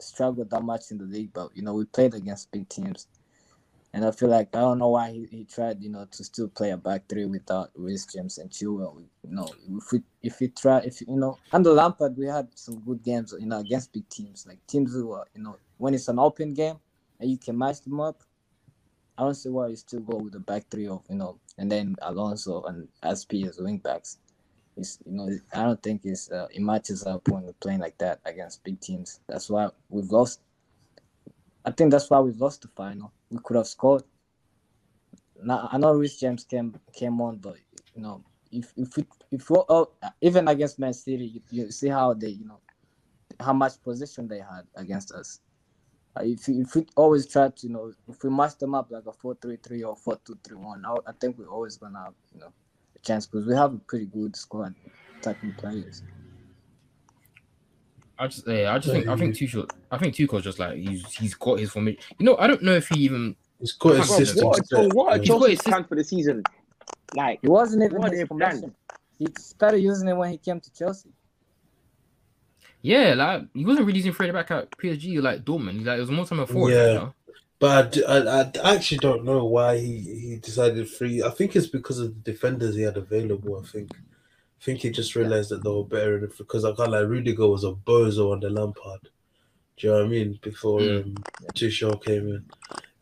struggled 0.00 0.50
that 0.50 0.62
much 0.62 0.90
in 0.90 0.98
the 0.98 1.04
league, 1.04 1.32
but 1.32 1.50
you 1.56 1.62
know 1.62 1.74
we 1.74 1.84
played 1.86 2.14
against 2.14 2.50
big 2.52 2.68
teams, 2.68 3.06
and 3.94 4.04
I 4.04 4.10
feel 4.10 4.28
like 4.28 4.54
I 4.54 4.60
don't 4.60 4.78
know 4.78 4.88
why 4.90 5.10
he, 5.12 5.26
he 5.30 5.44
tried 5.44 5.82
you 5.82 5.90
know 5.90 6.06
to 6.10 6.24
still 6.24 6.48
play 6.48 6.70
a 6.70 6.76
back 6.76 7.08
three 7.08 7.24
without 7.24 7.70
Reece 7.74 8.06
James 8.06 8.38
and 8.38 8.50
Chilwell. 8.50 8.98
You 9.24 9.34
know, 9.34 9.48
if 9.78 9.92
we 9.92 10.02
if 10.22 10.40
we 10.40 10.48
try 10.48 10.78
if 10.80 11.00
you 11.02 11.16
know 11.16 11.38
under 11.52 11.72
Lampard 11.72 12.16
we 12.18 12.26
had 12.26 12.48
some 12.54 12.80
good 12.80 13.02
games 13.02 13.34
you 13.38 13.46
know 13.46 13.60
against 13.60 13.92
big 13.92 14.08
teams 14.10 14.46
like 14.46 14.58
teams 14.66 14.92
who 14.92 15.12
are 15.12 15.26
you 15.34 15.42
know 15.42 15.56
when 15.78 15.94
it's 15.94 16.08
an 16.08 16.18
open 16.18 16.54
game 16.54 16.76
and 17.20 17.30
you 17.30 17.38
can 17.38 17.56
match 17.58 17.80
them 17.82 18.00
up. 18.00 18.22
I 19.18 19.24
don't 19.24 19.34
see 19.34 19.50
why 19.50 19.68
you 19.68 19.76
still 19.76 20.00
go 20.00 20.16
with 20.18 20.32
the 20.32 20.40
back 20.40 20.64
three 20.70 20.88
of 20.88 21.02
you 21.08 21.16
know, 21.16 21.38
and 21.58 21.70
then 21.70 21.96
Alonso 22.02 22.62
and 22.64 22.88
Azpi 23.02 23.48
as 23.48 23.58
wing 23.58 23.78
backs. 23.78 24.18
It's 24.76 24.98
you 25.04 25.12
know, 25.12 25.28
I 25.54 25.64
don't 25.64 25.82
think 25.82 26.02
it's 26.04 26.30
uh, 26.30 26.48
it 26.50 26.60
matches 26.60 27.04
up 27.04 27.28
when 27.28 27.42
we're 27.42 27.52
playing 27.54 27.80
like 27.80 27.98
that 27.98 28.20
against 28.24 28.64
big 28.64 28.80
teams. 28.80 29.20
That's 29.28 29.50
why 29.50 29.68
we've 29.90 30.10
lost. 30.10 30.40
I 31.64 31.70
think 31.70 31.90
that's 31.90 32.08
why 32.08 32.20
we've 32.20 32.40
lost 32.40 32.62
the 32.62 32.68
final. 32.68 33.12
We 33.30 33.38
could 33.44 33.56
have 33.56 33.66
scored. 33.66 34.04
Now 35.42 35.68
I 35.70 35.78
know 35.78 35.92
Reece 35.92 36.18
James 36.18 36.44
came 36.44 36.74
came 36.92 37.20
on, 37.20 37.36
but 37.36 37.56
you 37.94 38.02
know, 38.02 38.24
if 38.50 38.72
if 38.76 38.96
we 38.96 39.04
if 39.30 39.50
we, 39.50 39.58
oh, 39.68 39.90
even 40.22 40.48
against 40.48 40.78
Man 40.78 40.94
City, 40.94 41.26
you, 41.26 41.40
you 41.50 41.70
see 41.70 41.88
how 41.88 42.14
they 42.14 42.28
you 42.28 42.46
know 42.46 42.60
how 43.40 43.52
much 43.52 43.82
position 43.82 44.28
they 44.28 44.38
had 44.38 44.62
against 44.76 45.12
us. 45.12 45.40
Uh, 46.16 46.22
if 46.24 46.46
we, 46.46 46.60
if 46.60 46.74
we 46.74 46.86
always 46.96 47.26
try 47.26 47.48
to, 47.48 47.66
you 47.66 47.72
know, 47.72 47.92
if 48.08 48.22
we 48.22 48.30
match 48.30 48.58
them 48.58 48.74
up 48.74 48.90
like 48.90 49.06
a 49.06 49.12
4 49.12 49.36
3 49.40 49.56
3 49.56 49.82
or 49.82 49.96
4 49.96 50.18
2 50.24 50.38
3 50.44 50.56
1, 50.56 50.84
I, 50.84 50.96
I 51.06 51.12
think 51.20 51.38
we're 51.38 51.46
always 51.48 51.78
to 51.78 51.86
you 52.34 52.40
know, 52.40 52.52
chance 53.02 53.26
because 53.26 53.46
we 53.46 53.54
have 53.54 53.74
a 53.74 53.78
pretty 53.78 54.06
good 54.06 54.34
squad, 54.36 54.74
attacking 55.18 55.52
players. 55.54 56.02
I 58.18 58.28
just 58.28 58.46
yeah, 58.46 58.72
I 58.72 58.78
just 58.78 58.92
think 58.94 59.06
I 59.08 59.16
think 59.16 59.34
Tuchel 59.34 59.68
I 59.90 59.98
think 59.98 60.14
Tuchel's 60.14 60.44
just 60.44 60.58
like 60.58 60.76
he's 60.76 61.04
he's 61.14 61.34
got 61.34 61.58
his 61.58 61.70
formation. 61.70 62.00
You 62.18 62.26
know, 62.26 62.36
I 62.38 62.46
don't 62.46 62.62
know 62.62 62.72
if 62.74 62.88
he 62.88 63.00
even 63.00 63.34
He's 63.58 63.72
got 63.72 63.96
his 63.96 64.08
What- 64.08 64.18
system. 64.18 64.46
What, 64.48 64.66
so 64.66 64.88
what 64.92 65.06
are 65.12 65.16
yeah. 65.16 65.20
He's 65.20 65.28
got 65.28 65.38
Chelsea's 65.38 65.50
his- 65.58 65.60
plans 65.62 65.86
for 65.88 65.94
the 65.96 66.04
season? 66.04 66.42
Like, 67.14 67.38
He 67.42 67.48
wasn't 67.48 67.82
even 67.84 67.98
What 68.00 68.10
his 68.12 68.20
they 68.20 68.26
planned? 68.26 68.74
He 69.18 69.26
started 69.38 69.78
using 69.80 70.08
it 70.08 70.14
when 70.16 70.30
he 70.32 70.38
came 70.38 70.60
to 70.60 70.72
Chelsea. 70.72 71.10
yeah, 72.82 73.14
like 73.14 73.42
he 73.54 73.64
wasn't 73.64 73.86
really 73.86 73.98
using 73.98 74.12
Fred 74.12 74.32
back 74.32 74.50
at 74.50 74.70
PSG 74.72 75.20
like 75.22 75.44
Dortmund. 75.44 75.84
Like 75.84 75.98
it 75.98 76.00
was 76.00 76.10
more 76.10 76.24
time 76.26 76.40
a 76.40 76.46
forward. 76.46 76.72
Yeah. 76.72 76.86
You 76.88 76.94
know? 76.94 77.14
But 77.62 77.96
I 78.08 78.50
I 78.64 78.74
actually 78.74 78.98
don't 78.98 79.24
know 79.24 79.44
why 79.44 79.78
he, 79.78 79.98
he 80.00 80.36
decided 80.42 80.90
free. 80.90 81.22
I 81.22 81.30
think 81.30 81.54
it's 81.54 81.68
because 81.68 82.00
of 82.00 82.08
the 82.12 82.32
defenders 82.32 82.74
he 82.74 82.82
had 82.82 82.96
available. 82.96 83.56
I 83.56 83.64
think. 83.64 83.92
I 83.94 84.64
think 84.64 84.80
he 84.80 84.90
just 84.90 85.14
realized 85.14 85.50
that 85.50 85.62
they 85.62 85.70
were 85.70 85.84
better 85.84 86.18
in 86.18 86.24
it 86.24 86.36
because 86.36 86.64
I 86.64 86.72
can't 86.72 86.90
like 86.90 87.06
Rudiger 87.06 87.46
was 87.46 87.62
a 87.62 87.70
bozo 87.70 88.32
on 88.32 88.40
the 88.40 88.50
Lampard. 88.50 89.10
Do 89.76 89.86
you 89.86 89.92
know 89.92 89.98
what 90.00 90.06
I 90.06 90.08
mean? 90.08 90.40
Before 90.42 90.80
Mm. 90.80 91.04
um, 91.04 91.14
Tuchel 91.54 92.04
came 92.04 92.26
in, 92.34 92.44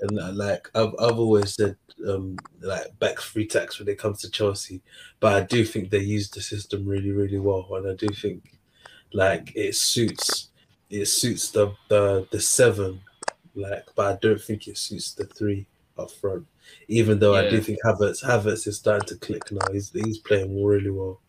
and 0.01 0.21
uh, 0.21 0.33
like 0.33 0.69
I've 0.75 0.95
I've 0.99 1.19
always 1.19 1.55
said, 1.55 1.77
um, 2.07 2.37
like 2.61 2.99
back 2.99 3.19
free 3.19 3.47
tax 3.47 3.79
when 3.79 3.89
it 3.89 3.99
comes 3.99 4.21
to 4.21 4.31
Chelsea, 4.31 4.83
but 5.21 5.33
I 5.43 5.47
do 5.47 5.65
think 5.65 5.89
they 5.89 6.01
use 6.17 6.29
the 6.29 6.43
system 6.43 6.85
really 6.87 7.13
really 7.13 7.39
well, 7.39 7.67
and 7.77 7.89
I 7.89 7.95
do 7.95 8.09
think 8.09 8.59
like 9.15 9.53
it 9.57 9.75
suits 9.75 10.51
it 10.91 11.07
suits 11.07 11.51
the 11.51 11.75
the 11.89 12.29
the 12.31 12.41
seven 12.43 13.01
like, 13.55 13.89
but 13.95 14.15
I 14.15 14.19
don't 14.21 14.41
think 14.41 14.69
it 14.69 14.79
suits 14.79 15.15
the 15.15 15.27
three 15.27 15.67
up 15.99 16.11
front. 16.11 16.47
Even 16.89 17.19
though 17.19 17.35
I 17.35 17.47
do 17.49 17.61
think 17.61 17.79
Havertz 17.85 18.25
Havertz 18.25 18.67
is 18.67 18.79
starting 18.79 19.07
to 19.09 19.17
click 19.17 19.51
now. 19.53 19.71
He's 19.73 19.91
he's 19.93 20.19
playing 20.19 20.63
really 20.65 20.91
well, 20.91 21.21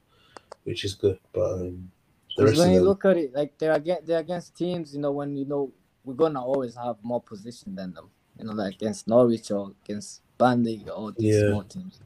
which 0.66 0.86
is 0.86 0.96
good. 0.96 1.20
But 1.34 1.54
um, 1.62 1.92
the 2.38 2.44
Because 2.44 2.46
rest 2.46 2.66
when 2.66 2.70
of 2.70 2.74
you 2.74 2.80
them, 2.80 2.82
look 2.82 3.06
at 3.06 3.18
it, 3.18 3.34
like 3.34 3.58
they're 3.58 3.74
against 3.74 4.06
they're 4.08 4.20
against 4.20 4.56
teams, 4.56 4.94
you 4.94 5.00
know, 5.02 5.12
when 5.12 5.36
you 5.36 5.46
know 5.46 5.72
we're 6.04 6.14
gonna 6.16 6.44
always 6.44 6.76
have 6.76 6.98
more 7.04 7.22
position 7.22 7.76
than 7.76 7.94
them. 7.94 8.10
You 8.38 8.46
know, 8.46 8.54
like 8.54 8.76
against 8.76 9.08
Norwich 9.08 9.52
or 9.52 9.74
against 9.84 10.22
Burnley 10.38 10.86
or 10.90 11.12
these 11.12 11.36
Yeah. 11.36 11.40
small 11.40 11.64
teams. 11.64 12.00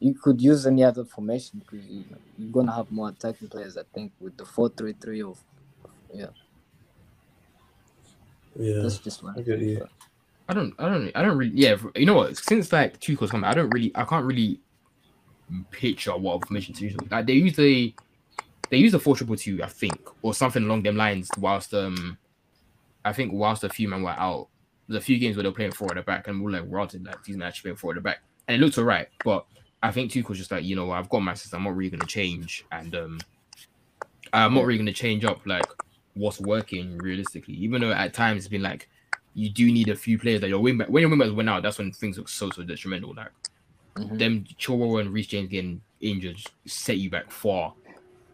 You 0.00 0.14
could 0.14 0.40
use 0.42 0.66
any 0.66 0.84
other 0.84 1.04
formation 1.04 1.60
because 1.60 1.86
you 1.86 2.04
know, 2.10 2.18
you're 2.38 2.52
gonna 2.52 2.72
have 2.72 2.90
more 2.90 3.10
attacking 3.10 3.48
players. 3.48 3.76
I 3.76 3.84
think 3.84 4.12
with 4.20 4.36
the 4.36 4.46
four 4.46 4.68
three 4.70 4.94
three 4.94 5.22
or 5.22 5.36
yeah, 6.14 6.30
yeah, 8.58 8.82
that's 8.82 8.98
just 8.98 9.22
what 9.22 9.38
I 9.38 9.42
get 9.42 9.60
you. 9.60 9.86
I 10.48 10.52
don't, 10.52 10.74
I 10.78 10.88
don't, 10.88 11.12
I 11.14 11.22
don't 11.22 11.38
really. 11.38 11.52
Yeah, 11.54 11.76
you 11.94 12.06
know 12.06 12.14
what? 12.14 12.36
Since 12.36 12.72
like 12.72 12.98
Tuchel's 13.00 13.30
coming, 13.30 13.48
I 13.48 13.54
don't 13.54 13.70
really, 13.70 13.92
I 13.94 14.04
can't 14.04 14.24
really 14.24 14.60
picture 15.70 16.16
what 16.16 16.46
formation 16.46 16.74
to 16.74 16.84
use. 16.84 16.96
Like 17.10 17.26
they 17.26 17.34
use 17.34 17.56
the, 17.56 17.94
they 18.68 18.76
use 18.76 18.92
the 18.92 18.98
four 18.98 19.16
triple 19.16 19.36
two, 19.36 19.62
I 19.62 19.68
think, 19.68 20.00
or 20.22 20.34
something 20.34 20.64
along 20.64 20.82
them 20.82 20.96
lines. 20.96 21.30
Whilst 21.38 21.72
um, 21.74 22.18
I 23.04 23.12
think 23.12 23.32
whilst 23.32 23.62
a 23.64 23.68
few 23.68 23.88
men 23.88 24.02
were 24.02 24.10
out, 24.10 24.48
there's 24.88 25.02
a 25.02 25.04
few 25.04 25.18
games 25.18 25.36
where 25.36 25.44
they're 25.44 25.52
playing 25.52 25.72
four 25.72 25.88
at 25.90 25.94
the 25.94 26.02
back, 26.02 26.26
and 26.26 26.42
we're 26.42 26.50
like, 26.50 26.64
rather 26.66 26.98
like 26.98 27.22
these 27.22 27.36
men 27.36 27.46
actually 27.46 27.70
playing 27.70 27.76
four 27.76 27.92
at 27.92 27.96
the 27.96 28.00
back, 28.00 28.18
and 28.48 28.56
it 28.56 28.64
looks 28.64 28.76
alright. 28.76 29.08
But 29.24 29.46
I 29.82 29.92
think 29.92 30.10
Tuchel's 30.10 30.38
just 30.38 30.50
like, 30.50 30.64
you 30.64 30.74
know, 30.74 30.90
I've 30.90 31.08
got 31.08 31.20
my 31.20 31.34
system. 31.34 31.58
I'm 31.58 31.64
not 31.64 31.76
really 31.76 31.90
gonna 31.90 32.06
change, 32.06 32.64
and 32.72 32.92
um, 32.96 33.20
I'm 34.32 34.54
not 34.54 34.66
really 34.66 34.78
gonna 34.78 34.92
change 34.92 35.24
up 35.24 35.46
like 35.46 35.66
what's 36.14 36.40
working 36.40 36.98
realistically. 36.98 37.54
Even 37.54 37.80
though 37.80 37.92
at 37.92 38.12
times 38.14 38.38
it's 38.38 38.48
been 38.48 38.62
like 38.62 38.88
you 39.34 39.48
do 39.48 39.70
need 39.70 39.88
a 39.88 39.96
few 39.96 40.18
players 40.18 40.40
that 40.40 40.48
your 40.48 40.60
wing 40.60 40.78
when 40.88 41.00
your 41.02 41.10
wingbacks 41.10 41.34
went 41.34 41.48
out, 41.48 41.62
that's 41.62 41.78
when 41.78 41.92
things 41.92 42.18
look 42.18 42.28
so 42.28 42.50
so 42.50 42.62
detrimental. 42.62 43.14
Like 43.14 43.30
Mhm. 43.96 44.18
them 44.18 44.44
Chilwell 44.58 45.00
and 45.00 45.12
Reece 45.12 45.26
James 45.28 45.48
getting 45.50 45.80
injured 46.00 46.38
set 46.66 46.98
you 46.98 47.10
back 47.10 47.30
far. 47.30 47.74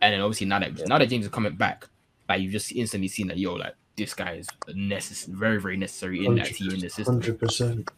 And 0.03 0.13
then 0.13 0.21
obviously 0.21 0.47
now 0.47 0.59
that 0.59 0.79
Yeah. 0.79 0.85
now 0.87 0.99
that 0.99 1.09
James 1.09 1.25
is 1.25 1.31
coming 1.31 1.55
back, 1.57 1.87
like 2.29 2.41
you've 2.43 2.53
just 2.53 2.73
instantly 2.73 3.09
seen 3.09 3.29
that 3.29 3.39
yo, 3.39 3.55
like 3.55 3.75
this 3.97 4.13
guy 4.15 4.35
is 4.35 4.47
necessary 4.75 5.35
very, 5.37 5.61
very 5.61 5.77
necessary 5.77 6.25
in 6.27 6.35
that 6.37 6.47
team 6.47 6.71
in 6.73 6.81
the 6.81 6.89
system. 6.91 7.15
Hundred 7.15 7.39
percent, 7.41 7.91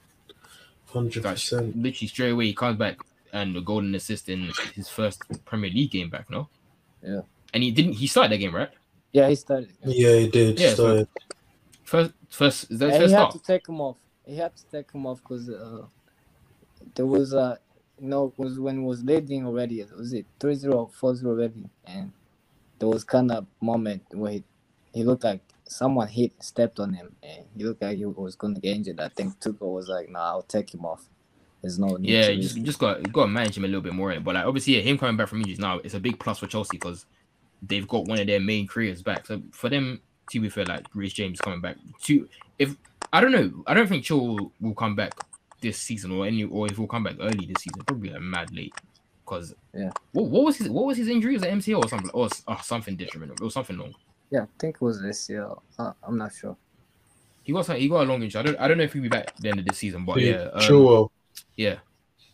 hundred 0.87 1.23
percent. 1.25 1.77
literally 1.77 2.09
straight 2.09 2.31
away 2.31 2.47
he 2.47 2.55
comes 2.55 2.79
back 2.79 2.99
and 3.33 3.57
a 3.57 3.61
golden 3.61 3.95
assist 3.95 4.29
in 4.29 4.51
his 4.75 4.89
first 4.89 5.23
Premier 5.45 5.71
League 5.71 5.91
game 5.91 6.09
back, 6.09 6.31
no? 6.31 6.49
Yeah. 7.03 7.23
And 7.53 7.63
he 7.63 7.71
didn't 7.71 7.95
he 7.95 8.07
started 8.07 8.33
that 8.33 8.39
game, 8.39 8.55
right? 8.55 8.71
Yeah, 9.13 9.29
he 9.29 9.35
started. 9.35 9.73
Yeah, 9.85 10.17
he 10.17 10.29
did. 10.29 10.59
Yeah, 10.61 10.75
so- 10.75 10.99
so, 10.99 11.07
First 11.85 12.13
first 12.29 12.71
is 12.71 12.79
that 12.81 12.87
his 12.91 12.95
And 12.97 13.03
first 13.03 13.11
he 13.11 13.15
had 13.15 13.31
start? 13.31 13.33
to 13.33 13.53
take 13.53 13.69
him 13.69 13.81
off. 13.81 13.97
He 14.27 14.37
had 14.37 14.55
to 14.55 14.65
take 14.71 14.93
him 14.93 15.07
off 15.07 15.23
because 15.23 15.49
uh, 15.49 15.87
there 16.95 17.07
was 17.07 17.33
a 17.33 17.59
you 17.99 18.09
know 18.09 18.33
was 18.37 18.61
when 18.61 18.81
he 18.81 18.85
was 18.85 19.03
leading 19.03 19.47
already. 19.47 19.81
It 19.81 19.97
Was 19.97 20.13
it 20.13 20.27
3-0 20.39 20.93
4-0 20.93 21.25
already? 21.25 21.65
And 21.87 22.13
there 22.79 22.89
was 22.89 23.05
kind 23.05 23.33
of 23.33 23.47
moment 23.63 24.03
where 24.13 24.33
he, 24.33 24.45
he 24.93 25.03
looked 25.03 25.25
like 25.25 25.41
someone 25.65 26.09
hit 26.09 26.33
stepped 26.43 26.79
on 26.79 26.93
him, 26.93 27.17
and 27.23 27.45
he 27.57 27.65
looked 27.65 27.81
like 27.81 27.97
he 27.97 28.05
was 28.05 28.37
going 28.37 28.55
to 28.55 28.61
get 28.61 28.77
injured. 28.77 29.01
I 29.01 29.09
think 29.09 29.41
Tuchel 29.41 29.73
was 29.73 29.89
like, 29.89 30.11
"No, 30.11 30.19
I'll 30.19 30.43
take 30.43 30.75
him 30.75 30.85
off. 30.85 31.09
There's 31.63 31.79
no 31.79 31.97
need 31.97 32.11
Yeah, 32.11 32.27
to 32.27 32.35
you 32.35 32.43
just 32.43 32.57
you 32.57 32.63
just 32.65 32.79
got 32.79 33.03
got 33.13 33.23
to 33.23 33.29
manage 33.29 33.57
him 33.57 33.65
a 33.65 33.69
little 33.69 33.81
bit 33.81 33.95
more. 33.95 34.19
But 34.21 34.35
like 34.35 34.45
obviously, 34.45 34.77
yeah, 34.77 34.83
him 34.83 34.99
coming 34.99 35.17
back 35.17 35.29
from 35.29 35.39
injuries 35.41 35.59
now 35.59 35.79
it's 35.79 35.95
a 35.95 36.01
big 36.01 36.19
plus 36.21 36.39
for 36.39 36.47
Chelsea 36.47 36.77
because 36.77 37.07
they've 37.63 37.89
got 37.89 38.05
one 38.07 38.19
of 38.21 38.27
their 38.27 38.41
main 38.41 38.67
careers 38.67 39.03
back. 39.03 39.27
So 39.27 39.43
for 39.53 39.69
them, 39.69 40.01
to 40.31 40.41
be 40.41 40.49
fair, 40.49 40.65
like 40.67 40.87
Reece 40.95 41.13
James 41.15 41.41
coming 41.41 41.61
back. 41.61 41.77
To 42.05 42.29
if 42.59 42.77
I 43.13 43.21
don't 43.21 43.33
know, 43.33 43.65
I 43.67 43.75
don't 43.75 43.87
think 43.89 44.05
Chilwell 44.05 44.51
come 44.77 44.95
back 44.95 45.13
this 45.61 45.79
season 45.79 46.13
or 46.13 46.27
any 46.27 46.45
or 46.45 46.67
if 46.67 46.77
he'll 46.77 46.87
come 46.87 47.05
back 47.05 47.17
early 47.21 47.47
this 47.47 47.63
season, 47.63 47.83
probably 47.87 48.11
like 48.11 48.21
mad 48.21 48.55
late. 48.55 48.75
Because 49.25 49.55
Yeah. 49.75 49.91
what, 50.13 50.27
what 50.27 50.45
was 50.45 50.57
his 50.57 50.69
what 50.69 50.87
was 50.87 50.97
his 50.97 51.09
injury? 51.09 51.35
Was 51.35 51.43
it 51.43 51.53
MCL 51.53 51.85
or 51.85 51.89
something 51.89 52.11
or 52.13 52.27
s- 52.27 52.43
oh, 52.47 52.61
something 52.63 52.97
different 52.97 53.41
or 53.41 53.51
something 53.51 53.77
long? 53.77 53.95
Yeah, 54.31 54.43
I 54.43 54.47
think 54.59 54.77
it 54.77 54.83
was 54.83 55.01
this 55.03 55.29
year. 55.29 55.49
Uh, 55.79 55.93
I'm 56.03 56.19
not 56.19 56.35
sure. 56.35 56.57
He 57.43 57.53
got 57.53 57.65
some, 57.65 57.77
he 57.77 57.89
got 57.89 58.03
a 58.07 58.09
long 58.11 58.23
injury. 58.23 58.41
I 58.41 58.43
don't 58.43 58.61
I 58.61 58.69
don't 58.69 58.77
know 58.79 58.85
if 58.85 58.93
he'll 58.93 59.03
be 59.03 59.09
back 59.09 59.29
at 59.29 59.37
the 59.39 59.49
end 59.49 59.59
of 59.59 59.65
the 59.65 59.75
season, 59.75 60.05
but 60.05 60.17
Dude, 60.17 60.25
yeah, 60.37 60.49
um, 60.53 60.61
Chilwell, 60.61 61.09
yeah. 61.57 61.77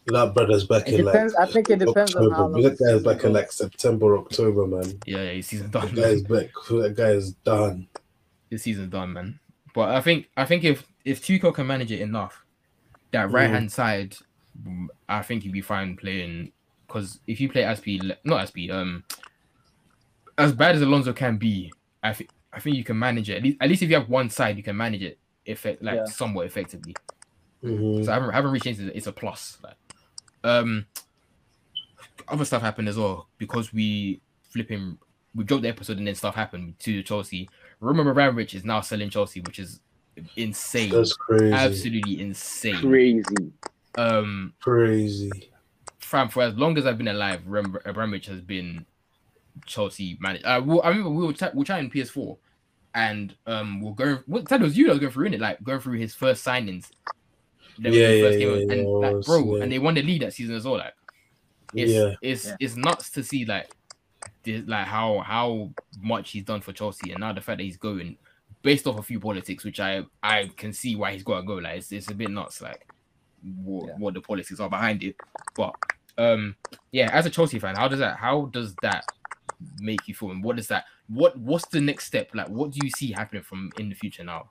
That 0.06 0.34
brother's 0.34 0.66
back 0.66 0.86
It 0.86 1.00
in 1.00 1.04
like 1.06 1.14
depends. 1.14 1.34
I 1.36 1.46
think 1.46 1.70
it 1.70 1.78
depends 1.78 2.14
on 2.14 2.30
how 2.30 2.46
long. 2.48 2.60
That 2.62 2.62
the 2.62 2.68
guy's 2.70 2.78
season 2.78 3.02
back 3.04 3.16
in 3.16 3.22
goes. 3.22 3.32
like 3.32 3.52
September, 3.52 4.18
October, 4.18 4.66
man. 4.66 5.00
Yeah, 5.06 5.22
yeah, 5.22 5.30
his 5.32 5.46
season's 5.46 5.70
That 5.70 5.82
done. 5.86 5.94
guy's 5.94 6.22
back. 6.22 6.50
That 6.68 6.94
guy 6.96 7.10
is 7.10 7.32
done. 7.32 7.88
His 8.50 8.62
season's 8.62 8.90
done, 8.90 9.12
man. 9.14 9.40
But 9.74 9.90
I 9.90 10.00
think 10.02 10.28
I 10.36 10.44
think 10.44 10.64
if 10.64 10.86
if 11.04 11.22
Tuchel 11.22 11.54
can 11.54 11.66
manage 11.66 11.90
it 11.90 12.00
enough, 12.00 12.44
that 13.12 13.30
right 13.30 13.48
hand 13.48 13.72
side, 13.72 14.16
mm, 14.66 14.86
I 15.08 15.22
think 15.22 15.42
he'd 15.42 15.52
be 15.52 15.62
fine 15.62 15.96
playing. 15.96 16.52
Because 16.86 17.20
if 17.26 17.40
you 17.40 17.48
play 17.48 17.62
Azpi, 17.62 18.14
not 18.24 18.46
Azpi, 18.46 18.70
um, 18.70 19.04
as 20.38 20.52
bad 20.52 20.76
as 20.76 20.82
Alonso 20.82 21.12
can 21.12 21.38
be, 21.38 21.72
I 22.02 22.12
think 22.12 22.30
I 22.52 22.60
think 22.60 22.76
you 22.76 22.84
can 22.84 22.98
manage 22.98 23.30
it. 23.30 23.38
At 23.38 23.42
least, 23.42 23.56
at 23.60 23.68
least 23.70 23.82
if 23.82 23.88
you 23.90 23.96
have 23.96 24.08
one 24.08 24.28
side, 24.30 24.56
you 24.58 24.62
can 24.62 24.76
manage 24.76 25.02
it 25.02 25.18
effect 25.46 25.82
like 25.82 25.96
Yeah. 25.96 26.04
somewhat 26.04 26.46
effectively. 26.46 26.94
Mhm. 27.64 28.04
So 28.04 28.10
I 28.12 28.14
haven't 28.14 28.32
haven't 28.32 28.50
reached 28.50 28.66
into 28.66 28.94
it's 28.96 29.06
a 29.06 29.12
plus. 29.12 29.58
Like, 29.62 29.74
um, 30.44 30.86
other 32.28 32.44
stuff 32.44 32.62
happened 32.62 32.88
as 32.88 32.96
well 32.96 33.28
because 33.38 33.72
we 33.72 34.20
flipping 34.50 34.98
we 35.34 35.42
dropped 35.44 35.62
the 35.64 35.68
episode 35.68 35.98
and 35.98 36.06
then 36.06 36.14
stuff 36.14 36.34
happened 36.36 36.78
to 36.78 37.02
Chelsea. 37.02 37.48
Roman 37.80 38.06
Abramovich 38.06 38.54
is 38.54 38.64
now 38.64 38.80
selling 38.80 39.10
Chelsea, 39.10 39.40
which 39.40 39.58
is 39.58 39.80
insane, 40.36 40.90
That's 40.90 41.12
crazy. 41.14 41.52
absolutely 41.52 42.20
insane. 42.20 42.76
Crazy. 42.80 43.52
Um, 43.96 44.52
Crazy. 44.60 45.50
fam, 45.98 46.28
for 46.28 46.44
as 46.44 46.54
long 46.56 46.78
as 46.78 46.86
I've 46.86 46.98
been 46.98 47.08
alive, 47.08 47.42
Roman 47.46 47.80
Abramovich 47.84 48.26
has 48.26 48.40
been 48.40 48.86
Chelsea 49.66 50.16
manager. 50.20 50.46
Uh, 50.46 50.60
well, 50.60 50.82
I 50.84 50.88
remember 50.90 51.10
we 51.10 51.26
were 51.26 51.32
ch- 51.32 51.52
we 51.52 51.58
were 51.58 51.64
chatting 51.64 51.90
PS4, 51.90 52.36
and 52.94 53.34
um, 53.46 53.80
we're 53.80 53.92
going. 53.92 54.18
What 54.26 54.48
that 54.48 54.60
was 54.60 54.76
you 54.78 54.86
that 54.86 54.92
was 54.92 55.00
going 55.00 55.12
through 55.12 55.26
in 55.26 55.34
it, 55.34 55.40
like 55.40 55.62
going 55.64 55.80
through 55.80 55.98
his 55.98 56.14
first 56.14 56.44
signings. 56.44 56.90
Then 57.78 57.92
Yeah, 57.92 58.08
he 58.08 58.16
yeah, 58.20 58.24
first 58.28 58.38
came 58.38 58.48
yeah, 58.48 58.54
out, 58.54 58.60
and 58.62 58.70
yeah, 58.70 58.76
it 58.76 58.86
like, 58.86 59.14
was, 59.14 59.26
bro, 59.26 59.56
yeah. 59.56 59.62
and 59.62 59.72
they 59.72 59.78
won 59.78 59.94
the 59.94 60.02
league 60.02 60.20
that 60.22 60.32
season 60.32 60.54
as 60.54 60.64
well. 60.64 60.78
Like, 60.78 60.94
it's 61.74 61.92
Yeah. 61.92 62.14
it's 62.22 62.46
Yeah. 62.46 62.56
it's 62.60 62.76
nuts 62.76 63.10
to 63.10 63.22
see 63.24 63.44
like 63.44 63.70
this, 64.44 64.62
like 64.66 64.86
how 64.86 65.18
how 65.20 65.70
much 66.00 66.30
he's 66.30 66.44
done 66.44 66.60
for 66.60 66.72
Chelsea, 66.72 67.10
and 67.10 67.20
now 67.20 67.32
the 67.32 67.40
fact 67.40 67.58
that 67.58 67.64
he's 67.64 67.76
going 67.76 68.16
based 68.62 68.86
off 68.86 68.98
a 68.98 69.02
few 69.02 69.20
politics, 69.20 69.64
which 69.64 69.80
I 69.80 70.04
I 70.22 70.50
can 70.56 70.72
see 70.72 70.96
why 70.96 71.12
he's 71.12 71.22
got 71.24 71.40
to 71.40 71.46
go. 71.46 71.54
Like, 71.54 71.78
it's, 71.78 71.92
it's 71.92 72.10
a 72.10 72.14
bit 72.14 72.30
nuts, 72.30 72.62
like 72.62 72.86
what, 73.62 73.88
Yeah. 73.88 73.94
what 73.98 74.14
the 74.14 74.20
politics 74.20 74.60
are 74.60 74.70
behind 74.70 75.02
it. 75.02 75.16
But 75.56 75.74
um, 76.16 76.56
yeah, 76.92 77.10
as 77.12 77.26
a 77.26 77.30
Chelsea 77.30 77.58
fan, 77.58 77.76
how 77.76 77.88
does 77.88 77.98
that 77.98 78.16
how 78.18 78.46
does 78.46 78.74
that 78.82 79.04
make 79.80 80.06
you 80.06 80.14
feel, 80.14 80.30
and 80.30 80.44
what 80.44 80.58
is 80.58 80.68
that? 80.68 80.84
What 81.08 81.36
what's 81.38 81.66
the 81.68 81.80
next 81.80 82.06
step? 82.06 82.30
Like, 82.34 82.48
what 82.48 82.70
do 82.70 82.78
you 82.82 82.90
see 82.90 83.10
happening 83.12 83.42
from 83.42 83.70
in 83.78 83.88
the 83.88 83.94
future 83.94 84.24
now? 84.24 84.50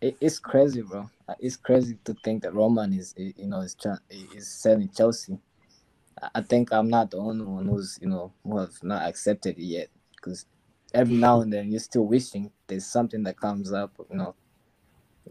It, 0.00 0.16
it's 0.20 0.38
crazy, 0.38 0.82
bro. 0.82 1.08
Uh, 1.32 1.36
It's 1.40 1.56
crazy 1.56 1.98
to 2.04 2.14
think 2.24 2.42
that 2.42 2.54
Roman 2.54 2.92
is, 2.92 3.14
you 3.16 3.46
know, 3.46 3.60
is 3.60 3.76
is 4.10 4.48
selling 4.48 4.88
Chelsea. 4.90 5.38
I- 6.34 6.42
think 6.42 6.72
I'm 6.72 6.88
not 6.88 7.10
the 7.10 7.16
only 7.18 7.44
one 7.44 7.66
who's, 7.66 7.98
you 8.00 8.08
know, 8.08 8.32
who 8.44 8.58
have 8.58 8.74
not 8.82 9.02
accepted 9.08 9.58
it 9.58 9.64
yet. 9.64 9.88
Because 10.14 10.46
every 10.94 11.16
now 11.16 11.40
and 11.40 11.52
then 11.52 11.70
you're 11.70 11.80
still 11.80 12.06
wishing 12.06 12.50
there's 12.66 12.86
something 12.86 13.22
that 13.24 13.40
comes 13.40 13.72
up, 13.72 13.92
you 14.10 14.16
know, 14.16 14.34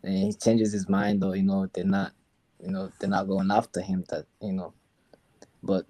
and 0.03 0.17
he 0.17 0.33
changes 0.33 0.73
his 0.73 0.89
mind, 0.89 1.23
or 1.23 1.35
you 1.35 1.43
know, 1.43 1.67
they're 1.73 1.85
not, 1.85 2.13
you 2.59 2.71
know, 2.71 2.91
they're 2.99 3.09
not 3.09 3.27
going 3.27 3.51
after 3.51 3.81
him. 3.81 4.03
That 4.09 4.25
you 4.41 4.53
know, 4.53 4.73
but 5.61 5.85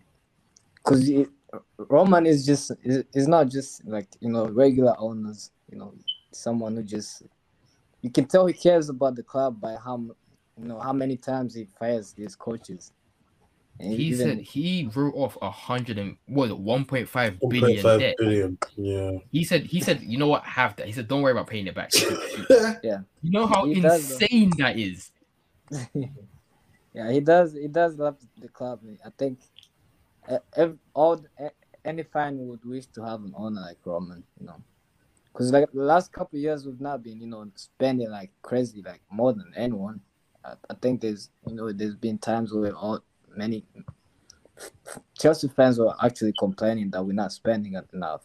because 0.75 1.09
Roman 1.77 2.25
is 2.25 2.45
just 2.45 2.71
is 2.83 3.27
not 3.27 3.49
just 3.49 3.85
like 3.85 4.07
you 4.19 4.29
know 4.29 4.47
regular 4.47 4.95
owners, 4.99 5.51
you 5.71 5.77
know, 5.77 5.93
someone 6.33 6.75
who 6.75 6.83
just 6.83 7.23
you 8.01 8.09
can 8.09 8.25
tell 8.25 8.45
he 8.45 8.53
cares 8.53 8.89
about 8.89 9.15
the 9.15 9.23
club 9.23 9.59
by 9.61 9.75
how 9.75 9.97
you 10.57 10.65
know 10.65 10.79
how 10.79 10.93
many 10.93 11.17
times 11.17 11.53
he 11.55 11.65
fires 11.79 12.13
these 12.13 12.35
coaches. 12.35 12.91
And 13.79 13.93
He 13.93 14.03
even- 14.07 14.17
said 14.27 14.37
he 14.39 14.89
wrote 14.93 15.13
off 15.15 15.37
a 15.41 15.49
hundred 15.49 15.97
and 15.97 16.17
what 16.27 16.57
one 16.59 16.85
point 16.85 17.07
five 17.07 17.39
billion 17.49 17.81
debt. 17.99 18.15
billion. 18.17 18.57
Yeah. 18.75 19.11
He 19.31 19.43
said 19.43 19.63
he 19.63 19.79
said 19.81 20.01
you 20.01 20.17
know 20.17 20.27
what 20.27 20.43
have 20.43 20.75
that. 20.75 20.85
He 20.87 20.91
said 20.93 21.07
don't 21.07 21.21
worry 21.21 21.31
about 21.31 21.47
paying 21.47 21.67
it 21.67 21.75
back. 21.75 21.91
Yeah. 22.83 23.01
You 23.21 23.31
know 23.31 23.47
how 23.47 23.65
He 23.65 23.79
does, 23.81 24.11
insane 24.11 24.51
that 24.57 24.77
is. 24.77 25.11
yeah, 26.93 27.11
he 27.11 27.19
does. 27.21 27.53
He 27.53 27.67
does 27.67 27.95
love 27.97 28.17
the 28.39 28.49
club. 28.49 28.81
I 29.05 29.09
think 29.17 29.39
uh, 30.27 30.39
ev- 30.55 30.77
all 30.93 31.17
the- 31.17 31.51
any 31.85 32.03
fan 32.03 32.37
would 32.47 32.63
wish 32.65 32.85
to 32.87 33.03
have 33.03 33.23
an 33.23 33.33
owner 33.35 33.61
like 33.61 33.77
Roman. 33.85 34.23
You 34.39 34.47
know, 34.47 34.61
because 35.31 35.51
like 35.51 35.71
the 35.71 35.81
last 35.81 36.11
couple 36.11 36.39
years 36.39 36.65
we've 36.65 36.81
not 36.81 37.03
been 37.03 37.19
you 37.19 37.27
know 37.27 37.47
spending 37.55 38.09
like 38.09 38.31
crazy, 38.41 38.81
like 38.81 39.01
more 39.09 39.33
than 39.33 39.51
anyone. 39.55 40.01
I, 40.43 40.53
I 40.69 40.73
think 40.75 41.01
there's 41.01 41.29
you 41.47 41.55
know 41.55 41.71
there's 41.71 41.95
been 41.95 42.17
times 42.17 42.53
where 42.53 42.75
all 42.75 42.99
many 43.35 43.63
Chelsea 45.17 45.47
fans 45.47 45.79
were 45.79 45.93
actually 46.03 46.33
complaining 46.37 46.89
that 46.91 47.03
we're 47.03 47.13
not 47.13 47.31
spending 47.31 47.79
enough. 47.93 48.21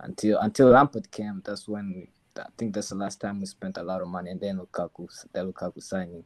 Until 0.00 0.38
until 0.40 0.68
Lampard 0.68 1.10
came, 1.10 1.42
that's 1.44 1.68
when 1.68 1.92
we. 1.94 2.08
I 2.40 2.46
think 2.56 2.74
that's 2.74 2.88
the 2.88 2.94
last 2.94 3.20
time 3.20 3.40
we 3.40 3.46
spent 3.46 3.76
a 3.76 3.82
lot 3.82 4.00
of 4.00 4.08
money, 4.08 4.30
and 4.30 4.40
then 4.40 4.58
Lukaku, 4.58 5.06
the 5.32 5.52
Lukaku 5.52 5.82
signing. 5.82 6.24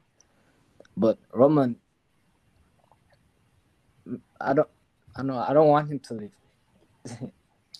But 0.96 1.18
Roman, 1.32 1.76
I 4.40 4.52
don't, 4.52 4.68
I 5.16 5.22
know, 5.22 5.38
I 5.38 5.52
don't 5.52 5.68
want 5.68 5.90
him 5.90 5.98
to 5.98 6.14
leave. 6.14 7.30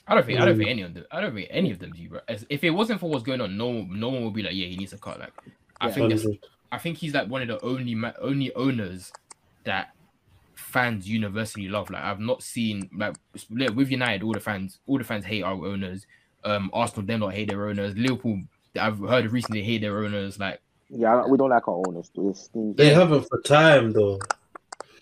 I 0.09 0.15
don't 0.15 0.25
think 0.27 0.39
I 0.41 0.45
don't 0.45 0.57
think 0.57 0.71
any 0.71 0.83
of 0.83 0.95
them 0.95 1.05
I 1.11 1.21
don't 1.21 1.35
think 1.35 1.49
any 1.51 1.71
of 1.73 1.79
them 1.79 1.91
do, 1.93 2.09
bro. 2.09 2.21
As, 2.29 2.47
if 2.49 2.63
it 2.63 2.71
wasn't 2.71 3.01
for 3.01 3.11
what's 3.11 3.25
going 3.25 3.41
on, 3.41 3.57
no 3.57 3.83
no 3.83 4.09
one 4.09 4.25
would 4.25 4.35
be 4.35 4.43
like, 4.43 4.55
yeah, 4.55 4.67
he 4.67 4.77
needs 4.77 4.93
a 4.93 4.99
cut. 4.99 5.19
Like, 5.19 5.33
I 5.81 5.89
Yeah. 5.89 5.93
think 5.95 6.11
that's 6.11 6.27
I 6.73 6.79
think 6.79 6.99
he's 6.99 7.15
like 7.15 7.29
one 7.29 7.43
of 7.43 7.49
the 7.49 7.61
only 7.65 7.95
ma- 7.95 8.13
only 8.21 8.55
owners 8.55 9.13
that 9.65 9.91
fans 10.55 11.09
universally 11.09 11.69
love. 11.69 11.91
Like 11.91 12.03
I've 12.03 12.21
not 12.21 12.43
seen 12.43 12.89
like 12.97 13.17
with 13.75 13.91
United, 13.91 14.23
all 14.23 14.33
the 14.33 14.41
fans, 14.41 14.79
all 14.87 14.99
the 14.99 15.05
fans 15.05 15.25
hate 15.25 15.43
our 15.43 15.55
owners. 15.55 16.07
Um, 16.45 16.71
Arsenal, 16.73 17.05
them 17.07 17.21
not 17.21 17.35
hate 17.35 17.49
their 17.49 17.67
owners. 17.69 17.97
Liverpool, 17.97 18.41
I've 18.79 18.99
heard 18.99 19.31
recently 19.33 19.63
hate 19.63 19.81
their 19.81 20.05
owners. 20.05 20.39
Like 20.39 20.61
Yeah, 20.89 21.27
we 21.27 21.37
don't 21.37 21.51
like 21.51 21.67
our 21.67 21.83
owners. 21.89 22.11
Too. 22.15 22.33
They 22.77 22.91
haven't 22.95 23.25
for 23.29 23.41
time 23.43 23.93
though. 23.93 24.19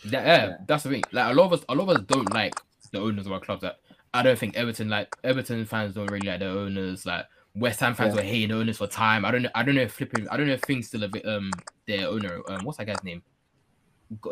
that, 0.06 0.24
yeah, 0.24 0.46
Yeah. 0.46 0.56
that's 0.66 0.84
the 0.84 0.90
thing. 0.90 1.02
Like 1.12 1.32
a 1.32 1.34
lot 1.36 1.44
of 1.46 1.52
us, 1.54 1.64
a 1.68 1.74
lot 1.74 1.88
of 1.90 1.96
us 1.98 2.02
don't 2.06 2.32
like 2.32 2.54
the 2.92 3.00
owners 3.00 3.26
of 3.26 3.32
our 3.32 3.40
clubs. 3.40 3.62
Like 3.62 3.76
I 4.14 4.22
don't 4.22 4.38
think 4.38 4.56
Everton 4.56 4.88
like 4.88 5.14
Everton 5.24 5.64
fans 5.66 5.94
don't 5.94 6.10
really 6.10 6.26
like 6.28 6.40
their 6.40 6.48
owners. 6.50 7.04
Like 7.04 7.26
West 7.54 7.80
Ham 7.80 7.94
fans 7.94 8.14
Yeah. 8.14 8.20
were 8.22 8.26
hating 8.26 8.52
owners 8.52 8.78
for 8.78 8.86
time. 8.86 9.24
I 9.24 9.30
don't 9.30 9.42
know. 9.42 9.50
I 9.54 9.62
don't 9.62 9.74
know 9.74 9.82
if 9.82 9.92
flipping. 9.92 10.28
I 10.28 10.36
don't 10.36 10.46
know 10.46 10.54
if 10.54 10.62
things 10.62 10.86
still 10.88 11.02
a 11.02 11.08
bit 11.08 11.26
um 11.26 11.50
their 11.86 12.08
owner. 12.08 12.40
Um, 12.48 12.64
what's 12.64 12.78
that 12.78 12.86
guy's 12.86 13.02
name? 13.04 13.22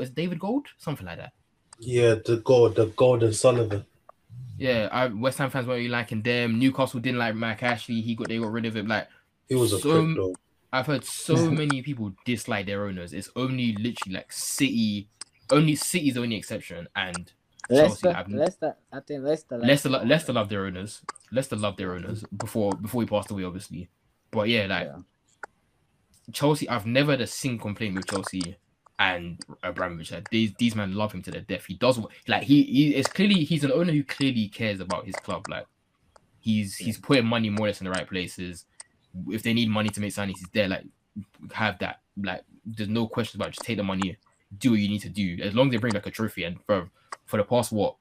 Is 0.01 0.11
David 0.11 0.39
Gold? 0.39 0.66
Something 0.78 1.07
like 1.07 1.18
that. 1.18 1.33
Yeah, 1.78 2.14
the 2.24 2.37
God, 2.45 2.76
the 2.76 2.87
Gold 2.87 3.22
and 3.24 3.35
Sullivan. 3.35 3.85
Yeah, 4.57 4.89
I, 4.93 5.07
West 5.09 5.39
Ham 5.39 5.51
fans 5.51 5.66
weren't 5.66 5.78
really 5.78 5.89
liking 5.89 6.22
them. 6.22 6.59
Newcastle 6.59 7.01
didn't 7.01 7.18
like 7.18 7.35
Mike 7.35 7.62
Ashley. 7.62 8.01
He 8.01 8.14
got 8.14 8.28
they 8.28 8.39
got 8.39 8.53
rid 8.53 8.66
of 8.66 8.76
him. 8.76 8.87
Like 8.87 9.09
He 9.49 9.55
was 9.57 9.72
a 9.72 9.78
So-. 9.80 10.35
I've 10.72 10.87
heard 10.87 11.05
so 11.05 11.51
many 11.51 11.83
people 11.83 12.12
dislike 12.24 12.66
their 12.66 12.87
owners. 12.87 13.12
It's 13.12 13.30
only 13.37 13.74
literally 13.74 14.14
like 14.14 14.33
City. 14.33 15.09
Only 15.51 15.74
City's 15.74 16.14
the 16.14 16.22
only 16.22 16.37
exception, 16.37 16.87
and 16.97 17.30
Leicester, 17.71 18.09
Leicester, 18.29 18.77
I 18.93 19.01
think 19.01 19.23
Leicester, 19.25 19.59
Leicester, 19.59 19.89
lo- 19.89 20.03
Leicester 20.05 20.33
love 20.33 20.49
their 20.49 20.67
owners. 20.67 21.01
Leicester 21.31 21.57
love 21.57 21.77
their 21.77 21.95
owners 21.95 22.25
before 22.37 22.73
before 22.73 23.03
he 23.03 23.07
passed 23.09 23.31
away, 23.31 23.45
obviously. 23.45 23.89
But 24.31 24.49
yeah, 24.49 24.67
like 24.67 24.87
Yeah. 24.89 24.99
Chelsea, 26.33 26.69
I've 26.69 26.87
never 26.87 27.13
had 27.13 27.21
a 27.21 27.27
single 27.27 27.63
complaint 27.67 27.95
with 27.97 28.07
Chelsea 28.07 28.57
and 28.99 29.41
Abramovich. 29.63 30.13
Like, 30.13 30.29
these 30.31 30.53
these 30.59 30.75
men 30.77 30.95
love 30.95 31.13
him 31.13 31.23
to 31.23 31.31
the 31.31 31.41
death. 31.41 31.65
He 31.67 31.75
does 31.75 31.99
like 32.29 32.43
he 32.45 32.63
he 32.65 32.95
is 32.95 33.07
clearly 33.07 33.45
he's 33.45 33.65
an 33.65 33.73
owner 33.73 33.93
who 33.93 34.05
clearly 34.05 34.49
cares 34.49 34.81
about 34.81 35.07
his 35.07 35.17
club. 35.17 35.49
Like 35.49 35.67
he's 36.41 36.77
he's 36.77 36.99
putting 36.99 37.27
money 37.27 37.51
more 37.51 37.67
or 37.67 37.69
less 37.69 37.81
in 37.81 37.85
the 37.87 37.91
right 37.91 38.09
places. 38.09 38.65
If 39.29 39.43
they 39.43 39.53
need 39.53 39.69
money 39.69 39.89
to 39.91 40.01
make 40.01 40.13
signings, 40.15 40.39
he's 40.39 40.49
there. 40.53 40.69
Like 40.69 40.85
have 41.53 41.79
that. 41.81 42.01
Like 42.17 42.43
there's 42.65 42.89
no 42.89 43.07
questions 43.09 43.37
about. 43.37 43.49
it. 43.49 43.53
Just 43.55 43.67
take 43.67 43.77
the 43.77 43.83
money, 43.83 44.17
do 44.59 44.70
what 44.72 44.80
you 44.80 44.88
need 44.88 45.00
to 45.00 45.09
do. 45.09 45.38
As 45.42 45.55
long 45.55 45.68
as 45.68 45.72
they 45.72 45.78
bring 45.78 45.94
like 45.94 46.07
a 46.07 46.11
trophy. 46.11 46.44
And 46.44 46.59
for 46.66 46.90
for 47.26 47.36
the 47.36 47.44
past 47.44 47.72
what 47.72 47.96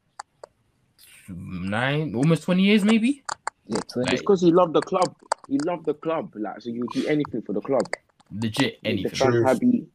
nine, 1.30 2.16
almost 2.16 2.44
twenty 2.44 2.64
years, 2.64 2.84
maybe. 2.84 3.24
Yeah, 3.68 3.80
20, 3.80 4.06
Like, 4.06 4.14
It's 4.14 4.22
because 4.22 4.42
he 4.42 4.52
loved 4.52 4.74
the 4.74 4.82
club. 4.82 5.16
He 5.48 5.58
loved 5.60 5.86
the 5.86 5.94
club. 5.94 6.34
Like 6.36 6.62
so, 6.62 6.70
you 6.70 6.88
do 6.94 7.06
anything 7.08 7.42
for 7.42 7.54
the 7.54 7.62
club. 7.62 7.84
legit 8.32 8.80
anything. 8.84 9.12
The 9.12 9.16
fans 9.16 9.32
Truth. 9.34 9.48
happy. 9.48 9.86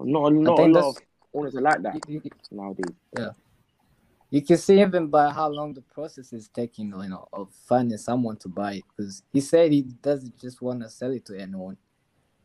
Not 0.00 0.32
not 0.32 0.58
a 0.58 0.62
think 0.62 0.74
lot 0.74 0.88
of 0.88 0.96
owners 1.32 1.54
are 1.56 1.60
like 1.62 1.82
that 1.82 1.94
you, 2.08 2.20
you- 2.24 2.30
nowadays. 2.50 2.94
You 4.30 4.42
can 4.42 4.56
see 4.56 4.80
even 4.80 5.06
by 5.06 5.30
how 5.30 5.48
long 5.48 5.74
the 5.74 5.80
process 5.82 6.32
is 6.32 6.48
taking, 6.48 6.88
you 6.88 7.08
know, 7.08 7.28
of 7.32 7.52
finding 7.68 7.98
someone 7.98 8.36
to 8.38 8.48
buy 8.48 8.74
it. 8.74 8.84
Because 8.96 9.22
he 9.32 9.40
said 9.40 9.70
he 9.70 9.82
doesn't 9.82 10.36
just 10.40 10.60
want 10.60 10.82
to 10.82 10.90
sell 10.90 11.12
it 11.12 11.24
to 11.26 11.38
anyone. 11.38 11.76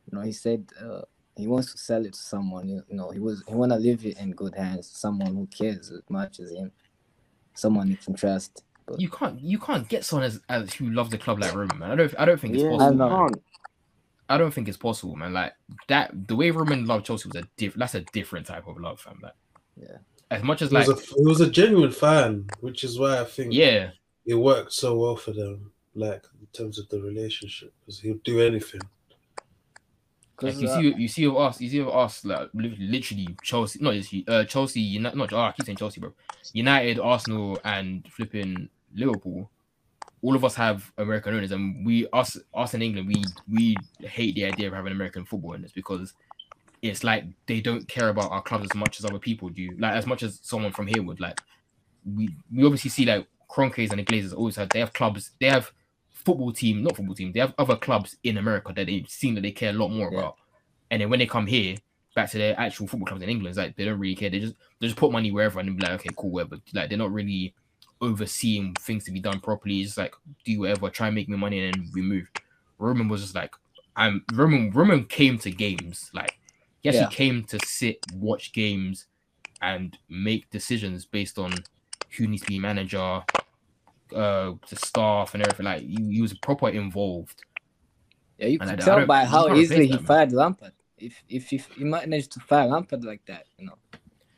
You 0.05 0.17
know, 0.19 0.23
he 0.23 0.31
said 0.31 0.69
uh, 0.79 1.01
he 1.35 1.47
wants 1.47 1.71
to 1.71 1.77
sell 1.77 2.05
it 2.05 2.13
to 2.13 2.19
someone. 2.19 2.67
You 2.67 2.83
know, 2.89 3.09
he 3.11 3.19
was 3.19 3.43
he 3.47 3.53
want 3.53 3.71
to 3.71 3.77
leave 3.77 4.05
it 4.05 4.17
in 4.19 4.31
good 4.31 4.55
hands, 4.55 4.89
someone 4.89 5.35
who 5.35 5.47
cares 5.47 5.89
as 5.91 6.01
much 6.09 6.39
as 6.39 6.51
him, 6.51 6.71
someone 7.53 7.87
he 7.89 7.95
can 7.95 8.13
trust. 8.15 8.63
But 8.85 8.99
You 8.99 9.09
can't 9.09 9.39
you 9.39 9.59
can't 9.59 9.87
get 9.87 10.03
someone 10.05 10.25
as, 10.25 10.41
as 10.49 10.73
who 10.73 10.89
loves 10.89 11.11
the 11.11 11.17
club 11.17 11.39
like 11.39 11.53
Roman, 11.55 11.77
man. 11.79 11.91
I 11.91 11.95
don't 11.95 12.15
I 12.19 12.25
don't 12.25 12.39
think 12.39 12.55
it's 12.55 12.63
Yeah, 12.63 12.69
I 12.69 12.77
possible. 12.77 12.95
know. 12.97 13.09
can't. 13.09 13.41
I 14.31 14.37
don't 14.37 14.53
think 14.53 14.67
it's 14.67 14.77
possible, 14.77 15.15
man. 15.15 15.33
Like 15.33 15.53
that, 15.87 16.27
the 16.27 16.35
way 16.35 16.51
Roman 16.51 16.85
loved 16.85 17.05
Chelsea 17.05 17.29
was 17.29 17.41
a 17.41 17.47
diff. 17.57 17.73
That's 17.73 17.95
a 17.95 18.01
different 18.01 18.45
type 18.45 18.67
of 18.67 18.77
love, 18.79 18.99
fam. 18.99 19.19
Like, 19.23 19.33
Yeah. 19.75 19.97
As 20.31 20.43
much 20.43 20.61
as 20.61 20.69
He 20.69 20.77
was, 20.77 20.87
like, 20.87 20.97
a, 20.97 21.01
he 21.01 21.25
was 21.25 21.41
a 21.41 21.49
genuine 21.49 21.91
fan, 21.91 22.45
which 22.59 22.83
is 22.83 22.99
why 22.99 23.19
I 23.19 23.23
think 23.25 23.51
yeah, 23.53 23.89
it 24.27 24.35
worked 24.35 24.71
so 24.73 24.95
well 24.95 25.15
for 25.15 25.31
them, 25.31 25.71
like 25.95 26.23
in 26.39 26.45
terms 26.53 26.77
of 26.77 26.87
the 26.89 27.01
relationship, 27.01 27.73
because 27.79 27.99
he'll 27.99 28.19
do 28.23 28.39
anything. 28.39 28.81
Like 30.41 30.57
you 30.57 30.67
see, 30.67 30.93
you 30.97 31.07
see 31.07 31.27
with 31.27 31.37
us, 31.37 31.61
you 31.61 31.69
see 31.69 31.79
with 31.81 31.93
us, 31.93 32.23
like 32.25 32.49
literally 32.53 33.35
Chelsea, 33.43 33.79
not 33.81 33.93
just 33.93 34.13
uh, 34.27 34.45
Chelsea, 34.45 34.81
United, 34.81 35.17
not 35.17 35.33
oh, 35.33 35.37
I 35.37 35.51
keep 35.51 35.65
saying 35.65 35.77
Chelsea, 35.77 35.99
bro. 35.99 36.13
United, 36.53 36.99
Arsenal, 36.99 37.59
and 37.63 38.07
flipping 38.11 38.69
Liverpool. 38.95 39.49
All 40.21 40.35
of 40.35 40.43
us 40.43 40.55
have 40.55 40.91
American 40.97 41.35
owners, 41.35 41.51
and 41.51 41.85
we 41.85 42.07
us 42.11 42.37
us 42.53 42.73
in 42.73 42.81
England, 42.81 43.07
we 43.07 43.23
we 43.51 43.75
hate 44.01 44.35
the 44.35 44.45
idea 44.45 44.67
of 44.67 44.73
having 44.73 44.91
American 44.91 45.25
football 45.25 45.53
owners 45.53 45.71
because 45.71 46.13
it's 46.81 47.03
like 47.03 47.25
they 47.47 47.61
don't 47.61 47.87
care 47.87 48.09
about 48.09 48.31
our 48.31 48.41
clubs 48.41 48.67
as 48.71 48.75
much 48.75 48.99
as 48.99 49.05
other 49.05 49.19
people 49.19 49.49
do. 49.49 49.69
Like 49.77 49.93
as 49.93 50.05
much 50.05 50.23
as 50.23 50.39
someone 50.41 50.71
from 50.71 50.87
here 50.87 51.03
would. 51.03 51.19
Like 51.19 51.41
we 52.05 52.29
we 52.53 52.63
obviously 52.63 52.89
see 52.89 53.05
like 53.05 53.27
Kroenkes 53.49 53.91
and 53.91 53.99
the 53.99 54.03
Glazers 54.03 54.35
always 54.35 54.55
have 54.55 54.69
they 54.69 54.79
have 54.79 54.93
clubs, 54.93 55.31
they 55.39 55.47
have 55.47 55.71
football 56.29 56.51
team, 56.51 56.83
not 56.83 56.95
football 56.95 57.15
team, 57.15 57.31
they 57.31 57.39
have 57.39 57.53
other 57.57 57.75
clubs 57.75 58.17
in 58.23 58.37
America 58.37 58.71
that 58.75 58.85
they 58.87 59.03
seem 59.07 59.35
that 59.35 59.41
they 59.41 59.51
care 59.51 59.71
a 59.71 59.73
lot 59.73 59.89
more 59.89 60.09
Yeah. 60.11 60.19
about. 60.19 60.35
And 60.91 61.01
then 61.01 61.09
when 61.09 61.19
they 61.19 61.25
come 61.27 61.47
here, 61.47 61.75
back 62.15 62.29
to 62.31 62.37
their 62.37 62.59
actual 62.59 62.87
football 62.87 63.07
clubs 63.07 63.23
in 63.23 63.29
England, 63.29 63.49
it's 63.49 63.57
like 63.57 63.75
they 63.75 63.85
don't 63.85 63.99
really 63.99 64.15
care. 64.15 64.29
They 64.29 64.39
just 64.39 64.55
they 64.79 64.87
just 64.87 64.97
put 64.97 65.11
money 65.11 65.31
wherever 65.31 65.59
and 65.59 65.75
be 65.77 65.83
like, 65.83 65.93
okay, 66.01 66.09
cool, 66.17 66.31
whatever. 66.31 66.57
Like 66.73 66.89
they're 66.89 66.97
not 66.97 67.11
really 67.11 67.55
overseeing 68.01 68.75
things 68.75 69.03
to 69.05 69.11
be 69.11 69.19
done 69.19 69.39
properly. 69.39 69.79
It's 69.79 69.89
just 69.89 69.97
like 69.97 70.13
do 70.45 70.59
whatever, 70.59 70.89
try 70.89 71.07
and 71.07 71.15
make 71.15 71.29
me 71.29 71.37
money, 71.37 71.65
and 71.65 71.73
then 71.73 71.91
we 71.93 72.01
move. 72.01 72.27
Roman 72.77 73.07
was 73.07 73.21
just 73.21 73.35
like, 73.35 73.53
I'm 73.95 74.23
Roman. 74.33 74.71
Roman 74.71 75.05
came 75.05 75.37
to 75.39 75.51
games 75.51 76.09
like 76.13 76.37
he 76.81 76.89
actually 76.89 77.05
Yeah. 77.05 77.09
came 77.09 77.43
to 77.45 77.59
sit, 77.65 77.97
watch 78.13 78.53
games, 78.53 79.07
and 79.61 79.97
make 80.09 80.49
decisions 80.49 81.05
based 81.05 81.37
on 81.39 81.53
who 82.17 82.27
needs 82.27 82.43
to 82.43 82.47
be 82.49 82.59
manager, 82.59 83.23
uh, 84.15 84.53
the 84.69 84.75
staff 84.75 85.33
and 85.33 85.43
everything. 85.43 85.65
Like 85.65 85.81
he, 85.81 85.97
he 86.15 86.21
was 86.21 86.33
proper 86.33 86.69
involved. 86.69 87.43
yeah, 88.37 88.47
you 88.47 88.57
and 88.61 88.69
can 88.69 88.79
I 88.79 88.83
tell 88.83 88.97
don't- 88.99 89.07
by 89.07 89.25
how 89.25 89.53
easily 89.55 89.87
he 89.87 89.93
that, 89.97 90.05
fired 90.05 90.31
Lampard. 90.31 90.73
If 90.97 91.23
if 91.29 91.53
if 91.53 91.67
he 91.73 91.83
managed 91.85 92.31
to 92.33 92.39
fire 92.41 92.67
Lampard 92.67 93.03
like 93.05 93.25
that, 93.27 93.45
you 93.57 93.65
know, 93.67 93.75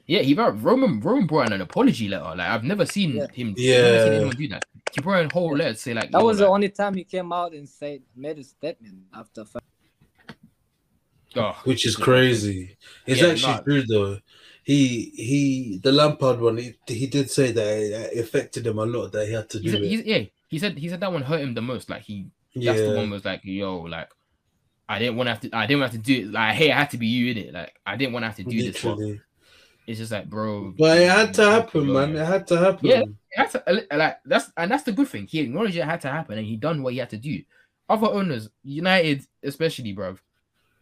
Yeah, 0.05 0.19
he 0.21 0.33
brought 0.35 0.61
Roman. 0.61 0.99
Roman 0.99 1.25
brought 1.25 1.47
in 1.47 1.53
an 1.53 1.61
apology 1.61 2.07
letter. 2.07 2.23
Like 2.23 2.39
I've 2.41 2.63
never 2.63 2.85
seen 2.85 3.15
Yeah. 3.15 3.25
him. 3.33 3.49
I've 3.51 3.57
seen 3.57 4.13
anyone 4.13 4.35
do 4.35 4.47
that. 4.49 4.63
He 4.93 5.01
brought 5.01 5.21
in 5.21 5.27
a 5.31 5.33
whole 5.33 5.55
letter 5.55 5.73
to 5.73 5.79
say 5.79 5.93
like 5.93 6.11
that 6.11 6.19
yo, 6.19 6.25
was 6.25 6.37
the 6.39 6.43
like, 6.43 6.51
only 6.53 6.69
time 6.69 6.93
he 6.95 7.03
came 7.03 7.31
out 7.33 7.53
and 7.53 7.67
said 7.67 8.01
made 8.15 8.37
a 8.37 8.43
statement 8.43 8.97
after. 9.13 9.45
Fi- 9.45 9.59
oh, 11.37 11.55
which 11.63 11.85
is 11.85 11.95
crazy. 11.95 12.77
It's 13.07 13.21
Yeah, 13.21 13.29
actually 13.29 13.53
no. 13.53 13.61
true 13.63 13.83
though. 13.87 14.17
He 14.63 15.11
he 15.15 15.79
the 15.81 15.91
Lampard 15.91 16.39
one. 16.39 16.57
He, 16.57 16.75
he 16.87 17.07
did 17.07 17.31
say 17.31 17.51
that 17.51 18.13
it 18.13 18.19
affected 18.19 18.67
him 18.67 18.77
a 18.77 18.85
lot. 18.85 19.11
That 19.11 19.27
he 19.27 19.33
had 19.33 19.49
to 19.49 19.59
He 19.59 19.65
do 19.65 19.71
said, 19.71 19.81
it. 19.81 20.05
yeah, 20.05 20.23
he 20.49 20.59
said 20.59 20.77
he 20.77 20.87
said 20.87 20.99
that 20.99 21.11
one 21.11 21.23
hurt 21.23 21.41
him 21.41 21.53
the 21.53 21.61
most. 21.61 21.89
Like 21.89 22.03
he 22.03 22.27
yeah, 22.53 22.73
that's 22.73 22.87
the 22.87 22.95
one 22.95 23.09
was 23.09 23.25
like, 23.25 23.41
yo, 23.43 23.79
like 23.79 24.09
I 24.87 24.99
didn't 24.99 25.15
want 25.17 25.27
to 25.27 25.31
have 25.31 25.41
to 25.41 25.49
I 25.53 25.65
didn't 25.65 25.81
want 25.81 25.93
to 25.93 25.97
have 25.97 26.05
to 26.05 26.13
do 26.13 26.21
it. 26.21 26.31
Like 26.31 26.55
hey, 26.55 26.71
I 26.71 26.79
had 26.79 26.91
to 26.91 26.97
be 26.97 27.07
you 27.07 27.31
in 27.31 27.37
it. 27.37 27.53
Like 27.53 27.73
I 27.85 27.95
didn't 27.95 28.13
want 28.13 28.23
to 28.23 28.27
have 28.27 28.35
to 28.37 28.43
do 28.43 28.61
this. 28.71 28.81
But 28.83 28.97
literally. 28.97 29.21
it's 29.87 29.99
just 29.99 30.11
like, 30.11 30.29
bro. 30.29 30.73
But 30.77 30.99
it 30.99 31.09
had 31.09 31.33
to 31.35 31.49
happen, 31.49 31.91
man. 31.91 32.15
It 32.15 32.25
had 32.25 32.45
to 32.47 32.57
happen. 32.57 32.87
Yeah. 32.87 33.03
It 33.31 33.51
to, 33.51 33.69
uh, 33.69 33.97
like 33.97 34.17
that's 34.25 34.51
and 34.57 34.69
that's 34.69 34.83
the 34.83 34.91
good 34.91 35.07
thing. 35.07 35.25
He 35.25 35.39
acknowledged 35.39 35.77
it 35.77 35.85
had 35.85 36.01
to 36.01 36.09
happen, 36.09 36.37
and 36.37 36.45
he 36.45 36.55
done 36.57 36.83
what 36.83 36.93
he 36.93 36.99
had 36.99 37.09
to 37.11 37.17
do. 37.17 37.41
Other 37.89 38.07
owners, 38.07 38.49
United 38.63 39.25
especially, 39.43 39.93
bro, 39.93 40.17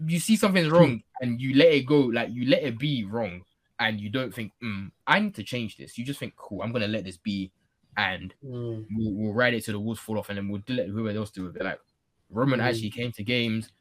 you 0.06 0.20
see 0.20 0.36
something's 0.36 0.68
hmm. 0.68 0.74
wrong 0.74 1.04
and 1.22 1.42
you 1.42 1.56
let 1.56 1.70
it 1.70 1.86
go, 1.86 2.00
like 2.02 2.30
you 2.32 2.50
let 2.50 2.64
it 2.64 2.78
be 2.78 3.04
wrong, 3.04 3.42
and 3.80 4.00
you 4.00 4.10
don't 4.10 4.34
think, 4.34 4.52
mm, 4.64 4.92
I 5.08 5.20
need 5.20 5.36
to 5.36 5.44
change 5.44 5.78
this. 5.78 5.98
You 5.98 6.06
just 6.06 6.20
think, 6.20 6.36
cool, 6.36 6.62
I'm 6.62 6.72
gonna 6.72 6.88
let 6.88 7.04
this 7.06 7.18
be, 7.18 7.52
and 7.98 8.34
Mm. 8.44 8.86
we'll, 8.92 9.14
we'll 9.14 9.34
ride 9.34 9.54
it 9.54 9.66
till 9.66 9.74
the 9.74 9.80
walls 9.80 10.00
fall 10.00 10.20
off, 10.20 10.30
and 10.30 10.38
then 10.38 10.50
we'll 10.50 10.62
let 10.68 10.88
whoever 10.88 11.18
else 11.18 11.32
do 11.32 11.48
it. 11.48 11.64
Like 11.64 11.80
Roman 12.30 12.60
Mm. 12.60 12.64
actually 12.64 12.90
came 12.92 13.12
to 13.14 13.24
games, 13.24 13.72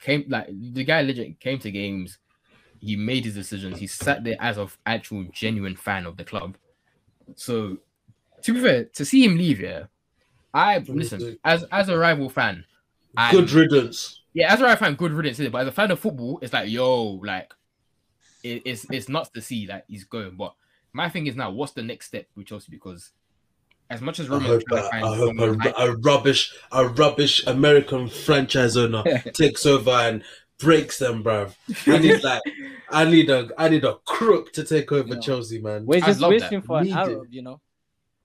came 0.00 0.24
like 0.28 0.48
the 0.48 0.84
guy 0.84 1.02
legit 1.02 1.40
came 1.40 1.58
to 1.60 1.70
games. 1.70 2.18
He 2.80 2.96
made 2.96 3.24
his 3.24 3.34
decisions. 3.34 3.78
He 3.78 3.86
sat 3.86 4.24
there 4.24 4.36
as 4.40 4.58
of 4.58 4.76
actual 4.84 5.24
genuine 5.32 5.76
fan 5.76 6.04
of 6.04 6.16
the 6.16 6.24
club. 6.24 6.56
So, 7.34 7.78
to 8.42 8.52
be 8.52 8.60
fair, 8.60 8.84
to 8.84 9.04
see 9.04 9.24
him 9.24 9.38
leave, 9.38 9.60
yeah, 9.60 9.84
I 10.52 10.78
listen 10.78 11.38
as 11.44 11.64
as 11.72 11.88
a 11.88 11.96
rival 11.96 12.28
fan. 12.28 12.64
I, 13.16 13.30
Good 13.30 13.52
riddance. 13.52 14.20
yeah, 14.34 14.52
as 14.52 14.60
a 14.60 14.64
rival 14.64 14.76
fan, 14.76 14.94
good 14.96 15.12
riddance. 15.12 15.38
But 15.38 15.62
as 15.62 15.68
a 15.68 15.72
fan 15.72 15.90
of 15.92 16.00
football, 16.00 16.40
it's 16.42 16.52
like, 16.52 16.68
yo, 16.68 17.20
like, 17.24 17.54
it, 18.44 18.62
it's 18.64 18.86
it's 18.90 19.08
nuts 19.08 19.30
to 19.30 19.40
see 19.40 19.66
that 19.66 19.84
he's 19.88 20.04
going. 20.04 20.36
But 20.36 20.54
my 20.92 21.08
thing 21.08 21.26
is 21.26 21.34
now, 21.34 21.50
what's 21.50 21.72
the 21.72 21.82
next 21.82 22.06
step 22.06 22.26
with 22.36 22.46
Chelsea? 22.46 22.70
Because 22.70 23.10
as 23.90 24.00
much 24.00 24.20
as 24.20 24.28
I 24.30 24.34
Roman, 24.34 24.48
hope, 24.48 24.62
trying 24.68 24.82
to 24.82 24.86
a, 24.86 24.90
find 24.90 25.04
I 25.04 25.16
hope 25.16 25.28
someone 25.36 25.58
like- 25.58 25.74
a, 25.76 25.82
a 25.92 25.96
rubbish, 25.96 26.54
a 26.72 26.86
rubbish 26.86 27.44
American 27.46 28.08
franchise 28.08 28.76
owner 28.76 29.02
takes 29.34 29.66
over 29.66 29.90
and 29.90 30.22
breaks 30.58 30.98
them, 30.98 31.24
bruv. 31.24 31.54
I 31.86 31.98
need 31.98 32.22
like, 32.22 32.42
I 32.90 33.04
need 33.04 33.28
a, 33.30 33.50
I 33.58 33.68
need 33.68 33.84
a 33.84 33.96
crook 34.06 34.52
to 34.52 34.62
take 34.64 34.92
over 34.92 35.14
Yeah. 35.14 35.20
Chelsea, 35.20 35.60
man. 35.60 35.84
We're 35.84 36.00
just 36.00 36.20
love 36.20 36.30
that. 36.30 36.42
wishing 36.50 36.62
for 36.62 36.78
an 36.78 36.84
Need 36.84 36.92
it. 36.92 36.96
Arab, 36.96 37.26
you 37.30 37.42
know. 37.42 37.60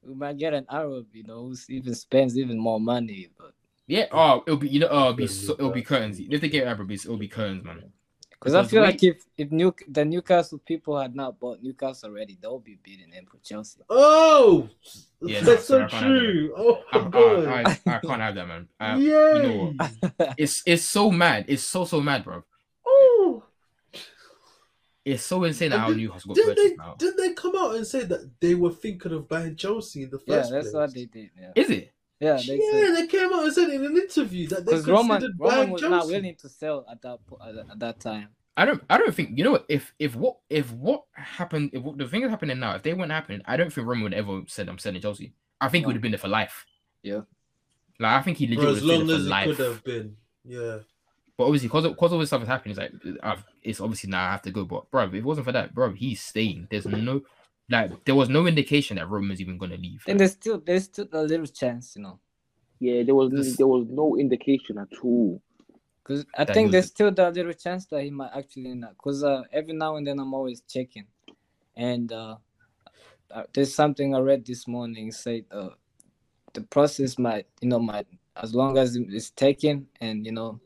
We 0.01 0.13
might 0.15 0.37
get 0.37 0.53
an 0.53 0.65
Arab, 0.69 1.07
you 1.13 1.23
know, 1.23 1.47
who 1.47 1.55
even 1.69 1.93
spends 1.93 2.37
even 2.37 2.57
more 2.57 2.79
money. 2.79 3.27
But 3.37 3.51
yeah, 3.87 4.05
oh, 4.11 4.43
it'll 4.47 4.57
be 4.57 4.69
you 4.69 4.79
know, 4.79 4.87
oh, 4.89 4.99
it'll 5.01 5.13
be 5.13 5.27
so, 5.27 5.53
it'll 5.53 5.71
be 5.71 5.81
that. 5.81 5.87
curtains. 5.87 6.19
If 6.19 6.39
they 6.39 6.47
get 6.49 6.67
Arab, 6.67 6.89
it'll 6.89 7.17
be 7.17 7.27
curtains, 7.27 7.63
man. 7.65 7.91
Because 8.39 8.55
I 8.55 8.63
feel 8.63 8.81
we- 8.81 8.87
like 8.87 9.03
if 9.03 9.25
if 9.37 9.51
New 9.51 9.73
the 9.87 10.05
Newcastle 10.05 10.59
people 10.59 10.97
had 10.99 11.15
not 11.15 11.39
bought 11.39 11.61
Newcastle 11.61 12.09
already, 12.09 12.37
they'll 12.41 12.59
be 12.59 12.77
beating 12.81 13.09
them 13.11 13.25
for 13.29 13.37
Chelsea. 13.43 13.81
Oh, 13.89 14.69
Yeah, 15.21 15.41
that's 15.41 15.69
no, 15.69 15.87
so 15.87 15.97
I 15.97 15.99
true. 16.01 16.53
Oh 16.57 16.81
I, 16.93 16.97
my 16.99 17.09
god. 17.09 17.45
I, 17.47 17.61
I, 17.91 17.95
I 17.95 17.99
can't 17.99 18.21
have 18.21 18.35
that, 18.35 18.47
man. 18.47 18.67
Uh, 18.79 18.95
Yay. 18.97 19.07
you 19.07 19.13
know 19.43 19.73
it's 20.37 20.63
it's 20.65 20.83
so 20.83 21.11
mad. 21.11 21.45
It's 21.47 21.63
so 21.63 21.85
so 21.85 21.99
mad, 22.01 22.23
bro. 22.23 22.43
Oh. 22.87 23.43
It's 25.05 25.23
so 25.25 25.43
insane 25.43 25.71
And 25.71 25.81
how 25.81 25.87
did- 25.89 25.97
Newcastle 25.97 26.35
got 26.35 26.45
Didn't 26.45 26.55
they, 26.55 26.75
now. 26.75 26.95
didn't 26.97 27.17
they 27.17 27.33
come 27.33 27.55
out 27.57 27.75
and 27.75 27.85
say 27.87 28.03
that 28.03 28.29
they 28.39 28.53
were 28.55 28.71
thinking 28.71 29.11
of 29.13 29.27
buying 29.27 29.55
Chelsea 29.55 30.03
in 30.03 30.09
the 30.11 30.19
first? 30.19 30.27
yeah, 30.27 30.41
first 30.41 30.51
that's 30.51 30.63
place? 30.65 30.73
what 30.73 30.93
they 30.93 31.05
did. 31.05 31.29
Yeah, 31.39 31.51
Is 31.55 31.69
it? 31.71 31.91
Yeah, 32.19 32.39
they 32.45 32.57
yeah, 32.57 32.91
they 32.95 33.07
came 33.07 33.31
out 33.33 33.43
and 33.43 33.53
said 33.53 33.69
in 33.69 33.85
an 33.85 33.95
interview 33.97 34.47
that 34.49 34.65
they 34.65 34.71
because 34.73 34.87
Roman 34.87 35.19
considered 35.21 35.35
Roman 35.39 35.55
buying 35.57 35.69
was 35.71 35.81
Chelsea. 35.81 35.95
not 35.95 36.07
willing 36.07 36.35
to 36.35 36.49
sell 36.49 36.85
at 36.91 37.01
that 37.01 37.19
po- 37.27 37.39
at, 37.45 37.55
at 37.71 37.79
that 37.79 37.99
time. 37.99 38.29
I 38.57 38.65
don't. 38.65 38.83
I 38.89 38.97
don't 38.97 39.15
think. 39.15 39.37
You 39.37 39.45
know 39.45 39.51
what? 39.51 39.65
If 39.69 39.93
if 39.99 40.15
what 40.15 40.37
if 40.49 40.71
what 40.73 41.03
happened? 41.13 41.69
If 41.71 41.81
what, 41.81 41.97
the 41.97 42.07
thing 42.07 42.23
is 42.23 42.29
happening 42.29 42.59
now, 42.59 42.75
if 42.75 42.83
they 42.83 42.93
weren't 42.93 43.11
happening, 43.11 43.41
I 43.45 43.55
don't 43.55 43.71
think 43.71 43.87
Roman 43.87 44.03
would 44.03 44.13
ever 44.13 44.41
said 44.47 44.67
I'm 44.67 44.77
selling 44.77 45.01
Chelsea. 45.01 45.33
I 45.61 45.69
think 45.69 45.83
he 45.83 45.85
would 45.87 45.95
have 45.95 46.01
been 46.01 46.11
there 46.11 46.19
for 46.19 46.27
life. 46.27 46.65
Yeah. 47.03 47.21
Like 47.99 48.11
I 48.19 48.21
think 48.21 48.37
he 48.37 48.47
legit 48.47 48.59
For 48.59 48.65
would 48.67 48.75
as 48.75 48.79
have 48.81 48.87
been 48.87 48.97
long 48.99 49.07
there 49.07 49.15
for 49.15 49.21
as 49.21 49.25
it 49.25 49.29
life. 49.29 49.45
could 49.57 49.65
have 49.65 49.83
been. 49.83 50.15
Yeah. 50.43 50.77
But 51.37 51.45
obviously, 51.45 51.69
because 51.69 51.87
because 51.87 52.11
all 52.11 52.19
this 52.19 52.29
stuff 52.29 52.41
is 52.41 52.47
happening, 52.49 52.77
it's 52.77 52.79
like 52.79 53.17
I've, 53.23 53.45
it's 53.63 53.79
obviously 53.79 54.09
now 54.09 54.27
I 54.27 54.31
have 54.31 54.41
to 54.41 54.51
go. 54.51 54.65
But 54.65 54.91
bro, 54.91 55.05
if 55.05 55.13
it 55.13 55.23
wasn't 55.23 55.45
for 55.45 55.53
that, 55.53 55.73
bro, 55.73 55.93
he's 55.93 56.19
staying. 56.21 56.67
There's 56.69 56.85
no 56.85 57.21
like 57.69 58.03
there 58.05 58.15
was 58.15 58.29
no 58.29 58.47
indication 58.47 58.97
that 58.97 59.09
Roman's 59.09 59.41
even 59.41 59.57
gonna 59.57 59.77
leave. 59.77 60.03
Then 60.05 60.17
there's 60.17 60.31
still 60.33 60.59
there's 60.59 60.85
still 60.85 61.07
a 61.11 61.23
little 61.23 61.45
chance, 61.47 61.95
you 61.95 62.03
know, 62.03 62.19
Yeah, 62.79 63.03
there 63.03 63.15
was 63.15 63.31
This- 63.31 63.57
there 63.57 63.67
was 63.67 63.85
no 63.89 64.17
indication 64.17 64.77
at 64.77 64.87
all. 65.03 65.41
because 66.03 66.25
I 66.35 66.45
That 66.45 66.53
think 66.55 66.67
he 66.67 66.71
there's 66.71 66.85
was- 66.85 66.91
still 66.91 67.11
that 67.11 67.33
little 67.33 67.53
chance 67.53 67.85
that 67.87 68.03
he 68.03 68.09
might 68.09 68.31
actually 68.33 68.73
not. 68.73 68.93
Because 68.93 69.23
uh, 69.23 69.43
every 69.51 69.73
now 69.73 69.95
and 69.97 70.07
then 70.07 70.19
I'm 70.19 70.33
always 70.33 70.61
checking, 70.61 71.05
and 71.75 72.11
uh, 72.11 72.37
uh, 73.31 73.43
there's 73.53 73.73
something 73.75 74.15
I 74.15 74.19
read 74.19 74.45
this 74.45 74.67
morning 74.67 75.11
said 75.11 75.45
uh, 75.51 75.69
the 76.53 76.61
process 76.61 77.17
might 77.19 77.45
you 77.61 77.69
know 77.69 77.79
might 77.79 78.07
as 78.37 78.55
long 78.55 78.77
as 78.77 78.95
it's 78.95 79.29
taken 79.31 79.87
and 80.01 80.25
you 80.25 80.31
know 80.31 80.59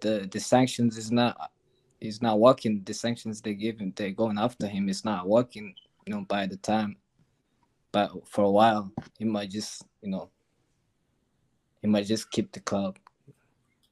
the 0.00 0.28
the 0.32 0.40
sanctions 0.40 0.96
is 0.96 1.10
not 1.12 1.50
is 2.00 2.22
not 2.22 2.40
working 2.40 2.82
the 2.84 2.94
sanctions 2.94 3.42
they 3.42 3.54
give 3.54 3.78
him 3.78 3.92
they're 3.96 4.12
going 4.12 4.38
after 4.38 4.66
him 4.66 4.88
it's 4.88 5.04
not 5.04 5.28
working 5.28 5.74
you 6.06 6.14
know 6.14 6.24
by 6.28 6.46
the 6.46 6.56
time 6.56 6.96
but 7.92 8.10
for 8.28 8.44
a 8.44 8.50
while 8.50 8.90
he 9.18 9.24
might 9.24 9.50
just 9.50 9.82
you 10.02 10.10
know 10.10 10.30
he 11.82 11.88
might 11.88 12.06
just 12.06 12.30
keep 12.30 12.52
the 12.52 12.60
club 12.60 12.98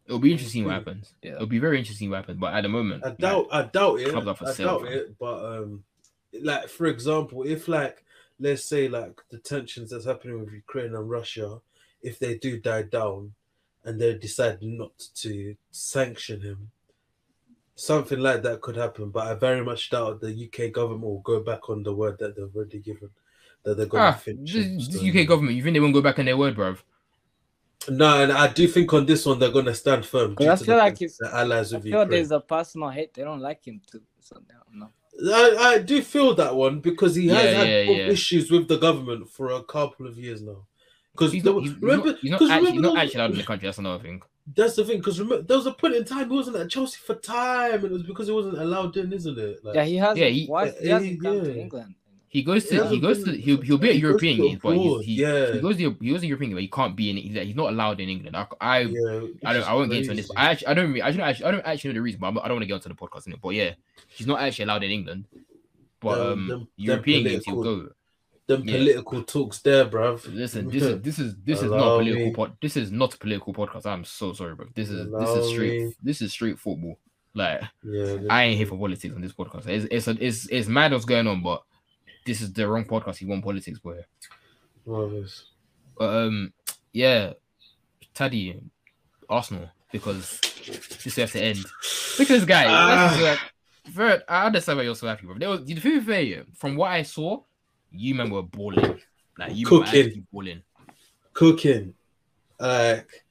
It'll 0.09 0.18
be 0.18 0.32
interesting 0.32 0.64
what 0.64 0.72
happens. 0.72 1.12
Yeah. 1.22 1.32
It'll 1.32 1.47
be 1.47 1.59
very 1.59 1.78
interesting 1.78 2.09
what 2.09 2.16
happens. 2.16 2.40
But 2.40 2.55
at 2.55 2.62
the 2.62 2.68
moment, 2.70 3.05
I 3.05 3.09
like, 3.09 3.18
doubt 3.18 3.47
I 3.52 3.62
doubt 3.64 4.01
it. 4.01 4.09
clubs 4.09 4.26
are 4.26 4.35
for 4.35 4.48
I 4.48 4.52
sale, 4.52 4.66
doubt 4.78 4.89
fam. 4.89 4.93
it, 4.97 5.18
but 5.18 5.44
um 5.44 5.85
like 6.43 6.68
for 6.68 6.86
example, 6.86 7.43
if 7.43 7.68
like 7.68 8.05
let's 8.40 8.64
say 8.64 8.89
like 8.89 9.20
the 9.30 9.36
tensions 9.39 9.90
that's 9.90 10.06
happening 10.06 10.40
with 10.40 10.51
Ukraine 10.51 10.94
and 10.94 11.10
Russia, 11.10 11.60
if 12.01 12.18
they 12.18 12.39
do 12.39 12.59
die 12.59 12.82
down 12.82 13.35
and 13.85 14.01
they 14.01 14.14
decide 14.14 14.59
not 14.62 14.93
to 15.16 15.55
sanction 15.72 16.40
him, 16.40 16.70
something 17.78 18.18
like 18.18 18.42
that 18.42 18.60
could 18.60 18.76
happen. 18.76 19.10
But 19.10 19.26
I 19.28 19.34
very 19.34 19.64
much 19.64 19.90
doubt 19.90 20.20
the 20.20 20.32
UK 20.46 20.72
government 20.72 21.02
will 21.05 21.20
go 21.20 21.40
back 21.40 21.68
on 21.70 21.82
the 21.82 21.94
word 21.94 22.18
that 22.18 22.36
they've 22.36 22.55
already 22.55 22.78
given 22.80 23.10
that 23.64 23.76
they're 23.76 23.86
going 23.86 24.02
Ah, 24.02 24.12
to 24.12 24.18
finish. 24.18 24.52
this, 24.52 24.66
him, 24.66 24.76
this 24.78 25.00
so- 25.00 25.06
UK 25.06 25.26
government, 25.26 25.56
you 25.56 25.62
think 25.62 25.74
they 25.74 25.80
won't 25.80 25.94
go 25.94 26.02
back 26.02 26.18
on 26.18 26.24
their 26.26 26.36
word, 26.36 26.56
bruv? 26.56 26.78
No, 27.88 28.22
and 28.22 28.32
I 28.32 28.48
do 28.48 28.66
think 28.68 28.92
on 28.92 29.06
this 29.06 29.24
one 29.24 29.38
they're 29.38 29.50
going 29.52 29.64
to 29.66 29.74
stand 29.74 30.05
firm. 30.05 30.34
I 30.40 30.44
to 30.44 30.56
feel 30.56 30.76
like 30.76 30.92
fact 30.98 31.02
it's- 31.02 31.32
allies 31.32 31.72
I 31.72 31.80
feel 31.80 31.86
Ukraine. 31.92 32.10
there's 32.10 32.30
a 32.32 32.40
personal 32.40 32.90
hate. 32.90 33.14
They 33.14 33.22
don't 33.22 33.40
like 33.40 33.64
him 33.66 33.80
too. 33.90 34.02
So 34.20 34.36
I 34.36 34.55
don't 34.70 34.78
know. 34.80 34.90
I, 35.34 35.74
I 35.74 35.78
do 35.78 36.02
feel 36.02 36.34
that 36.34 36.55
one 36.55 36.80
because 36.80 37.14
he 37.14 37.28
has 37.28 37.44
Yeah, 37.44 37.50
had 37.59 37.68
yeah, 37.68 37.80
yeah. 37.82 38.06
issues 38.09 38.50
with 38.50 38.68
the 38.68 38.76
government 38.78 39.28
for 39.30 39.50
a 39.52 39.62
couple 39.62 40.06
of 40.06 40.18
years 40.18 40.42
now. 40.42 40.66
Because 41.12 41.32
He's 41.32 41.42
not, 41.44 41.62
he's, 41.62 41.72
he's 41.72 41.80
not, 41.82 42.18
he's 42.20 42.30
not, 42.30 42.38
'cause 42.38 42.50
actually, 42.50 42.72
he's 42.72 42.80
not 42.80 42.98
actually 42.98 43.20
out 43.22 43.30
in 43.32 43.36
the 43.38 43.42
country. 43.42 43.66
That's 43.66 43.78
another 43.78 44.02
thing. 44.02 44.22
That's 44.54 44.76
the 44.76 44.84
thing. 44.84 44.98
Because 44.98 45.18
remember, 45.20 45.42
there 45.42 45.56
was 45.56 45.66
a 45.66 45.72
point 45.72 45.94
in 45.96 46.04
time 46.04 46.28
he 46.30 46.36
wasn't 46.36 46.56
at 46.56 46.70
Chelsea 46.70 46.98
for 47.04 47.14
time, 47.14 47.74
and 47.74 47.84
it 47.84 47.92
was 47.92 48.02
because 48.02 48.28
he 48.28 48.32
wasn't 48.32 48.58
allowed 48.58 48.96
in, 48.96 49.12
isn't 49.12 49.38
it? 49.38 49.64
Like, 49.64 49.74
Yeah, 49.74 49.84
he 49.84 49.96
has. 49.96 50.16
Yeah, 50.18 50.24
Yeah, 50.26 50.30
he- 50.30 50.46
why, 50.46 50.70
he 50.70 50.88
hasn't 50.88 51.22
come 51.22 51.44
to. 51.44 51.60
England. 51.60 51.94
He 52.30 52.42
goes 52.42 52.66
to 52.66 52.84
He 52.88 52.96
he 52.96 53.00
goes 53.00 53.24
been- 53.24 53.34
to 53.36 53.40
he'll 53.40 53.60
he'll 53.62 53.78
be 53.78 53.88
at 53.88 53.94
he 53.94 54.02
European 54.02 54.36
to 54.36 54.42
games, 54.48 54.60
but 54.62 54.76
he's, 54.76 55.04
he, 55.06 55.14
yeah. 55.22 55.52
he 55.54 55.60
goes 55.60 55.76
to 55.78 55.96
he 55.98 56.10
goes 56.10 56.20
to 56.20 56.26
European 56.26 56.50
games, 56.50 56.56
but 56.56 56.62
he 56.62 56.68
can't 56.68 56.94
be 56.94 57.08
in 57.10 57.16
it. 57.16 57.22
He's, 57.22 57.34
he's 57.34 57.56
not 57.56 57.70
allowed 57.72 58.00
in 58.00 58.10
England. 58.10 58.36
I 58.36 58.46
I, 58.60 58.80
yeah, 58.80 59.20
I 59.46 59.52
don't 59.54 59.66
I 59.66 59.72
won't 59.72 59.90
get 59.90 60.00
into 60.02 60.14
this. 60.14 60.28
But 60.28 60.38
I 60.38 60.50
actually 60.50 60.66
I 60.66 60.74
don't 60.74 60.88
really, 60.88 61.00
I 61.02 61.10
don't 61.10 61.20
actually 61.22 61.46
I 61.46 61.50
don't 61.52 61.64
actually 61.66 61.88
know 61.90 61.94
the 61.94 62.02
reason, 62.02 62.20
but 62.20 62.26
I'm, 62.26 62.38
I 62.38 62.42
don't 62.48 62.56
want 62.56 62.62
to 62.64 62.66
get 62.66 62.74
onto 62.74 62.88
the 62.90 62.94
podcast 62.94 63.26
in 63.28 63.32
it. 63.32 63.40
But 63.40 63.50
yeah, 63.54 63.70
he's 64.08 64.26
not 64.26 64.40
actually 64.42 64.64
allowed 64.64 64.82
in 64.84 64.90
England. 64.90 65.24
But 66.00 66.16
Them- 66.18 66.26
um, 66.32 66.48
them- 66.48 66.58
them 66.60 66.68
European 66.76 67.24
games 67.24 67.44
he'll 67.46 67.62
go. 67.62 67.88
Them 68.48 68.66
yeah. 68.66 68.76
political 68.76 69.22
talks 69.22 69.60
there, 69.60 69.86
bruv. 69.86 70.34
Listen, 70.34 70.68
this 70.72 70.82
is 70.82 71.00
this 71.00 71.18
is 71.18 71.36
this 71.44 71.62
is 71.62 71.70
not 71.70 71.98
political 71.98 72.32
pod. 72.32 72.56
This 72.60 72.76
is 72.76 72.90
not 72.90 73.14
a 73.14 73.18
political 73.18 73.54
podcast. 73.54 73.86
I'm 73.86 74.04
so 74.04 74.32
sorry, 74.32 74.56
bro. 74.56 74.66
This 74.74 74.90
is 74.90 75.08
this 75.12 75.30
is 75.30 75.48
straight. 75.50 75.82
me. 75.82 75.94
This 76.02 76.22
is 76.22 76.32
straight 76.32 76.58
football. 76.58 76.98
Like 77.34 77.62
Yeah, 77.84 78.16
I 78.28 78.44
ain't 78.44 78.56
here 78.56 78.66
for 78.66 78.78
politics 78.78 79.14
on 79.14 79.20
this 79.20 79.32
podcast. 79.32 79.68
It's 79.68 79.86
it's 79.90 80.08
a, 80.08 80.16
it's 80.26 80.48
it's 80.48 80.66
mad 80.66 80.92
what's 80.92 81.04
going 81.04 81.28
on, 81.28 81.42
but 81.42 81.62
this 82.26 82.40
is 82.40 82.52
the 82.52 82.66
wrong 82.66 82.86
podcast. 82.86 83.18
He 83.18 83.26
want 83.26 83.44
politics, 83.44 83.78
boy. 83.78 84.04
But 85.96 86.08
um, 86.08 86.52
yeah, 86.92 87.34
Taddy, 88.14 88.60
Arsenal 89.28 89.68
because 89.92 90.40
this 91.04 91.16
has 91.16 91.32
to 91.32 91.42
end. 91.42 91.58
Look 92.18 92.30
at 92.30 92.34
this 92.34 92.44
guy. 92.44 92.64
Ah. 92.66 93.18
Like, 93.22 93.38
Vert, 93.92 94.22
I 94.28 94.46
understand 94.46 94.78
why 94.78 94.84
you're 94.84 94.94
so 94.94 95.06
happy, 95.06 95.26
bro. 95.26 95.38
There 95.38 95.48
was, 95.48 95.60
to 95.60 95.74
be 95.74 96.00
fair, 96.00 96.44
from 96.54 96.76
what 96.76 96.90
I 96.90 97.02
saw, 97.02 97.42
you 97.90 98.15
men 98.15 98.31
were 98.31 98.43
balling. 98.43 99.01
Like 99.39 99.55
you 99.55 99.66
were 99.69 99.78
Cooking. 99.85 100.01
actually 100.06 100.24
balling. 100.32 100.62
cooking. 101.32 101.94
Like 102.59 103.24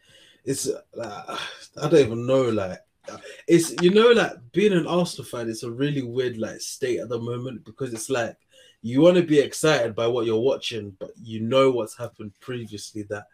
it's 0.45 0.67
like, 0.93 1.13
I 1.29 1.89
don't 1.89 1.95
even 1.95 2.25
know. 2.25 2.43
Like 2.49 2.79
it's 3.47 3.73
you 3.81 3.91
know 3.91 4.09
like 4.11 4.33
being 4.51 4.73
an 4.73 4.87
Arsenal 4.87 5.25
fan. 5.25 5.49
It's 5.49 5.63
a 5.63 5.71
really 5.71 6.01
weird 6.01 6.37
like 6.37 6.61
state 6.61 6.99
at 6.99 7.09
the 7.09 7.19
moment 7.19 7.65
because 7.65 7.93
it's 7.93 8.09
like 8.09 8.37
you 8.81 9.01
want 9.01 9.17
to 9.17 9.23
be 9.23 9.39
excited 9.39 9.95
by 9.95 10.07
what 10.07 10.25
you're 10.25 10.39
watching, 10.39 10.95
but 10.99 11.11
you 11.21 11.41
know 11.41 11.71
what's 11.71 11.97
happened 11.97 12.31
previously 12.39 13.03
that 13.09 13.25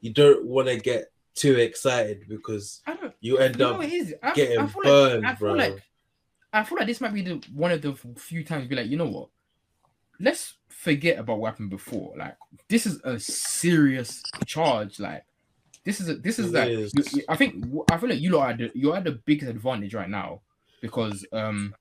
you 0.00 0.12
don't 0.12 0.44
want 0.46 0.68
to 0.68 0.76
get 0.76 1.12
too 1.34 1.54
excited 1.56 2.24
because 2.28 2.82
you 3.20 3.38
end 3.38 3.56
You 3.56 3.64
know 3.64 3.70
up 3.72 3.78
what? 3.78 3.88
I, 4.22 4.32
getting 4.34 4.58
I 4.58 4.66
feel 4.66 4.82
burned, 4.82 5.22
like, 5.22 5.32
I 5.32 5.34
feel 5.36 5.48
bro. 5.48 5.54
like 5.54 5.82
I 6.52 6.64
feel 6.64 6.78
like 6.78 6.86
this 6.86 7.00
might 7.00 7.14
be 7.14 7.22
the 7.22 7.42
one 7.54 7.70
of 7.70 7.80
the 7.82 7.94
few 8.16 8.44
times 8.44 8.66
be 8.66 8.74
like, 8.76 8.88
you 8.88 8.96
know 8.96 9.06
what? 9.06 9.28
Let's 10.18 10.54
forget 10.82 11.18
about 11.18 11.38
what 11.38 11.50
happened 11.50 11.70
before. 11.70 12.14
Like 12.16 12.36
this 12.68 12.86
is 12.86 13.00
a 13.04 13.18
serious 13.18 14.22
charge. 14.46 14.98
Like 14.98 15.24
this 15.84 16.00
is 16.00 16.08
a, 16.08 16.14
this 16.14 16.38
is 16.38 16.46
It 16.46 16.58
like 16.58 16.68
is. 16.68 16.92
you- 16.94 17.04
you- 17.20 17.24
I 17.28 17.36
think 17.36 17.64
I 17.90 17.98
feel 17.98 18.08
like 18.10 18.20
you 18.20 18.30
lot 18.30 18.50
are 18.54 18.56
the, 18.56 18.70
you're 18.74 18.96
at 18.96 19.04
the 19.04 19.20
biggest 19.26 19.50
advantage 19.50 19.94
right 19.94 20.08
now 20.08 20.40
because 20.80 21.24
um 21.32 21.74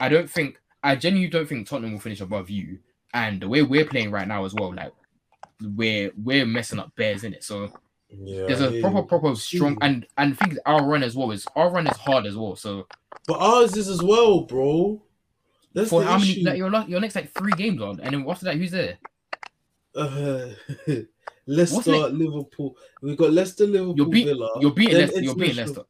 I 0.00 0.08
don't 0.08 0.28
think 0.30 0.60
I 0.82 0.96
genuinely 0.96 1.30
don't 1.30 1.48
think 1.48 1.66
Tottenham 1.68 1.92
will 1.92 2.00
finish 2.00 2.20
above 2.20 2.50
you 2.50 2.78
and 3.14 3.40
the 3.40 3.48
way 3.48 3.62
we're 3.62 3.84
playing 3.86 4.10
right 4.10 4.26
now 4.28 4.44
as 4.44 4.54
well. 4.54 4.74
Like 4.74 4.92
we're 5.60 6.10
we're 6.16 6.46
messing 6.46 6.78
up 6.78 6.94
bears 6.96 7.24
in 7.24 7.34
it. 7.34 7.44
So 7.44 7.72
yeah, 8.10 8.44
there's 8.46 8.60
a 8.60 8.80
proper 8.80 9.02
proper 9.02 9.34
strong 9.36 9.78
and 9.80 10.06
and 10.18 10.38
think 10.38 10.56
our 10.66 10.84
run 10.84 11.02
as 11.02 11.16
well 11.16 11.30
is 11.30 11.46
our 11.56 11.70
run 11.70 11.86
is 11.86 11.96
hard 11.96 12.26
as 12.26 12.36
well. 12.36 12.56
So 12.56 12.86
But 13.26 13.38
ours 13.40 13.76
is 13.76 13.88
as 13.88 14.02
well, 14.02 14.42
bro. 14.42 15.00
That's 15.74 15.90
for 15.90 16.02
how 16.02 16.18
many 16.18 16.32
issue. 16.32 16.44
like 16.44 16.56
your 16.58 16.70
la- 16.70 16.86
your 16.86 17.00
next 17.00 17.14
like 17.14 17.32
three 17.32 17.52
games 17.52 17.80
on, 17.80 18.00
and 18.00 18.14
then 18.14 18.24
after 18.28 18.44
that, 18.46 18.56
who's 18.56 18.70
there? 18.70 18.98
Uh, 19.94 20.48
What's 20.86 21.06
Leicester, 21.46 21.90
next? 21.92 22.12
Liverpool. 22.14 22.76
We've 23.02 23.16
got 23.16 23.32
Leicester, 23.32 23.66
Liverpool, 23.66 23.96
You're 23.96 24.06
beat, 24.06 24.24
Villa. 24.26 24.50
you're 24.60 24.70
beating 24.72 24.96
Leicester. 24.98 25.20
You're 25.22 25.34
beating 25.34 25.56
Leicester. 25.56 25.82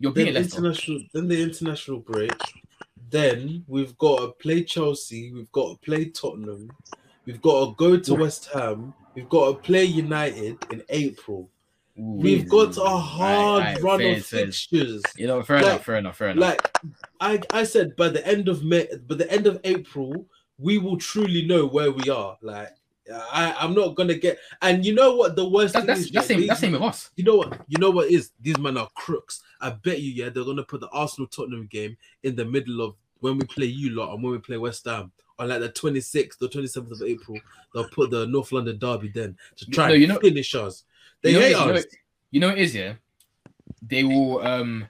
You're 0.00 0.12
Then 0.12 0.24
beating 0.26 0.34
Leicester. 0.42 0.58
international, 0.58 1.00
then 1.12 1.28
the 1.28 1.42
international 1.42 1.98
break. 2.00 2.32
Then 3.10 3.64
we've 3.66 3.96
got 3.98 4.18
to 4.20 4.28
play 4.32 4.62
Chelsea. 4.64 5.32
We've 5.32 5.50
got 5.52 5.70
to 5.72 5.78
play 5.78 6.06
Tottenham. 6.10 6.70
We've 7.24 7.40
got 7.40 7.66
to 7.66 7.74
go 7.76 7.98
to 7.98 8.14
West 8.14 8.48
Ham. 8.54 8.92
We've 9.14 9.28
got 9.28 9.48
to 9.52 9.54
play 9.58 9.84
United 9.84 10.56
in 10.70 10.82
April. 10.90 11.50
Ooh. 11.98 12.02
We've 12.02 12.48
got 12.48 12.76
a 12.76 12.80
hard 12.88 13.62
Aight, 13.64 13.76
aight, 13.78 13.82
run 13.82 13.98
fair, 14.00 14.16
of 14.16 14.26
fair. 14.26 14.46
fixtures. 14.46 15.02
You 15.16 15.26
know, 15.26 15.42
fair 15.42 15.56
Like- 15.58 15.66
enough, 15.66 15.84
fair 15.84 15.96
enough, 15.96 16.16
fair 16.16 16.28
enough. 16.30 16.40
Like 16.40 16.78
I, 17.20 17.40
I 17.52 17.64
said, 17.64 17.96
by 17.96 18.08
the 18.08 18.24
end 18.26 18.48
of 18.48 18.62
May, 18.64 18.88
by 19.06 19.16
the 19.16 19.30
end 19.30 19.46
of 19.46 19.60
April, 19.64 20.26
we 20.58 20.78
will 20.78 20.96
truly 20.96 21.46
know 21.46 21.66
where 21.66 21.90
we 21.90 22.08
are. 22.10 22.36
Like 22.42 22.68
I, 23.32 23.54
I'm 23.58 23.74
not 23.74 23.94
gonna 23.96 24.14
get. 24.14 24.38
And 24.62 24.84
you 24.84 24.94
know 24.94 25.16
what? 25.16 25.34
The 25.34 25.48
worst 25.48 25.72
That- 25.74 25.80
thing 25.80 25.86
that's 25.86 26.00
is, 26.00 26.10
that's 26.10 26.26
yeah, 26.30 26.34
same 26.34 26.40
they- 26.42 26.46
that's 26.46 26.60
same 26.60 26.72
with 26.72 26.82
us. 26.82 27.10
You 27.16 27.24
know 27.24 27.36
what? 27.36 27.60
You 27.68 27.78
know 27.78 27.90
what 27.90 28.10
is 28.10 28.30
these 28.40 28.58
men 28.58 28.76
are 28.76 28.88
crooks. 28.94 29.42
I 29.60 29.70
bet 29.70 30.00
you, 30.00 30.12
yeah, 30.12 30.28
they're 30.28 30.44
gonna 30.44 30.62
put 30.62 30.80
the 30.80 30.88
Arsenal 30.90 31.26
Tottenham 31.26 31.66
game 31.66 31.96
in 32.22 32.36
the 32.36 32.44
middle 32.44 32.80
of 32.82 32.94
when 33.20 33.38
we 33.38 33.44
play 33.46 33.66
you 33.66 33.90
lot 33.90 34.12
and 34.14 34.22
when 34.22 34.32
we 34.32 34.38
play 34.38 34.56
West 34.58 34.84
Ham 34.84 35.10
on 35.40 35.48
like 35.48 35.60
the 35.60 35.68
26th 35.70 36.40
or 36.42 36.48
27th 36.48 36.92
of 36.92 37.02
April. 37.02 37.38
They'll 37.74 37.88
put 37.88 38.10
the 38.10 38.26
North 38.26 38.52
London 38.52 38.78
derby 38.78 39.08
then 39.08 39.36
to 39.56 39.66
try 39.70 39.88
No, 39.88 39.92
and 39.94 40.02
you 40.02 40.06
know- 40.08 40.18
finish 40.20 40.54
us. 40.54 40.84
They 41.22 41.30
you 41.32 41.36
know, 41.38 41.40
hate 41.46 41.54
what- 41.56 41.60
you 41.60 41.66
know, 41.66 41.74
us. 41.78 41.84
what- 41.84 41.94
you 42.30 42.40
know 42.40 42.48
what 42.48 42.58
it 42.58 42.62
is, 42.62 42.74
yeah. 42.74 42.94
They 43.82 44.04
will 44.04 44.40
um, 44.46 44.86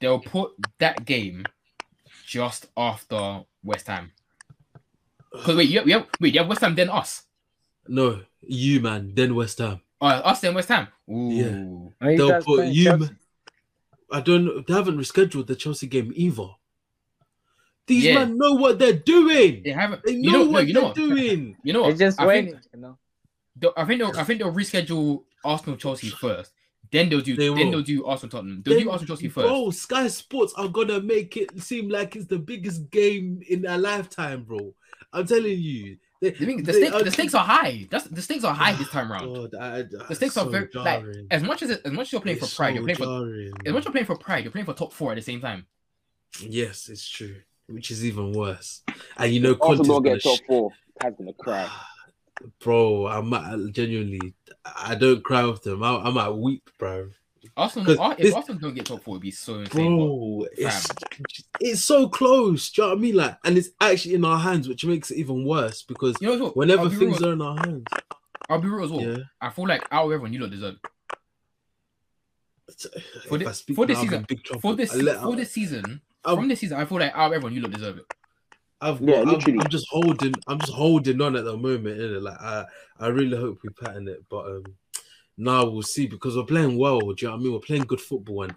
they'll 0.00 0.20
put 0.20 0.52
that 0.78 1.04
game 1.04 1.44
just 2.26 2.66
after 2.76 3.42
West 3.62 3.86
Ham. 3.88 4.12
Because 5.32 5.56
wait, 5.56 5.68
you 5.68 5.78
have, 5.78 5.88
you 5.88 5.94
have 5.94 6.06
wait, 6.20 6.34
you 6.34 6.40
have 6.40 6.48
West 6.48 6.60
Ham 6.60 6.74
then 6.74 6.90
us. 6.90 7.22
No, 7.86 8.20
you 8.42 8.80
man, 8.80 9.12
then 9.14 9.34
West 9.34 9.58
Ham. 9.58 9.80
Uh, 10.00 10.06
us 10.24 10.40
then 10.40 10.54
West 10.54 10.68
Ham. 10.68 10.88
Ooh. 11.10 11.30
Yeah. 11.32 12.06
Are 12.06 12.12
you 12.12 12.18
They'll 12.18 12.42
put 12.42 12.66
you. 12.68 12.84
Chelsea? 12.84 13.00
man- 13.04 13.18
I 14.10 14.20
don't 14.20 14.44
know. 14.44 14.60
They 14.66 14.72
haven't 14.72 14.96
rescheduled 14.98 15.46
the 15.46 15.56
Chelsea 15.56 15.86
game 15.86 16.12
either. 16.14 16.48
These 17.86 18.04
Yeah. 18.04 18.14
men 18.14 18.38
know 18.38 18.52
what 18.54 18.78
they're 18.78 18.92
doing. 18.92 19.62
They 19.64 19.70
haven't. 19.72 20.02
They 20.04 20.12
you 20.12 20.30
know, 20.30 20.38
know, 20.38 20.44
no, 20.44 20.50
what 20.50 20.66
you 20.66 20.74
know 20.74 20.80
they're 20.80 20.88
what? 21.08 21.16
doing. 21.16 21.56
You 21.62 21.72
know 21.72 21.82
what? 21.82 21.96
They're 21.98 22.08
just 22.08 22.20
I 22.20 22.26
waiting. 22.26 22.52
think, 22.52 22.64
You 22.74 22.80
know. 22.80 22.98
They'll- 23.58 23.72
I 23.76 23.84
think 23.84 24.00
they'll, 24.00 24.16
I 24.18 24.24
think 24.24 24.40
they'll 24.40 24.52
reschedule 24.52 25.24
Arsenal 25.44 25.76
Chelsea 25.76 26.08
first. 26.10 26.52
Then 26.90 27.08
they'll 27.10 27.20
do. 27.20 27.36
They 27.36 27.48
then 27.48 27.56
will. 27.56 27.70
they'll 27.72 27.82
do 27.82 28.06
Arsenal 28.06 28.30
Tottenham. 28.30 28.62
They'll 28.64 28.74
Then- 28.74 28.84
do 28.84 28.90
Arsenal 28.90 29.08
Chelsea 29.08 29.28
first. 29.28 29.46
Bro, 29.46 29.70
Sky 29.72 30.08
Sports 30.08 30.54
are 30.56 30.68
gonna 30.68 31.00
make 31.00 31.36
it 31.36 31.60
seem 31.60 31.88
like 31.90 32.16
it's 32.16 32.26
the 32.26 32.38
biggest 32.38 32.90
game 32.90 33.42
in 33.48 33.62
their 33.62 33.76
lifetime, 33.78 34.44
bro. 34.44 34.74
I'm 35.12 35.26
telling 35.26 35.58
you. 35.58 35.98
They, 36.20 36.30
The, 36.30 36.46
thing- 36.46 36.56
the, 36.64 36.72
they 36.72 36.86
stakes, 36.88 37.02
the 37.04 37.10
stakes 37.12 37.34
are 37.34 37.44
high. 37.44 37.86
That's 37.90 38.04
the 38.06 38.20
stakes 38.22 38.42
are 38.42 38.52
high 38.54 38.72
this 38.72 38.88
time 38.88 39.10
round. 39.12 39.34
God, 39.52 39.54
I- 39.60 39.82
The 39.82 40.14
stakes 40.14 40.36
are 40.36 40.44
so 40.46 40.50
very 40.50 40.68
like 40.74 41.04
as 41.30 41.42
much 41.42 41.62
as 41.62 41.70
as 41.70 41.92
much 41.92 42.06
as 42.08 42.12
you're 42.12 42.20
playing 42.22 42.38
It's 42.38 42.50
for 42.50 42.56
pride, 42.56 42.70
so 42.70 42.74
you're 42.74 42.82
playing 42.84 42.96
for 42.96 43.04
jarring. 43.04 43.52
as 43.66 43.72
much 43.72 43.78
as 43.80 43.84
you're 43.84 43.92
playing 43.92 44.06
for 44.06 44.16
pride, 44.16 44.44
you're 44.44 44.50
playing 44.52 44.64
for 44.66 44.74
top 44.74 44.92
four 44.92 45.12
at 45.12 45.16
the 45.16 45.22
same 45.22 45.40
time. 45.40 45.66
Yes, 46.40 46.88
it's 46.88 47.08
true. 47.08 47.36
Which 47.66 47.90
is 47.90 48.04
even 48.04 48.32
worse. 48.32 48.82
And 49.16 49.32
you 49.32 49.40
know, 49.40 49.52
Also, 49.52 49.66
Conte's 49.84 49.88
don't 49.88 50.02
gonna 50.02 50.14
get 50.16 50.22
top 50.22 50.38
four. 50.46 50.70
Tad's 51.00 51.16
gonna 51.18 51.32
cry. 51.34 51.68
bro. 52.60 53.06
I'm 53.06 53.72
genuinely. 53.72 54.34
I 54.64 54.94
don't 54.94 55.22
cry 55.24 55.44
with 55.44 55.62
them. 55.62 55.82
I, 55.82 55.96
I 55.96 56.10
might 56.10 56.30
weep, 56.30 56.68
bro. 56.78 57.10
Arsenal, 57.56 57.90
if 58.12 58.18
this- 58.18 58.34
Arsenal 58.34 58.60
don't 58.60 58.74
get 58.74 58.86
top 58.86 59.02
four, 59.02 59.14
it'd 59.14 59.22
be 59.22 59.30
so 59.30 59.60
insane. 59.60 59.96
but- 59.98 60.04
Bro, 60.06 60.46
it's 60.56 60.88
it's 61.60 61.82
so 61.84 62.08
close. 62.08 62.70
Do 62.70 62.82
you 62.82 62.88
know 62.88 62.94
what 62.94 62.98
I 62.98 63.00
mean? 63.00 63.14
Like, 63.16 63.38
and 63.44 63.58
it's 63.58 63.70
actually 63.80 64.14
in 64.14 64.24
our 64.24 64.38
hands, 64.38 64.68
which 64.68 64.84
makes 64.84 65.10
it 65.10 65.16
even 65.18 65.44
worse 65.44 65.82
because 65.82 66.16
You 66.20 66.36
know 66.36 66.48
whenever 66.50 66.88
be 66.88 66.96
things 66.96 67.20
real, 67.20 67.30
are 67.30 67.32
in 67.32 67.42
our 67.42 67.56
hands, 67.56 67.84
I'll 68.48 68.60
be 68.60 68.68
real 68.68 68.84
as 68.84 68.90
well. 68.90 69.00
yeah. 69.02 69.16
I 69.40 69.50
feel 69.50 69.66
like 69.66 69.82
out 69.90 70.06
of 70.06 70.12
everyone, 70.12 70.32
you 70.32 70.40
lot 70.40 70.50
deserve. 70.50 70.76
For 73.28 73.36
if 73.36 73.40
thi- 73.40 73.46
I 73.46 73.52
speak 73.52 73.76
for 73.76 73.86
this 73.86 73.96
now, 73.98 74.02
season- 74.02 74.26
for 74.60 74.74
this 74.74 74.94
I 74.94 75.22
for 75.22 75.36
this 75.36 75.50
season. 75.52 76.00
From 76.24 76.48
this 76.48 76.60
season, 76.60 76.78
I 76.78 76.84
feel 76.84 76.98
like 76.98 77.12
out 77.14 77.28
of 77.28 77.32
everyone, 77.32 77.54
you 77.54 77.62
lot 77.62 77.70
deserve 77.70 77.98
it. 77.98 78.04
I've 78.80 79.00
Yeah, 79.00 79.24
got, 79.24 79.28
I'm, 79.28 79.34
literally. 79.34 79.58
I'm 79.60 79.68
just 79.68 79.86
holding, 79.90 80.34
I'm 80.46 80.58
just 80.60 80.72
holding 80.72 81.20
on 81.20 81.36
at 81.36 81.44
the 81.44 81.56
moment. 81.56 81.98
Innit? 81.98 82.22
Like 82.22 82.40
I, 82.40 82.64
I 83.00 83.08
really 83.08 83.36
hope 83.36 83.60
we 83.62 83.70
pattern 83.70 84.08
it, 84.08 84.24
but 84.28 84.46
um, 84.46 84.64
now 85.36 85.64
we'll 85.64 85.82
see 85.82 86.06
because 86.06 86.36
we're 86.36 86.44
playing 86.44 86.78
well. 86.78 87.00
Do 87.00 87.14
you 87.18 87.28
know 87.28 87.34
what 87.34 87.40
I 87.40 87.42
mean? 87.42 87.52
We're 87.52 87.58
playing 87.60 87.84
good 87.84 88.00
football, 88.00 88.44
and 88.44 88.54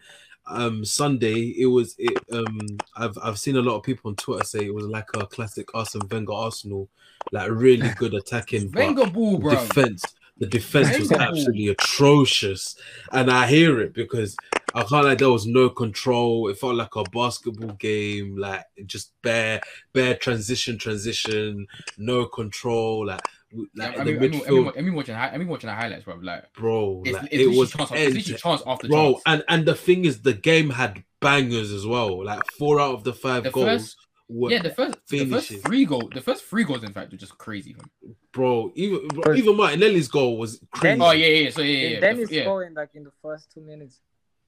um 0.48 0.84
Sunday 0.84 1.54
it 1.60 1.68
was 1.68 1.96
it 2.00 2.18
um 2.34 2.60
I've 2.96 3.16
I've 3.22 3.38
seen 3.40 3.58
a 3.58 3.62
lot 3.62 3.76
of 3.78 3.84
people 3.84 4.10
on 4.10 4.16
Twitter 4.16 4.44
say 4.44 4.66
it 4.66 4.74
was 4.74 4.86
like 4.86 5.08
a 5.16 5.28
classic 5.28 5.74
Arsene 5.76 6.02
Wenger 6.10 6.34
Arsenal, 6.34 6.90
like 7.32 7.50
really 7.52 7.90
good 7.98 8.14
attacking 8.16 8.70
but 8.70 8.80
Wenger 8.80 9.06
ball, 9.06 9.38
bro. 9.38 9.56
defense. 9.56 10.04
The 10.40 10.48
defense 10.48 10.98
was 10.98 11.12
Wenger. 11.12 11.24
absolutely 11.26 11.68
atrocious, 11.68 12.76
and 13.12 13.30
I 13.30 13.46
hear 13.46 13.80
it 13.82 13.94
because 13.94 14.36
I 14.74 14.84
can't 14.84 15.06
like 15.06 15.18
there 15.20 15.30
was 15.30 15.46
no 15.46 15.70
control. 15.70 16.48
It 16.50 16.58
felt 16.58 16.76
like 16.76 16.96
a 16.96 17.04
basketball 17.04 17.74
game, 17.74 18.38
like 18.38 18.64
just 18.86 19.14
bare, 19.22 19.62
bare 19.94 20.16
transition, 20.16 20.78
transition, 20.78 21.68
no 21.98 22.26
control. 22.26 23.08
Like, 23.08 23.22
w- 23.52 23.70
like 23.76 24.00
I 24.00 24.04
the 24.04 24.14
mean, 24.14 24.18
I 24.18 24.28
mean, 24.28 24.44
I 24.48 24.50
mean, 24.52 24.72
I 24.78 24.82
mean 24.82 24.94
watching, 24.96 25.16
hi- 25.16 25.30
I 25.34 25.38
mean 25.38 25.48
watching 25.48 25.68
the 25.70 25.76
highlights, 25.76 26.04
bro. 26.06 26.16
Like, 26.22 26.54
bro. 26.54 27.02
it's, 27.06 27.14
like, 27.18 27.30
it's 27.32 27.44
it 27.54 27.58
was 27.58 27.72
chance, 27.72 27.82
after, 27.92 27.96
end 27.96 28.18
it's 28.18 28.42
chance 28.42 28.62
after 28.66 28.88
bro 28.88 29.12
chance. 29.14 29.24
and 29.26 29.44
and 29.50 29.66
the 29.66 29.76
thing 29.76 30.06
is 30.06 30.22
the 30.22 30.34
game 30.34 30.70
had 30.70 31.04
bangers 31.20 31.72
as 31.72 31.86
well 31.86 32.26
like 32.26 32.42
four 32.58 32.80
out 32.80 32.96
of 32.96 33.04
the 33.04 33.14
five 33.14 33.44
The 33.44 33.52
goals 33.52 33.68
first, 33.68 33.98
were 34.28 34.50
yeah, 34.52 34.62
the 34.64 34.72
first, 34.72 34.98
the 35.10 35.20
first 35.30 35.48
finishes. 35.50 35.62
three 35.64 35.86
goal, 35.86 36.10
the 36.14 36.22
first 36.22 36.46
three 36.46 36.64
goals, 36.64 36.84
in 36.84 36.94
fact, 36.94 37.12
were 37.12 37.18
just 37.18 37.38
crazy. 37.38 37.74
Man. 37.76 38.16
bro 38.32 38.72
even 38.76 39.08
bro, 39.10 39.24
First- 39.24 39.40
even 39.40 39.58
martinelli's 39.58 40.08
goal 40.08 40.38
was 40.38 40.60
crazy 40.72 40.98
Then- 40.98 41.02
Oh 41.02 41.12
yeah, 41.12 41.28
yeah. 41.28 41.50
So 41.52 41.62
yeah, 41.62 41.68
yeah, 41.78 41.88
yeah. 41.90 42.00
then 42.00 42.16
the- 42.16 42.22
he's 42.22 42.32
yeah. 42.32 42.44
scoring 42.44 42.74
like 42.74 42.90
in 42.96 43.04
the 43.04 43.12
first 43.22 43.52
two 43.54 43.62
minutes. 43.62 44.00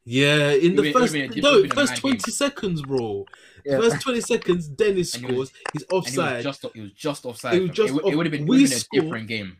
Yeah 0.05 0.51
in 0.51 0.75
the 0.75 0.81
would've 0.81 0.93
first 0.93 1.13
been 1.13 1.31
no 1.41 1.51
would've 1.51 1.63
been 1.63 1.71
a 1.71 1.75
first 1.75 1.95
20 2.01 2.17
game. 2.17 2.31
seconds 2.33 2.81
bro 2.81 3.25
Yeah. 3.65 3.79
first 3.79 4.01
20 4.01 4.21
seconds 4.21 4.67
dennis 4.67 5.15
he 5.15 5.25
was- 5.25 5.49
scores 5.49 5.51
he's 5.73 5.83
And 5.83 5.91
it 5.91 5.93
was 5.93 6.07
offside 6.07 6.43
just, 6.43 6.65
it 6.65 6.81
was 6.81 6.91
just 6.93 7.25
offside. 7.25 7.53
It 7.55 7.61
was 7.61 7.71
just 7.71 7.93
it, 7.93 8.03
off- 8.03 8.13
would 8.15 8.25
have 8.25 8.31
been, 8.31 8.45
we 8.45 8.61
would've 8.63 8.77
a 8.93 9.01
different 9.01 9.27
game. 9.27 9.57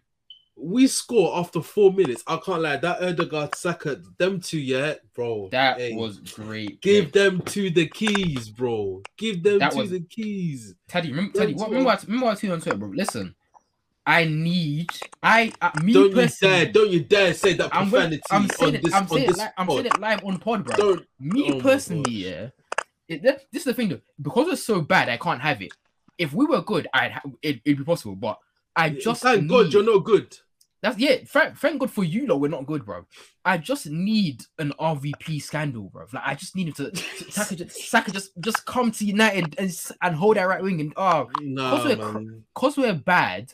we 0.55 0.85
score 0.87 1.35
after 1.37 1.61
four 1.61 1.91
minutes 1.93 2.23
i 2.27 2.37
can't 2.37 2.61
lie 2.61 2.77
that 2.77 3.01
Odegaard 3.01 3.55
Saka 3.55 4.01
them 4.19 4.39
two 4.39 4.59
yeah 4.59 4.93
bro 5.15 5.49
That 5.51 5.79
hey, 5.79 5.93
was 5.95 6.19
great. 6.19 6.79
give 6.81 7.11
play. 7.11 7.21
them 7.23 7.41
to 7.41 7.69
the 7.71 7.87
keys 7.87 8.49
bro 8.49 9.01
give 9.17 9.41
them 9.43 9.59
That 9.59 9.71
to 9.71 9.77
was- 9.79 9.89
the 9.91 10.01
keys 10.01 10.75
Teddy, 10.87 11.09
remember, 11.09 11.39
Teddy, 11.39 11.53
what, 11.55 11.69
remember, 11.69 11.87
what, 11.87 12.03
remember 12.03 12.27
I 12.27 12.33
tweeted 12.35 12.53
on 12.53 12.61
Twitter, 12.61 12.77
bro? 12.77 12.89
Listen, 12.89 13.33
I 14.05 14.25
need, 14.25 14.89
I, 15.21 15.53
uh, 15.61 15.71
me 15.81 15.93
don't 15.93 16.15
you 16.15 16.27
dare 16.41 16.65
don't 16.65 16.91
you 16.91 16.99
dare 17.03 17.33
say 17.33 17.53
that 17.53 17.69
I'm, 17.73 17.89
profanity 17.89 18.21
I'm 18.31 18.49
saying 18.49 18.69
on 18.69 18.75
it, 18.75 18.81
this 18.83 18.93
I'm 18.93 19.03
on 19.03 19.09
saying 19.09 19.27
this 19.27 19.37
it, 19.37 19.41
li- 19.41 19.49
I'm 19.57 19.67
pod. 19.67 19.75
saying 19.75 19.85
it 19.85 19.99
live 19.99 20.25
on 20.25 20.39
pod, 20.39 20.65
bro. 20.65 20.75
Don't 20.75 21.05
Me 21.19 21.51
Oh 21.53 21.59
personally, 21.59 22.11
yeah, 22.11 22.49
it, 23.07 23.21
this 23.23 23.39
is 23.53 23.63
the 23.63 23.73
thing 23.73 23.89
though. 23.89 24.01
Because 24.21 24.49
it's 24.49 24.63
so 24.63 24.81
bad, 24.81 25.07
I 25.07 25.17
can't 25.17 25.41
have 25.41 25.61
it. 25.61 25.71
If 26.17 26.33
we 26.33 26.45
were 26.45 26.61
good, 26.61 26.87
I'd 26.93 27.13
ha- 27.13 27.21
it, 27.41 27.61
it'd 27.63 27.77
be 27.77 27.83
possible. 27.83 28.15
But 28.15 28.39
I 28.75 28.89
just 28.89 29.23
thank 29.23 29.43
need, 29.43 29.49
God 29.49 29.73
you're 29.73 29.83
not 29.83 30.03
good. 30.03 30.37
That's 30.81 30.97
yeah. 30.97 31.15
Thank, 31.25 31.57
thank 31.57 31.79
God 31.79 31.91
for 31.91 32.03
you, 32.03 32.27
though. 32.27 32.35
We're 32.35 32.49
not 32.49 32.65
good, 32.65 32.85
bro. 32.85 33.05
I 33.45 33.57
just 33.57 33.87
need 33.87 34.43
an 34.59 34.73
RVP 34.77 35.41
scandal, 35.41 35.83
bro. 35.83 36.05
Like 36.11 36.23
I 36.25 36.35
just 36.35 36.57
need 36.57 36.67
him 36.67 36.73
to, 36.73 36.95
Saka, 37.31 37.55
just, 37.55 37.89
Saka 37.89 38.11
just 38.11 38.31
just 38.41 38.65
come 38.65 38.91
to 38.91 39.05
United 39.05 39.55
and 39.57 39.73
and 40.01 40.15
hold 40.15 40.35
that 40.35 40.43
right 40.43 40.61
wing 40.61 40.81
and 40.81 40.93
oh, 40.97 41.29
Nah, 41.41 41.69
Cause 41.69 41.85
we're 41.85 42.41
cause 42.53 42.77
we're 42.77 42.93
bad. 42.93 43.53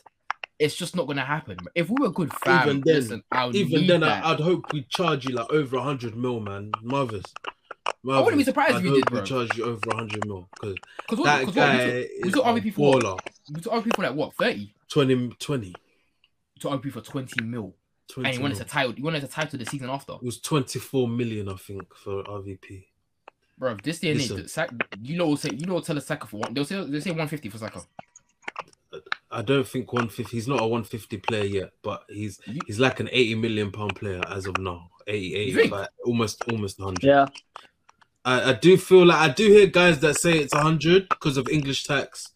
It's 0.60 0.76
just 0.76 0.94
not 0.94 1.06
gonna 1.06 1.24
happen. 1.24 1.56
If 1.74 1.88
we 1.88 1.96
were 1.98 2.10
good, 2.10 2.30
fam, 2.34 2.68
Even 2.68 2.80
then- 2.82 2.94
listen, 2.96 3.24
I 3.32 3.46
would 3.46 3.56
Even 3.56 3.86
then, 3.86 4.00
that. 4.02 4.24
I'd 4.26 4.40
hope 4.40 4.72
we 4.74 4.82
charge 4.82 5.24
you 5.26 5.34
like 5.34 5.50
over 5.50 5.78
a 5.78 5.82
hundred 5.82 6.14
mil, 6.14 6.38
man. 6.38 6.70
Mothers. 6.82 7.24
I 7.86 8.20
wouldn't 8.20 8.36
be 8.36 8.44
surprised 8.44 8.74
I'd 8.74 8.78
if 8.78 8.82
we 8.82 8.88
hope 8.90 8.96
did, 8.98 9.06
bro. 9.10 9.20
We 9.20 9.26
charge 9.26 9.56
you 9.56 9.64
over 9.64 9.80
a 9.90 9.96
hundred 9.96 10.26
mil 10.26 10.48
because 10.60 10.76
what, 11.08 11.24
that 11.24 11.46
what, 11.46 11.54
guy 11.54 11.86
we 11.86 12.02
took, 12.02 12.24
we 12.24 12.30
took 12.30 12.44
RVP 12.44 12.74
for 12.74 12.94
baller. 12.94 13.18
we 13.50 13.60
took 13.62 13.98
like 13.98 14.14
what 14.14 14.34
thirty? 14.34 14.74
20, 14.90 15.28
20, 15.38 15.74
To 16.60 16.68
RVP 16.68 16.92
for 16.92 17.00
twenty 17.00 17.42
mil, 17.42 17.74
20 18.08 18.28
and 18.28 18.36
he 18.36 18.42
wanted 18.42 18.58
mil. 18.58 18.64
to 18.66 18.70
title. 18.70 18.92
He 18.92 19.02
wanted 19.02 19.20
to 19.20 19.28
title 19.28 19.58
the 19.58 19.64
season 19.64 19.88
after, 19.88 20.12
It 20.12 20.22
was 20.22 20.40
twenty 20.40 20.78
four 20.78 21.08
million, 21.08 21.48
I 21.48 21.54
think, 21.56 21.94
for 21.94 22.22
RVP. 22.24 22.84
bro. 23.56 23.76
This 23.82 24.00
day 24.00 24.10
and 24.10 24.20
age, 24.20 24.30
you 25.00 25.16
know, 25.16 25.34
say 25.36 25.50
you 25.56 25.64
know, 25.64 25.80
tell 25.80 25.96
a 25.96 26.02
Saka 26.02 26.26
for 26.26 26.36
one. 26.40 26.52
They'll 26.52 26.66
say 26.66 26.84
they 26.84 27.00
say 27.00 27.12
one 27.12 27.28
fifty 27.28 27.48
for 27.48 27.56
Saka. 27.56 27.80
I 29.32 29.42
don't 29.42 29.66
think 29.66 29.92
one 29.92 30.08
fifty. 30.08 30.36
He's 30.36 30.48
not 30.48 30.60
a 30.62 30.66
one 30.66 30.84
fifty 30.84 31.16
player 31.18 31.44
yet, 31.44 31.70
but 31.82 32.04
he's 32.08 32.40
You- 32.46 32.60
he's 32.66 32.80
like 32.80 33.00
an 33.00 33.08
eighty 33.12 33.34
million 33.34 33.70
pound 33.70 33.96
player 33.96 34.20
as 34.28 34.46
of 34.46 34.58
now. 34.58 34.90
80, 35.06 35.26
You 35.26 35.54
think? 35.54 35.66
85, 35.66 35.88
almost 36.04 36.44
almost 36.50 36.80
hundred. 36.80 37.02
Yeah. 37.04 37.26
I, 38.24 38.50
I 38.50 38.52
do 38.52 38.76
feel 38.76 39.06
like 39.06 39.18
I 39.30 39.32
do 39.32 39.48
hear 39.48 39.66
guys 39.66 39.98
that 40.00 40.16
say 40.16 40.38
it's 40.38 40.54
100 40.54 41.08
because 41.08 41.36
of 41.36 41.48
English 41.48 41.84
tax, 41.84 42.28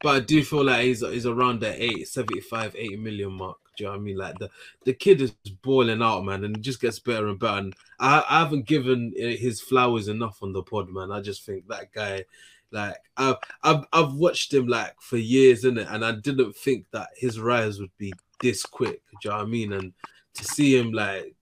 but 0.00 0.10
I 0.16 0.20
do 0.20 0.42
feel 0.44 0.64
like 0.64 0.84
he's, 0.84 1.00
he's 1.00 1.26
around 1.26 1.60
the 1.60 1.82
8, 1.82 2.06
75, 2.08 2.76
80 2.76 2.96
million 2.96 3.32
mark. 3.32 3.58
Do 3.76 3.84
you 3.84 3.88
know 3.90 3.96
what 3.96 4.00
I 4.00 4.02
mean? 4.02 4.16
Like 4.18 4.38
the, 4.38 4.50
the 4.84 4.92
kid 4.94 5.20
is 5.20 5.32
boiling 5.62 6.00
out, 6.02 6.24
man, 6.24 6.44
and 6.44 6.56
it 6.56 6.62
just 6.62 6.80
gets 6.80 7.00
better 7.00 7.26
and 7.26 7.38
better. 7.38 7.58
And 7.58 7.74
I, 7.98 8.22
I 8.28 8.38
haven't 8.40 8.66
given 8.66 9.12
uh, 9.18 9.26
his 9.36 9.60
flowers 9.60 10.08
enough 10.08 10.38
on 10.42 10.52
the 10.52 10.62
pod, 10.62 10.88
man. 10.90 11.10
I 11.10 11.20
just 11.20 11.44
think 11.44 11.66
that 11.68 11.92
guy, 11.92 12.24
like 12.72 12.96
I've 13.16 13.36
I've, 13.62 13.84
I've 13.92 14.14
watched 14.14 14.52
him 14.52 14.66
like 14.66 14.94
for 15.00 15.16
years, 15.16 15.64
in 15.64 15.78
it, 15.78 15.88
And 15.90 16.04
I 16.04 16.12
didn't 16.12 16.56
think 16.56 16.86
that 16.92 17.08
his 17.16 17.38
rise 17.38 17.80
would 17.80 17.96
be 17.98 18.12
this 18.40 18.64
quick. 18.64 19.02
Do 19.20 19.28
you 19.28 19.30
know 19.30 19.36
what 19.36 19.46
I 19.46 19.48
mean? 19.48 19.72
And 19.72 19.92
to 20.34 20.44
see 20.44 20.76
him 20.76 20.92
like 20.92 21.34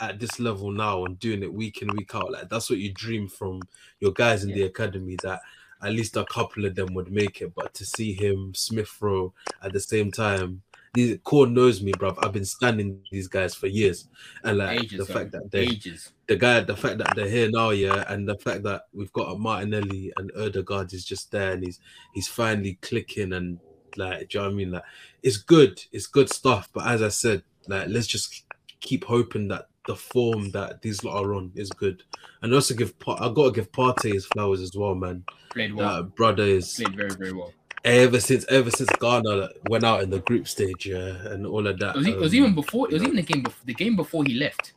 at 0.00 0.18
this 0.18 0.40
level 0.40 0.70
now 0.70 1.04
and 1.04 1.18
doing 1.18 1.42
it 1.42 1.52
week 1.52 1.82
in 1.82 1.88
week 1.88 2.14
out 2.14 2.32
like 2.32 2.48
that's 2.48 2.70
what 2.70 2.78
you 2.78 2.92
dream 2.94 3.28
from 3.28 3.60
your 4.00 4.12
guys 4.12 4.42
in 4.42 4.50
the 4.52 4.62
academy 4.62 5.16
that 5.22 5.40
at 5.82 5.92
least 5.92 6.16
a 6.16 6.24
couple 6.24 6.64
of 6.64 6.74
them 6.74 6.94
would 6.94 7.12
make 7.12 7.42
it 7.42 7.54
but 7.54 7.74
to 7.74 7.84
see 7.84 8.12
him 8.14 8.54
smith 8.54 8.96
rowe 9.00 9.32
at 9.62 9.72
the 9.72 9.80
same 9.80 10.10
time 10.10 10.62
these 10.96 11.18
core 11.22 11.46
knows 11.46 11.82
me 11.82 11.92
bruv 11.92 12.16
i've 12.22 12.32
been 12.32 12.44
standing 12.44 12.98
these 13.12 13.28
guys 13.28 13.54
for 13.54 13.66
years 13.66 14.08
and 14.44 14.58
like 14.58 14.80
Ages, 14.80 14.98
the 14.98 15.04
fam. 15.04 15.16
fact 15.16 15.32
that 15.32 15.50
they 15.50 15.60
ages. 15.60 16.12
the 16.26 16.36
guy 16.36 16.60
the 16.60 16.76
fact 16.76 16.98
that 16.98 17.14
they're 17.14 17.28
here 17.28 17.50
now 17.50 17.70
yeah 17.70 18.04
and 18.08 18.28
the 18.28 18.36
fact 18.38 18.62
that 18.64 18.82
we've 18.92 19.12
got 19.12 19.30
a 19.32 19.38
martinelli 19.38 20.12
and 20.16 20.32
Odegaard 20.36 20.92
is 20.92 21.04
just 21.04 21.30
there 21.30 21.52
and 21.52 21.62
he's 21.64 21.78
he's 22.14 22.26
finally 22.28 22.78
clicking 22.82 23.34
and 23.34 23.58
like 23.96 24.28
do 24.28 24.38
you 24.38 24.42
know 24.42 24.48
what 24.48 24.52
i 24.54 24.56
mean 24.56 24.70
like 24.72 24.82
it's 25.22 25.36
good 25.36 25.80
it's 25.92 26.06
good 26.06 26.28
stuff 26.30 26.68
but 26.72 26.86
as 26.86 27.02
i 27.02 27.08
said 27.08 27.42
like 27.68 27.88
let's 27.88 28.06
just 28.06 28.44
keep 28.80 29.04
hoping 29.04 29.48
that 29.48 29.68
the 29.86 29.94
form 29.96 30.50
that 30.50 30.82
these 30.82 31.04
lot 31.04 31.22
are 31.24 31.34
on 31.34 31.52
is 31.54 31.70
good 31.70 32.02
and 32.42 32.52
also 32.52 32.74
give 32.74 32.92
i 33.08 33.28
gotta 33.32 33.52
give 33.52 33.70
Partey 33.72 34.12
his 34.14 34.26
flowers 34.26 34.60
as 34.60 34.74
well 34.74 34.94
man 34.94 35.24
Played 35.50 35.74
well. 35.74 36.02
that 36.02 36.14
brother 36.16 36.42
is 36.42 36.74
Played 36.74 36.96
very 36.96 37.10
very 37.10 37.32
well. 37.32 37.52
Ever 37.86 38.20
since 38.20 38.44
ever 38.48 38.70
since 38.70 38.90
ghana 39.00 39.48
went 39.64 39.84
out 39.84 40.02
in 40.02 40.10
the 40.10 40.18
group 40.20 40.46
stage 40.48 40.86
yeah 40.86 41.14
and 41.32 41.46
all 41.46 41.66
of 41.66 41.78
that 41.78 41.94
It 41.94 41.98
was, 41.98 42.08
e- 42.08 42.12
it 42.12 42.18
was 42.20 42.32
um, 42.32 42.38
even 42.38 42.54
before. 42.54 42.88
It 42.90 42.94
was 42.94 43.02
even 43.02 43.16
the 43.16 43.22
game. 43.22 43.42
Before, 43.42 43.64
the 43.64 43.74
game 43.74 43.96
before 43.96 44.24
he 44.24 44.34
left. 44.34 44.72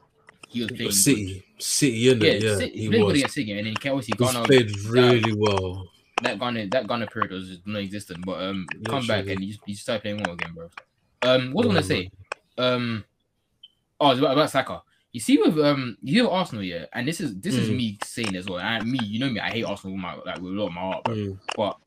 He 0.48 0.62
was 0.62 0.72
playing 0.72 0.92
city 0.92 1.44
city 1.60 2.10
in 2.10 2.20
Good. 2.20 2.34
it 2.34 2.42
Yeah, 2.42 2.50
yeah, 2.50 2.56
City- 2.58 2.72
he 2.78 2.82
he 2.84 2.88
played 2.90 3.00
good 3.00 3.08
was 3.08 3.18
against 3.18 3.36
City, 3.36 3.52
and 3.52 3.68
then 3.68 3.76
he 3.82 3.90
obviously 3.90 4.14
Ghana. 4.16 4.46
played 4.46 4.72
really 4.90 5.34
well 5.34 5.90
that 6.22 6.40
Ghana 6.40 6.68
that 6.68 6.88
Ghana 6.88 7.08
period 7.08 7.32
was 7.32 7.60
non-existent, 7.66 8.26
but 8.26 8.42
um, 8.44 8.68
come 8.88 9.08
back 9.08 9.20
Literally. 9.20 9.34
and 9.34 9.44
you, 9.44 9.56
you 9.66 9.76
start 9.76 10.02
playing 10.02 10.20
well 10.22 10.34
again, 10.34 10.54
bro. 10.54 10.70
Um, 11.24 11.54
what 11.54 11.66
was 11.68 11.76
I 11.76 11.80
Yeah, 11.80 11.82
gonna 11.82 11.84
say? 11.84 12.12
Um, 12.58 13.06
oh, 14.00 14.12
it's 14.12 14.20
about, 14.20 14.34
about 14.34 14.50
Saka. 14.50 14.82
You 15.12 15.20
see 15.20 15.38
with 15.38 15.58
um, 15.60 15.98
you 16.02 16.16
see 16.16 16.22
with 16.22 16.32
Arsenal, 16.32 16.64
yeah, 16.64 16.86
and 16.94 17.08
this 17.08 17.22
is 17.22 17.40
this 17.40 17.56
is 17.56 17.70
Mm. 17.70 17.78
me 17.78 17.98
saying 18.04 18.36
as 18.36 18.48
well. 18.48 18.60
And 18.60 18.90
me, 18.90 19.00
you 19.00 19.20
know 19.20 19.30
me, 19.30 19.40
I 19.40 19.50
hate 19.50 19.64
Arsenal 19.64 19.94
with 19.96 20.02
my 20.02 20.16
like 20.26 20.36
with 20.42 20.54
a 20.54 20.56
lot 20.56 20.68
of 20.68 20.74
my 20.74 20.82
heart, 20.82 21.04
bro. 21.06 21.16
Mm. 21.16 21.38
But 21.56 21.78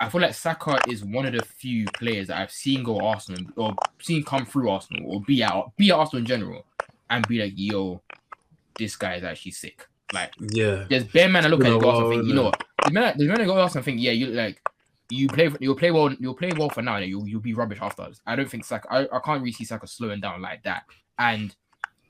I 0.00 0.08
feel 0.08 0.20
like 0.20 0.34
Saka 0.34 0.78
is 0.88 1.04
one 1.04 1.26
of 1.26 1.32
the 1.32 1.44
few 1.44 1.86
players 1.86 2.28
that 2.28 2.38
I've 2.38 2.50
seen 2.50 2.82
go 2.82 2.98
Arsenal 3.00 3.44
or 3.56 3.74
seen 4.00 4.22
come 4.22 4.44
through 4.44 4.70
Arsenal 4.70 5.10
or 5.10 5.20
be 5.22 5.42
at 5.42 5.54
be 5.76 5.90
at 5.90 5.96
Arsenal 5.96 6.20
in 6.20 6.26
general 6.26 6.66
and 7.10 7.26
be 7.28 7.40
like, 7.40 7.52
yo, 7.56 8.02
this 8.78 8.96
guy 8.96 9.14
is 9.14 9.24
actually 9.24 9.52
sick. 9.52 9.86
Like 10.12 10.32
yeah 10.38 10.84
there's 10.88 11.04
bare 11.04 11.28
man 11.28 11.44
I 11.44 11.48
look 11.48 11.64
at 11.64 11.72
a 11.72 11.78
go 11.78 11.88
Arsenal 11.90 12.10
and 12.12 12.20
think, 12.20 12.28
you 12.28 12.34
know 12.34 12.44
what? 12.44 12.62
The 12.84 12.92
man, 12.92 13.18
the 13.18 13.26
man 13.26 13.40
I 13.40 13.44
go 13.44 13.58
Arsenal 13.58 13.78
and 13.78 13.84
think, 13.84 14.00
yeah, 14.00 14.12
you 14.12 14.26
like 14.28 14.60
you 15.08 15.28
play 15.28 15.50
you'll 15.60 15.76
play 15.76 15.90
well 15.90 16.12
you'll 16.14 16.34
play 16.34 16.52
well 16.56 16.68
for 16.68 16.82
now 16.82 16.96
and 16.96 17.06
you'll 17.06 17.26
you'll 17.26 17.40
be 17.40 17.54
rubbish 17.54 17.78
afterwards. 17.80 18.20
I 18.26 18.36
don't 18.36 18.50
think 18.50 18.64
Saka 18.64 18.88
I, 18.90 19.16
I 19.16 19.20
can't 19.24 19.40
really 19.40 19.52
see 19.52 19.64
Saka 19.64 19.86
slowing 19.86 20.20
down 20.20 20.42
like 20.42 20.62
that. 20.64 20.84
And 21.18 21.54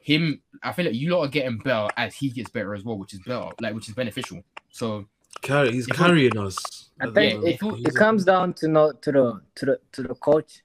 him, 0.07 0.41
I 0.63 0.73
feel 0.73 0.85
like 0.87 0.95
you 0.95 1.11
lot 1.11 1.25
are 1.25 1.29
getting 1.29 1.59
better 1.59 1.89
as 1.97 2.15
he 2.15 2.31
gets 2.31 2.49
better 2.49 2.75
as 2.75 2.85
well, 2.85 2.97
which 2.97 3.13
is 3.13 3.21
better, 3.21 3.49
like 3.61 3.75
which 3.75 3.89
is 3.89 3.95
beneficial. 3.95 4.43
So 4.71 5.07
Carry, 5.43 5.73
he's 5.73 5.87
carrying 5.87 6.37
us. 6.39 6.91
I 7.01 7.05
think 7.11 7.43
the- 7.43 7.49
it, 7.49 7.59
if- 7.63 7.87
it 7.89 7.95
comes 7.95 8.25
down 8.25 8.55
to 8.55 8.69
no 8.69 8.93
to 8.93 9.13
the 9.13 9.41
to 9.57 9.67
the 9.67 9.81
to 9.93 10.03
the 10.03 10.15
coach, 10.15 10.63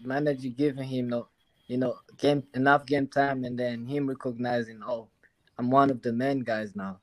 the 0.00 0.08
manager 0.08 0.48
giving 0.48 0.84
him 0.84 1.08
no, 1.08 1.28
you 1.68 1.78
know, 1.78 1.96
game 2.18 2.42
enough 2.54 2.84
game 2.86 3.06
time, 3.06 3.44
and 3.44 3.58
then 3.58 3.86
him 3.86 4.08
recognizing, 4.08 4.80
oh, 4.86 5.08
I'm 5.58 5.70
one 5.70 5.90
of 5.90 6.02
the 6.02 6.12
main 6.12 6.40
guys 6.40 6.74
now. 6.74 6.98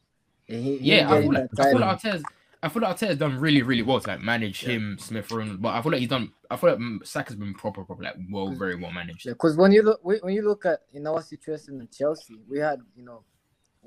And 0.47 0.63
he, 0.63 0.77
him 0.77 0.83
yeah, 0.83 1.11
I 1.11 1.21
feel 1.21 1.33
like 1.33 1.49
that 1.51 1.65
I 1.67 1.71
feel 1.71 1.79
like 1.79 1.99
Arteta's 2.01 2.23
I 2.61 2.67
feel 2.67 2.81
like 2.81 2.97
Arteta's 2.97 3.17
done 3.17 3.39
really, 3.39 3.61
really 3.61 3.83
well 3.83 4.01
to 4.01 4.07
like 4.09 4.19
manage 4.19 4.63
Yeah. 4.63 4.71
him, 4.73 4.97
Smith 4.99 5.31
Rowe, 5.31 5.55
but 5.57 5.69
I 5.69 5.81
feel 5.81 5.93
like 5.93 6.01
he's 6.01 6.09
done. 6.09 6.33
I 6.51 6.57
feel 6.57 6.71
like 6.71 7.05
Saka's 7.05 7.37
been 7.37 7.53
proper, 7.53 7.85
proper, 7.85 8.03
like 8.03 8.15
well, 8.29 8.49
very 8.49 8.75
well 8.75 8.91
managed. 8.91 9.25
Because 9.25 9.55
when 9.55 9.71
you 9.71 9.81
look 9.83 9.99
when 10.03 10.33
you 10.33 10.41
look 10.41 10.65
at 10.65 10.81
in 10.93 11.07
our 11.07 11.21
situation 11.21 11.79
in 11.79 11.87
Chelsea, 11.87 12.35
we 12.49 12.59
had 12.59 12.81
you 12.97 13.05
know, 13.05 13.23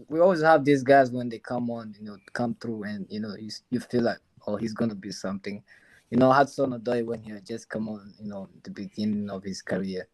we 0.09 0.21
always 0.21 0.43
have 0.43 0.65
these 0.65 0.83
guys 0.83 1.11
when 1.11 1.29
they 1.29 1.39
come 1.39 1.71
on, 1.71 1.95
you 1.99 2.05
know, 2.05 2.17
come 2.33 2.55
through, 2.61 2.85
and 2.85 3.07
you 3.11 3.21
know, 3.21 3.35
you 3.39 3.51
you 3.71 3.81
feel 3.81 4.03
like 4.03 4.19
oh 4.47 4.57
he's 4.57 4.75
gonna 4.75 4.95
be 4.95 5.13
something. 5.13 5.63
You 6.11 6.19
know, 6.19 6.31
Hudson 6.31 6.73
Odoi 6.73 7.05
when 7.05 7.23
he 7.23 7.31
had 7.33 7.47
just 7.47 7.69
come 7.69 7.89
on, 7.89 8.13
you 8.21 8.29
know, 8.29 8.49
the 8.65 8.71
beginning 8.71 9.31
of 9.31 9.43
his 9.43 9.63
career, 9.63 10.07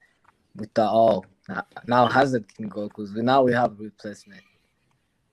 we 0.55 0.67
thought 0.67 0.93
oh 0.95 1.25
now- 1.49 1.67
now 1.87 2.07
Hazard 2.07 2.53
can 2.55 2.69
go 2.69 2.89
because 2.89 3.13
now 3.13 3.43
we 3.43 3.53
have 3.53 3.79
replacement, 3.79 4.43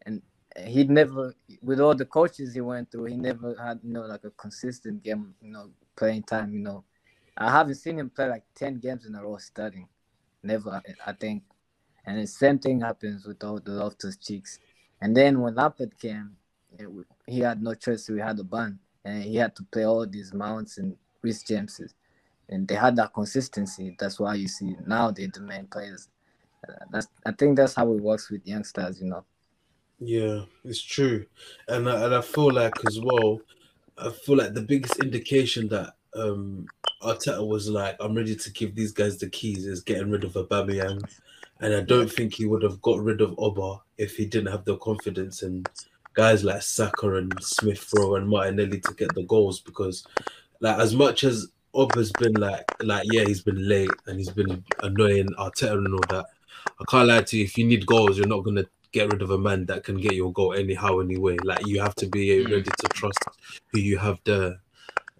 and 0.05 0.21
he 0.65 0.83
never, 0.85 1.35
with 1.61 1.79
all 1.81 1.93
the 1.95 2.05
coaches 2.05 2.53
he 2.53 2.61
went 2.61 2.91
through, 2.91 3.05
he 3.05 3.17
never 3.17 3.55
had 3.55 3.79
you 3.83 3.93
know 3.93 4.01
like 4.05 4.23
a 4.23 4.31
consistent 4.31 5.03
game, 5.03 5.33
you 5.41 5.51
know, 5.51 5.69
playing 5.95 6.23
time. 6.23 6.53
You 6.53 6.59
know, 6.59 6.83
I 7.37 7.51
haven't 7.51 7.75
seen 7.75 7.99
him 7.99 8.09
play 8.09 8.29
like 8.29 8.43
ten 8.55 8.79
games 8.79 9.05
in 9.05 9.15
a 9.15 9.23
row 9.23 9.37
starting. 9.37 9.87
Never, 10.43 10.81
I 11.05 11.13
think. 11.13 11.43
And 12.05 12.19
the 12.19 12.27
same 12.27 12.59
thing 12.59 12.81
happens 12.81 13.25
with 13.25 13.43
all 13.43 13.59
the 13.59 13.71
Loftus-Cheeks. 13.71 14.59
And 15.01 15.15
then 15.15 15.41
when 15.41 15.55
Lampard 15.55 15.97
came, 15.99 16.37
it, 16.77 16.87
he 17.25 17.39
had 17.39 17.61
no 17.61 17.73
choice. 17.73 18.09
We 18.09 18.19
had 18.19 18.39
a 18.39 18.43
ban, 18.43 18.79
and 19.03 19.23
he 19.23 19.35
had 19.37 19.55
to 19.55 19.63
play 19.63 19.85
all 19.85 20.05
these 20.05 20.33
mounts 20.33 20.77
and 20.77 20.95
Reece 21.21 21.43
Jameses, 21.43 21.93
and 22.49 22.67
they 22.67 22.75
had 22.75 22.95
that 22.97 23.13
consistency. 23.13 23.95
That's 23.97 24.19
why 24.19 24.35
you 24.35 24.47
see 24.47 24.75
now 24.85 25.11
they're 25.11 25.27
the 25.33 25.39
main 25.39 25.65
players. 25.67 26.07
Uh, 26.67 26.73
that's 26.91 27.07
I 27.25 27.31
think 27.31 27.57
that's 27.57 27.73
how 27.75 27.91
it 27.91 28.01
works 28.01 28.29
with 28.29 28.45
youngsters. 28.45 29.01
You 29.01 29.07
know. 29.07 29.25
Yeah, 29.99 30.41
it's 30.63 30.81
true, 30.81 31.25
and 31.67 31.89
I, 31.89 32.05
and 32.05 32.15
I 32.15 32.21
feel 32.21 32.51
like 32.51 32.73
as 32.87 32.99
well, 33.01 33.39
I 33.97 34.11
feel 34.11 34.37
like 34.37 34.53
the 34.53 34.61
biggest 34.61 34.99
indication 34.99 35.67
that 35.69 35.95
um 36.15 36.67
Arteta 37.01 37.45
was 37.45 37.69
like, 37.69 37.95
I'm 37.99 38.15
ready 38.15 38.35
to 38.35 38.51
give 38.51 38.75
these 38.75 38.91
guys 38.91 39.17
the 39.17 39.29
keys 39.29 39.65
is 39.65 39.81
getting 39.81 40.09
rid 40.11 40.23
of 40.23 40.33
Aubameyang, 40.33 41.01
and 41.61 41.73
I 41.73 41.81
don't 41.81 42.11
think 42.11 42.33
he 42.33 42.45
would 42.45 42.63
have 42.63 42.81
got 42.81 42.99
rid 42.99 43.21
of 43.21 43.35
Oba 43.37 43.81
if 43.97 44.15
he 44.15 44.25
didn't 44.25 44.51
have 44.51 44.65
the 44.65 44.77
confidence 44.77 45.43
in 45.43 45.65
guys 46.13 46.43
like 46.43 46.61
Saka 46.61 47.15
and 47.15 47.31
Smith 47.41 47.89
Rowe 47.95 48.15
and 48.15 48.27
Martinelli 48.27 48.79
to 48.81 48.93
get 48.93 49.13
the 49.15 49.23
goals 49.23 49.59
because, 49.61 50.05
like, 50.59 50.77
as 50.79 50.95
much 50.95 51.23
as 51.23 51.47
Oba's 51.73 52.11
been 52.13 52.33
like, 52.33 52.63
like 52.83 53.03
yeah, 53.11 53.23
he's 53.25 53.41
been 53.41 53.67
late 53.67 53.89
and 54.07 54.17
he's 54.17 54.29
been 54.29 54.63
annoying 54.81 55.27
Arteta 55.37 55.73
and 55.73 55.93
all 55.93 55.99
that. 56.09 56.25
I 56.79 56.83
can't 56.89 57.07
lie 57.07 57.21
to 57.21 57.37
you. 57.37 57.43
If 57.43 57.57
you 57.57 57.65
need 57.65 57.85
goals, 57.85 58.17
you're 58.17 58.27
not 58.27 58.43
gonna 58.43 58.65
get 58.91 59.11
rid 59.11 59.21
of 59.21 59.31
a 59.31 59.37
man 59.37 59.65
that 59.65 59.83
can 59.83 59.97
get 59.97 60.13
your 60.13 60.31
goal 60.31 60.53
anyhow, 60.53 60.99
anyway. 60.99 61.35
Like 61.43 61.65
you 61.67 61.81
have 61.81 61.95
to 61.95 62.07
be 62.07 62.27
Mm. 62.27 62.51
ready 62.51 62.63
to 62.63 62.87
trust 62.93 63.19
who 63.71 63.79
you 63.79 63.97
have 63.97 64.19
there, 64.23 64.61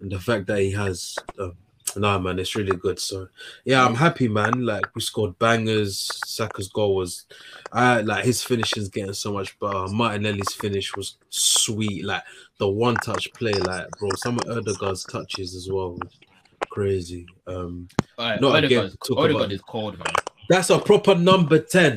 and 0.00 0.10
the 0.10 0.18
fact 0.18 0.46
that 0.46 0.60
he 0.60 0.70
has, 0.72 1.16
um, 1.38 1.56
nah, 1.96 2.18
man, 2.18 2.38
it's 2.38 2.54
really 2.54 2.76
good. 2.76 2.98
So 2.98 3.28
yeah, 3.64 3.84
I'm 3.84 3.94
happy, 3.94 4.28
man. 4.28 4.64
Like 4.64 4.94
we 4.94 5.00
scored 5.00 5.38
bangers. 5.38 6.08
Saka's 6.26 6.68
goal 6.68 6.94
was, 6.94 7.24
I 7.72 8.00
like 8.02 8.24
his 8.24 8.42
finishing's 8.42 8.88
getting 8.88 9.12
so 9.14 9.32
much 9.32 9.58
better. 9.58 9.86
Martinelli's 9.88 10.54
finish 10.54 10.94
was 10.96 11.16
sweet. 11.30 12.04
Like 12.04 12.22
the 12.58 12.68
one 12.68 12.94
touch 12.96 13.32
play, 13.34 13.52
like 13.52 13.88
bro, 13.98 14.10
some 14.16 14.38
of 14.38 14.48
Odegaard's 14.48 15.04
touches 15.04 15.54
as 15.54 15.68
well. 15.70 15.98
Crazy. 16.70 17.26
Um, 17.46 17.88
Alright, 18.18 18.40
Not 18.40 18.64
again, 18.64 18.78
Odegaard, 18.84 18.98
Odegaard 19.10 19.30
about- 19.36 19.52
is 19.52 19.60
cold, 19.62 19.98
man. 19.98 20.06
That's 20.48 20.70
a 20.70 20.78
proper 20.78 21.14
number 21.14 21.58
ten. 21.58 21.96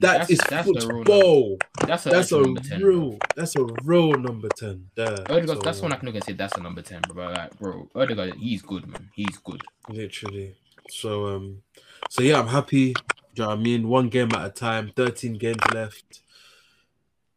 That 0.00 0.26
That's- 0.26 0.30
is 0.30 0.38
that's 0.48 0.66
the 0.66 0.80
football. 0.80 1.58
That's 1.86 2.06
a, 2.06 2.08
That's 2.08 2.32
a 2.32 2.42
10, 2.42 2.82
real. 2.82 3.10
bro. 3.10 3.18
That's 3.36 3.54
a 3.56 3.66
real 3.84 4.12
number 4.12 4.48
ten. 4.48 4.88
There. 4.94 5.08
Odegaard, 5.12 5.48
So, 5.48 5.54
that's 5.56 5.80
one 5.82 5.92
I 5.92 5.96
can 5.96 6.06
look 6.06 6.14
and 6.14 6.24
say 6.24 6.32
that's 6.32 6.56
a 6.56 6.60
number 6.62 6.80
10, 6.80 7.02
bro. 7.12 7.28
Like, 7.30 7.58
bro, 7.58 7.86
Odegaard, 7.94 8.34
he's 8.36 8.62
good, 8.62 8.86
man. 8.86 9.10
He's 9.14 9.36
good. 9.44 9.60
Literally. 9.90 10.54
So 10.88 11.26
um, 11.26 11.62
so 12.08 12.22
yeah, 12.22 12.40
I'm 12.40 12.46
happy. 12.48 12.94
Do 12.94 13.02
you 13.34 13.42
know 13.42 13.48
what 13.50 13.58
I 13.58 13.62
mean? 13.62 13.88
One 13.88 14.08
game 14.08 14.30
at 14.34 14.46
a 14.46 14.48
time. 14.50 14.90
Thirteen 14.96 15.34
games 15.34 15.60
left. 15.74 16.22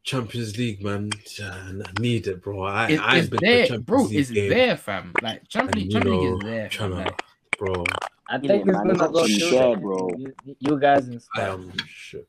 Champions 0.03 0.57
League, 0.57 0.81
man. 0.84 1.11
I 1.41 1.73
need 2.02 2.27
it, 2.27 2.41
bro. 2.41 2.64
I, 2.64 2.90
It, 2.90 2.99
I 2.99 3.15
ain't 3.15 3.19
it's 3.23 3.30
been 3.30 3.40
to 3.40 3.45
there, 3.45 3.65
Champions 3.68 3.85
bro. 3.85 4.03
League 4.03 4.15
It's 4.19 4.31
game, 4.31 4.49
there, 4.49 4.77
fam. 4.77 5.14
Like, 5.22 5.48
Champions 5.48 5.76
League, 5.76 5.95
And, 5.95 6.03
Champions 6.03 6.23
League 6.23 6.34
is 6.34 6.49
there, 6.49 6.69
fam. 6.69 6.91
tryna- 6.91 7.06
Like, 7.06 7.22
bro. 7.57 7.84
I 8.30 8.36
Yeah, 8.36 8.40
think 8.40 8.52
it's 8.64 8.66
man, 8.68 8.76
gonna 8.88 8.90
it's 8.91 9.02
go 9.14 9.20
actually 9.22 9.40
through 9.40 9.50
there, 9.52 9.78
bro. 9.78 10.10
You, 10.18 10.34
you 10.60 10.80
guys 10.80 11.08
and 11.08 11.16
I 11.16 11.20
stuff. 11.20 11.60
am 11.60 11.74
shook. 11.88 12.28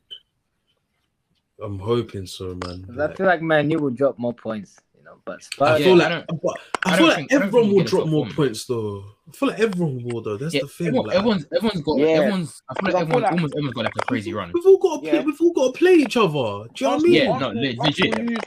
I'm 1.63 1.79
hoping 1.79 2.27
so, 2.27 2.57
man. 2.67 2.85
'Cause 2.85 2.99
I 2.99 3.15
feel 3.15 3.27
like 3.27 3.41
Man 3.43 3.71
U 3.71 3.79
will 3.79 3.91
drop 3.91 4.19
more 4.19 4.35
points, 4.35 4.77
you 4.97 5.05
know. 5.05 5.19
But 5.25 5.41
I 5.61 5.79
feel 5.79 5.97
Yeah, 5.97 6.05
I 6.05 6.09
like, 6.17 6.27
but 6.43 6.57
I, 6.85 6.95
I 6.95 6.97
feel 6.97 7.07
like 7.07 7.17
think- 7.17 7.33
everyone 7.33 7.73
will 7.73 7.85
drop 7.85 8.09
more 8.09 8.25
form. 8.27 8.35
points, 8.37 8.65
though. 8.67 9.05
I 9.29 9.33
feel 9.37 9.49
like 9.51 9.61
everyone 9.61 10.03
will, 10.05 10.21
though. 10.21 10.37
That's 10.37 10.53
yeah, 10.53 10.63
the 10.63 10.69
thing. 10.69 10.87
everyone, 10.89 11.07
like, 11.07 11.17
everyone's, 11.17 11.47
everyone's 11.55 11.81
got, 11.83 11.99
Yeah. 11.99 12.07
everyone's, 12.07 12.63
I 12.69 12.75
feel 12.75 12.85
like 12.85 12.85
Because 12.85 12.95
I 12.95 12.99
feel 12.99 13.03
everyone's, 13.05 13.23
like- 13.23 13.33
almost 13.33 13.55
everyone's 13.55 13.75
got 13.75 13.85
like 13.85 13.95
a 13.97 14.05
crazy 14.07 14.35
run. 14.35 14.51
We've 14.53 14.67
all 14.67 14.79
got 14.79 14.95
to 14.97 15.01
play. 15.09 15.13
Yeah. 15.19 15.25
We've 15.25 15.41
all 15.41 15.53
got 15.53 15.73
to 15.75 15.79
play 15.79 15.95
each 15.95 16.17
other. 16.17 16.33
Do 16.33 16.35
you 16.35 16.51
know 16.51 16.65
what 16.75 16.91
I 16.91 16.99
mean? 17.05 17.13
Yeah, 17.13 17.25
no, 17.25 17.33
Arsenal, 17.47 17.75
Arsenal 17.81 17.85
legit. 17.87 18.29
lose, 18.31 18.39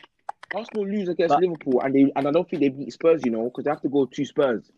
Arsenal 0.53 0.88
lose 0.88 1.07
against 1.10 1.30
But- 1.34 1.41
Liverpool, 1.41 1.82
and 1.82 1.95
they 1.95 2.11
and 2.14 2.28
I 2.28 2.32
don't 2.32 2.49
think 2.49 2.61
they 2.61 2.69
beat 2.69 2.91
Spurs, 2.91 3.22
you 3.24 3.32
know, 3.32 3.45
because 3.45 3.64
they 3.64 3.69
have 3.72 3.82
to 3.82 3.90
go 3.90 4.06
to 4.06 4.26
Spurs. 4.26 4.69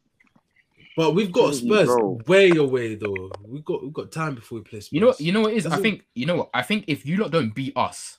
But 0.99 1.15
we've 1.15 1.31
got 1.31 1.45
Crazy, 1.51 1.65
Spurs 1.65 1.85
bro. 1.87 2.19
way 2.27 2.49
away 2.49 2.95
though. 2.95 3.31
We've 3.47 3.63
got 3.63 3.81
we've 3.83 3.93
got 3.93 4.11
time 4.11 4.35
before 4.35 4.57
we 4.57 4.65
play 4.65 4.81
Spurs. 4.81 4.91
You 4.91 4.99
know, 4.99 5.13
you 5.17 5.31
know 5.31 5.39
what 5.39 5.53
it 5.53 5.55
is? 5.55 5.65
I 5.65 5.77
think, 5.77 6.03
you 6.13 6.25
know 6.25 6.35
what? 6.35 6.49
I 6.53 6.61
think 6.61 6.83
if 6.87 7.05
you 7.05 7.15
lot 7.15 7.31
don't 7.31 7.55
beat 7.55 7.71
us, 7.77 8.17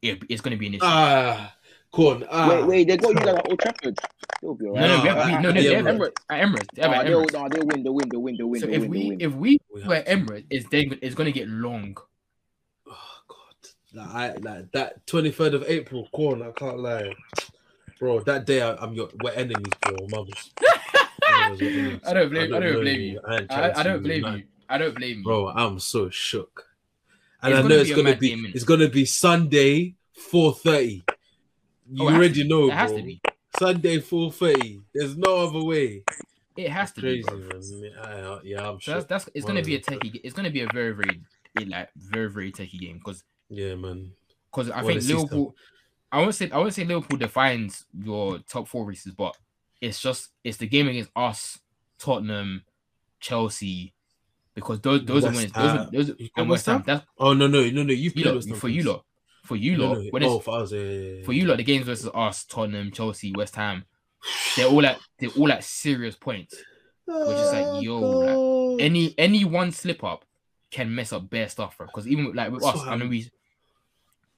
it, 0.00 0.22
it's 0.30 0.40
going 0.40 0.52
to 0.52 0.58
be 0.58 0.68
an 0.68 0.74
issue. 0.76 0.84
Ah, 0.86 1.54
go 1.92 2.12
on. 2.12 2.24
Ah. 2.30 2.48
wait, 2.48 2.64
wait, 2.66 2.88
they 2.88 2.96
got 2.96 3.10
you 3.10 3.14
guys 3.16 3.26
at 3.36 3.46
Old 3.50 3.58
Trafford. 3.60 3.98
They'll 4.40 4.54
be 4.54 4.64
no, 4.64 4.70
alright. 4.70 4.88
no, 4.88 5.02
we 5.02 5.08
have, 5.10 5.26
we, 5.26 5.42
no, 5.42 5.52
they, 5.52 5.62
they 5.66 5.74
Emirates. 5.74 5.98
Emirates. 5.98 6.12
At 6.30 6.40
Emirates. 6.48 6.66
They 6.72 6.80
have 6.82 6.90
Nah, 6.92 6.96
at 6.96 7.06
they'll, 7.06 7.20
Emirates. 7.26 7.32
nah, 7.34 7.48
they'll 7.50 7.66
win, 7.66 7.82
they'll 7.82 7.92
win, 7.94 8.08
they'll 8.08 8.20
win, 8.22 8.36
they'll 8.38 8.46
win, 8.48 8.60
So 8.62 8.66
they'll 8.68 8.74
if 8.76 8.80
win, 8.80 8.90
we 8.90 9.08
win. 9.10 9.20
if 9.20 9.34
we 9.34 9.60
We 9.74 9.82
were. 9.82 10.02
Emirates, 10.04 10.46
it's 10.48 10.68
then 10.70 10.98
it's 11.02 11.14
going 11.14 11.30
to 11.30 11.38
get 11.38 11.46
long. 11.48 11.94
Oh 12.88 13.18
God, 13.28 13.68
like, 13.92 14.08
I, 14.08 14.32
like 14.38 14.72
that 14.72 15.06
twenty 15.06 15.30
third 15.30 15.52
of 15.52 15.62
April. 15.68 16.08
Corn, 16.14 16.40
I 16.40 16.52
can't 16.52 16.78
lie, 16.80 17.12
bro. 17.98 18.20
That 18.20 18.46
day 18.46 18.62
I, 18.62 18.76
I'm 18.76 18.94
your 18.94 19.10
we're 19.22 19.32
enemies, 19.32 19.74
bro. 19.82 19.94
Mothers. 20.10 20.54
Mothers, 21.30 21.60
we're 21.60 21.68
enemies. 21.70 22.00
I 22.06 22.12
don't 22.14 22.30
blame. 22.30 22.54
I 22.54 22.58
don't 22.60 22.80
blame 22.80 23.00
you. 23.00 23.20
I, 23.26 23.38
chatting 23.40 23.50
I 23.76 23.82
to 23.82 23.84
don't 23.84 24.02
blame 24.02 24.24
you. 24.36 24.42
I 24.68 24.78
don't 24.78 24.94
blame 24.94 25.18
you. 25.18 25.24
bro. 25.24 25.48
I'm 25.48 25.78
so 25.80 26.10
shook. 26.10 26.64
And 27.42 27.52
It's 27.54 27.58
I 27.58 27.62
know 27.62 27.68
be 27.68 27.74
it's 27.74 27.94
gonna 27.94 28.16
be 28.16 28.28
game, 28.30 28.52
it's 28.54 28.64
gonna 28.64 28.88
be 28.88 29.04
Sunday 29.04 29.94
four 30.12 30.54
thirty. 30.54 31.04
Oh, 31.08 31.14
you 31.92 32.04
Oh, 32.08 32.14
already 32.14 32.46
know, 32.46 32.68
It 32.68 32.74
has 32.74 32.90
bro. 32.90 32.98
to 32.98 33.04
be. 33.04 33.20
Sunday 33.58 34.00
four 34.00 34.32
thirty. 34.32 34.80
There's 34.94 35.16
no 35.16 35.36
other 35.46 35.62
way. 35.64 36.04
It 36.56 36.70
has 36.70 36.92
to 36.92 37.00
be. 37.00 37.22
Crazy, 37.22 37.78
Bro. 37.78 37.80
man. 37.80 38.24
I- 38.24 38.40
yeah, 38.42 38.68
I'm 38.68 38.80
So 38.80 38.92
that's 38.92 39.06
that's 39.06 39.28
it's 39.34 39.46
gonna 39.46 39.62
be 39.62 39.76
a 39.76 39.80
techie. 39.80 40.20
It's 40.24 40.34
gonna 40.34 40.50
be 40.50 40.62
a 40.62 40.68
very 40.72 40.92
very 40.92 41.20
like 41.66 41.88
very 41.96 42.30
very 42.30 42.52
techie 42.52 42.78
game 42.78 42.98
because 42.98 43.22
Yeah, 43.48 43.74
man. 43.76 44.12
because 44.50 44.70
I 44.70 44.82
Wanna 44.82 45.00
think. 45.00 45.18
Liverpool. 45.18 45.54
I 46.10 46.18
won't 46.20 46.34
say 46.34 46.50
I 46.50 46.58
won't 46.58 46.74
say 46.74 46.84
Liverpool 46.84 47.18
defines 47.18 47.84
your 48.02 48.38
top 48.40 48.66
four 48.66 48.84
races, 48.86 49.12
but 49.12 49.36
it's 49.80 50.00
just 50.00 50.30
it's 50.44 50.58
the 50.58 50.66
game 50.66 50.88
against 50.88 51.10
us, 51.14 51.58
Tottenham, 51.98 52.64
Chelsea, 53.20 53.94
because 54.54 54.80
those 54.80 55.04
those 55.04 55.24
are 55.24 55.32
West. 55.32 55.54
Those 55.54 55.64
are 55.64 55.76
Ham. 55.78 55.88
those 55.92 56.08
You 56.18 56.28
and 56.36 56.50
West 56.50 56.66
Ham. 56.66 56.82
That's 56.86 57.04
Oh 57.18 57.34
no, 57.34 57.46
no, 57.46 57.68
no, 57.70 57.82
no. 57.82 57.92
You've 57.92 58.16
you 58.16 58.22
played 58.22 58.26
lot 58.26 58.34
West 58.36 58.48
Ham 58.48 58.58
for 58.58 58.68
you 58.68 58.82
lot 58.82 59.04
for 59.44 59.56
you 59.56 59.76
No, 59.76 59.86
lot 59.86 59.98
no. 59.98 60.04
when 60.10 60.22
Oh, 60.24 60.38
for 60.40 60.60
us, 60.60 60.72
yeah, 60.72 60.80
yeah, 60.80 60.90
yeah, 61.00 61.24
for 61.24 61.32
you 61.32 61.46
lot 61.46 61.56
the 61.56 61.64
games 61.64 61.86
versus 61.86 62.10
us, 62.14 62.44
Tottenham, 62.44 62.90
Chelsea, 62.90 63.32
West 63.34 63.56
Ham. 63.56 63.84
They're 64.56 64.66
all 64.66 64.84
at 64.84 64.98
they're 65.18 65.30
all 65.30 65.50
at 65.52 65.64
serious 65.64 66.16
points. 66.16 66.54
which 67.06 67.38
is 67.38 67.52
like, 67.52 67.64
oh, 67.66 67.80
yo, 67.80 68.00
like, 68.00 68.36
Oh, 68.36 68.76
any 68.78 69.14
any 69.16 69.44
one 69.44 69.72
slip 69.72 70.04
up 70.04 70.24
can 70.70 70.94
mess 70.94 71.12
up 71.12 71.30
bare 71.30 71.48
stuff, 71.48 71.78
bro. 71.78 71.86
Because 71.86 72.06
even 72.06 72.32
like 72.34 72.50
with 72.50 72.64
us, 72.64 72.80
I 72.86 72.96
mean, 72.96 73.08
we 73.08 73.30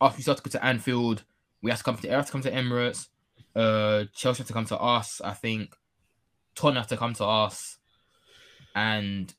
after 0.01 0.19
we 0.19 0.23
start 0.23 0.39
to 0.39 0.45
go 0.45 0.51
to 0.51 0.65
Anfield, 0.65 1.25
we 1.63 1.71
have 1.71 1.79
to 1.81 1.85
come 1.85 1.97
to, 1.97 2.07
we 2.07 2.15
have 2.15 2.27
to 2.27 2.33
come 2.33 2.43
to 2.43 2.51
Emirates. 2.51 3.09
Uh, 3.55 4.05
Chelsea 4.15 4.39
have 4.39 4.47
to 4.47 4.53
come 4.53 4.65
to 4.67 4.79
us. 4.79 5.21
I 5.23 5.33
think 5.35 5.75
Tottenham 6.55 6.83
have 6.83 6.89
to 6.89 6.97
come 6.97 7.15
to 7.15 7.25
us, 7.25 7.79
and 8.75 9.33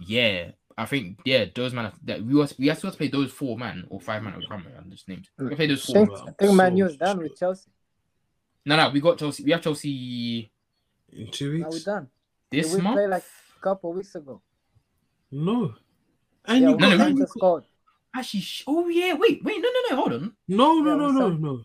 yeah, 0.00 0.52
I 0.76 0.86
think 0.86 1.20
yeah, 1.24 1.44
those 1.54 1.72
man 1.72 1.86
have- 1.86 1.98
that 2.04 2.22
we 2.22 2.34
was 2.34 2.56
we 2.58 2.66
have 2.68 2.80
to 2.80 2.90
play 2.90 3.08
those 3.08 3.30
four 3.32 3.56
man 3.56 3.86
or 3.90 4.00
five 4.00 4.22
man. 4.22 4.32
I 4.34 4.36
can't 4.38 4.50
remember 4.50 4.78
I'm 4.78 4.90
just 4.90 5.08
names. 5.08 5.30
We 5.38 5.54
play 5.54 5.66
those 5.66 5.84
four. 5.84 5.94
think, 5.94 6.08
bro. 6.08 6.18
I 6.22 6.32
think 6.32 6.54
Man 6.54 6.72
So 6.72 6.76
U 6.78 6.86
is 6.86 6.96
done 6.96 7.18
with. 7.18 7.36
Chelsea. 7.38 7.70
No, 8.66 8.76
no, 8.76 8.90
we 8.90 9.00
got 9.00 9.18
Chelsea. 9.18 9.44
We 9.44 9.52
have 9.52 9.62
Chelsea 9.62 10.50
in 11.12 11.30
two 11.30 11.58
Now 11.58 11.64
we're 11.66 11.70
weeks. 11.72 11.84
done. 11.84 12.08
this 12.50 12.74
we 12.74 12.80
month. 12.80 12.96
played 12.96 13.08
like 13.10 13.24
a 13.56 13.60
couple 13.60 13.92
weeks 13.92 14.14
ago. 14.14 14.42
No. 15.30 15.74
And 16.44 16.62
Yeah, 16.62 16.68
you 16.70 16.76
we 16.76 16.80
No, 16.82 16.88
got, 16.90 16.98
no, 16.98 17.04
and 17.06 17.14
we 17.14 17.20
you 17.20 17.26
got- 17.40 17.64
Actually, 18.14 18.44
oh 18.66 18.88
yeah, 18.88 19.14
wait, 19.14 19.44
wait, 19.44 19.60
no, 19.60 19.68
no, 19.68 19.80
no, 19.90 19.96
hold 19.96 20.12
on. 20.14 20.36
no, 20.48 20.80
no, 20.80 20.90
Yeah, 20.90 20.96
no, 20.96 21.06
we 21.08 21.12
no, 21.12 21.28
no. 21.36 21.62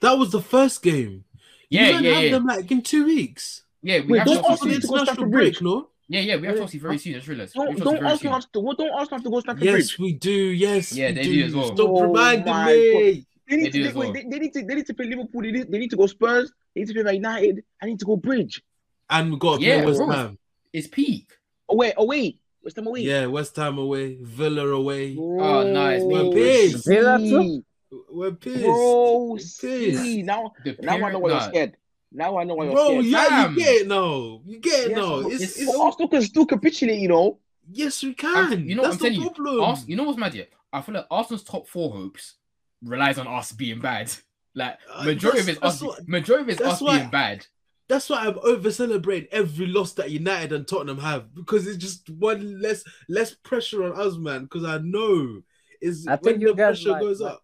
That 0.00 0.12
was 0.18 0.30
the 0.30 0.40
first 0.42 0.82
game. 0.82 1.24
Yeah, 1.70 1.88
you 1.88 1.94
man 1.94 2.04
yeah, 2.04 2.10
have 2.12 2.24
yeah. 2.24 2.30
them 2.30 2.46
like 2.46 2.70
in 2.70 2.82
two 2.82 3.06
weeks. 3.06 3.62
Yeah, 3.82 4.00
we 4.00 4.12
Wait, 4.12 4.18
have 4.18 4.26
don't 4.26 4.34
Chelsea 4.36 4.48
Arsenal 4.50 4.72
soon. 4.72 4.80
to 4.80 4.86
go 4.86 4.94
international 4.94 5.04
Stamford 5.06 5.30
break, 5.30 5.52
Bridge? 5.54 5.62
no? 5.62 5.88
Yeah, 6.08 6.20
yeah, 6.20 6.36
we 6.36 6.46
have 6.46 6.56
Yeah. 6.56 6.60
Chelsea 6.62 6.78
very 6.78 6.98
soon. 6.98 7.12
I 7.14 7.16
just 7.16 7.28
realized. 7.28 7.54
Don't, 7.54 7.66
have 7.68 7.76
Chelsea 7.78 7.84
don't 7.84 7.94
very 8.00 8.10
Arsenal 8.10 8.18
soon. 8.18 8.32
have 8.40 8.52
to, 8.52 8.60
what 8.60 8.78
don't 8.78 8.90
Arsenal 8.90 9.18
have 9.18 9.24
to 9.24 9.30
go 9.30 9.40
Stamford 9.40 9.64
Yes, 9.64 9.72
Bridge? 9.74 9.98
we 9.98 10.12
do. 10.14 10.30
Yes, 10.32 10.92
Yeah, 10.92 11.08
we 11.08 11.14
they 11.14 11.22
do 11.22 11.44
as 11.44 11.54
well. 11.54 11.74
Stop 11.76 11.90
Oh 11.90 12.02
reminding 12.02 12.44
my 12.46 12.66
me. 12.66 13.26
They 13.48 13.56
They 13.56 13.56
need, 13.62 13.72
do 13.72 13.82
to, 13.82 13.88
as 13.88 13.94
they, 13.94 13.98
wait, 14.00 14.04
well. 14.06 14.12
they, 14.12 14.22
they 14.30 14.38
need 14.38 14.52
to 14.54 14.62
they 14.64 14.74
need 14.74 14.86
to 14.86 14.94
play 14.94 15.06
Liverpool. 15.06 15.42
They 15.42 15.50
need, 15.52 15.70
they 15.72 15.78
need 15.78 15.90
to 15.90 15.96
go 15.96 16.06
Spurs. 16.06 16.52
They 16.74 16.80
need 16.82 16.88
to 16.88 16.94
play 16.94 17.02
Man 17.02 17.14
United. 17.16 17.64
I 17.82 17.86
need 17.86 17.98
to 17.98 18.04
go 18.06 18.16
Bridge. 18.16 18.62
And 19.10 19.32
we 19.32 19.38
got 19.38 19.60
to 19.60 19.66
Yeah, 19.66 19.82
play 19.82 19.92
West. 19.98 20.10
Ham. 20.10 20.38
It's 20.72 20.86
peak. 20.86 21.30
Oh 21.68 21.76
wait, 21.76 21.94
oh 21.96 22.06
wait, 22.06 22.40
West 22.62 22.76
Ham 22.76 22.86
away. 22.86 23.00
Yeah, 23.00 23.26
West 23.26 23.56
Ham 23.56 23.78
away, 23.78 24.18
Villa 24.20 24.66
away. 24.68 25.16
Oh, 25.18 25.62
nice. 25.62 26.02
Oh, 26.04 26.08
We're 26.08 26.30
Bro. 26.30 26.80
Villa 26.86 27.18
too? 27.18 27.64
We're 28.10 28.32
pissed. 28.32 28.62
Bro, 28.64 29.24
We're 29.32 29.38
see. 29.38 30.22
Now, 30.22 30.52
now 30.80 30.92
I 30.94 30.98
know 30.98 30.98
period- 30.98 31.18
why 31.20 31.30
you're 31.30 31.40
scared. 31.40 31.76
Now 32.12 32.38
I 32.38 32.44
know 32.44 32.54
why 32.54 32.64
you're 32.66 32.74
Bro, 32.74 32.88
scared. 32.88 33.04
yeah, 33.06 33.48
you 33.50 33.56
get 33.56 33.68
it 33.82 33.88
now. 33.88 34.40
You 34.46 34.58
get 34.60 34.84
it 34.84 34.90
Yes, 34.90 34.98
now. 34.98 35.18
It's, 35.20 35.34
it's- 35.42 35.56
it's, 35.58 35.66
But 35.72 35.80
Arsenal 35.80 36.08
can 36.08 36.22
still 36.22 36.46
capitulate, 36.46 37.00
you 37.00 37.08
know. 37.08 37.38
yes, 37.70 38.02
we 38.02 38.10
I'm- 38.10 38.50
can. 38.50 38.68
you 38.68 38.74
know 38.76 38.82
That's 38.84 39.00
what 39.00 39.06
I'm 39.06 39.12
the 39.12 39.18
telling 39.18 39.20
you? 39.22 39.30
problem. 39.44 39.60
Ars- 39.64 39.88
you 39.88 39.96
know 39.96 40.04
what's 40.04 40.18
mad 40.18 40.34
yet? 40.34 40.50
I 40.72 40.80
feel 40.82 40.94
like 40.94 41.06
Arsenal's 41.10 41.42
top 41.44 41.66
four 41.68 41.90
hopes 41.90 42.34
relies 42.82 43.18
on 43.18 43.26
us 43.26 43.52
being 43.52 43.80
bad. 43.80 44.10
Like 44.56 44.78
Uh, 44.88 45.02
majority 45.02 45.40
of 45.40 45.48
it's 45.48 45.58
us. 45.62 45.82
what- 45.82 46.06
majority 46.08 46.44
of 46.44 46.48
it's 46.50 46.60
us 46.60 46.80
why- 46.80 46.98
being 46.98 47.10
bad. 47.10 47.44
That's 47.88 48.08
why 48.08 48.18
I'm 48.24 48.38
over 48.44 48.70
celebrating 48.70 49.28
every 49.32 49.66
loss 49.66 49.92
that 49.94 50.12
United 50.12 50.52
and 50.52 50.66
Tottenham 50.66 50.98
have 50.98 51.34
because 51.34 51.66
it's 51.66 51.76
just 51.76 52.08
one 52.08 52.60
less 52.60 52.84
less 53.08 53.34
pressure 53.34 53.82
on 53.82 54.00
us, 54.00 54.16
man. 54.16 54.44
Because 54.44 54.62
I 54.64 54.78
know 54.78 55.42
is 55.82 56.06
I 56.06 56.12
when 56.12 56.20
think 56.22 56.44
the 56.44 56.54
pressure 56.54 56.90
might- 56.92 57.00
goes 57.00 57.20
might- 57.20 57.32
up. 57.32 57.43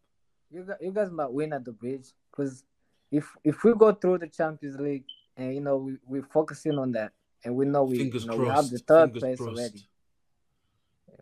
You 0.50 0.64
guys, 0.64 0.76
you 0.80 0.90
guys 0.92 1.10
might 1.10 1.32
win 1.32 1.52
at 1.52 1.64
the 1.64 1.72
bridge 1.72 2.06
because 2.30 2.64
if 3.10 3.28
if 3.44 3.62
we 3.64 3.72
go 3.74 3.92
through 3.92 4.18
the 4.18 4.26
Champions 4.28 4.78
League 4.78 5.04
and 5.36 5.54
you 5.54 5.60
know 5.60 5.76
we 5.76 5.96
we're 6.06 6.22
focusing 6.32 6.78
on 6.78 6.92
that 6.92 7.12
and 7.44 7.54
we 7.54 7.64
know 7.66 7.84
we 7.84 7.98
Fingers 7.98 8.24
you 8.24 8.30
know, 8.30 8.36
we 8.36 8.46
crossed. 8.46 8.62
have 8.62 8.70
the 8.70 8.78
third 8.78 9.04
fingers 9.12 9.20
place 9.22 9.38
crossed. 9.38 9.58
already. 9.58 9.86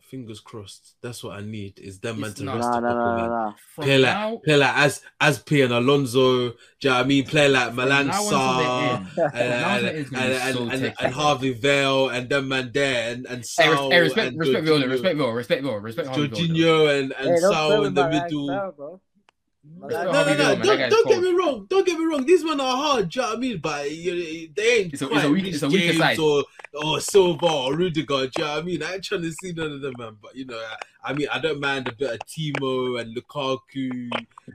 Fingers 0.00 0.40
crossed. 0.40 0.94
That's 1.02 1.22
what 1.22 1.36
I 1.38 1.42
need. 1.42 1.78
Is 1.78 1.98
them 2.00 2.20
man 2.20 2.30
It's 2.30 2.38
to 2.38 2.44
not- 2.44 2.56
rest 2.56 2.68
Nah, 2.70 2.76
up 2.78 2.82
nah, 2.82 2.90
a 2.90 2.94
nah, 2.94 3.16
nah, 3.16 3.16
man. 3.16 3.28
nah. 3.28 3.52
Play 3.84 3.98
like 3.98 4.14
now, 4.14 4.36
play 4.42 4.56
like 4.56 4.76
as 4.76 5.02
as 5.20 5.38
P 5.40 5.60
and 5.60 5.72
Alonso. 5.74 6.48
Do 6.50 6.54
you 6.80 6.88
know 6.88 6.96
what 6.96 7.04
I 7.04 7.08
mean? 7.08 7.24
Play 7.26 7.48
like 7.50 7.66
from 7.66 7.76
Milan 7.76 8.06
now 8.06 8.22
the 8.22 8.34
Sarr 8.34 8.96
and, 8.96 9.06
and, 9.18 9.18
until 9.18 9.34
the 9.34 9.88
end, 9.88 9.98
it's 9.98 10.10
gonna 10.10 10.24
and, 10.24 10.32
and, 10.32 10.54
so 10.56 10.68
and, 10.86 10.94
and 11.00 11.14
Harvey 11.14 11.52
Vale 11.52 12.08
and 12.08 12.28
them 12.30 12.48
man 12.48 12.70
there 12.72 13.12
and 13.12 13.26
and 13.26 13.44
Sal 13.44 13.70
res- 13.90 13.92
hey, 13.92 14.00
respect, 14.00 14.28
and 14.28 14.38
respect 14.40 14.64
Villa, 14.64 14.78
Jorginho- 14.80 14.88
respect 14.90 15.16
Villa, 15.18 15.32
respect 15.34 15.62
Villa, 15.62 15.78
respect 15.80 16.08
Harvey 16.08 16.28
Jorginho 16.28 16.98
and, 17.00 17.12
and 17.12 17.28
hey, 17.28 17.36
Sal 17.36 17.84
in 17.84 17.92
the 17.94 18.00
my 18.02 18.08
right 18.08 18.22
middle. 18.24 18.46
style, 18.46 18.72
bro. 18.72 18.86
Respect 18.92 18.94
Like, 18.94 19.57
No, 19.80 19.86
no, 19.88 20.12
no. 20.12 20.54
Don't, 20.62 20.90
don't 20.90 21.08
get 21.08 21.20
me 21.22 21.30
wrong. 21.32 21.66
Don't 21.70 21.86
get 21.86 21.98
me 21.98 22.04
wrong. 22.04 22.26
These 22.26 22.44
men 22.44 22.60
are 22.60 22.76
hard. 22.76 23.08
Do 23.10 23.20
you 23.20 23.22
know 23.26 23.28
what 23.30 23.36
I 23.36 23.40
mean? 23.40 23.58
But 23.58 23.90
you, 23.92 24.48
they 24.54 24.62
ain't 24.80 24.92
It's 24.92 25.02
a- 25.02 25.08
it's 25.14 25.24
a 25.24 25.30
weak- 25.30 25.46
it's 25.46 25.62
a 25.62 25.68
weaker 25.68 25.86
James 25.92 25.98
side. 25.98 26.18
or 26.18 26.44
or 26.74 27.00
Silva 27.00 27.46
or 27.46 27.74
Rudiger. 27.76 28.06
Do 28.26 28.30
you 28.38 28.44
know 28.44 28.50
what 28.54 28.58
I 28.58 28.62
mean? 28.62 28.82
I 28.82 28.94
ain't 28.94 29.04
trying 29.04 29.22
to 29.22 29.32
see 29.42 29.52
none 29.52 29.72
of 29.72 29.80
them, 29.80 29.94
man. 29.98 30.16
But 30.20 30.34
you 30.36 30.44
know, 30.46 30.58
I, 31.04 31.10
I 31.10 31.12
mean, 31.14 31.28
I 31.32 31.38
don't 31.38 31.60
mind 31.60 31.88
a 31.88 31.92
bit 31.92 32.10
of 32.12 32.18
Timo 32.26 33.00
and 33.00 33.16
Lukaku 33.16 34.10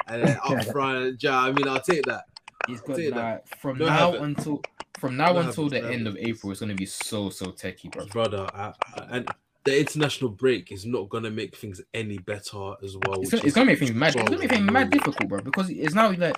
and 0.08 0.24
then 0.24 0.38
up 0.44 0.64
front. 0.72 1.20
Do 1.20 1.28
you 1.28 1.32
know 1.32 1.38
what 1.42 1.50
I 1.50 1.52
mean? 1.54 1.68
I'll 1.68 1.80
take 1.82 2.04
that. 2.06 2.26
He's 2.68 2.82
got 2.82 2.96
take 2.98 3.14
that. 3.14 3.48
From 3.60 3.78
Don't 3.78 3.88
now 3.88 4.14
until 4.16 4.62
from 5.00 5.18
now 5.18 5.38
until 5.38 5.70
the 5.70 5.84
end 5.84 6.08
of. 6.08 6.16
April, 6.18 6.52
it's 6.52 6.62
gonna 6.62 6.76
be 6.76 6.86
so 6.86 7.30
so 7.30 7.52
techy, 7.52 7.90
bro. 7.90 8.06
brother. 8.08 8.48
I, 8.54 8.74
I, 8.96 9.08
and 9.12 9.30
the 9.66 9.80
international 9.80 10.30
break 10.32 10.72
is 10.72 10.86
not 10.86 11.10
gonna 11.10 11.32
make 11.32 11.56
things 11.56 11.82
any 11.94 12.18
better 12.18 12.74
as 12.84 12.98
well. 12.98 13.22
It's 13.22 13.32
gonna, 13.32 13.44
it's 13.44 13.54
gonna 13.56 13.66
make 13.68 13.80
things 13.80 13.94
mad. 13.94 14.16
It's 14.16 14.30
gonna 14.30 14.38
make 14.40 14.50
things 14.50 14.72
mad 14.72 14.90
difficult, 14.90 15.30
bro. 15.30 15.42
Because 15.42 15.70
it's 15.70 15.94
now 15.94 16.12
like 16.12 16.36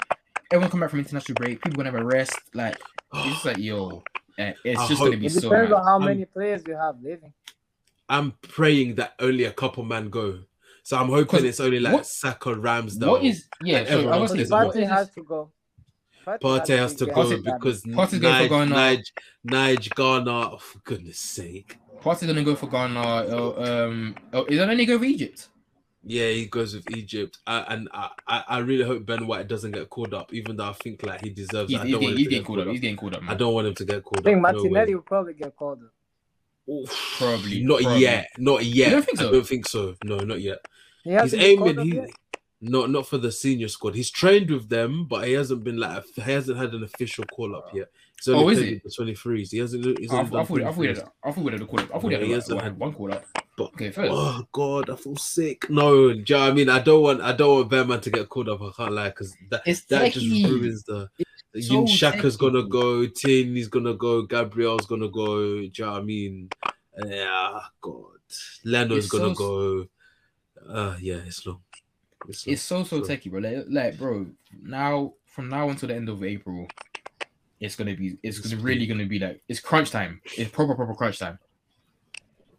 everyone 0.51 0.69
come 0.69 0.79
back 0.81 0.89
from 0.91 0.99
international 0.99 1.35
break. 1.35 1.61
People 1.63 1.77
gonna 1.77 1.91
have 1.91 1.99
a 1.99 2.05
rest. 2.05 2.37
Like 2.53 2.77
it's 3.13 3.45
like 3.45 3.57
yo, 3.57 4.03
eh, 4.37 4.53
it's 4.63 4.79
I 4.79 4.87
just 4.87 5.01
gonna 5.01 5.17
be 5.17 5.25
It 5.25 5.31
so. 5.31 5.41
depends 5.41 5.71
Mad. 5.71 5.77
on 5.77 5.83
how 5.85 5.93
I'm- 5.93 6.05
many 6.05 6.25
players 6.25 6.63
you 6.67 6.75
have 6.75 7.01
leaving. 7.01 7.33
I'm 8.07 8.33
praying 8.43 8.95
that 8.95 9.13
only 9.19 9.45
a 9.45 9.51
couple 9.51 9.83
man 9.83 10.09
go. 10.09 10.39
So 10.83 10.95
I'm 10.97 11.07
hoping 11.09 11.45
it's 11.45 11.59
only 11.59 11.79
like 11.79 11.93
what- 11.93 12.05
Saka, 12.05 12.49
Ramsdale. 12.49 13.07
What 13.09 13.23
is 13.23 13.47
yeah? 13.63 13.79
and 13.79 13.87
So 13.87 14.09
I 14.09 14.17
was 14.17 14.31
is 14.31 14.37
thinking, 14.37 14.51
what 14.51 14.67
what 14.67 14.75
Partey 14.75 14.87
has 14.87 15.09
to 15.11 15.23
go. 15.23 15.51
Partey 16.27 16.77
has 16.77 16.95
to 16.95 17.05
go 17.07 17.37
because 17.41 17.83
Partey's 17.83 18.19
going 18.19 18.69
for 18.69 18.75
Nige, 18.75 19.01
Nige, 19.47 19.77
Nige, 19.79 19.95
Ghana. 19.95 20.51
Oh, 20.53 20.57
for 20.57 20.79
goodness 20.79 21.17
sake. 21.17 21.77
Partey's 22.05 22.27
gonna 22.27 22.43
go 22.43 22.55
for 22.55 22.67
Ghana. 22.67 23.01
Oh, 23.29 23.87
um, 23.87 24.15
oh, 24.31 24.45
is 24.45 24.59
that 24.59 24.69
any 24.69 24.85
go 24.85 24.99
for 24.99 25.05
Egypt? 25.05 25.49
Yeah, 26.03 26.29
he 26.29 26.45
goes 26.45 26.75
with 26.75 26.95
Egypt, 26.95 27.39
I, 27.47 27.61
and 27.73 27.89
I, 27.91 28.09
I, 28.27 28.43
I 28.47 28.57
really 28.59 28.83
hope 28.83 29.07
Ben 29.07 29.25
White 29.25 29.47
doesn't 29.47 29.71
get 29.71 29.89
called 29.89 30.13
up, 30.13 30.31
even 30.35 30.55
though 30.55 30.69
I 30.69 30.73
think 30.73 31.01
like 31.01 31.23
he 31.23 31.31
deserves 31.31 31.71
He's, 31.71 31.79
it. 31.79 31.81
I 31.81 31.89
don't 31.89 31.99
getting, 31.99 32.03
want 32.09 32.17
he's 32.19 32.27
him 32.27 32.29
to 32.29 32.29
getting 32.29 32.41
get 32.41 32.45
called 32.45 32.59
up. 32.59 32.65
called 32.65 32.71
He's 32.73 32.81
getting 32.81 32.97
called 32.97 33.15
up. 33.15 33.23
I 33.27 33.33
don't 33.33 33.53
want 33.55 33.67
him 33.67 33.73
to 33.73 33.85
get 33.85 34.03
called 34.03 34.19
up. 34.19 34.25
I 34.27 34.29
think 34.29 34.45
up. 34.45 34.55
No 34.55 34.85
will 34.95 35.01
probably 35.01 35.33
get 35.33 35.55
called 35.55 35.79
up. 35.81 36.71
Oof. 36.71 37.15
Probably, 37.17 37.63
Not 37.63 37.81
probably. 37.81 38.01
yet. 38.01 38.27
Not 38.37 38.65
yet. 38.65 38.91
don't 38.91 39.03
think 39.05 39.17
so? 39.17 39.27
I 39.27 39.31
don't 39.31 39.47
think 39.47 39.67
so. 39.67 39.95
No, 40.03 40.17
not 40.19 40.41
yet. 40.41 40.59
He 41.03 41.09
He's 41.09 41.19
hasn't 41.21 41.41
been 41.41 41.57
called 41.57 41.69
aiming. 41.71 41.79
up 41.79 41.85
He, 41.85 41.95
yet? 41.95 42.09
not 42.61 42.89
not 42.91 43.07
for 43.07 43.17
the 43.17 43.31
senior 43.31 43.67
squad. 43.67 43.95
He's 43.95 44.11
trained 44.11 44.51
with 44.51 44.69
them, 44.69 45.07
but 45.07 45.27
he 45.27 45.33
hasn't 45.33 45.63
been 45.63 45.77
like 45.77 46.03
he 46.15 46.21
hasn't 46.21 46.57
had 46.57 46.73
an 46.73 46.83
official 46.83 47.23
call 47.25 47.55
up 47.55 47.69
yet. 47.73 47.89
He's 48.17 48.29
only 48.29 48.43
Oh, 48.43 48.49
is 48.49 48.57
played 48.59 48.73
it? 48.73 48.83
with 48.83 48.95
the 48.95 49.03
23s. 49.03 49.51
He 49.51 49.57
hasn't. 49.59 49.99
He's 49.99 50.11
I, 50.11 50.21
I, 50.21 50.23
thought, 50.25 50.39
I 50.39 50.45
thought, 50.45 50.57
he 50.57 50.63
23s. 50.63 50.95
had- 50.97 51.09
I 51.23 51.31
thought 51.31 51.43
we 51.43 51.51
had 51.51 51.61
a 51.61 51.65
call 51.65 51.79
up. 51.81 51.95
I 51.95 51.99
thought 51.99 52.11
Yeah, 52.11 52.17
he 52.19 52.25
he 52.25 52.31
had 52.31 52.41
hasn't 52.41 52.61
had- 52.61 52.79
one 52.79 52.93
call 52.93 53.13
up. 53.13 53.25
But- 53.57 53.73
Okay, 53.73 53.91
first. 53.91 54.11
Oh 54.13 54.43
God, 54.51 54.89
I 54.89 54.95
feel 54.95 55.15
sick. 55.17 55.69
No, 55.69 56.11
do 56.13 56.17
you 56.19 56.25
know 56.29 56.39
what 56.41 56.49
I 56.49 56.53
mean? 56.53 56.69
I 56.69 56.79
don't 56.79 57.01
want 57.03 57.21
I 57.21 57.31
don't 57.33 57.55
want 57.55 57.69
Bearman 57.71 58.01
to 58.01 58.09
get 58.09 58.27
called 58.29 58.49
up. 58.49 58.61
I 58.61 58.71
can't 58.75 58.91
lie 58.93 59.09
because 59.09 59.35
that 59.49 59.61
It's 59.65 59.81
that 59.85 60.11
just 60.13 60.25
techie. 60.25 60.49
ruins 60.49 60.83
the. 60.83 61.09
It's 61.53 61.69
Yin 61.69 61.87
so 61.87 61.93
Xhaka's 62.11 62.35
techie. 62.35 62.39
gonna 62.39 62.63
go. 62.67 63.07
Tierney's 63.07 63.67
gonna 63.69 63.93
go. 63.93 64.23
Gabriel's 64.23 64.85
gonna 64.87 65.07
go. 65.09 65.37
Do 65.37 65.61
you 65.63 65.71
know 65.79 65.91
what 65.93 66.01
I 66.01 66.03
mean? 66.03 66.49
Yeah, 67.05 67.59
God. 67.81 68.03
Leno's 68.65 69.05
It's 69.05 69.07
gonna 69.11 69.33
so- 69.35 69.85
go. 69.85 69.87
Uh, 70.67 70.97
yeah, 70.99 71.19
it's 71.25 71.45
long. 71.45 71.61
It's, 72.27 72.45
long. 72.47 72.53
It's 72.53 72.61
so 72.61 72.83
so 72.83 72.99
So- 73.01 73.05
techy, 73.07 73.29
bro. 73.29 73.39
Like, 73.39 73.65
like, 73.69 73.97
bro, 73.97 74.27
now 74.63 75.13
from 75.25 75.47
now 75.49 75.69
until 75.69 75.87
the 75.89 75.95
end 75.95 76.09
of 76.09 76.23
April, 76.23 76.67
it's 77.59 77.75
gonna 77.75 77.95
be 77.95 78.17
it's 78.23 78.39
gonna 78.39 78.61
really 78.61 78.85
gonna 78.85 79.05
be 79.05 79.19
like 79.19 79.41
it's 79.47 79.59
crunch 79.59 79.91
time. 79.91 80.21
It's 80.37 80.51
proper 80.51 80.75
proper 80.75 80.93
crunch 80.93 81.19
time. 81.19 81.39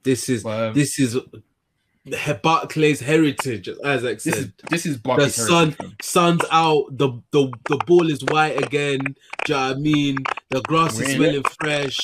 This 0.03 0.29
is 0.29 0.45
But, 0.45 0.69
um, 0.69 0.75
this 0.75 0.99
is 0.99 1.19
Barclays 2.43 3.01
heritage, 3.01 3.69
as 3.69 3.79
Isaac 3.85 4.23
this 4.23 4.27
is 4.27 4.35
said. 4.35 4.53
this 4.71 4.87
is 4.87 4.99
The 5.03 5.29
sun, 5.29 5.73
heritage, 5.73 5.97
sun's 6.03 6.43
out. 6.53 6.85
The, 6.97 7.21
the 7.33 7.51
the 7.69 7.79
ball 7.87 8.09
is 8.09 8.23
white 8.25 8.63
again. 8.63 9.01
Do 9.01 9.53
you 9.53 9.55
know 9.55 9.69
what 9.69 9.77
I 9.77 9.81
mean? 9.81 10.17
The 10.51 10.61
grass 10.63 10.97
We're 10.97 11.05
is 11.05 11.11
in- 11.11 11.17
smelling 11.17 11.43
fresh. 11.61 11.99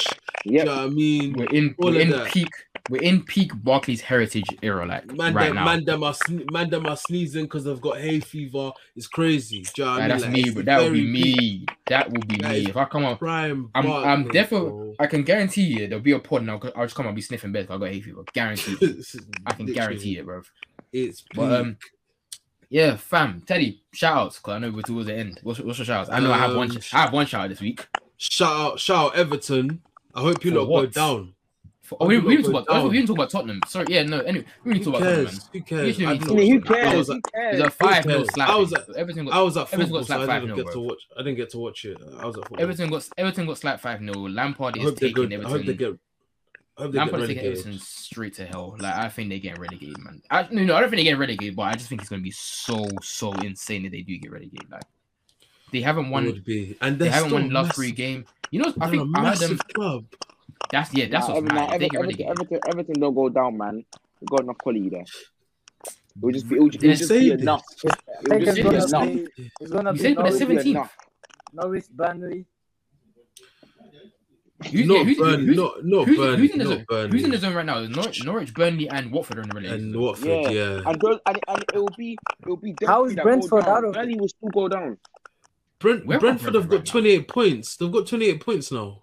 Do 0.44 0.52
you 0.52 0.64
know 0.64 0.74
what 0.76 0.84
I 0.84 0.88
mean? 0.88 1.32
We're 1.34 1.44
in 1.46 1.74
all 1.78 1.90
we're 1.92 2.00
in 2.00 2.10
that. 2.10 2.26
peak 2.32 2.48
we're 2.90 3.00
in 3.02 3.22
peak 3.22 3.52
Barclays 3.62 4.00
heritage 4.00 4.44
era, 4.60 4.84
like 4.84 5.06
Man, 5.14 5.32
right 5.34 5.46
them, 5.46 5.54
now. 5.54 5.64
man, 5.64 5.84
them 5.84 6.02
are 6.02 6.12
sne- 6.12 6.50
man, 6.50 6.68
them 6.68 6.84
are 6.86 6.96
sneezing 6.96 7.44
because 7.44 7.62
they've 7.62 7.80
got 7.80 7.98
hay 7.98 8.18
fever. 8.18 8.72
It's 8.96 9.06
crazy. 9.06 9.62
Do 9.62 9.82
you 9.82 9.84
know 9.84 9.92
what 9.92 10.00
I 10.00 10.00
mean? 10.00 10.08
that's 10.08 10.22
Like, 10.24 10.32
me, 10.32 10.40
it's 10.42 10.54
but 10.56 10.64
that 10.64 10.82
would 10.82 10.92
be 10.92 11.00
very 11.04 11.12
peak 11.22 11.36
me. 11.38 11.66
That 11.86 12.10
would 12.10 12.26
be 12.26 12.36
That 12.38 12.50
me. 12.50 12.66
If 12.68 12.76
I 12.76 12.84
come 12.86 13.04
on, 13.04 13.16
Prime. 13.18 13.70
I'm 13.76 13.92
I'm 13.92 14.28
definitely. 14.28 14.96
I 14.98 15.06
can 15.06 15.22
guarantee 15.22 15.62
you 15.62 15.86
there'll 15.86 16.02
be 16.02 16.10
a 16.10 16.18
pod 16.18 16.42
now. 16.42 16.60
I'll 16.74 16.84
just 16.86 16.96
come 16.96 17.06
and 17.06 17.14
be 17.14 17.22
sniffing 17.22 17.52
beds. 17.52 17.68
'cause 17.68 17.76
I 17.76 17.78
got 17.78 17.90
hay 17.92 18.00
fever. 18.00 18.24
Guarantee. 18.32 18.76
I 19.46 19.52
can 19.52 19.66
guarantee 19.66 20.18
it, 20.18 20.24
bro. 20.26 20.42
It's 20.92 21.20
peak. 21.20 21.36
But 21.36 21.52
um, 21.52 21.76
yeah, 22.68 22.96
fam, 22.96 23.42
Teddy, 23.46 23.84
shout 23.92 24.16
outs 24.16 24.38
because 24.38 24.54
I 24.54 24.58
know 24.58 24.72
we're 24.72 24.82
towards 24.82 25.06
the 25.06 25.14
end. 25.14 25.38
What's, 25.44 25.60
what's 25.60 25.78
your 25.78 25.84
shout 25.86 26.00
outs? 26.00 26.10
I 26.10 26.18
know 26.18 26.32
I 26.32 26.38
have 26.38 26.56
one. 26.56 26.70
Um, 26.72 26.78
I 26.92 27.02
have 27.02 27.12
one 27.12 27.26
shout 27.26 27.44
out 27.44 27.48
this 27.50 27.60
week. 27.60 27.86
Shout 28.30 28.52
out, 28.72 28.80
shout 28.80 29.06
out 29.12 29.16
Everton. 29.16 29.82
I 30.14 30.20
hope 30.20 30.44
you 30.44 30.50
For 30.52 30.58
lot 30.58 30.64
go 30.66 30.70
what? 30.72 30.92
down. 30.92 31.34
Oh, 32.00 32.06
we, 32.06 32.18
we 32.18 32.36
didn't 32.36 32.50
talk 32.52 32.62
about. 32.64 32.66
Oh, 32.84 32.88
we 32.88 32.96
didn't 32.96 33.08
talk 33.08 33.16
about 33.18 33.30
Tottenham. 33.30 33.60
Sorry, 33.66 33.84
yeah, 33.90 34.02
no. 34.02 34.20
Anyway, 34.20 34.46
we 34.64 34.72
didn't 34.72 34.86
Who 34.86 34.92
talk 34.92 35.00
about 35.02 35.08
Tottenham. 35.10 35.24
Man. 35.24 35.32
cares? 35.32 35.50
Who 35.52 35.60
cares? 35.62 35.86
Usually 35.88 36.06
I 36.06 36.12
we 36.12 36.18
don't. 36.18 36.30
I 36.30 36.34
mean, 36.34 36.52
who 36.52 36.58
about 36.58 36.68
Tottenham. 36.68 36.92
cares? 36.94 36.94
I 36.94 36.96
was 36.96 37.08
Who 37.08 37.20
cares? 37.34 37.60
A 37.60 37.70
five 37.70 38.04
0 38.04 38.24
slap. 38.32 38.48
I 38.48 38.56
was 38.56 38.72
at- 38.72 38.88
Everton 38.96 39.24
got 39.26 39.34
I 39.34 39.42
was 39.42 39.56
at 39.58 39.60
Everton 39.74 39.78
got 39.78 39.84
football, 39.86 40.00
so 40.00 40.06
slapped 40.06 40.22
I 40.22 40.26
5 40.26 40.40
didn't 40.42 40.56
0 40.56 40.56
get 40.56 40.72
to 40.72 40.78
bro. 40.78 40.82
watch. 40.88 41.02
I 41.14 41.18
didn't 41.22 41.36
get 41.36 41.50
to 41.50 41.58
watch 41.58 41.84
it. 41.84 41.98
I 42.18 42.26
was 42.26 42.36
at 42.36 42.42
football. 42.48 42.62
Everton 42.62 42.90
got 42.90 43.08
Everton 43.18 43.46
got 43.46 43.58
slapped 43.58 43.82
five 43.82 44.00
0 44.00 44.12
Lampard 44.28 44.74
I 44.76 44.78
is 44.80 44.84
hope 44.84 44.96
they 45.00 45.12
go. 45.12 45.22
taking 45.26 45.44
I 45.44 45.48
hope 45.48 45.52
they 45.52 45.72
Everton. 45.72 45.76
get. 45.76 45.98
I 46.78 46.82
hope 46.82 46.92
they 46.92 46.98
get 46.98 46.98
Lampard 46.98 47.20
is 47.22 47.28
taking 47.28 47.42
relegated. 47.42 47.66
Everton 47.66 47.78
straight 47.86 48.34
to 48.34 48.46
hell. 48.46 48.76
Like 48.78 48.94
I 48.94 49.08
think 49.10 49.28
they're 49.28 49.38
getting 49.38 49.60
relegated, 49.60 49.98
man. 49.98 50.22
I, 50.30 50.48
no, 50.50 50.62
no, 50.64 50.76
I 50.76 50.80
don't 50.80 50.88
think 50.88 50.98
they're 50.98 51.04
getting 51.04 51.20
relegated, 51.20 51.56
but 51.56 51.62
I 51.64 51.72
just 51.74 51.88
think 51.90 52.00
it's 52.00 52.08
gonna 52.08 52.22
be 52.22 52.30
so 52.30 52.86
so 53.02 53.32
insane 53.34 53.84
if 53.84 53.92
they 53.92 54.00
do 54.00 54.16
get 54.16 54.32
relegated. 54.32 54.70
Like 54.70 54.84
they 55.72 55.80
haven't 55.80 56.10
won. 56.10 56.26
would 56.26 56.44
be, 56.44 56.76
and 56.80 56.98
They 56.98 57.08
haven't 57.08 57.32
won 57.32 57.48
the 57.48 57.54
last 57.54 57.74
three 57.74 57.92
game. 57.92 58.24
You 58.50 58.60
know, 58.62 58.72
I 58.80 58.90
think 58.90 59.02
a 59.16 59.18
I 59.18 59.28
heard 59.30 59.38
them. 59.38 59.58
club. 59.74 60.04
That's 60.70 60.92
yeah, 60.94 61.06
that's 61.08 61.28
Nah, 61.28 61.34
what's 61.34 61.44
Ever- 61.46 61.54
mad. 61.54 61.68
nah, 61.68 61.74
If 61.74 61.80
they 61.80 61.88
get 61.88 61.98
Everton, 61.98 62.00
relegated. 62.02 62.26
Everton, 62.30 62.60
Everton 62.68 63.00
don't 63.00 63.14
go 63.14 63.28
down, 63.28 63.56
man. 63.58 63.84
We've 64.20 64.28
got 64.28 64.40
enough 64.40 64.58
quality 64.58 64.88
there. 64.88 65.00
It 65.02 66.20
would 66.20 66.34
just 66.34 66.48
be, 66.48 66.56
it 66.56 66.60
would, 66.62 66.74
it 66.76 66.82
would 66.86 66.96
just 66.96 67.08
say 67.08 67.20
be 67.20 67.30
this. 67.30 67.40
enough. 67.42 67.62
I 67.84 67.88
It 67.88 68.28
would 68.28 68.32
it's 68.42 68.44
just 68.44 68.56
be 68.56 68.62
gonna 68.62 68.76
enough. 68.84 69.06
be 69.36 69.48
it's 69.60 69.70
gonna 69.70 69.90
You 69.90 69.94
be 69.94 69.98
said 70.02 70.14
but 70.16 70.22
they're 70.22 70.32
Norwich, 70.32 70.48
be 70.48 70.54
17th. 70.56 70.66
enough. 70.70 70.96
Norwich, 71.54 71.84
Burnley. 71.90 72.46
Who's, 74.70 74.86
not 74.86 74.94
yeah, 74.98 75.04
who's, 75.04 75.18
Burnley, 75.18 75.46
who's, 75.46 75.56
not 75.56 75.84
not 75.84 76.06
who's, 76.06 76.16
Burnley, 76.18 76.38
who's 76.38 76.50
in 76.52 76.58
the 76.60 76.64
zone? 76.66 76.84
Burnley. 76.88 77.10
Who's 77.10 77.24
in 77.24 77.30
the 77.32 77.38
zone 77.38 77.54
right 77.54 77.66
now? 77.66 77.80
Norwich, 77.80 78.24
Norwich, 78.24 78.54
Burnley, 78.54 78.88
and 78.88 79.10
Watford 79.10 79.38
are 79.38 79.42
in 79.42 79.48
the 79.48 79.54
relegation. 79.56 79.84
and 79.86 79.92
zone. 79.94 80.02
Watford, 80.02 80.28
Yeah. 80.28 80.48
yeah. 80.50 80.82
And, 80.86 81.00
those, 81.00 81.18
and, 81.26 81.38
and 81.48 81.64
it 81.74 81.78
will 81.78 81.88
be 81.98 82.12
it 82.40 82.46
will 82.48 82.56
be 82.58 82.74
How 82.86 83.04
is 83.04 83.14
Brentford 83.16 83.64
down. 83.64 83.76
out 83.78 83.84
of? 83.84 83.92
Burnley 83.94 84.16
will 84.20 84.28
still 84.28 84.50
go 84.50 84.68
down. 84.68 84.98
Brent, 85.82 86.06
Where 86.06 86.16
are 86.16 86.20
Brentford 86.20 86.54
have 86.54 86.68
Brentford 86.68 86.86
got 86.86 86.92
28 86.92 87.28
points. 87.28 87.76
They've 87.76 87.92
got 87.92 88.06
28 88.06 88.40
points 88.40 88.72
now. 88.72 88.78
Oh, 88.78 89.00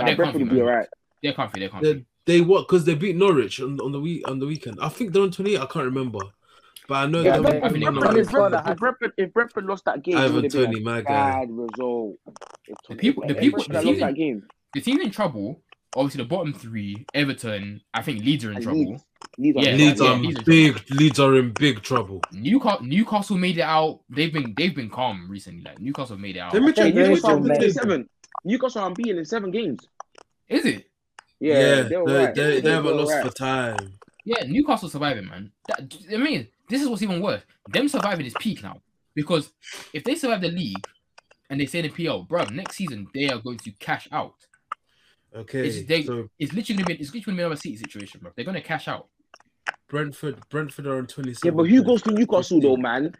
Nah, 0.00 0.06
they're 0.06 0.16
Brentford 0.16 0.40
comfy, 0.40 0.44
will 0.44 0.50
be 0.50 0.56
man. 0.56 0.64
alright. 0.68 0.88
They're 1.22 1.32
comfy. 1.34 1.60
They're 1.60 1.68
comfy. 1.68 1.92
They 1.92 2.04
they 2.24 2.40
what? 2.40 2.68
Because 2.68 2.84
they 2.84 2.94
beat 2.94 3.16
Norwich 3.16 3.60
on, 3.60 3.78
on 3.80 3.90
the 3.92 4.00
week 4.00 4.26
on 4.28 4.38
the 4.38 4.46
weekend. 4.46 4.78
I 4.80 4.88
think 4.88 5.12
they're 5.12 5.22
on 5.22 5.32
28. 5.32 5.56
I 5.60 5.66
can't 5.66 5.84
remember, 5.86 6.20
but 6.88 6.94
I 6.94 7.06
know 7.06 7.20
Yeah, 7.20 7.38
they're 7.38 7.42
they- 7.42 7.60
on 7.60 7.72
they're 7.72 7.92
the 7.92 8.00
Brentford 8.00 8.16
If 8.16 8.20
is 8.20 8.26
weekend. 8.28 8.30
for 8.30 8.50
the 8.50 8.62
Brentford, 8.62 8.72
if 8.72 8.78
Brentford, 8.78 9.12
if 9.18 9.32
Brentford 9.34 9.64
lost 9.66 9.84
that 9.86 10.02
game, 10.02 10.16
it 10.16 10.20
Ivan 10.20 10.34
would 10.36 10.44
have 10.44 10.52
been 10.52 10.64
Toney, 10.66 10.80
a 10.80 10.84
my 10.84 11.00
guy. 11.02 11.08
bad 11.40 11.48
result. 11.50 12.16
The 12.88 12.96
people- 12.96 13.24
the 13.26 13.34
people- 13.34 13.64
Brentford 13.64 13.76
the 13.76 13.82
team- 14.14 14.40
that. 14.40 14.42
The 14.74 14.80
team's 14.80 15.00
in 15.02 15.10
trouble. 15.10 15.62
Obviously, 15.94 16.22
the 16.24 16.28
bottom 16.28 16.52
three, 16.54 17.04
Everton. 17.14 17.82
I 17.92 18.02
think 18.02 18.24
Leeds 18.24 18.44
are 18.44 18.50
in 18.50 18.56
And 18.56 18.64
trouble. 18.64 18.80
Leeds. 18.80 19.04
Leeds 19.38 19.56
are 19.56 19.62
Yeah, 19.62 19.72
Leeds 19.76 20.00
yeah, 20.00 20.12
Leeds 20.14 20.38
are 20.40 20.42
big. 20.44 20.90
Leeds 20.90 21.20
are 21.20 21.36
in 21.36 21.50
big 21.52 21.82
trouble. 21.82 22.20
Newcastle, 22.32 22.82
Newcastle 22.84 23.36
made 23.38 23.58
it 23.58 23.62
out. 23.62 24.00
They've 24.08 24.32
been 24.32 24.54
they've 24.56 24.74
been 24.74 24.90
calm 24.90 25.28
recently. 25.30 25.62
Like 25.62 25.80
Newcastle 25.80 26.16
made 26.18 26.36
it 26.36 26.40
out. 26.40 26.54
Let 26.54 26.62
me 26.62 26.72
check. 26.72 26.94
think 26.94 26.96
Let 26.96 27.08
me 27.08 27.14
they 27.14 27.14
Newcastle 27.14 27.20
check 27.20 27.20
should 27.20 27.24
the 27.24 27.30
are 27.30 27.36
unbeaten 27.36 27.64
in 27.64 27.72
seven. 27.72 28.08
Newcastle 28.44 28.82
are 28.82 28.86
unbeaten 28.88 29.18
in 29.18 29.24
seven 29.24 29.50
games. 29.50 29.80
Is 30.48 30.64
it? 30.64 30.90
Yeah, 31.40 31.54
Yeah, 31.54 31.82
they're 31.82 32.04
they, 32.04 32.32
they, 32.34 32.60
they 32.60 32.70
haven't 32.70 32.96
lost 32.96 33.12
alright. 33.12 33.26
for 33.26 33.34
time. 33.36 33.92
Yeah, 34.24 34.44
Newcastle 34.46 34.88
surviving, 34.88 35.26
man. 35.28 35.52
That, 35.68 35.94
I 36.12 36.16
mean, 36.16 36.48
this 36.68 36.80
is 36.82 36.88
what's 36.88 37.02
even 37.02 37.20
worse. 37.20 37.42
Them 37.68 37.88
surviving 37.88 38.26
is 38.26 38.34
peak 38.38 38.62
now. 38.62 38.80
Because 39.14 39.50
if 39.92 40.04
they 40.04 40.14
survive 40.14 40.40
the 40.40 40.48
league 40.48 40.86
and 41.50 41.60
they 41.60 41.66
stay 41.66 41.80
in 41.80 41.86
the 41.86 41.90
PL, 41.90 42.22
bro, 42.22 42.44
next 42.44 42.76
season 42.76 43.08
they 43.14 43.28
are 43.28 43.38
going 43.38 43.58
to 43.58 43.72
cash 43.72 44.08
out. 44.12 44.34
Okay, 45.34 45.66
It's, 45.66 45.86
they, 45.86 46.02
so 46.02 46.28
it's 46.38 46.52
literally 46.52 46.82
gonna 46.82 46.98
it's 47.00 47.14
literally 47.14 47.38
gonna 47.38 47.50
be 47.50 47.56
City 47.56 47.76
situation, 47.76 48.20
bro. 48.20 48.32
They're 48.36 48.44
gonna 48.44 48.60
cash 48.60 48.86
out. 48.88 49.08
Brentford, 49.88 50.36
Brentford 50.50 50.86
are 50.86 50.98
on 50.98 51.06
twenty 51.06 51.34
Yeah, 51.42 51.52
but 51.52 51.64
who 51.64 51.82
goes 51.82 52.02
to 52.02 52.12
Newcastle 52.12 52.60
though, 52.60 52.76
man? 52.76 53.14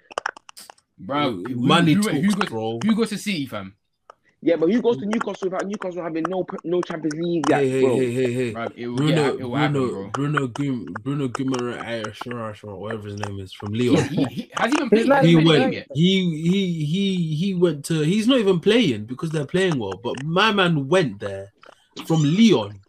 Bro, 0.99 1.33
who- 1.33 1.57
Money 1.57 1.95
who, 1.95 2.03
talks, 2.03 2.17
who, 2.17 2.33
goes, 2.35 2.49
bro. 2.49 2.79
who 2.85 2.95
goes 2.95 3.09
to 3.11 3.19
City, 3.19 3.47
fam? 3.47 3.75
Yeah, 4.45 4.57
but 4.57 4.71
who 4.71 4.83
goes 4.83 4.99
to 4.99 5.07
Newcastle 5.07 5.49
without 5.49 5.67
Newcastle 5.67 6.03
having 6.03 6.25
no 6.29 6.45
no 6.65 6.83
Champions 6.83 7.15
League? 7.15 7.49
Hey, 7.49 7.71
hey, 7.71 7.81
bro. 7.81 7.97
hey, 7.97 8.13
hey, 8.13 8.33
hey. 8.33 8.51
Bro, 8.51 8.67
it 8.77 8.87
will, 8.89 8.97
Bruno, 8.97 9.15
get, 9.33 9.41
it 9.41 9.45
will 9.45 9.57
happen, 9.57 9.73
Bruno, 9.73 9.93
bro. 9.93 10.11
Bruno, 10.11 10.47
Gum, 10.49 10.87
Bruno 11.03 11.29
Guimaraes, 11.29 12.65
or 12.65 12.77
whatever 12.77 13.09
his 13.09 13.21
name 13.21 13.39
is, 13.41 13.53
from 13.53 13.73
He, 13.73 13.89
Lyon. 13.89 14.05
he, 14.05 14.25
he, 14.25 14.51
has 14.55 14.73
he 14.73 14.77
been 14.79 14.89
He's 14.91 15.07
playing? 15.07 15.09
not 15.09 15.17
Has 15.19 15.27
he 15.27 15.35
been 15.35 15.41
even 15.43 15.45
playing 15.45 15.63
went. 15.63 15.75
yet? 15.75 15.87
He 15.95 16.43
he 16.43 16.85
he 16.85 17.35
he 17.37 17.55
went 17.55 17.85
to. 17.87 18.01
He's 18.03 18.27
not 18.27 18.39
even 18.39 18.61
playing 18.61 19.05
because 19.05 19.31
they're 19.31 19.47
playing 19.47 19.79
well. 19.79 19.93
But 20.03 20.25
my 20.25 20.51
man 20.53 20.89
went 20.89 21.21
there 21.21 21.53
from 22.07 22.23
Lyon 22.23 22.81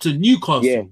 to 0.00 0.12
Newcastle. 0.16 0.64
Yeah. 0.64 0.82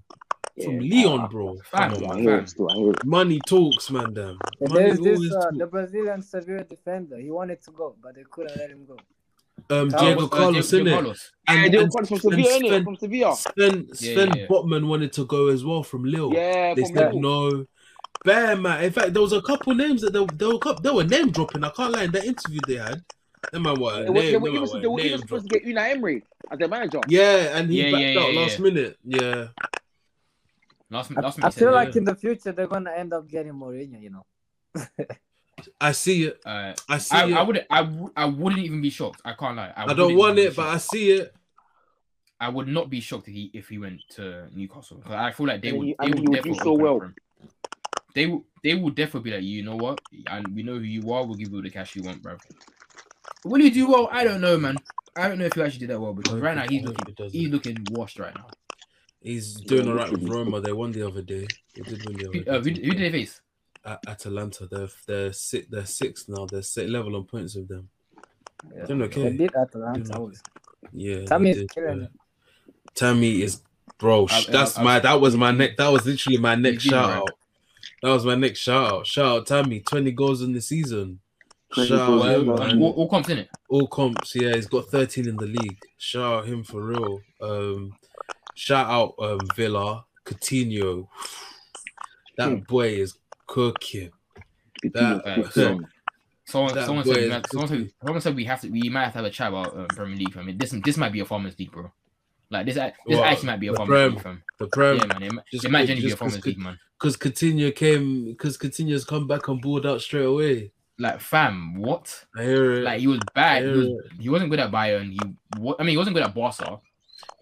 From 0.64 0.80
Yeah. 0.80 1.06
Lyon, 1.06 1.28
bro. 1.30 1.56
Fam, 1.70 1.92
Come 1.92 2.02
Yeah, 2.02 2.08
on, 2.08 2.12
I 2.12 2.14
man. 2.16 2.22
hear 2.24 2.38
it 2.38 2.48
still. 2.50 2.70
I 2.70 2.74
hear 2.76 2.90
it. 2.90 3.04
Money 3.04 3.40
talks, 3.46 3.90
man. 3.90 4.12
Damn. 4.12 4.38
And 4.60 4.72
Money 4.72 4.92
There's 4.92 4.98
this 5.20 5.32
uh, 5.34 5.40
talk. 5.42 5.54
the 5.58 5.66
Brazilian 5.66 6.22
Sevilla 6.22 6.64
defender. 6.64 7.16
He 7.18 7.30
wanted 7.30 7.62
to 7.62 7.70
go, 7.70 7.96
but 8.02 8.14
they 8.14 8.24
couldn't 8.30 8.56
let 8.56 8.70
him 8.70 8.84
go. 8.86 8.96
Um, 9.74 9.90
Oh, 9.94 9.98
Diego 10.00 10.24
Uh, 10.24 10.28
Carlos, 10.28 10.70
Diego 10.70 10.84
innit? 10.90 11.06
Yeah, 11.48 11.54
And, 11.64 11.72
they 11.74 11.78
and 11.78 11.86
were 11.94 12.04
from 12.04 12.04
Sven- 12.06 12.20
Sevilla, 12.20 12.48
innit? 12.58 12.68
Sven- 12.68 12.84
From 12.84 12.96
Sevilla. 12.96 13.36
Sven, 13.36 13.94
Sven 13.94 14.28
yeah, 14.28 14.34
yeah. 14.36 14.46
Botman 14.48 14.86
wanted 14.88 15.12
to 15.14 15.24
go 15.26 15.48
as 15.48 15.64
well 15.64 15.82
from 15.82 16.04
Lille. 16.04 16.32
Yeah, 16.34 16.74
they 16.74 16.82
from 16.82 16.94
said 16.94 17.14
Lille. 17.14 17.22
no. 17.22 17.66
Bear 18.24 18.56
man. 18.56 18.84
In 18.84 18.92
fact, 18.92 19.14
there 19.14 19.22
was 19.22 19.32
a 19.32 19.40
couple 19.40 19.74
names 19.74 20.02
that 20.02 20.12
they, 20.12 20.26
they 20.34 20.46
were 20.46 20.58
cou- 20.58 20.76
they 20.82 20.90
were 20.90 21.04
name 21.04 21.30
dropping. 21.30 21.64
I 21.64 21.70
can't 21.70 21.92
lie. 21.92 22.02
In 22.04 22.10
that 22.12 22.24
interview 22.24 22.60
they 22.66 22.76
had, 22.76 23.02
that 23.52 23.60
man 23.60 23.80
were 23.80 23.92
They 24.04 24.10
name, 24.10 24.14
were, 24.14 24.22
they 24.22 24.32
them 24.32 24.42
were 24.42 24.48
man 24.50 24.56
even, 24.62 24.68
were 24.74 24.80
they 24.80 24.86
were 24.86 25.00
even 25.00 25.10
name 25.10 25.18
supposed 25.20 25.48
to 25.48 25.58
get 25.58 25.66
Unai 25.66 25.90
Emery 25.90 26.22
as 26.50 26.58
their 26.58 26.68
manager. 26.68 27.00
Yeah, 27.08 27.56
and 27.58 27.70
he 27.70 27.82
Yeah, 27.82 27.90
backed 27.90 28.16
yeah, 28.16 28.20
out 28.20 28.32
yeah, 28.34 28.40
last 28.40 28.58
yeah. 28.58 28.64
minute. 28.64 28.98
Yeah, 29.04 29.46
Last, 30.90 31.12
I, 31.12 31.20
last 31.20 31.38
I 31.38 31.40
minute, 31.42 31.54
feel 31.54 31.72
like 31.72 31.88
said, 31.88 31.96
in 31.98 32.04
the 32.04 32.16
future 32.16 32.52
they're 32.52 32.66
gonna 32.66 32.90
end 32.92 33.12
up 33.12 33.28
getting 33.28 33.52
Mourinho. 33.52 34.00
You 34.02 34.10
know. 34.10 34.26
I 35.80 35.92
see 35.92 36.24
it. 36.24 36.40
uh, 36.44 36.74
I 36.88 36.98
see 36.98 37.16
I, 37.16 37.26
it. 37.28 37.34
I 37.34 37.42
wouldn't. 37.42 37.66
I, 37.70 38.08
I 38.16 38.24
wouldn't 38.24 38.62
even 38.62 38.80
be 38.82 38.90
shocked. 38.90 39.22
I 39.24 39.34
can't 39.34 39.56
lie. 39.56 39.72
I, 39.76 39.90
I 39.90 39.94
don't 39.94 40.16
want 40.16 40.38
it, 40.38 40.56
but 40.56 40.66
I 40.68 40.78
see 40.78 41.10
it. 41.12 41.34
I 42.40 42.48
would 42.48 42.68
not 42.68 42.88
be 42.88 43.00
shocked 43.00 43.28
if 43.28 43.34
he 43.34 43.50
if 43.54 43.68
he 43.68 43.78
went 43.78 44.00
to 44.16 44.48
Newcastle. 44.54 44.96
'Cause 44.98 45.12
I 45.12 45.30
feel 45.32 45.46
like 45.46 45.62
they 45.62 45.72
would. 45.72 45.86
he- 45.88 45.96
they 46.00 46.08
would 46.10 46.18
he 46.18 46.26
definitely 46.26 46.60
so 46.60 46.72
well. 46.72 47.12
They 48.14 48.26
will. 48.26 48.44
They 48.62 48.74
will 48.74 48.90
definitely 48.90 49.30
be 49.30 49.36
like, 49.36 49.44
you 49.44 49.62
know 49.62 49.76
what, 49.76 50.00
and 50.26 50.54
we 50.54 50.62
know 50.62 50.74
who 50.74 50.80
you 50.84 51.12
are. 51.12 51.24
We'll 51.24 51.36
give 51.36 51.50
you 51.50 51.56
all 51.56 51.62
the 51.62 51.70
cash 51.70 51.96
you 51.96 52.02
want, 52.02 52.22
bro. 52.22 52.36
Will 53.44 53.60
he 53.60 53.70
do 53.70 53.88
well? 53.88 54.08
I 54.12 54.24
don't 54.24 54.40
know, 54.40 54.58
man. 54.58 54.76
I 55.16 55.28
don't 55.28 55.38
know 55.38 55.46
if 55.46 55.54
he 55.54 55.62
actually 55.62 55.80
did 55.80 55.90
that 55.90 56.00
well 56.00 56.12
because 56.12 56.38
right 56.40 56.56
now 56.56 56.66
he's 56.68 56.82
looking. 56.82 57.14
he. 57.30 57.38
He's 57.40 57.48
looking 57.48 57.78
washed 57.90 58.18
right 58.18 58.34
now. 58.34 58.46
He's 59.20 59.54
doing 59.54 59.88
all 59.88 59.94
right 59.94 60.10
with. 60.10 60.28
Roma. 60.28 60.60
They 60.60 60.72
won 60.72 60.92
the 60.92 61.06
other 61.06 61.22
day. 61.22 61.46
They 61.74 61.82
did 61.82 62.06
win 62.06 62.16
the 62.16 62.28
other 62.28 62.38
Who, 62.38 62.44
day. 62.44 62.50
uh, 62.50 62.60
who, 62.60 62.70
who 62.70 62.94
did 62.94 63.12
they 63.12 63.18
face? 63.20 63.40
At 63.84 63.98
Atalanta, 64.06 64.66
they're 64.66 64.88
they're 65.06 65.32
six. 65.32 65.66
They're 65.70 65.86
sixth 65.86 66.28
now. 66.28 66.46
They're 66.46 66.62
set 66.62 66.88
level 66.88 67.16
on 67.16 67.24
points 67.24 67.54
with 67.54 67.68
them. 67.68 67.88
Yeah. 68.76 68.84
Doing 68.86 68.98
They 69.00 69.04
okay. 69.06 69.30
beat 69.36 69.54
Atalanta. 69.54 70.12
Doing. 70.12 70.36
Yeah, 70.92 71.24
Tammy 71.24 71.50
is 71.50 71.56
did, 71.58 71.70
killing 71.74 72.00
yeah. 72.02 72.06
Tammy 72.94 73.42
is 73.42 73.62
bro. 73.98 74.26
sh- 74.26 74.48
I- 74.48 74.52
that's 74.52 74.78
I- 74.78 74.82
my. 74.82 74.98
That 75.00 75.20
was 75.20 75.36
my 75.36 75.50
next. 75.50 75.76
That 75.78 75.88
was 75.92 76.04
literally 76.06 76.38
my 76.38 76.54
next 76.54 76.84
doing 76.84 76.92
shout 76.92 77.10
out. 77.10 77.30
That 78.02 78.10
was 78.10 78.24
my 78.24 78.34
next 78.34 78.60
shout 78.60 78.92
out. 78.92 79.06
Shout 79.06 79.26
out 79.38 79.46
Tammy. 79.46 79.80
Twenty 79.80 80.12
goals 80.12 80.42
in 80.42 80.52
the 80.52 80.60
season. 80.60 81.20
20 81.74 81.88
Shout 81.88 81.98
out 82.00 82.06
goals, 82.08 82.22
Well, 82.22 82.40
him, 82.40 82.46
yeah, 82.48 82.54
man. 82.74 82.82
all, 82.82 82.92
all 82.92 83.08
comps 83.08 83.28
in 83.28 83.38
it. 83.38 83.48
All 83.68 83.86
comps. 83.86 84.34
Yeah, 84.34 84.54
he's 84.56 84.66
got 84.66 84.86
thirteen 84.88 85.28
in 85.28 85.36
the 85.36 85.46
league. 85.46 85.78
Shout 85.98 86.22
out 86.40 86.46
him 86.46 86.64
for 86.64 86.82
real. 86.82 87.20
Um, 87.40 87.94
shout 88.54 88.88
out 88.88 89.14
um 89.18 89.38
Villa 89.54 90.04
Coutinho. 90.24 91.06
That 92.36 92.48
Hmm. 92.48 92.56
boy 92.60 92.88
is 92.94 93.14
cooking. 93.46 94.10
Good 94.82 94.92
That- 94.94 95.24
team, 95.24 95.34
good 95.36 95.46
uh, 95.46 95.68
team. 95.68 95.86
Someone, 96.46 96.74
That 96.74 96.86
someone 96.86 97.04
said, 97.04 97.16
we 97.16 97.22
is 97.22 97.32
have- 97.32 97.44
someone 97.50 97.68
said, 97.68 97.76
cooking. 97.78 97.92
someone 98.04 98.20
said 98.20 98.34
we 98.36 98.44
have 98.46 98.60
to, 98.62 98.68
we 98.68 98.88
might 98.88 99.04
have 99.04 99.12
to 99.12 99.18
have 99.18 99.24
a 99.26 99.30
chat 99.30 99.48
about 99.48 99.76
um, 99.76 99.86
Premier 99.88 100.16
League. 100.16 100.36
I 100.36 100.42
mean, 100.42 100.58
this, 100.58 100.74
this 100.84 100.96
might 100.96 101.12
be 101.12 101.20
a 101.20 101.24
farmers 101.24 101.56
league, 101.58 101.70
bro. 101.70 101.92
Like 102.50 102.66
this, 102.66 102.76
act- 102.76 102.98
this 103.06 103.16
What, 103.18 103.28
actually 103.28 103.46
might 103.46 103.60
be 103.60 103.68
a 103.68 103.70
the 103.72 103.76
farmers 103.76 104.12
league, 104.14 104.22
fam. 104.22 104.42
The 104.58 104.66
Prem. 104.66 104.96
Yeah, 104.96 105.06
man, 105.06 105.22
it, 105.22 105.32
might- 105.32 105.44
just 105.52 105.64
it 105.64 105.70
might 105.70 105.80
cause- 105.82 105.86
genuinely 105.88 106.00
be 106.00 106.06
a 106.06 106.10
just 106.10 106.18
farmers 106.18 106.36
cause- 106.38 106.46
league, 106.46 106.58
man. 106.58 106.78
because 106.98 107.16
Coutinho 107.16 107.76
came 107.76 108.24
because 108.24 108.58
Coutinho's 108.58 109.04
come 109.04 109.28
back 109.28 109.48
on 109.48 109.58
board 109.60 109.86
out 109.86 110.00
straight 110.00 110.24
away. 110.24 110.72
Like, 111.00 111.20
fam, 111.20 111.76
what? 111.76 112.26
I 112.36 112.42
hear 112.44 112.72
it. 112.74 112.82
Like 112.84 113.00
he 113.00 113.06
was 113.06 113.20
bad. 113.34 113.62
He, 113.64 113.70
was, 113.70 113.88
he 114.20 114.28
wasn't 114.28 114.50
good 114.50 114.60
at 114.60 114.70
Bayern. 114.70 115.10
He, 115.12 115.18
wa- 115.58 115.74
I 115.78 115.82
mean, 115.82 115.92
he 115.92 115.96
wasn't 115.96 116.14
good 116.14 116.24
at 116.24 116.34
Barca. 116.34 116.78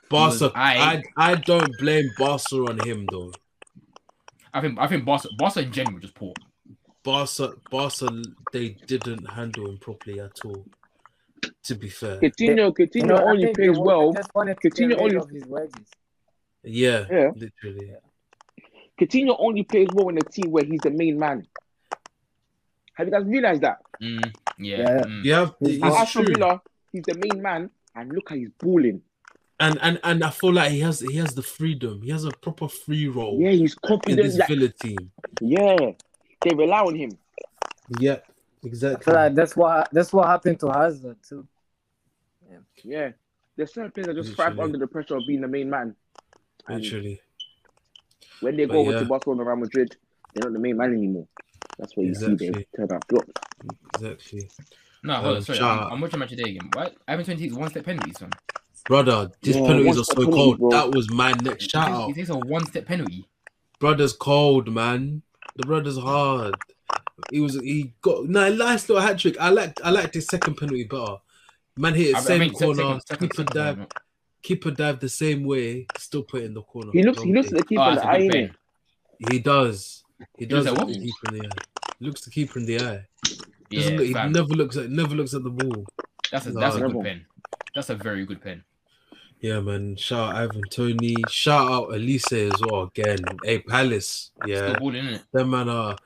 Barca, 0.08 0.44
was- 0.44 0.52
I- 0.54 1.02
I 1.18 1.30
I 1.32 1.34
don't 1.34 1.76
blame 1.78 2.08
Barca 2.16 2.54
on 2.56 2.78
him 2.86 3.04
though. 3.10 3.32
I 4.54 4.60
think, 4.60 4.78
I 4.78 4.86
think 4.86 5.04
Barca, 5.04 5.28
Barca 5.36 5.60
in 5.60 5.72
general 5.72 5.98
just 5.98 6.14
poor. 6.14 6.32
Barca, 7.02 7.52
Barca, 7.70 8.08
they 8.52 8.70
didn't 8.86 9.28
handle 9.28 9.68
him 9.70 9.78
properly 9.78 10.20
at 10.20 10.38
all. 10.44 10.64
To 11.64 11.74
be 11.74 11.88
fair, 11.88 12.18
Coutinho, 12.20 12.72
Coutinho 12.72 13.08
You 13.18 13.24
only 13.26 13.54
plays 13.54 13.78
well. 13.78 14.12
just 14.12 14.32
wanted 14.34 14.56
to 14.60 14.70
Coutinho 14.70 15.00
only- 15.00 15.16
of 15.16 15.28
his 15.30 15.44
wages. 15.46 15.74
yeah, 16.62 17.04
Yeah. 17.10 17.30
literally. 17.34 17.92
Coutinho 19.00 19.36
only 19.38 19.62
plays 19.64 19.88
well 19.92 20.08
in 20.10 20.18
a 20.18 20.22
team 20.22 20.50
where 20.50 20.64
he's 20.64 20.80
the 20.80 20.90
main 20.90 21.18
man. 21.18 21.46
Have 22.98 23.06
you 23.06 23.12
guys 23.12 23.24
realized 23.24 23.60
that? 23.62 23.78
Mm, 24.02 24.34
yeah. 24.58 24.76
Yeah. 24.78 25.00
mm. 25.06 25.24
Yeah, 25.24 25.42
At 25.42 25.54
it's 25.60 25.82
At 25.84 25.92
Aston 25.92 26.24
true. 26.24 26.34
Villa, 26.34 26.60
he's 26.92 27.04
the 27.06 27.14
main 27.14 27.40
man, 27.40 27.70
and 27.94 28.12
look 28.12 28.28
how 28.28 28.34
he's 28.34 28.50
balling. 28.58 29.00
And 29.60 29.78
and 29.82 30.00
and 30.02 30.24
I 30.24 30.30
feel 30.30 30.52
like 30.52 30.72
he 30.72 30.80
has 30.80 30.98
he 31.00 31.14
has 31.16 31.32
the 31.34 31.42
freedom. 31.42 32.02
He 32.02 32.10
has 32.10 32.24
a 32.24 32.30
proper 32.32 32.68
free 32.68 33.06
role 33.08 33.38
Yeah, 33.40 33.50
he's 33.50 33.74
confident. 33.76 34.18
in 34.20 34.26
this 34.26 34.36
Like, 34.38 34.48
Villa 34.48 34.68
team. 34.68 35.10
yeah, 35.40 35.92
they 36.42 36.54
rely 36.56 36.80
on 36.80 36.96
him. 36.96 37.10
Yeah, 38.00 38.18
I 38.64 38.66
exactly. 38.66 39.04
feel 39.04 39.14
like 39.14 39.34
that's 39.34 39.56
what 39.56 39.88
that's 39.92 40.12
what 40.12 40.26
happened 40.26 40.58
to 40.60 40.70
Hazard 40.72 41.16
too. 41.28 41.46
Yeah, 42.84 43.10
there's 43.56 43.72
certain 43.74 43.90
players 43.92 44.06
that 44.08 44.14
just 44.16 44.34
thrive 44.34 44.58
under 44.58 44.78
the 44.78 44.86
pressure 44.88 45.16
of 45.16 45.22
being 45.26 45.40
the 45.40 45.48
main 45.48 45.70
man. 45.70 45.94
And 46.68 46.82
Literally, 46.82 47.20
when 48.40 48.56
they 48.56 48.64
But 48.66 48.74
go 48.74 48.80
over 48.80 48.92
yeah. 48.92 48.98
to 49.00 49.04
Barcelona, 49.06 49.44
Real 49.44 49.56
Madrid, 49.56 49.96
they're 50.34 50.48
not 50.48 50.52
the 50.52 50.58
main 50.60 50.76
man 50.76 50.92
anymore. 50.94 51.26
That's 51.78 51.96
what 51.96 52.06
you 52.06 52.14
see. 52.14 52.24
Exactly. 52.32 52.50
They 52.50 52.66
turn 52.76 52.92
out 52.92 53.04
flop. 53.08 53.24
exactly. 53.94 54.48
No, 55.04 55.14
hold 55.14 55.26
on, 55.26 55.36
Um, 55.36 55.42
sorry. 55.42 55.58
I'm, 55.60 55.64
out. 55.78 55.92
I'm 55.92 56.00
watching 56.00 56.18
match 56.18 56.30
today 56.30 56.50
again. 56.50 56.70
What? 56.72 56.96
I 57.06 57.12
haven't 57.12 57.26
20 57.26 57.52
one 57.52 57.70
step 57.70 57.84
penalties, 57.84 58.20
man. 58.20 58.30
Brother, 58.86 59.30
these 59.42 59.54
Yeah, 59.56 59.62
penalties 59.66 59.86
one 59.86 59.98
are 59.98 60.04
so 60.04 60.14
penalty, 60.14 60.32
cold. 60.36 60.58
bro. 60.58 60.70
That 60.70 60.90
was 60.94 61.10
my 61.12 61.32
next 61.42 61.64
He 61.64 61.68
shout 61.68 61.88
out. 61.90 62.06
he 62.08 62.14
takes 62.14 62.30
a 62.30 62.36
one 62.36 62.66
step 62.66 62.86
penalty. 62.86 63.28
Brother's 63.78 64.12
cold, 64.12 64.72
man. 64.72 65.22
The 65.56 65.66
brother's 65.66 65.98
hard. 65.98 66.54
He 67.30 67.40
was 67.40 67.54
he 67.60 67.94
got 68.00 68.26
no 68.28 68.52
nice 68.52 68.88
little 68.88 69.02
hat 69.02 69.18
trick. 69.18 69.36
I 69.40 69.50
liked 69.50 69.80
I 69.84 69.90
liked 69.90 70.14
his 70.14 70.26
second 70.26 70.56
penalty 70.56 70.84
better. 70.84 71.16
Man 71.76 71.94
hit 71.94 72.08
it 72.08 72.14
I- 72.16 72.18
I 72.18 72.22
same 72.22 72.40
mean, 72.40 72.52
corner, 72.54 72.74
second- 72.74 73.00
second- 73.06 73.28
keeper 73.30 73.42
second 73.52 73.54
dive, 73.78 73.86
keeper 74.42 74.70
dive 74.70 75.00
the 75.00 75.08
same 75.08 75.44
way, 75.44 75.86
still 75.96 76.22
put 76.22 76.42
it 76.42 76.46
in 76.46 76.54
the 76.54 76.62
corner. 76.62 76.90
He 76.92 77.02
looks. 77.02 77.22
He 77.22 77.32
looks 77.32 77.48
at 77.52 77.58
the 77.58 77.64
keeper 77.64 77.82
Oh, 77.82 77.88
in 77.90 77.94
that's 77.96 78.06
the 78.06 78.10
eye. 78.10 78.18
good 78.18 78.30
innit? 78.32 78.48
pen. 78.48 79.32
He 79.32 79.38
does. 79.40 80.04
He 80.36 80.46
does 80.46 80.64
does 80.64 80.74
that 80.74 80.78
look 80.80 80.88
what? 80.88 80.94
the 80.94 81.00
keeper 81.00 81.34
in 81.34 81.38
the 81.38 81.46
eye. 81.46 81.92
Looks 82.00 82.20
the 82.22 82.30
keeper 82.30 82.58
in 82.58 82.66
the 82.66 82.80
eye. 82.80 83.06
Yeah, 83.70 83.88
look, 83.90 84.00
he 84.06 84.12
fam. 84.12 84.32
never 84.32 84.48
looks 84.48 84.76
at 84.76 84.90
never 84.90 85.14
looks 85.14 85.34
at 85.34 85.42
the 85.44 85.50
ball. 85.50 85.84
That's 86.32 86.46
a 86.46 86.52
No, 86.52 86.60
that's 86.60 86.76
a 86.76 86.80
good 86.80 87.02
pen. 87.02 87.26
That's 87.74 87.90
a 87.90 87.94
very 87.94 88.24
good 88.24 88.40
pen. 88.42 88.64
Yeah, 89.40 89.60
man. 89.60 89.94
Shout 89.96 90.34
out 90.34 90.36
Ivan 90.36 90.62
Toney. 90.70 91.16
Shout 91.28 91.70
out 91.70 91.88
Olise 91.90 92.52
as 92.52 92.60
well. 92.62 92.84
Again, 92.84 93.18
hey 93.44 93.60
Palace. 93.60 94.32
Yeah, 94.46 94.70
Still 94.70 94.80
balling, 94.80 95.04
innit? 95.04 95.22
them 95.32 95.50
man 95.50 95.68
are 95.68 95.96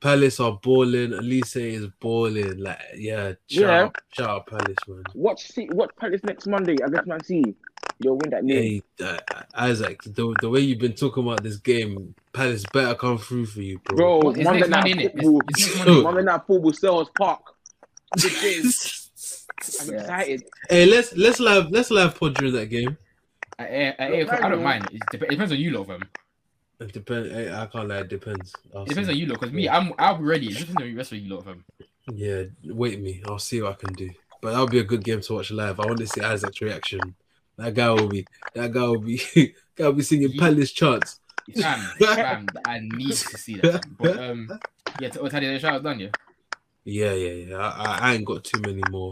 Palace 0.00 0.40
are 0.40 0.58
balling. 0.62 1.10
Olise 1.10 1.56
is 1.56 1.86
balling. 2.00 2.58
Like, 2.58 2.78
yeah, 2.96 3.32
shout 3.48 3.62
Yeah. 3.68 3.82
out, 3.82 3.96
shout 4.12 4.30
out 4.30 4.46
Palace, 4.46 4.76
man. 4.88 5.02
Watch. 5.14 5.48
See. 5.48 5.68
Watch 5.72 5.90
Palace 5.98 6.22
next 6.24 6.46
Monday 6.46 6.76
against 6.82 7.06
Man 7.06 7.22
City. 7.22 7.54
They'll 8.00 8.16
win 8.16 8.30
that 8.30 8.46
game. 8.46 8.82
Hey, 8.98 9.04
uh, 9.04 9.18
Isaac, 9.54 10.02
the, 10.04 10.34
the 10.40 10.48
way 10.48 10.60
you've 10.60 10.78
been 10.78 10.94
talking 10.94 11.22
about 11.22 11.42
this 11.42 11.56
game, 11.58 12.14
Palace 12.32 12.64
better 12.72 12.94
come 12.94 13.18
through 13.18 13.46
for 13.46 13.60
you, 13.60 13.78
bro. 13.84 13.96
Bro, 13.96 14.18
What, 14.20 14.36
it's 14.38 14.44
Monday 14.44 14.60
next 14.60 14.70
night 14.70 14.84
Monday, 14.88 15.04
innit? 15.08 15.12
football. 15.12 15.42
It's, 15.48 15.66
it's 15.66 15.74
next 15.76 15.84
So- 15.86 15.92
Monday. 15.92 16.02
Monday 16.02 16.22
night 16.22 16.42
football, 16.46 16.72
Selhurst 16.72 17.14
Park. 17.18 17.40
Good 18.20 18.32
game. 18.40 18.62
I'm 19.82 19.88
Yeah. 19.92 20.00
excited. 20.00 20.42
hey, 20.70 20.86
let's 20.86 21.14
let's 21.16 21.38
live 21.38 21.70
let's 21.70 21.90
live 21.90 22.18
pod 22.18 22.34
during 22.34 22.54
that 22.54 22.66
game. 22.66 22.96
I, 23.58 23.64
I, 23.64 23.94
I, 23.98 24.08
Look, 24.22 24.32
I 24.32 24.48
don't 24.48 24.62
man, 24.62 24.80
mind. 24.80 24.88
It, 24.92 25.02
dep- 25.12 25.22
it 25.24 25.30
depends 25.30 25.52
on 25.52 25.58
you, 25.58 25.70
lot, 25.72 25.86
fam. 25.88 26.02
It 26.80 26.92
depends. 26.94 27.30
I 27.52 27.66
can't 27.66 27.86
lie. 27.88 27.98
It 27.98 28.08
depends. 28.08 28.54
I'll 28.74 28.84
It 28.84 28.88
depends 28.88 29.08
see. 29.08 29.12
on 29.12 29.18
you, 29.18 29.26
lot. 29.26 29.38
Because 29.40 29.52
me, 29.52 29.68
I'm 29.68 29.92
I'll 29.98 30.16
be 30.16 30.24
ready. 30.24 30.46
It 30.46 30.54
depends 30.58 30.76
on 30.76 30.82
the 30.84 30.94
rest 30.94 31.12
of 31.12 31.18
you, 31.18 31.34
lot, 31.36 31.44
fam. 31.44 31.64
Yeah, 32.14 32.44
wait 32.64 33.00
me. 33.02 33.22
I'll 33.26 33.38
see 33.38 33.60
what 33.60 33.72
I 33.72 33.74
can 33.84 33.92
do. 33.94 34.08
But 34.40 34.52
that'll 34.52 34.66
be 34.66 34.78
a 34.78 34.84
good 34.84 35.04
game 35.04 35.20
to 35.20 35.34
watch 35.34 35.50
live. 35.50 35.78
I 35.78 35.84
want 35.86 35.98
to 35.98 36.06
see 36.06 36.22
Isaac's 36.22 36.62
reaction. 36.62 37.14
That 37.60 37.74
guy 37.74 37.90
will 37.90 38.08
be. 38.08 38.26
That 38.54 38.72
guy 38.72 38.80
will 38.80 39.00
be. 39.00 39.20
guy 39.76 39.84
will 39.84 39.92
be 39.92 40.02
singing. 40.02 40.32
Palace 40.38 40.72
charts. 40.72 41.20
Fam, 41.54 41.80
fam, 41.98 42.46
I 42.64 42.78
need 42.80 43.12
to 43.12 43.36
see 43.38 43.58
that. 43.58 43.84
But 43.98 44.18
um, 44.18 44.48
yeah, 45.00 45.08
t- 45.08 45.18
oh, 45.18 45.28
Taddy, 45.28 45.46
the 45.48 45.58
shout 45.58 45.74
out 45.74 45.82
done, 45.82 46.00
yeah. 46.00 46.08
Yeah, 46.84 47.12
yeah, 47.12 47.32
yeah. 47.48 47.56
I, 47.56 47.98
I- 48.00 48.14
ain't 48.14 48.24
got 48.24 48.44
too 48.44 48.60
many 48.60 48.82
more. 48.90 49.10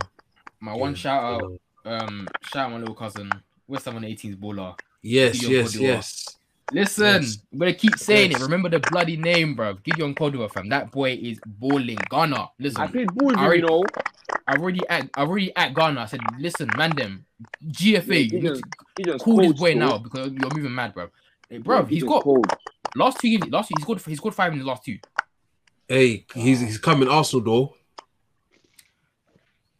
My 0.61 0.75
one 0.75 0.93
Yeah, 0.93 0.97
shout 0.97 1.25
out, 1.25 1.61
um, 1.85 2.29
shout 2.45 2.67
out 2.67 2.71
my 2.73 2.79
little 2.79 2.95
cousin, 2.95 3.31
West 3.67 3.85
Ham 3.85 4.01
18's 4.01 4.37
baller. 4.37 4.79
Yes, 5.03 5.43
yes, 5.43 5.75
yes. 5.75 6.38
Listen, 6.73 7.23
Yes. 7.23 7.39
I'm 7.53 7.59
gonna 7.59 7.73
keep 7.75 7.97
saying 7.97 8.33
Yes. 8.33 8.41
it. 8.41 8.45
Remember 8.45 8.69
the 8.69 8.81
bloody 8.91 9.17
name, 9.17 9.55
bro. 9.55 9.75
Gideon 9.75 10.15
Kodua, 10.15 10.53
fam. 10.53 10.69
That 10.69 10.91
boy 10.91 11.13
is 11.21 11.41
balling. 11.47 11.97
Ghana. 12.11 12.51
Listen, 12.59 12.81
I 12.83 12.87
played 12.89 13.09
ball 13.15 13.29
with 13.29 13.37
him, 13.37 13.43
Alright. 13.43 13.61
you 13.61 13.67
know. 13.67 13.83
I've 14.47 14.61
already 14.61 14.81
at 14.89 15.09
I've 15.15 15.29
already 15.29 15.55
at 15.57 15.75
Ghana. 15.75 16.01
I 16.01 16.05
said, 16.07 16.21
listen, 16.39 16.69
man, 16.77 16.91
them 16.95 17.25
GFA, 17.67 18.07
Yeah, 18.15 18.19
you 18.21 18.31
Gideon- 18.31 18.55
need 18.55 18.63
to 18.63 18.69
Gideon's 18.97 19.23
call 19.23 19.37
this 19.37 19.45
cold 19.47 19.57
boy 19.59 19.71
still. 19.71 19.89
now 19.89 19.99
because 19.99 20.33
you're 20.33 20.55
moving 20.57 20.75
mad, 20.75 20.93
bro. 20.95 21.09
Hey, 21.49 21.59
bro, 21.59 21.77
Yeah, 21.79 21.83
he's 21.87 21.91
Gideon's 22.03 22.13
got 22.13 22.23
cold. 22.25 22.47
last 22.97 23.21
two 23.21 23.31
games. 23.31 23.51
Last 23.53 23.69
two, 23.69 23.75
he's 23.79 23.85
got 23.87 24.03
he's 24.05 24.21
got 24.21 24.35
five 24.35 24.53
in 24.53 24.59
the 24.59 24.65
last 24.67 24.85
two. 24.85 24.99
Hey, 25.89 26.27
he's 26.35 26.61
he's 26.61 26.77
coming 26.79 27.09
Arsenal 27.09 27.45
though. 27.45 27.75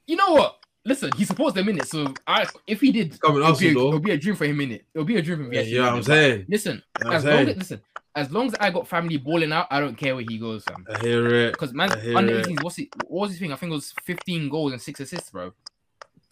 You 0.07 0.17
know 0.17 0.33
what? 0.33 0.58
Listen, 0.85 1.13
he 1.17 1.25
supports 1.25 1.55
them 1.55 1.69
in 1.69 1.79
it. 1.79 1.87
So 1.87 2.15
I, 2.27 2.47
if 2.67 2.81
he 2.81 2.93
did, 2.93 3.21
Coming 3.21 3.43
it'll 3.43 3.57
be, 3.57 3.69
a, 3.69 3.71
it'll 3.71 3.99
be 3.99 4.11
a 4.13 4.17
dream 4.19 4.37
for 4.37 4.47
him 4.47 4.61
in 4.61 4.73
it. 4.73 4.87
It'll 4.95 5.05
be 5.05 5.17
a 5.17 5.23
dream 5.23 5.45
for 5.45 5.51
he 5.51 5.57
Yeah, 5.57 5.61
actually 5.61 5.73
you 5.73 5.79
know 5.79 5.85
what 5.85 5.95
wins 5.95 6.09
I'm 6.09 6.15
saying. 6.15 6.47
Listen, 6.49 6.83
what 7.03 7.15
as 7.15 7.25
I'm 7.25 7.31
long 7.31 7.39
saying. 7.39 7.49
as 7.49 7.57
listen, 7.57 7.81
as 8.15 8.33
long 8.33 8.47
as 8.49 8.55
I 8.59 8.71
got 8.71 8.89
family 8.89 9.17
balling 9.17 9.53
out, 9.53 9.67
I 9.71 9.81
don't 9.81 9.97
care 9.97 10.15
where 10.15 10.25
he 10.29 10.39
goes, 10.39 10.65
fam. 10.65 10.87
I 10.93 10.99
hear 10.99 11.27
it. 11.35 11.53
Because 11.53 11.73
man, 11.73 11.91
under 12.17 12.39
it. 12.39 12.47
18s, 12.47 12.63
what's 12.63 12.79
it? 12.79 12.89
What 13.07 13.23
was 13.23 13.31
his 13.33 13.41
thing? 13.41 13.53
I 13.53 13.57
think 13.57 13.71
it 13.71 13.77
was 13.77 13.93
15 14.05 14.49
goals 14.49 14.73
and 14.73 14.81
six 14.81 15.01
assists, 15.01 15.31
bro. 15.31 15.53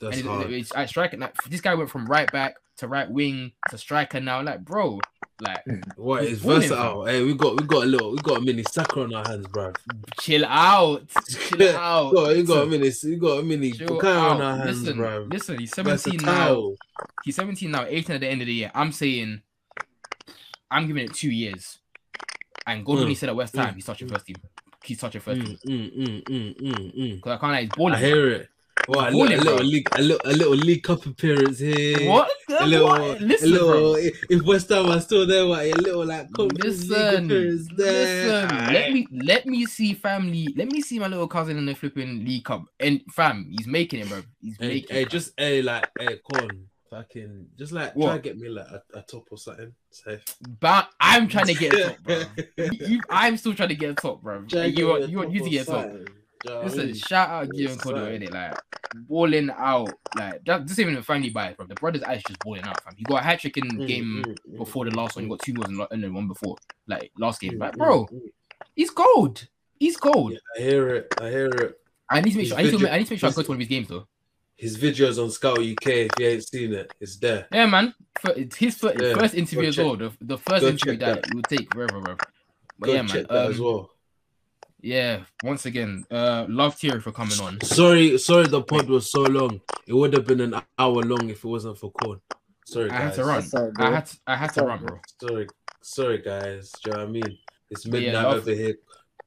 That's 0.01 0.17
and 0.19 0.27
it- 0.27 0.29
hard. 0.29 0.51
it's 0.53 0.75
at 0.75 0.89
striker. 0.89 1.17
Like, 1.17 1.35
this 1.45 1.61
guy 1.61 1.75
went 1.75 1.91
from 1.91 2.07
right 2.07 2.31
back 2.31 2.57
to 2.79 2.89
right 2.89 3.11
wing 3.11 3.53
to 3.71 3.79
striker 3.79 4.21
now. 4.21 4.43
Like, 4.43 4.65
bro, 4.65 5.01
like, 5.41 5.65
what 5.97 6.23
is 6.23 6.29
he's 6.31 6.39
is 6.39 6.45
versatile? 6.45 7.05
Hey, 7.05 7.23
we 7.23 7.35
got 7.35 7.61
we 7.61 7.67
got 7.67 7.85
a 7.85 7.87
little 7.87 8.13
we 8.13 8.19
got 8.19 8.39
a 8.39 8.41
mini 8.41 8.63
Saka 8.63 9.01
on 9.03 9.15
our 9.15 9.25
hands, 9.27 9.47
bro. 9.49 9.73
chill 10.21 10.45
out, 10.47 11.03
chill 11.29 11.63
out. 11.77 12.13
We 12.13 12.43
got, 12.43 12.47
got 12.47 12.63
a 12.63 12.67
mini 12.67 12.91
we 13.05 13.17
got 13.17 13.39
a 13.39 13.43
mini 13.43 13.73
chill 13.73 13.89
Bukayo 13.89 14.31
on 14.35 14.41
our 14.43 14.57
hands, 14.57 14.83
Listen, 14.83 14.97
bro. 14.97 15.27
listen. 15.31 15.59
He's 15.59 15.73
17 15.75 16.23
now. 16.23 16.73
He's 17.25 17.37
17 17.37 17.71
now. 17.71 17.85
18 17.87 18.15
at 18.17 18.21
the 18.21 18.29
end 18.29 18.41
of 18.43 18.47
the 18.47 18.53
year. 18.55 18.71
I'm 18.75 18.93
saying, 18.93 19.43
I'm 20.71 20.87
giving 20.87 21.05
it 21.05 21.15
two 21.15 21.31
years. 21.31 21.79
And 22.67 22.85
Godwin 22.85 23.09
Mm, 23.09 23.17
said 23.17 23.29
at 23.29 23.37
West 23.37 23.55
Ham, 23.57 23.73
mm, 23.73 23.75
he's 23.77 23.85
touching 23.85 24.09
first 24.09 24.27
team. 24.27 24.37
He's 24.83 24.99
touching 24.99 25.21
first 25.21 25.41
team. 25.41 25.59
Mm, 25.67 25.95
mm, 25.95 25.97
mm, 25.97 26.25
mm, 26.27 26.61
mm, 26.61 26.97
mm. 26.97 27.15
Because 27.17 27.33
I 27.33 27.37
can't 27.39 27.53
like 27.53 27.61
he's 27.63 27.71
balling. 27.77 27.95
I 27.95 28.01
hear 28.01 28.29
it. 28.29 28.49
What 28.87 29.13
a 29.13 29.17
little, 29.17 29.33
a 29.35 29.43
little 29.43 29.67
league, 29.67 29.89
a 29.93 30.01
little, 30.03 30.21
a 30.31 30.33
little 30.33 30.55
league 30.55 30.83
cup 30.85 31.05
appearance 31.07 31.59
here. 31.59 32.09
What? 32.09 32.31
A 32.61 32.67
little, 32.67 32.87
What? 32.87 33.21
Listen, 33.21 33.49
a 33.49 33.53
little. 33.53 33.69
bro. 33.95 33.97
If 34.31 34.43
West 34.43 34.69
Ham 34.69 34.87
are 34.91 35.01
still 35.01 35.27
there, 35.27 35.45
what 35.47 35.65
a 35.65 35.73
little 35.75 36.05
like 36.07 36.31
conference 36.33 36.83
league 36.83 36.91
Listen, 36.91 37.29
there. 37.29 37.41
listen. 37.51 38.73
Let 38.73 38.93
me 38.93 39.07
let 39.11 39.47
me 39.47 39.65
see 39.67 39.95
family. 39.95 40.49
Let 40.57 40.71
me 40.71 40.81
see 40.83 40.99
my 41.01 41.09
little 41.09 41.27
cousin 41.27 41.57
in 41.59 41.67
the 41.67 41.75
flipping 41.75 42.25
league 42.25 42.45
cup. 42.45 42.65
And 42.79 43.01
fam, 43.13 43.49
he's 43.51 43.67
making 43.67 44.01
it, 44.01 44.09
bro. 44.09 44.23
He's 44.41 44.57
Hey, 44.61 44.69
making 44.69 44.95
hey, 44.97 45.03
it. 45.03 45.11
just 45.11 45.33
hey, 45.37 45.63
like, 45.63 45.89
hey, 45.99 46.21
Con, 46.33 46.69
fucking, 46.89 47.47
just 47.59 47.73
like 47.73 47.93
try 47.95 48.15
to 48.17 48.23
get 48.23 48.39
me 48.39 48.49
like 48.51 48.67
a, 48.69 48.83
a 48.99 49.03
top 49.03 49.25
or 49.33 49.39
something. 49.39 49.73
Safe. 49.91 50.23
But 50.61 50.91
I'm 51.01 51.27
trying 51.27 51.47
to 51.47 51.55
get 51.55 51.75
a 51.75 51.83
top, 51.89 51.97
bro. 52.05 52.23
You- 52.73 52.87
you- 52.87 53.01
I'm 53.11 53.37
still 53.37 53.55
trying 53.55 53.71
to 53.71 53.75
get 53.75 53.91
a 53.91 53.95
top, 53.95 54.23
bro. 54.23 54.45
You 54.49 54.61
you 54.61 55.29
you 55.31 55.43
to 55.45 55.51
get 55.51 55.63
a 55.63 55.71
top. 55.73 55.83
something. 55.87 56.07
Do 56.47 56.53
you 56.53 56.59
know 56.59 56.63
what 56.65 56.73
I 56.73 56.77
Listen, 56.77 56.95
shout 56.95 57.29
out 57.31 57.51
Gideon 57.51 57.77
Kodo, 57.77 58.05
sir. 58.05 58.19
innit? 58.19 58.33
Like 58.33 58.59
balling 59.09 59.51
out, 59.51 59.93
like 60.17 60.45
that. 60.45 60.67
This 60.67 60.79
even 60.79 60.97
a 60.97 61.03
family 61.03 61.31
bias, 61.31 61.57
bro. 61.57 61.67
The 61.67 61.75
brothers 61.75 62.03
actually 62.03 62.35
just 62.35 62.41
balling 62.45 62.63
out, 62.63 62.81
fam. 62.83 62.95
He 62.97 63.05
got 63.05 63.21
a 63.23 63.25
hat 63.25 63.41
trick 63.41 63.57
in 63.57 63.65
Mm, 63.79 63.87
game 63.87 64.25
mm, 64.27 64.53
mm, 64.55 64.59
before 64.59 64.85
the 64.85 64.93
last 64.97 65.17
one. 65.17 65.25
He 65.25 65.31
got 65.31 65.41
two 65.41 65.53
goals 65.55 65.69
in, 65.69 65.77
lo- 65.77 65.89
in 65.91 66.01
the 66.03 66.11
one 66.11 66.29
before, 66.29 66.57
like 66.87 67.11
last 67.19 67.41
game. 67.41 67.55
mm, 67.55 67.61
Like, 67.61 67.73
mm, 67.75 67.79
bro, 67.79 68.07
mm. 68.07 68.21
he's 68.77 68.91
gold. 68.91 69.49
He's 69.79 69.97
gold. 69.97 70.33
Yeah, 70.33 70.39
I 70.57 70.61
hear 70.61 70.89
it. 70.95 71.09
I 71.21 71.29
hear 71.31 71.49
it. 71.49 71.81
I 72.09 72.21
need 72.21 72.31
to 72.31 72.37
make 72.37 72.43
His 72.45 72.49
sure. 72.51 72.59
I 72.59 72.63
need 72.63 72.79
to, 72.79 72.93
I 72.95 72.99
need 72.99 73.07
to 73.07 73.13
make 73.13 73.21
sure 73.21 73.27
I 73.27 73.31
his- 73.31 73.37
go 73.37 73.43
to 73.43 73.49
one 73.49 73.57
of 73.57 73.61
his 73.61 73.69
games 73.69 73.89
though. 73.89 74.07
His 74.57 74.79
videos 74.79 75.23
on 75.23 75.31
Scout 75.31 75.59
UK. 75.59 75.87
If 75.87 76.13
you 76.19 76.27
ain't 76.29 76.45
seen 76.49 76.73
it, 76.73 76.91
it's 76.99 77.17
there. 77.19 77.47
Yeah, 77.53 77.67
man. 77.67 77.93
It's 78.25 78.57
his 78.57 78.77
fir- 78.77 78.95
Yeah, 78.97 79.15
first 79.15 79.35
interview 79.35 79.69
as 79.69 79.77
well. 79.77 79.97
The, 79.97 80.13
the 80.23 80.39
first 80.39 80.65
interview 80.65 80.97
that 80.99 81.17
that. 81.17 81.29
it 81.29 81.35
would 81.35 81.45
take 81.45 81.71
forever, 81.75 82.01
bro. 82.01 82.17
But 82.79 82.87
Go 82.87 82.93
yeah, 82.95 83.03
man. 83.03 83.27
that 83.29 83.31
as 83.51 83.59
Um, 83.59 83.65
well. 83.65 83.91
Yeah. 84.81 85.21
Once 85.43 85.67
again, 85.67 86.05
uh, 86.11 86.47
love 86.49 86.75
Thierry 86.77 87.01
for 87.01 87.13
coming 87.13 87.39
on. 87.41 87.61
Sorry, 87.63 88.19
sorry, 88.19 88.47
the 88.47 88.63
pod 88.63 88.89
was 88.89 89.11
so 89.11 89.23
long. 89.23 89.61
It 89.87 89.95
would 89.95 90.13
have 90.15 90.27
been 90.27 90.41
an 90.41 90.55
hour 90.79 91.03
long 91.03 91.31
if 91.31 91.45
it 91.45 91.49
wasn't 91.49 91.79
for 91.79 91.91
Corn. 91.93 92.21
Sorry, 92.67 92.91
I 92.91 92.97
had 92.97 93.15
to 93.15 93.25
run. 93.25 93.41
That's 93.41 93.55
all 93.55 93.73
I 93.79 93.91
had 93.91 94.07
to, 94.07 94.17
I 94.27 94.37
had 94.37 94.49
to 94.49 94.55
Sorry, 94.55 94.67
run, 94.69 94.85
bro. 94.85 94.99
Sorry, 95.21 95.47
sorry, 95.83 96.19
guys. 96.19 96.73
Do 96.85 96.91
you 96.91 96.97
know 96.97 97.03
what 97.03 97.09
I 97.09 97.13
mean? 97.13 97.39
It's 97.71 97.85
But 97.85 98.01
yeah, 98.01 98.13
midnight 98.13 98.35
over 98.37 98.51
here. 98.51 98.75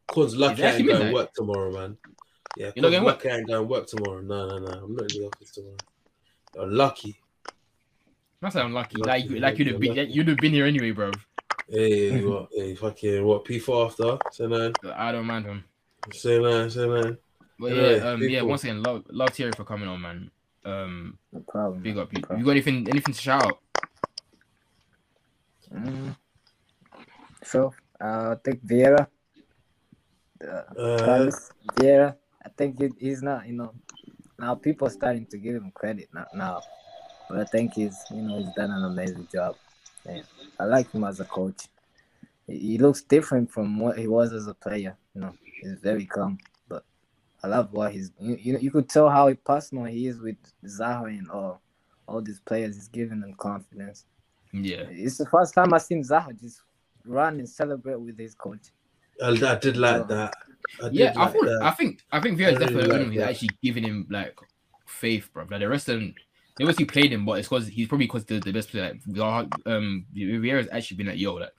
Corn's 0.07 0.35
lucky 0.35 0.63
I 0.63 0.67
actually 0.67 0.89
ain't 0.89 0.99
going 0.99 1.07
to 1.07 1.13
work 1.13 1.34
tomorrow, 1.34 1.71
man. 1.71 1.97
Yeah, 2.57 2.71
You're 2.76 2.84
not 2.89 2.89
Corn's 2.89 2.91
going 2.91 3.03
work? 3.05 3.26
I 3.26 3.38
ain't 3.38 3.47
going 3.47 3.61
to 3.61 3.63
work 3.67 3.88
tomorrow. 3.88 4.21
No, 4.21 4.47
no, 4.49 4.57
no. 4.59 4.71
I'm 4.84 4.95
not 4.95 5.11
in 5.13 5.21
the 5.21 5.27
office 5.27 5.51
tomorrow. 5.51 5.76
You're 6.55 6.67
lucky. 6.67 7.19
Not 8.41 8.53
saying 8.53 8.65
I'm 8.65 8.73
lucky. 8.73 8.97
Lucky, 8.97 9.09
Like, 9.09 9.30
you- 9.30 9.39
like 9.39 9.57
you'd 9.59 9.67
have 9.67 9.80
been, 9.80 9.95
lucky. 9.95 10.11
you'd 10.11 10.27
have 10.30 10.38
been 10.38 10.53
here 10.53 10.65
anyway, 10.65 10.91
bro. 10.91 11.11
Hey, 11.69 12.21
what? 12.25 12.49
Hey, 12.51 12.75
fucking 12.75 13.23
what? 13.23 13.45
P4 13.45 13.85
after? 13.85 14.17
Say 14.31 14.47
nine. 14.47 14.73
I 14.95 15.11
don't 15.11 15.25
mind 15.25 15.45
him. 15.45 15.63
Say 16.11 16.39
nine. 16.39 16.69
Say 16.69 16.87
nine. 16.87 17.17
But 17.59 17.71
Yeah, 17.71 17.89
yeah, 17.89 18.09
um, 18.09 18.23
yeah. 18.23 18.41
Once 18.41 18.63
again, 18.63 18.81
love, 18.81 19.03
love 19.09 19.29
Thierry 19.29 19.51
for 19.55 19.65
coming 19.65 19.87
on, 19.87 20.01
man. 20.01 20.31
Um, 20.65 21.17
No 21.31 21.41
problem. 21.47 21.81
big 21.81 21.97
up. 21.97 22.11
You, 22.13 22.21
you 22.37 22.43
got 22.43 22.51
anything, 22.51 22.87
anything 22.89 23.13
to 23.13 23.21
shout 23.21 23.45
out? 23.45 23.59
Mm. 25.73 26.15
Sure. 27.43 27.71
Uh, 28.01 28.31
I 28.31 28.35
think 28.43 28.65
Vieira. 28.65 29.07
Uh, 30.41 30.79
Uh, 30.79 31.31
Vieira. 31.75 32.15
I 32.45 32.49
think 32.57 32.79
he, 32.79 32.89
he's 32.99 33.21
not. 33.21 33.45
You 33.47 33.53
know, 33.53 33.73
now 34.39 34.55
people 34.55 34.87
are 34.87 34.91
starting 34.91 35.25
to 35.27 35.37
give 35.37 35.55
him 35.55 35.71
credit 35.75 36.09
now. 36.13 36.25
now. 36.33 36.61
But 37.29 37.39
I 37.41 37.43
think 37.45 37.73
he's, 37.73 37.95
you 38.09 38.21
know, 38.23 38.39
he's 38.39 38.53
done 38.55 38.71
an 38.71 38.85
amazing 38.85 39.27
job. 39.31 39.55
And 40.05 40.23
I 40.59 40.65
like 40.65 40.91
him 40.91 41.03
as 41.03 41.19
a 41.19 41.26
coach. 41.26 41.67
He, 42.47 42.57
he 42.59 42.77
looks 42.77 43.01
different 43.01 43.51
from 43.51 43.80
what 43.80 43.97
he 43.97 44.07
was 44.07 44.34
as 44.34 44.47
a 44.47 44.53
player. 44.53 44.95
You 45.15 45.21
know, 45.21 45.34
he's 45.61 45.76
very 45.81 46.05
calm. 46.05 46.38
But 46.67 46.84
I 47.43 47.47
love 47.47 47.71
what 47.71 47.91
he's. 47.91 48.11
You, 48.19 48.35
you 48.39 48.53
know, 48.53 48.59
you 48.59 48.71
could 48.71 48.89
tell 48.89 49.09
how 49.09 49.34
personal 49.34 49.85
he 49.85 50.07
is 50.07 50.19
with 50.19 50.38
Zaha 50.65 51.07
and 51.07 51.30
all, 51.30 51.61
all 52.07 52.21
these 52.21 52.39
players. 52.39 52.76
He's 52.76 52.88
giving 52.88 53.19
them 53.19 53.34
confidence. 53.35 54.05
Yeah. 54.51 54.85
It's 54.89 55.17
the 55.17 55.26
first 55.27 55.53
time 55.53 55.73
I've 55.73 55.81
seen 55.84 56.03
Zaha 56.03 56.39
just 56.39 56.61
run 57.05 57.39
and 57.39 57.47
celebrate 57.47 57.99
with 57.99 58.17
his 58.17 58.34
coach. 58.35 58.71
I, 59.21 59.30
I 59.30 59.55
did 59.55 59.77
like 59.77 60.07
that. 60.07 60.34
I 60.81 60.85
did 60.85 60.93
Yeah, 60.95 61.13
I 61.15 61.26
like 61.26 61.34
thought. 61.34 61.45
that. 61.45 61.59
I 61.61 61.71
think. 61.71 62.01
I 62.11 62.19
think 62.21 62.38
Vieira's 62.38 62.55
I 62.55 62.59
really 62.59 62.65
definitely 62.65 62.88
the 62.88 63.05
like 63.05 63.17
that. 63.17 63.30
actually 63.30 63.49
giving 63.61 63.84
him 63.84 64.07
like 64.09 64.38
faith, 64.88 65.30
bro. 65.34 65.45
Like 65.49 65.59
the 65.59 65.67
rest 65.69 65.89
of 65.89 65.99
them, 65.99 66.15
they 66.60 66.65
obviously 66.65 66.86
played 66.86 67.11
him, 67.11 67.26
but 67.26 67.40
it's 67.40 67.48
because 67.48 67.68
he's 67.68 67.88
probably 67.88 68.06
because 68.06 68.26
the, 68.26 68.40
the 68.40 68.52
best 68.52 68.69
player. 68.69 68.94
Like, 69.07 69.48
um, 69.65 70.06
Vieira's 70.14 70.68
actually 70.72 70.98
been 70.98 71.07
like, 71.07 71.19
yo, 71.19 71.36
like 71.36 71.53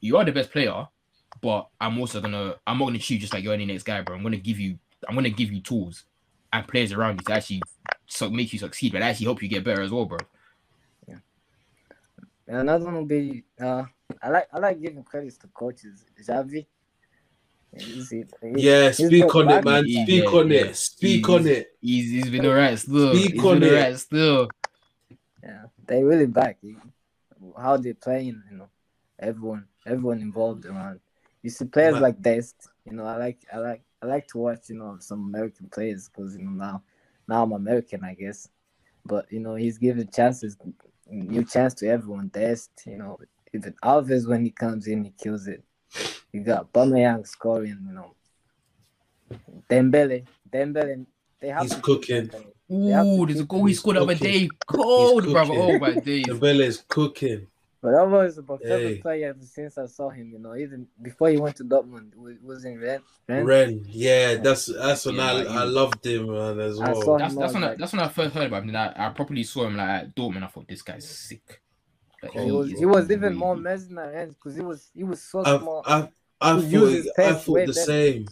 you 0.00 0.16
are 0.16 0.24
the 0.24 0.32
best 0.32 0.50
player, 0.50 0.86
but 1.40 1.68
I'm 1.80 1.98
also 1.98 2.20
gonna. 2.20 2.56
I'm 2.66 2.78
not 2.78 2.86
gonna 2.86 2.98
choose 2.98 3.20
just 3.20 3.32
like 3.32 3.44
you're 3.44 3.54
any 3.54 3.64
next 3.64 3.84
guy, 3.84 4.02
bro. 4.02 4.16
I'm 4.16 4.22
gonna 4.22 4.36
give 4.36 4.58
you. 4.58 4.78
I'm 5.08 5.14
gonna 5.14 5.30
give 5.30 5.52
you 5.52 5.60
tools 5.60 6.04
and 6.52 6.68
players 6.68 6.92
around 6.92 7.20
you 7.20 7.24
to 7.26 7.32
actually 7.32 7.62
so 8.06 8.28
make 8.28 8.52
you 8.52 8.58
succeed, 8.58 8.92
but 8.92 9.02
actually 9.02 9.24
help 9.24 9.42
you 9.42 9.48
get 9.48 9.64
better 9.64 9.82
as 9.82 9.90
well, 9.90 10.04
bro. 10.04 10.18
And 12.46 12.58
another 12.58 12.84
one 12.84 12.94
will 12.94 13.04
be 13.06 13.44
uh, 13.60 13.84
I 14.22 14.28
like 14.28 14.48
I 14.52 14.58
like 14.58 14.80
giving 14.80 15.02
credits 15.02 15.38
to 15.38 15.48
coaches. 15.48 16.04
Xavi. 16.20 16.66
He's- 17.76 18.10
he- 18.10 18.24
he- 18.42 18.62
Yeah, 18.66 18.90
speak 18.92 19.22
got 19.22 19.36
on 19.36 19.50
it, 19.50 19.64
man. 19.64 19.84
Yeah, 19.86 20.02
Speak 20.04 20.24
yeah, 20.24 20.38
on 20.38 20.50
yeah. 20.50 20.60
it. 20.60 20.76
Speak 20.76 21.28
on 21.28 21.46
it. 21.46 21.66
He's 21.80 22.10
he's 22.10 22.30
been 22.30 22.46
alright 22.46 22.78
still. 22.78 23.14
Speak 23.14 23.32
He's 23.32 23.44
on 23.44 23.60
been 23.60 23.68
it. 23.68 23.74
alright 23.74 23.98
still. 23.98 24.48
Yeah, 25.42 25.64
they 25.86 26.02
really 26.02 26.26
back. 26.26 26.58
How 27.58 27.76
they 27.76 27.92
playing, 27.92 28.42
you 28.50 28.56
know, 28.58 28.68
everyone 29.18 29.66
everyone 29.86 30.20
involved 30.20 30.64
around. 30.66 31.00
You 31.42 31.50
see 31.50 31.66
players 31.66 31.94
Man. 31.94 32.02
like 32.02 32.22
Dest. 32.22 32.68
You 32.86 32.92
know, 32.92 33.04
I 33.04 33.16
like 33.16 33.38
I 33.52 33.58
like 33.58 33.82
I 34.02 34.06
like 34.06 34.26
to 34.28 34.38
watch 34.38 34.68
you 34.70 34.76
know 34.76 34.96
some 35.00 35.24
American 35.24 35.68
players 35.68 36.08
because 36.08 36.36
you 36.36 36.42
know 36.44 36.50
now 36.52 36.82
now 37.28 37.42
I'm 37.42 37.52
American, 37.52 38.04
I 38.04 38.14
guess. 38.14 38.48
But 39.04 39.30
you 39.30 39.40
know 39.40 39.54
he's 39.56 39.78
giving 39.78 40.08
chances, 40.08 40.56
new 41.10 41.44
chance 41.44 41.74
to 41.74 41.88
everyone. 41.88 42.28
Dest, 42.28 42.70
you 42.86 42.96
know, 42.96 43.18
even 43.52 43.74
Alves 43.82 44.26
when 44.28 44.44
he 44.44 44.50
comes 44.50 44.86
in, 44.86 45.04
he 45.04 45.10
kills 45.10 45.46
it. 45.48 45.62
You 46.32 46.40
got 46.40 46.72
Aubameyang 46.72 47.26
scoring, 47.26 47.78
you 47.88 47.94
know. 47.94 48.14
Dembele, 49.70 50.24
Dembele, 50.52 51.06
they 51.40 51.48
have 51.48 51.62
He's 51.62 51.74
cooking. 51.76 52.28
Dembele. 52.28 52.46
They 52.68 52.90
have 52.90 53.04
to 53.04 53.10
Ooh, 53.10 53.26
there's 53.26 53.40
a 53.40 53.44
goal 53.44 53.64
he 53.66 53.70
he's 53.72 53.78
scored 53.80 53.96
the 53.96 54.02
other 54.02 54.14
cooking. 54.14 54.48
day. 54.48 54.48
Cold, 54.66 55.24
brother. 55.30 55.50
cooking. 55.54 55.62
Oh 55.62 55.78
my 55.78 55.94
days. 55.94 56.26
Dembele 56.26 56.60
is 56.60 56.84
cooking. 56.88 57.46
But 57.82 57.90
that 57.92 58.08
was 58.08 58.38
my 58.38 58.56
favorite 58.56 58.80
Hey. 58.94 58.98
player 59.02 59.28
ever 59.28 59.44
since 59.44 59.76
I 59.76 59.84
saw 59.86 60.08
him. 60.08 60.30
You 60.32 60.38
know, 60.38 60.56
even 60.56 60.86
before 61.02 61.28
he 61.28 61.36
went 61.36 61.56
to 61.56 61.64
Dortmund, 61.64 62.12
it 62.12 62.18
was, 62.18 62.36
was 62.42 62.64
in 62.64 62.80
Rennes. 62.80 63.02
Rennes. 63.28 63.46
Rennes, 63.46 63.86
yeah, 63.88 64.36
that's 64.36 64.66
that's 64.66 65.04
when 65.04 65.16
Yeah, 65.16 65.22
I 65.26 65.32
like 65.32 65.46
I 65.48 65.64
he- 65.64 65.70
loved 65.70 66.06
him 66.06 66.26
man 66.32 66.60
as 66.60 66.78
well. 66.78 67.18
That's 67.18 67.34
that's 67.34 67.34
when 67.36 67.44
was 67.44 67.54
I, 67.54 67.58
like- 67.60 67.78
that's 67.78 67.92
when 67.92 68.00
I 68.02 68.08
first 68.08 68.34
heard 68.34 68.46
about 68.46 68.62
him. 68.64 68.74
I, 68.74 68.92
I 68.96 69.10
properly 69.10 69.42
saw 69.44 69.66
him 69.66 69.76
like 69.76 69.88
at 69.88 70.16
Dortmund. 70.16 70.44
I 70.44 70.46
thought 70.46 70.66
this 70.66 70.80
guy's 70.82 71.06
sick. 71.06 71.60
Like, 72.24 72.44
He 72.44 72.50
was 72.50 72.70
he 72.70 72.86
was 72.86 73.04
even 73.10 73.20
really 73.22 73.34
more 73.36 73.54
good. 73.54 73.64
mesmerized 73.64 74.34
because 74.34 74.56
he 74.56 74.62
was 74.62 74.90
he 74.94 75.04
was 75.04 75.22
so 75.22 75.44
I 75.44 75.58
small. 75.58 75.82
I 75.86 76.08
I 76.40 76.54
He 76.56 76.62
thought 76.62 76.70
uses 76.70 77.12
I 77.18 77.32
thought 77.34 77.54
the 77.54 77.66
better. 77.66 77.72
same. 77.72 78.26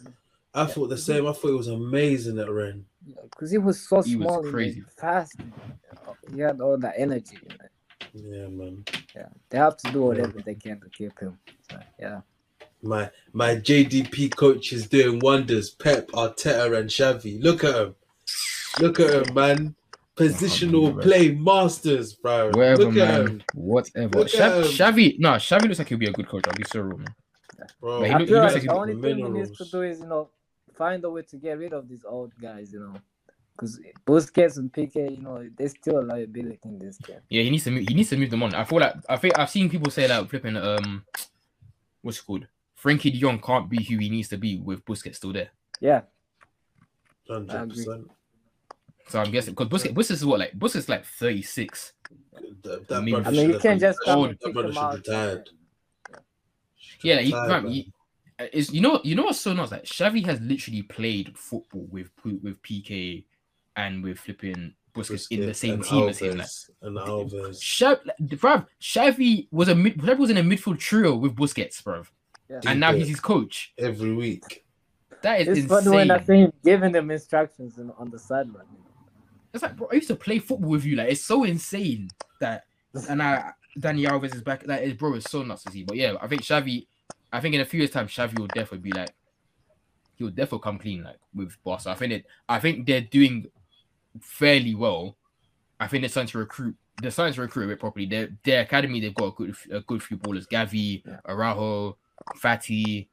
I 0.54 0.66
thought 0.66 0.88
the 0.88 0.98
same. 0.98 1.26
I 1.26 1.32
thought 1.32 1.48
it 1.50 1.56
was 1.56 1.68
amazing 1.68 2.38
at 2.38 2.50
Rennes. 2.50 2.84
because 3.30 3.50
he 3.50 3.58
was 3.58 3.80
so 3.88 4.02
He 4.02 4.16
was 4.16 4.26
small, 4.26 4.42
and 4.44 4.52
crazy. 4.52 4.82
fast. 4.98 5.36
He 6.32 6.40
had 6.40 6.60
all 6.60 6.78
that 6.78 6.94
energy. 6.96 7.38
you 7.42 7.48
know. 7.48 8.38
Yeah, 8.38 8.48
man. 8.48 8.84
Yeah, 9.14 9.28
they 9.48 9.58
have 9.58 9.76
to 9.78 9.92
do 9.92 10.02
whatever 10.02 10.40
they 10.44 10.54
can 10.54 10.80
to 10.80 10.88
keep 10.90 11.18
him. 11.18 11.38
So, 11.70 11.78
yeah, 11.98 12.20
My 12.82 13.10
my 13.32 13.56
JDP 13.56 14.34
coach 14.36 14.72
is 14.72 14.86
doing 14.88 15.18
wonders. 15.20 15.70
Pep, 15.70 16.08
Arteta, 16.08 16.76
and 16.78 16.90
Xavi. 16.90 17.42
Look 17.42 17.64
at 17.64 17.74
him. 17.74 17.94
Look 18.80 19.00
at 19.00 19.26
him, 19.26 19.34
man. 19.34 19.74
Positional 20.28 20.88
Unbelievable. 20.88 21.02
play 21.02 21.34
masters, 21.34 22.14
bro. 22.14 22.50
Wherever, 22.52 22.84
Look 22.84 22.96
at 22.96 23.08
man. 23.08 23.26
him, 23.26 23.42
Whatever. 23.54 24.18
Look 24.20 24.28
Shav- 24.28 24.62
Xavi, 24.64 25.18
no, 25.18 25.30
Xavi 25.32 25.62
looks 25.62 25.78
like 25.78 25.88
he'll 25.88 25.98
be 25.98 26.06
a 26.06 26.12
good 26.12 26.28
coach. 26.28 26.44
I'll 26.46 26.54
be 26.54 26.64
so 26.64 26.80
real, 26.80 26.98
man. 26.98 27.14
bro. 27.80 28.00
But 28.00 28.08
he 28.08 28.14
look- 28.16 28.28
feel 28.28 28.42
looks 28.42 28.54
like 28.54 28.62
like 28.62 28.62
the 28.64 28.74
only 28.74 29.00
thing 29.02 29.16
he 29.18 29.30
needs 29.30 29.50
to 29.58 29.64
do 29.64 29.82
is 29.82 30.00
you 30.00 30.06
know 30.06 30.30
find 30.74 31.04
a 31.04 31.10
way 31.10 31.22
to 31.22 31.36
get 31.36 31.58
rid 31.58 31.72
of 31.72 31.88
these 31.88 32.04
old 32.04 32.32
guys. 32.40 32.72
You 32.72 32.80
know, 32.80 32.94
because 33.54 33.78
Busquets 34.06 34.56
and 34.56 34.72
Piqué, 34.72 35.16
you 35.16 35.22
know, 35.22 35.48
they're 35.56 35.68
still 35.68 36.00
a 36.00 36.02
liability 36.04 36.58
in 36.64 36.78
this 36.78 36.96
game. 36.98 37.20
Yeah, 37.28 37.42
he 37.42 37.50
needs 37.50 37.64
to 37.64 37.70
move. 37.70 37.86
He 37.88 37.94
needs 37.94 38.08
to 38.10 38.16
move 38.16 38.30
them 38.30 38.42
on. 38.42 38.54
I 38.54 38.64
feel 38.64 38.80
like 38.80 38.94
I 39.08 39.16
think 39.16 39.38
I've 39.38 39.50
seen 39.50 39.68
people 39.70 39.90
say 39.90 40.08
like 40.08 40.28
flipping 40.30 40.56
um, 40.56 41.04
what's 42.00 42.18
it 42.18 42.26
called? 42.26 42.46
Frenkie 42.82 43.12
De 43.12 43.18
Jong 43.20 43.38
can't 43.40 43.68
be 43.70 43.80
who 43.84 43.98
he 43.98 44.08
needs 44.10 44.28
to 44.30 44.36
be 44.36 44.56
with 44.58 44.84
Busquets 44.84 45.16
still 45.16 45.32
there. 45.32 45.50
Yeah, 45.80 46.00
Hundred 47.28 47.68
percent. 47.70 48.10
So 49.08 49.20
I'm 49.20 49.30
guessing 49.30 49.54
because 49.54 49.68
Busquets, 49.68 49.94
Busquets 49.94 50.10
is 50.12 50.24
what 50.24 50.38
like 50.40 50.58
Busquets 50.58 50.76
is 50.76 50.88
like 50.88 51.04
36. 51.04 51.92
That, 52.62 52.88
that 52.88 52.96
I 52.96 53.00
mean- 53.00 53.14
brother 53.14 53.28
I 53.28 53.32
mean, 53.32 53.50
you 53.50 53.58
can't 53.58 53.80
just 53.80 53.98
come 54.04 54.24
and 54.24 54.32
that 54.32 54.40
pick 54.40 54.52
brother 54.54 54.72
should 54.72 54.82
have 54.82 54.94
retired. 54.94 55.50
Yeah, 57.02 57.16
like, 57.16 57.24
he, 57.24 57.32
Retired, 57.32 57.48
fam, 57.50 57.62
man. 57.64 57.72
he, 57.72 57.92
uh, 58.38 58.44
you 58.52 58.80
know 58.80 59.00
you 59.04 59.14
know 59.14 59.24
what's 59.24 59.40
so 59.40 59.52
nuts 59.52 59.72
like 59.72 59.84
Xavi 59.84 60.24
has 60.26 60.40
literally 60.40 60.82
played 60.82 61.36
football 61.36 61.86
with 61.90 62.10
with 62.24 62.62
Piqué 62.62 63.24
and 63.76 64.02
with 64.04 64.18
flipping 64.18 64.74
Busquets 64.94 65.26
in 65.30 65.46
the 65.46 65.54
same 65.54 65.74
and 65.74 65.84
team 65.84 66.08
as 66.08 66.18
him. 66.18 66.36
Like, 66.38 66.46
Alves, 66.46 66.70
and 66.82 66.96
Alves. 66.98 67.56
Xav, 67.58 67.98
bruv, 68.38 68.66
Xavi 68.80 69.48
was 69.50 69.68
a 69.68 69.74
mid, 69.74 69.96
Xavi 69.98 70.18
was 70.18 70.30
in 70.30 70.36
a 70.36 70.42
midfield 70.42 70.78
trio 70.78 71.16
with 71.16 71.34
Busquets, 71.34 71.82
bruv, 71.82 72.06
Yeah. 72.48 72.60
and 72.66 72.78
now 72.78 72.92
he's 72.92 73.08
his 73.08 73.20
coach. 73.20 73.72
every 73.78 74.12
week. 74.14 74.64
That 75.22 75.40
is 75.40 75.58
It's 75.58 75.66
funny 75.68 75.88
when 75.88 76.10
insane. 76.10 76.10
I 76.10 76.24
see 76.24 76.40
him 76.42 76.52
giving 76.64 76.92
them 76.92 77.10
instructions 77.10 77.78
in, 77.78 77.90
on 77.92 78.10
the 78.10 78.18
sideline. 78.18 78.64
It's 79.52 79.62
like, 79.62 79.76
bro, 79.76 79.88
I 79.92 79.96
used 79.96 80.08
to 80.08 80.16
play 80.16 80.38
football 80.38 80.70
with 80.70 80.84
you. 80.84 80.96
Like, 80.96 81.10
it's 81.10 81.20
so 81.24 81.44
insane 81.44 82.08
that, 82.40 82.64
and 83.08 83.22
I, 83.22 83.50
Dani 83.78 84.06
Alves 84.08 84.34
is 84.34 84.42
back. 84.42 84.64
That 84.64 84.82
is, 84.82 84.94
bro, 84.94 85.14
it's 85.14 85.30
so 85.30 85.42
nuts 85.42 85.64
to 85.64 85.70
see. 85.72 85.84
But 85.84 85.96
yeah, 85.96 86.14
I 86.20 86.26
think 86.28 86.42
Xavi, 86.42 86.86
I 87.32 87.40
think 87.40 87.54
in 87.54 87.60
a 87.60 87.64
few 87.64 87.80
years' 87.80 87.90
time, 87.90 88.06
Xavi 88.06 88.38
will 88.38 88.46
definitely 88.46 88.78
be 88.78 88.92
like, 88.92 89.10
he'll 90.16 90.28
definitely 90.30 90.60
come 90.60 90.78
clean 90.78 91.02
like 91.04 91.18
with 91.34 91.56
Barca. 91.64 91.90
I 91.90 91.94
think 91.94 92.12
it, 92.12 92.26
I 92.48 92.60
think 92.60 92.86
they're 92.86 93.00
doing 93.02 93.46
fairly 94.20 94.74
well. 94.74 95.16
I 95.80 95.86
think 95.86 96.02
they're 96.02 96.08
starting 96.08 96.30
to 96.32 96.38
recruit. 96.38 96.76
They're 97.00 97.10
starting 97.10 97.34
to 97.34 97.40
recruit 97.42 97.64
a 97.64 97.68
bit 97.68 97.80
properly. 97.80 98.06
Their 98.06 98.28
their 98.44 98.62
academy, 98.62 99.00
they've 99.00 99.14
got 99.14 99.26
a 99.28 99.30
good 99.32 99.54
a 99.70 99.80
good 99.80 100.02
few 100.02 100.16
ballers. 100.18 100.46
Gavi, 100.48 101.02
Yeah. 101.06 101.16
Araujo, 101.26 101.96
Fati. 102.42 103.08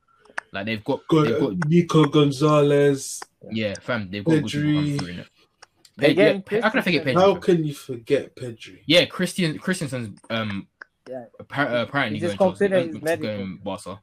Like 0.52 0.66
they've 0.66 0.84
got, 0.84 1.02
they've 1.12 1.40
Got 1.40 1.60
got 1.60 1.70
Nico 1.70 2.06
Gonzalez. 2.06 3.22
yeah, 3.52 3.76
fam. 3.82 4.10
They've 4.12 4.24
got 4.24 4.32
good 4.42 4.46
people 4.46 4.60
Pedri. 4.62 4.76
coming 4.76 4.98
through 5.00 5.08
in 5.14 5.20
it. 5.20 5.28
They're 6.00 6.12
yeah, 6.12 6.62
how 6.62 6.70
can 6.70 6.80
I 6.80 6.82
forget 6.84 7.06
Pedri? 7.06 7.14
How 7.16 7.36
can 7.36 7.64
you 7.64 7.74
forget 7.74 8.36
Pedri? 8.36 8.80
Yeah, 8.86 9.06
Christian 9.06 9.58
Christensen's 9.58 10.20
um 10.30 10.68
Yeah. 11.08 11.26
appar- 11.42 11.72
uh, 11.72 11.84
apparently 11.88 12.20
He 12.20 12.26
just 12.26 12.38
going 12.38 12.54
to 12.54 12.58
completed 12.58 12.88
his 12.88 12.96
to 12.98 13.04
medical. 13.04 13.38
going 13.38 13.58
Barca. 13.64 14.02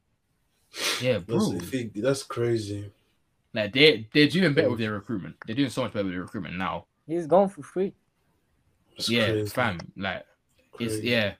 Yeah, 1.01 1.13
That's, 1.13 1.23
bro. 1.25 1.53
if 1.53 1.71
he- 1.71 1.91
that's 2.01 2.23
crazy. 2.23 2.91
Like 3.53 3.73
they 3.73 4.07
they're 4.13 4.27
doing 4.27 4.53
better 4.53 4.69
with 4.69 4.79
their 4.79 4.93
recruitment. 4.93 5.35
They're 5.45 5.55
doing 5.55 5.69
so 5.69 5.83
much 5.83 5.93
better 5.93 6.03
with 6.05 6.13
their 6.13 6.21
recruitment 6.21 6.55
now. 6.57 6.85
He's 7.07 7.25
gone 7.25 7.49
for 7.49 7.63
free. 7.63 7.93
That's 8.97 9.09
yeah, 9.09 9.27
crazy. 9.27 9.49
fam. 9.49 9.79
Like 9.95 10.25
it's 10.79 11.01
yeah. 11.03 11.33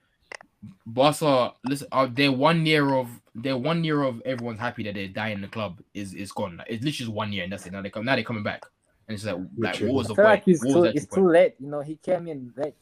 Barca, 0.85 1.53
listen, 1.65 1.87
uh, 1.91 2.07
they're 2.11 2.31
one 2.31 2.65
year 2.65 2.95
of 2.95 3.07
they're 3.35 3.57
one 3.57 3.83
year 3.83 4.01
of 4.03 4.21
everyone's 4.25 4.59
happy 4.59 4.83
that 4.83 4.95
they're 4.95 5.07
dying. 5.07 5.41
The 5.41 5.47
club 5.47 5.79
is 5.93 6.13
is 6.13 6.31
gone. 6.31 6.57
Like, 6.57 6.67
it's 6.69 6.83
literally 6.83 6.91
just 7.05 7.11
one 7.11 7.31
year, 7.31 7.43
and 7.43 7.51
that's 7.53 7.65
it. 7.67 7.73
Now 7.73 7.81
they 7.81 7.89
come 7.89 8.05
now 8.05 8.15
they're 8.15 8.23
coming 8.23 8.43
back, 8.43 8.65
and 9.07 9.15
it's 9.15 9.25
like 9.25 9.35
like 9.35 9.47
Literally. 9.57 9.93
what 9.93 9.97
was 9.99 10.07
I 10.07 10.09
the 10.09 10.15
feel 10.15 10.23
like 10.25 10.43
he's 10.43 10.61
too, 10.61 10.73
the 10.73 10.83
it's 10.83 11.03
actual 11.05 11.15
too 11.15 11.29
late. 11.29 11.55
You 11.59 11.67
know, 11.67 11.81
he 11.81 11.95
came 11.97 12.27
in 12.27 12.53
late. 12.57 12.75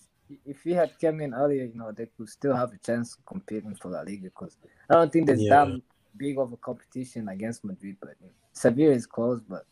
If 0.46 0.64
he 0.64 0.72
had 0.72 0.92
come 1.00 1.22
in 1.22 1.34
earlier, 1.34 1.66
you 1.66 1.76
know, 1.76 1.92
they 1.92 2.08
could 2.18 2.30
still 2.30 2.56
have 2.56 2.74
a 2.74 2.78
chance 2.78 3.16
of 3.16 3.26
competing 3.26 3.76
for 3.76 3.92
La 3.92 4.02
Liga 4.02 4.24
because 4.24 4.58
I 4.90 4.96
don't 4.96 5.12
think 5.14 5.28
there's 5.28 5.42
Yeah. 5.42 5.66
that 5.66 5.82
big 6.18 6.40
of 6.40 6.52
a 6.52 6.58
competition 6.58 7.30
against 7.30 7.64
Madrid. 7.64 7.98
But 8.02 8.16
you 8.20 8.28
know, 8.28 8.34
Sevilla 8.54 8.94
is 8.94 9.06
close, 9.06 9.42
but 9.48 9.66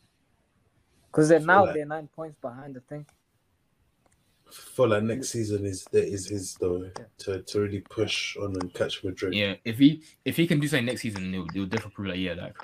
because 1.08 1.28
they're 1.28 1.40
now 1.40 1.64
like- 1.64 1.74
they're 1.74 1.86
nine 1.86 2.08
points 2.08 2.36
behind, 2.40 2.76
I 2.76 2.80
think. 2.88 3.08
feel 4.50 4.88
like 4.88 5.02
next 5.02 5.30
season 5.30 5.64
is 5.66 5.84
that 5.90 6.04
is 6.06 6.28
his 6.28 6.54
though 6.60 6.88
to, 7.18 7.42
to 7.42 7.60
really 7.60 7.80
push 7.80 8.36
on 8.36 8.54
and 8.60 8.72
catch 8.74 9.02
Madrid. 9.02 9.34
Yeah, 9.34 9.54
if 9.64 9.78
he 9.78 10.04
if 10.24 10.36
he 10.36 10.46
can 10.46 10.60
do 10.60 10.68
something 10.68 10.86
next 10.86 11.02
season, 11.02 11.32
they'll, 11.32 11.46
they'll 11.52 11.66
definitely 11.66 11.92
prove 11.94 12.08
like 12.10 12.18
yeah, 12.20 12.34
like 12.34 12.54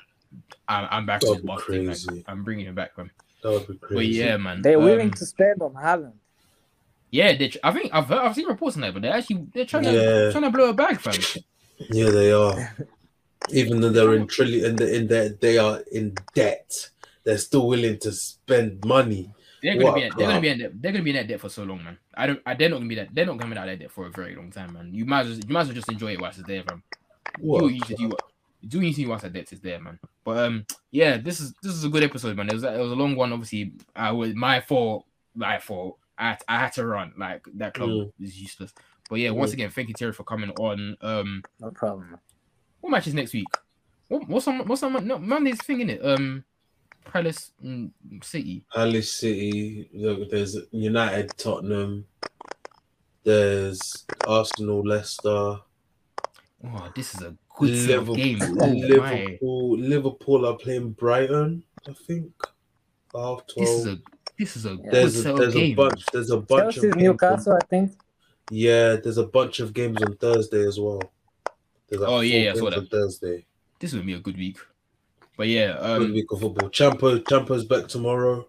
I'm, 0.68 0.86
I'm 0.90 1.06
back 1.06 1.22
That'd 1.22 1.36
with 1.38 1.42
be 1.42 1.46
Barca. 1.48 2.12
Like. 2.12 2.24
I'm 2.28 2.44
bringing 2.44 2.66
him 2.66 2.76
back, 2.76 2.96
man. 2.96 3.10
That 3.42 3.50
would 3.50 3.66
be 3.68 3.74
crazy. 3.78 3.94
But 3.94 4.06
yeah, 4.06 4.36
man. 4.36 4.62
They're 4.62 4.78
willing 4.78 5.08
um, 5.08 5.12
to 5.12 5.26
spend 5.26 5.62
on 5.62 5.74
Haaland. 5.74 6.12
Yeah, 7.10 7.36
they. 7.36 7.52
I 7.64 7.72
think 7.72 7.90
I've 7.92 8.06
heard, 8.06 8.18
I've 8.18 8.34
seen 8.34 8.46
reports 8.46 8.76
on 8.76 8.82
that, 8.82 8.92
but 8.92 9.02
they're 9.02 9.14
actually 9.14 9.46
they're 9.52 9.64
trying 9.64 9.84
to 9.84 9.92
Yeah. 9.92 10.30
trying 10.30 10.44
to 10.44 10.50
blow 10.50 10.70
a 10.70 10.74
bag, 10.74 11.00
fam. 11.00 11.14
Yeah, 11.90 12.10
they 12.10 12.30
are. 12.30 12.76
Even 13.48 13.80
though 13.80 13.88
they're 13.88 14.12
in 14.12 14.26
trillion, 14.26 14.66
in 14.66 14.76
the 14.76 14.94
in 14.94 15.06
their, 15.06 15.30
they 15.30 15.56
are 15.56 15.80
in 15.90 16.14
debt. 16.34 16.90
They're 17.24 17.38
still 17.38 17.66
willing 17.66 17.98
to 18.00 18.12
spend 18.12 18.84
money. 18.84 19.30
They're 19.62 19.74
gonna 19.74 19.86
What 19.86 19.94
be 19.94 20.02
a 20.02 20.06
in, 20.06 20.12
they're 20.16 20.26
gonna 20.28 20.40
be 20.40 20.48
in 20.48 20.58
that 20.58 20.82
they're 20.82 20.92
gonna 20.92 21.04
be 21.04 21.10
in 21.10 21.16
that 21.16 21.28
debt 21.28 21.40
for 21.40 21.48
so 21.48 21.64
long, 21.64 21.82
man. 21.82 21.98
I 22.14 22.26
don't. 22.26 22.40
I, 22.44 22.54
they're 22.54 22.68
not 22.68 22.76
gonna 22.76 22.88
be 22.88 22.94
that. 22.96 23.08
They're 23.14 23.26
not 23.26 23.38
gonna 23.38 23.54
be 23.54 23.58
out 23.58 23.68
of 23.68 23.78
that 23.78 23.82
debt 23.82 23.90
for 23.90 24.06
a 24.06 24.10
very 24.10 24.36
long 24.36 24.50
time, 24.50 24.74
man. 24.74 24.90
You 24.92 25.06
might 25.06 25.20
as 25.20 25.28
well, 25.28 25.38
you 25.38 25.54
might 25.54 25.60
as 25.62 25.66
well 25.68 25.74
just 25.74 25.90
enjoy 25.90 26.12
it 26.12 26.20
whilst 26.20 26.38
it's 26.38 26.46
there, 26.46 26.62
fam. 26.62 26.82
What? 27.38 27.62
what 27.62 27.72
you 27.72 27.80
should 27.86 27.98
do. 28.62 28.68
Do 28.68 28.78
what 28.78 28.86
you 28.86 28.92
see 28.92 29.06
whilst 29.06 29.22
that 29.24 29.32
debt 29.32 29.52
is 29.52 29.60
there, 29.60 29.80
man. 29.80 29.98
But 30.24 30.38
um, 30.38 30.66
yeah, 30.90 31.16
this 31.16 31.40
is 31.40 31.54
this 31.62 31.72
is 31.72 31.84
a 31.84 31.88
good 31.88 32.02
episode, 32.02 32.36
man. 32.36 32.48
It 32.48 32.54
was 32.54 32.64
it 32.64 32.78
was 32.78 32.92
a 32.92 32.96
long 32.96 33.16
one. 33.16 33.32
Obviously, 33.32 33.72
I 33.94 34.12
was 34.12 34.34
my 34.34 34.60
fault. 34.60 35.06
My 35.34 35.58
fault. 35.58 35.98
I 36.18 36.28
had, 36.30 36.42
I 36.48 36.58
had 36.58 36.72
to 36.74 36.86
run. 36.86 37.12
Like 37.16 37.44
that 37.54 37.74
club 37.74 37.88
Mm. 37.90 38.12
is 38.20 38.38
useless. 38.40 38.72
But 39.08 39.20
yeah, 39.20 39.30
once 39.30 39.52
again, 39.52 39.70
thank 39.70 39.88
you 39.88 39.94
Terry 39.94 40.12
for 40.12 40.24
coming 40.24 40.50
on. 40.50 40.96
Um, 41.00 41.42
No 41.60 41.70
problem. 41.70 42.18
what 42.80 42.90
match 42.90 43.06
is 43.06 43.14
next 43.14 43.32
week? 43.32 43.46
What, 44.08 44.28
what's 44.28 44.46
on 44.46 44.66
what's 44.66 44.82
on 44.82 45.06
no, 45.06 45.18
Monday's 45.18 45.62
thing 45.64 45.80
in 45.80 45.90
it? 45.90 46.04
Um, 46.04 46.44
Palace 47.04 47.52
mm, 47.64 47.90
City. 48.22 48.64
Palace 48.72 49.12
City. 49.12 49.88
Look, 49.94 50.30
there's 50.30 50.56
United, 50.70 51.36
Tottenham. 51.38 52.04
There's 53.24 54.06
Arsenal, 54.26 54.82
Leicester, 54.86 55.58
Oh, 56.64 56.92
this 56.94 57.14
is 57.14 57.22
a 57.22 57.34
good 57.58 57.76
set 57.76 57.98
of 57.98 58.08
Liverpool. 58.08 58.14
games. 58.16 58.42
Oh, 58.42 58.66
my. 58.66 58.72
Liverpool. 58.74 59.78
Liverpool 59.78 60.46
are 60.46 60.56
playing 60.56 60.90
Brighton. 60.92 61.62
I 61.88 61.92
think. 61.92 62.32
Half 63.14 63.40
This 63.56 63.70
is 63.70 63.86
a 63.86 63.98
this 64.38 64.56
is 64.56 64.64
a 64.66 64.76
good 64.76 64.90
There's 64.92 65.16
a, 65.16 65.22
set 65.22 65.32
of 65.32 65.38
there's 65.38 65.56
a 65.56 65.74
bunch. 65.74 66.06
There's 66.12 66.30
a 66.30 66.36
bunch 66.36 66.74
Chelsea's 66.76 66.84
of 66.84 66.90
games 66.92 66.96
on- 66.96 67.02
Newcastle, 67.02 67.58
I 67.60 67.66
think. 67.66 67.92
Yeah, 68.50 68.96
there's 68.96 69.18
a 69.18 69.26
bunch 69.26 69.60
of 69.60 69.72
games 69.72 70.00
on 70.02 70.16
Thursday 70.16 70.66
as 70.66 70.78
well. 70.78 71.00
There's 71.88 72.02
like 72.02 72.10
Oh, 72.10 72.20
yeah, 72.20 72.38
yeah, 72.44 72.50
I 72.52 72.54
saw 72.54 72.70
that. 72.70 72.78
on 72.78 72.86
Thursday. 72.86 73.46
This 73.78 73.92
will 73.92 74.02
be 74.02 74.14
a 74.14 74.18
good 74.20 74.36
week. 74.36 74.58
But 75.36 75.48
yeah, 75.48 75.72
Good 75.72 76.02
um, 76.02 76.12
week 76.12 76.30
of 76.30 76.40
football. 76.40 76.68
Champo, 76.70 77.18
Champo's 77.24 77.64
back 77.64 77.88
tomorrow 77.88 78.46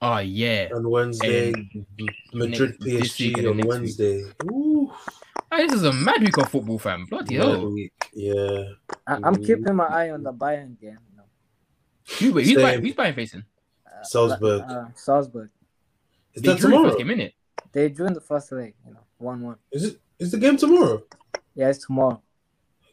oh 0.00 0.18
yeah, 0.18 0.68
on 0.74 0.88
Wednesday. 0.88 1.52
Madrid 2.32 2.76
next- 2.80 3.16
PSG 3.18 3.36
on 3.36 3.42
then 3.44 3.56
next 3.58 3.68
Wednesday. 3.68 4.24
Ooh, 4.50 4.90
Ah, 5.54 5.58
this 5.58 5.72
is 5.74 5.84
a 5.84 5.92
mad 5.92 6.20
week 6.22 6.36
of 6.38 6.48
football, 6.48 6.78
fam. 6.78 7.04
Bloody 7.04 7.36
mad 7.36 7.46
hell. 7.46 7.70
week. 7.70 7.92
Yeah, 8.14 8.64
I, 9.06 9.14
I'm 9.16 9.36
Mhm. 9.36 9.46
keeping 9.46 9.74
my 9.76 9.84
eye 9.86 10.10
on 10.10 10.22
the 10.22 10.32
Bayern 10.32 10.80
game. 10.80 10.96
You 11.10 11.16
know. 11.18 11.24
Who, 12.18 12.32
wait, 12.32 12.46
who's 12.46 12.54
Same. 12.54 12.64
Bayern, 12.64 12.80
who's 12.86 12.94
Bayern 12.94 13.14
facing? 13.14 13.44
Uh, 13.86 14.02
Salzburg. 14.02 14.62
Uh, 14.62 14.86
Salzburg. 14.94 15.50
is 16.34 16.42
They 16.42 16.48
that 16.52 16.58
drew 16.58 16.70
the 16.70 16.76
tomorrow? 16.76 16.88
first 16.96 16.98
game, 17.04 17.08
innit? 17.08 17.32
They 17.72 17.88
drew 17.90 18.06
in 18.06 18.14
the 18.14 18.20
first 18.22 18.50
leg. 18.52 18.74
You 18.86 18.94
know, 18.94 19.00
one-one. 19.18 19.56
Is 19.70 19.84
it? 19.84 20.00
Is 20.18 20.30
the 20.30 20.38
game 20.38 20.56
tomorrow? 20.56 21.02
Yeah, 21.54 21.68
it's 21.68 21.84
tomorrow. 21.84 22.22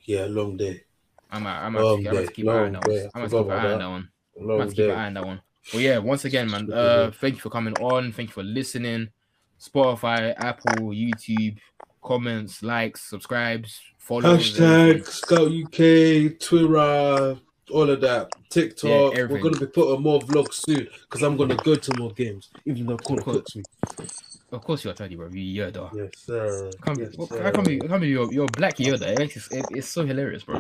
Yeah, 0.04 0.26
long 0.26 0.58
day. 0.58 0.84
I'm 1.32 1.46
a, 1.46 1.50
I'm 1.50 1.76
a, 1.76 1.82
Long 1.82 2.08
I'm 2.08 2.18
a 2.18 2.26
day, 2.26 2.34
keep 2.34 2.46
an 2.46 2.50
eye 2.52 2.66
on 2.66 2.72
that 2.74 2.88
one. 2.88 2.98
I'm 3.14 3.22
I 3.22 3.26
a 3.26 3.30
keep 3.30 3.40
an 3.40 3.52
eye 3.52 3.72
on 3.74 3.80
that 3.80 3.90
one. 3.90 4.10
I'm 4.38 4.48
Long 4.48 4.58
gonna 4.60 4.72
keep 4.72 4.86
an 4.86 4.92
eye 4.92 5.06
on 5.06 5.14
that 5.14 5.26
one. 5.26 5.42
Well, 5.74 5.82
yeah, 5.82 5.98
once 6.00 6.26
again, 6.26 6.50
man, 6.50 6.74
uh, 6.74 7.12
thank 7.14 7.36
you 7.36 7.40
for 7.42 7.50
coming 7.52 7.74
on. 7.76 8.12
Thank 8.12 8.30
you 8.30 8.34
for 8.34 8.44
listening. 8.44 9.10
Spotify, 9.62 10.34
Apple, 10.38 10.90
YouTube, 10.90 11.58
comments, 12.02 12.64
likes, 12.64 13.02
subscribes, 13.02 13.80
follows. 13.98 14.58
Hashtag. 14.58 15.06
Scout 15.06 15.52
UK, 15.52 16.40
Twitter, 16.40 17.40
all 17.72 17.90
of 17.90 18.02
that. 18.02 18.30
TikTok. 18.50 19.14
We're 19.16 19.28
gonna 19.40 19.60
be 19.60 19.68
putting 19.68 20.02
more 20.02 20.20
vlogs 20.22 20.54
soon 20.56 20.88
because 21.02 21.22
I'm 21.22 21.38
gonna 21.38 21.56
go 21.56 21.76
to 21.76 21.98
more 22.00 22.12
games, 22.12 22.50
even 22.66 22.88
though 22.88 22.98
Cool. 22.98 23.18
cooks 23.18 23.56
me. 23.56 23.64
Of 24.52 24.62
course, 24.64 24.84
you're 24.84 24.94
Teddy, 24.96 25.16
bro. 25.16 25.30
You 25.32 25.64
Yoda. 25.64 25.94
Yes, 25.96 26.10
sir. 26.18 26.72
Can't 26.84 26.98
Yes, 27.00 27.10
what- 27.16 27.30
sir. 27.30 27.44
how 27.44 27.52
come 27.52 27.68
you, 27.70 27.80
how 27.84 27.90
come 27.90 28.04
you're, 28.04 28.34
you're 28.34 28.48
black 28.48 28.78
Yoda? 28.78 29.04
It 29.04 29.20
makes 29.20 29.38
it, 29.38 29.58
it- 29.60 29.66
it's 29.72 29.88
so 29.88 30.04
hilarious, 30.06 30.44
bro. 30.44 30.60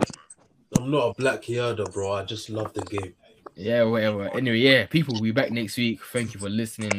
I'm 0.77 0.91
not 0.91 1.07
a 1.07 1.13
black 1.19 1.41
Yoda, 1.43 1.91
bro. 1.91 2.11
I 2.11 2.23
just 2.25 2.51
love 2.51 2.71
the 2.73 2.81
game. 2.81 3.15
Yeah, 3.55 3.83
whatever. 3.85 4.29
Anyway, 4.37 4.57
yeah, 4.59 4.85
people, 4.85 5.15
we'll 5.15 5.23
be 5.23 5.31
back 5.31 5.49
next 5.51 5.75
week. 5.77 5.99
Thank 6.13 6.35
you 6.35 6.39
for 6.39 6.49
listening. 6.49 6.98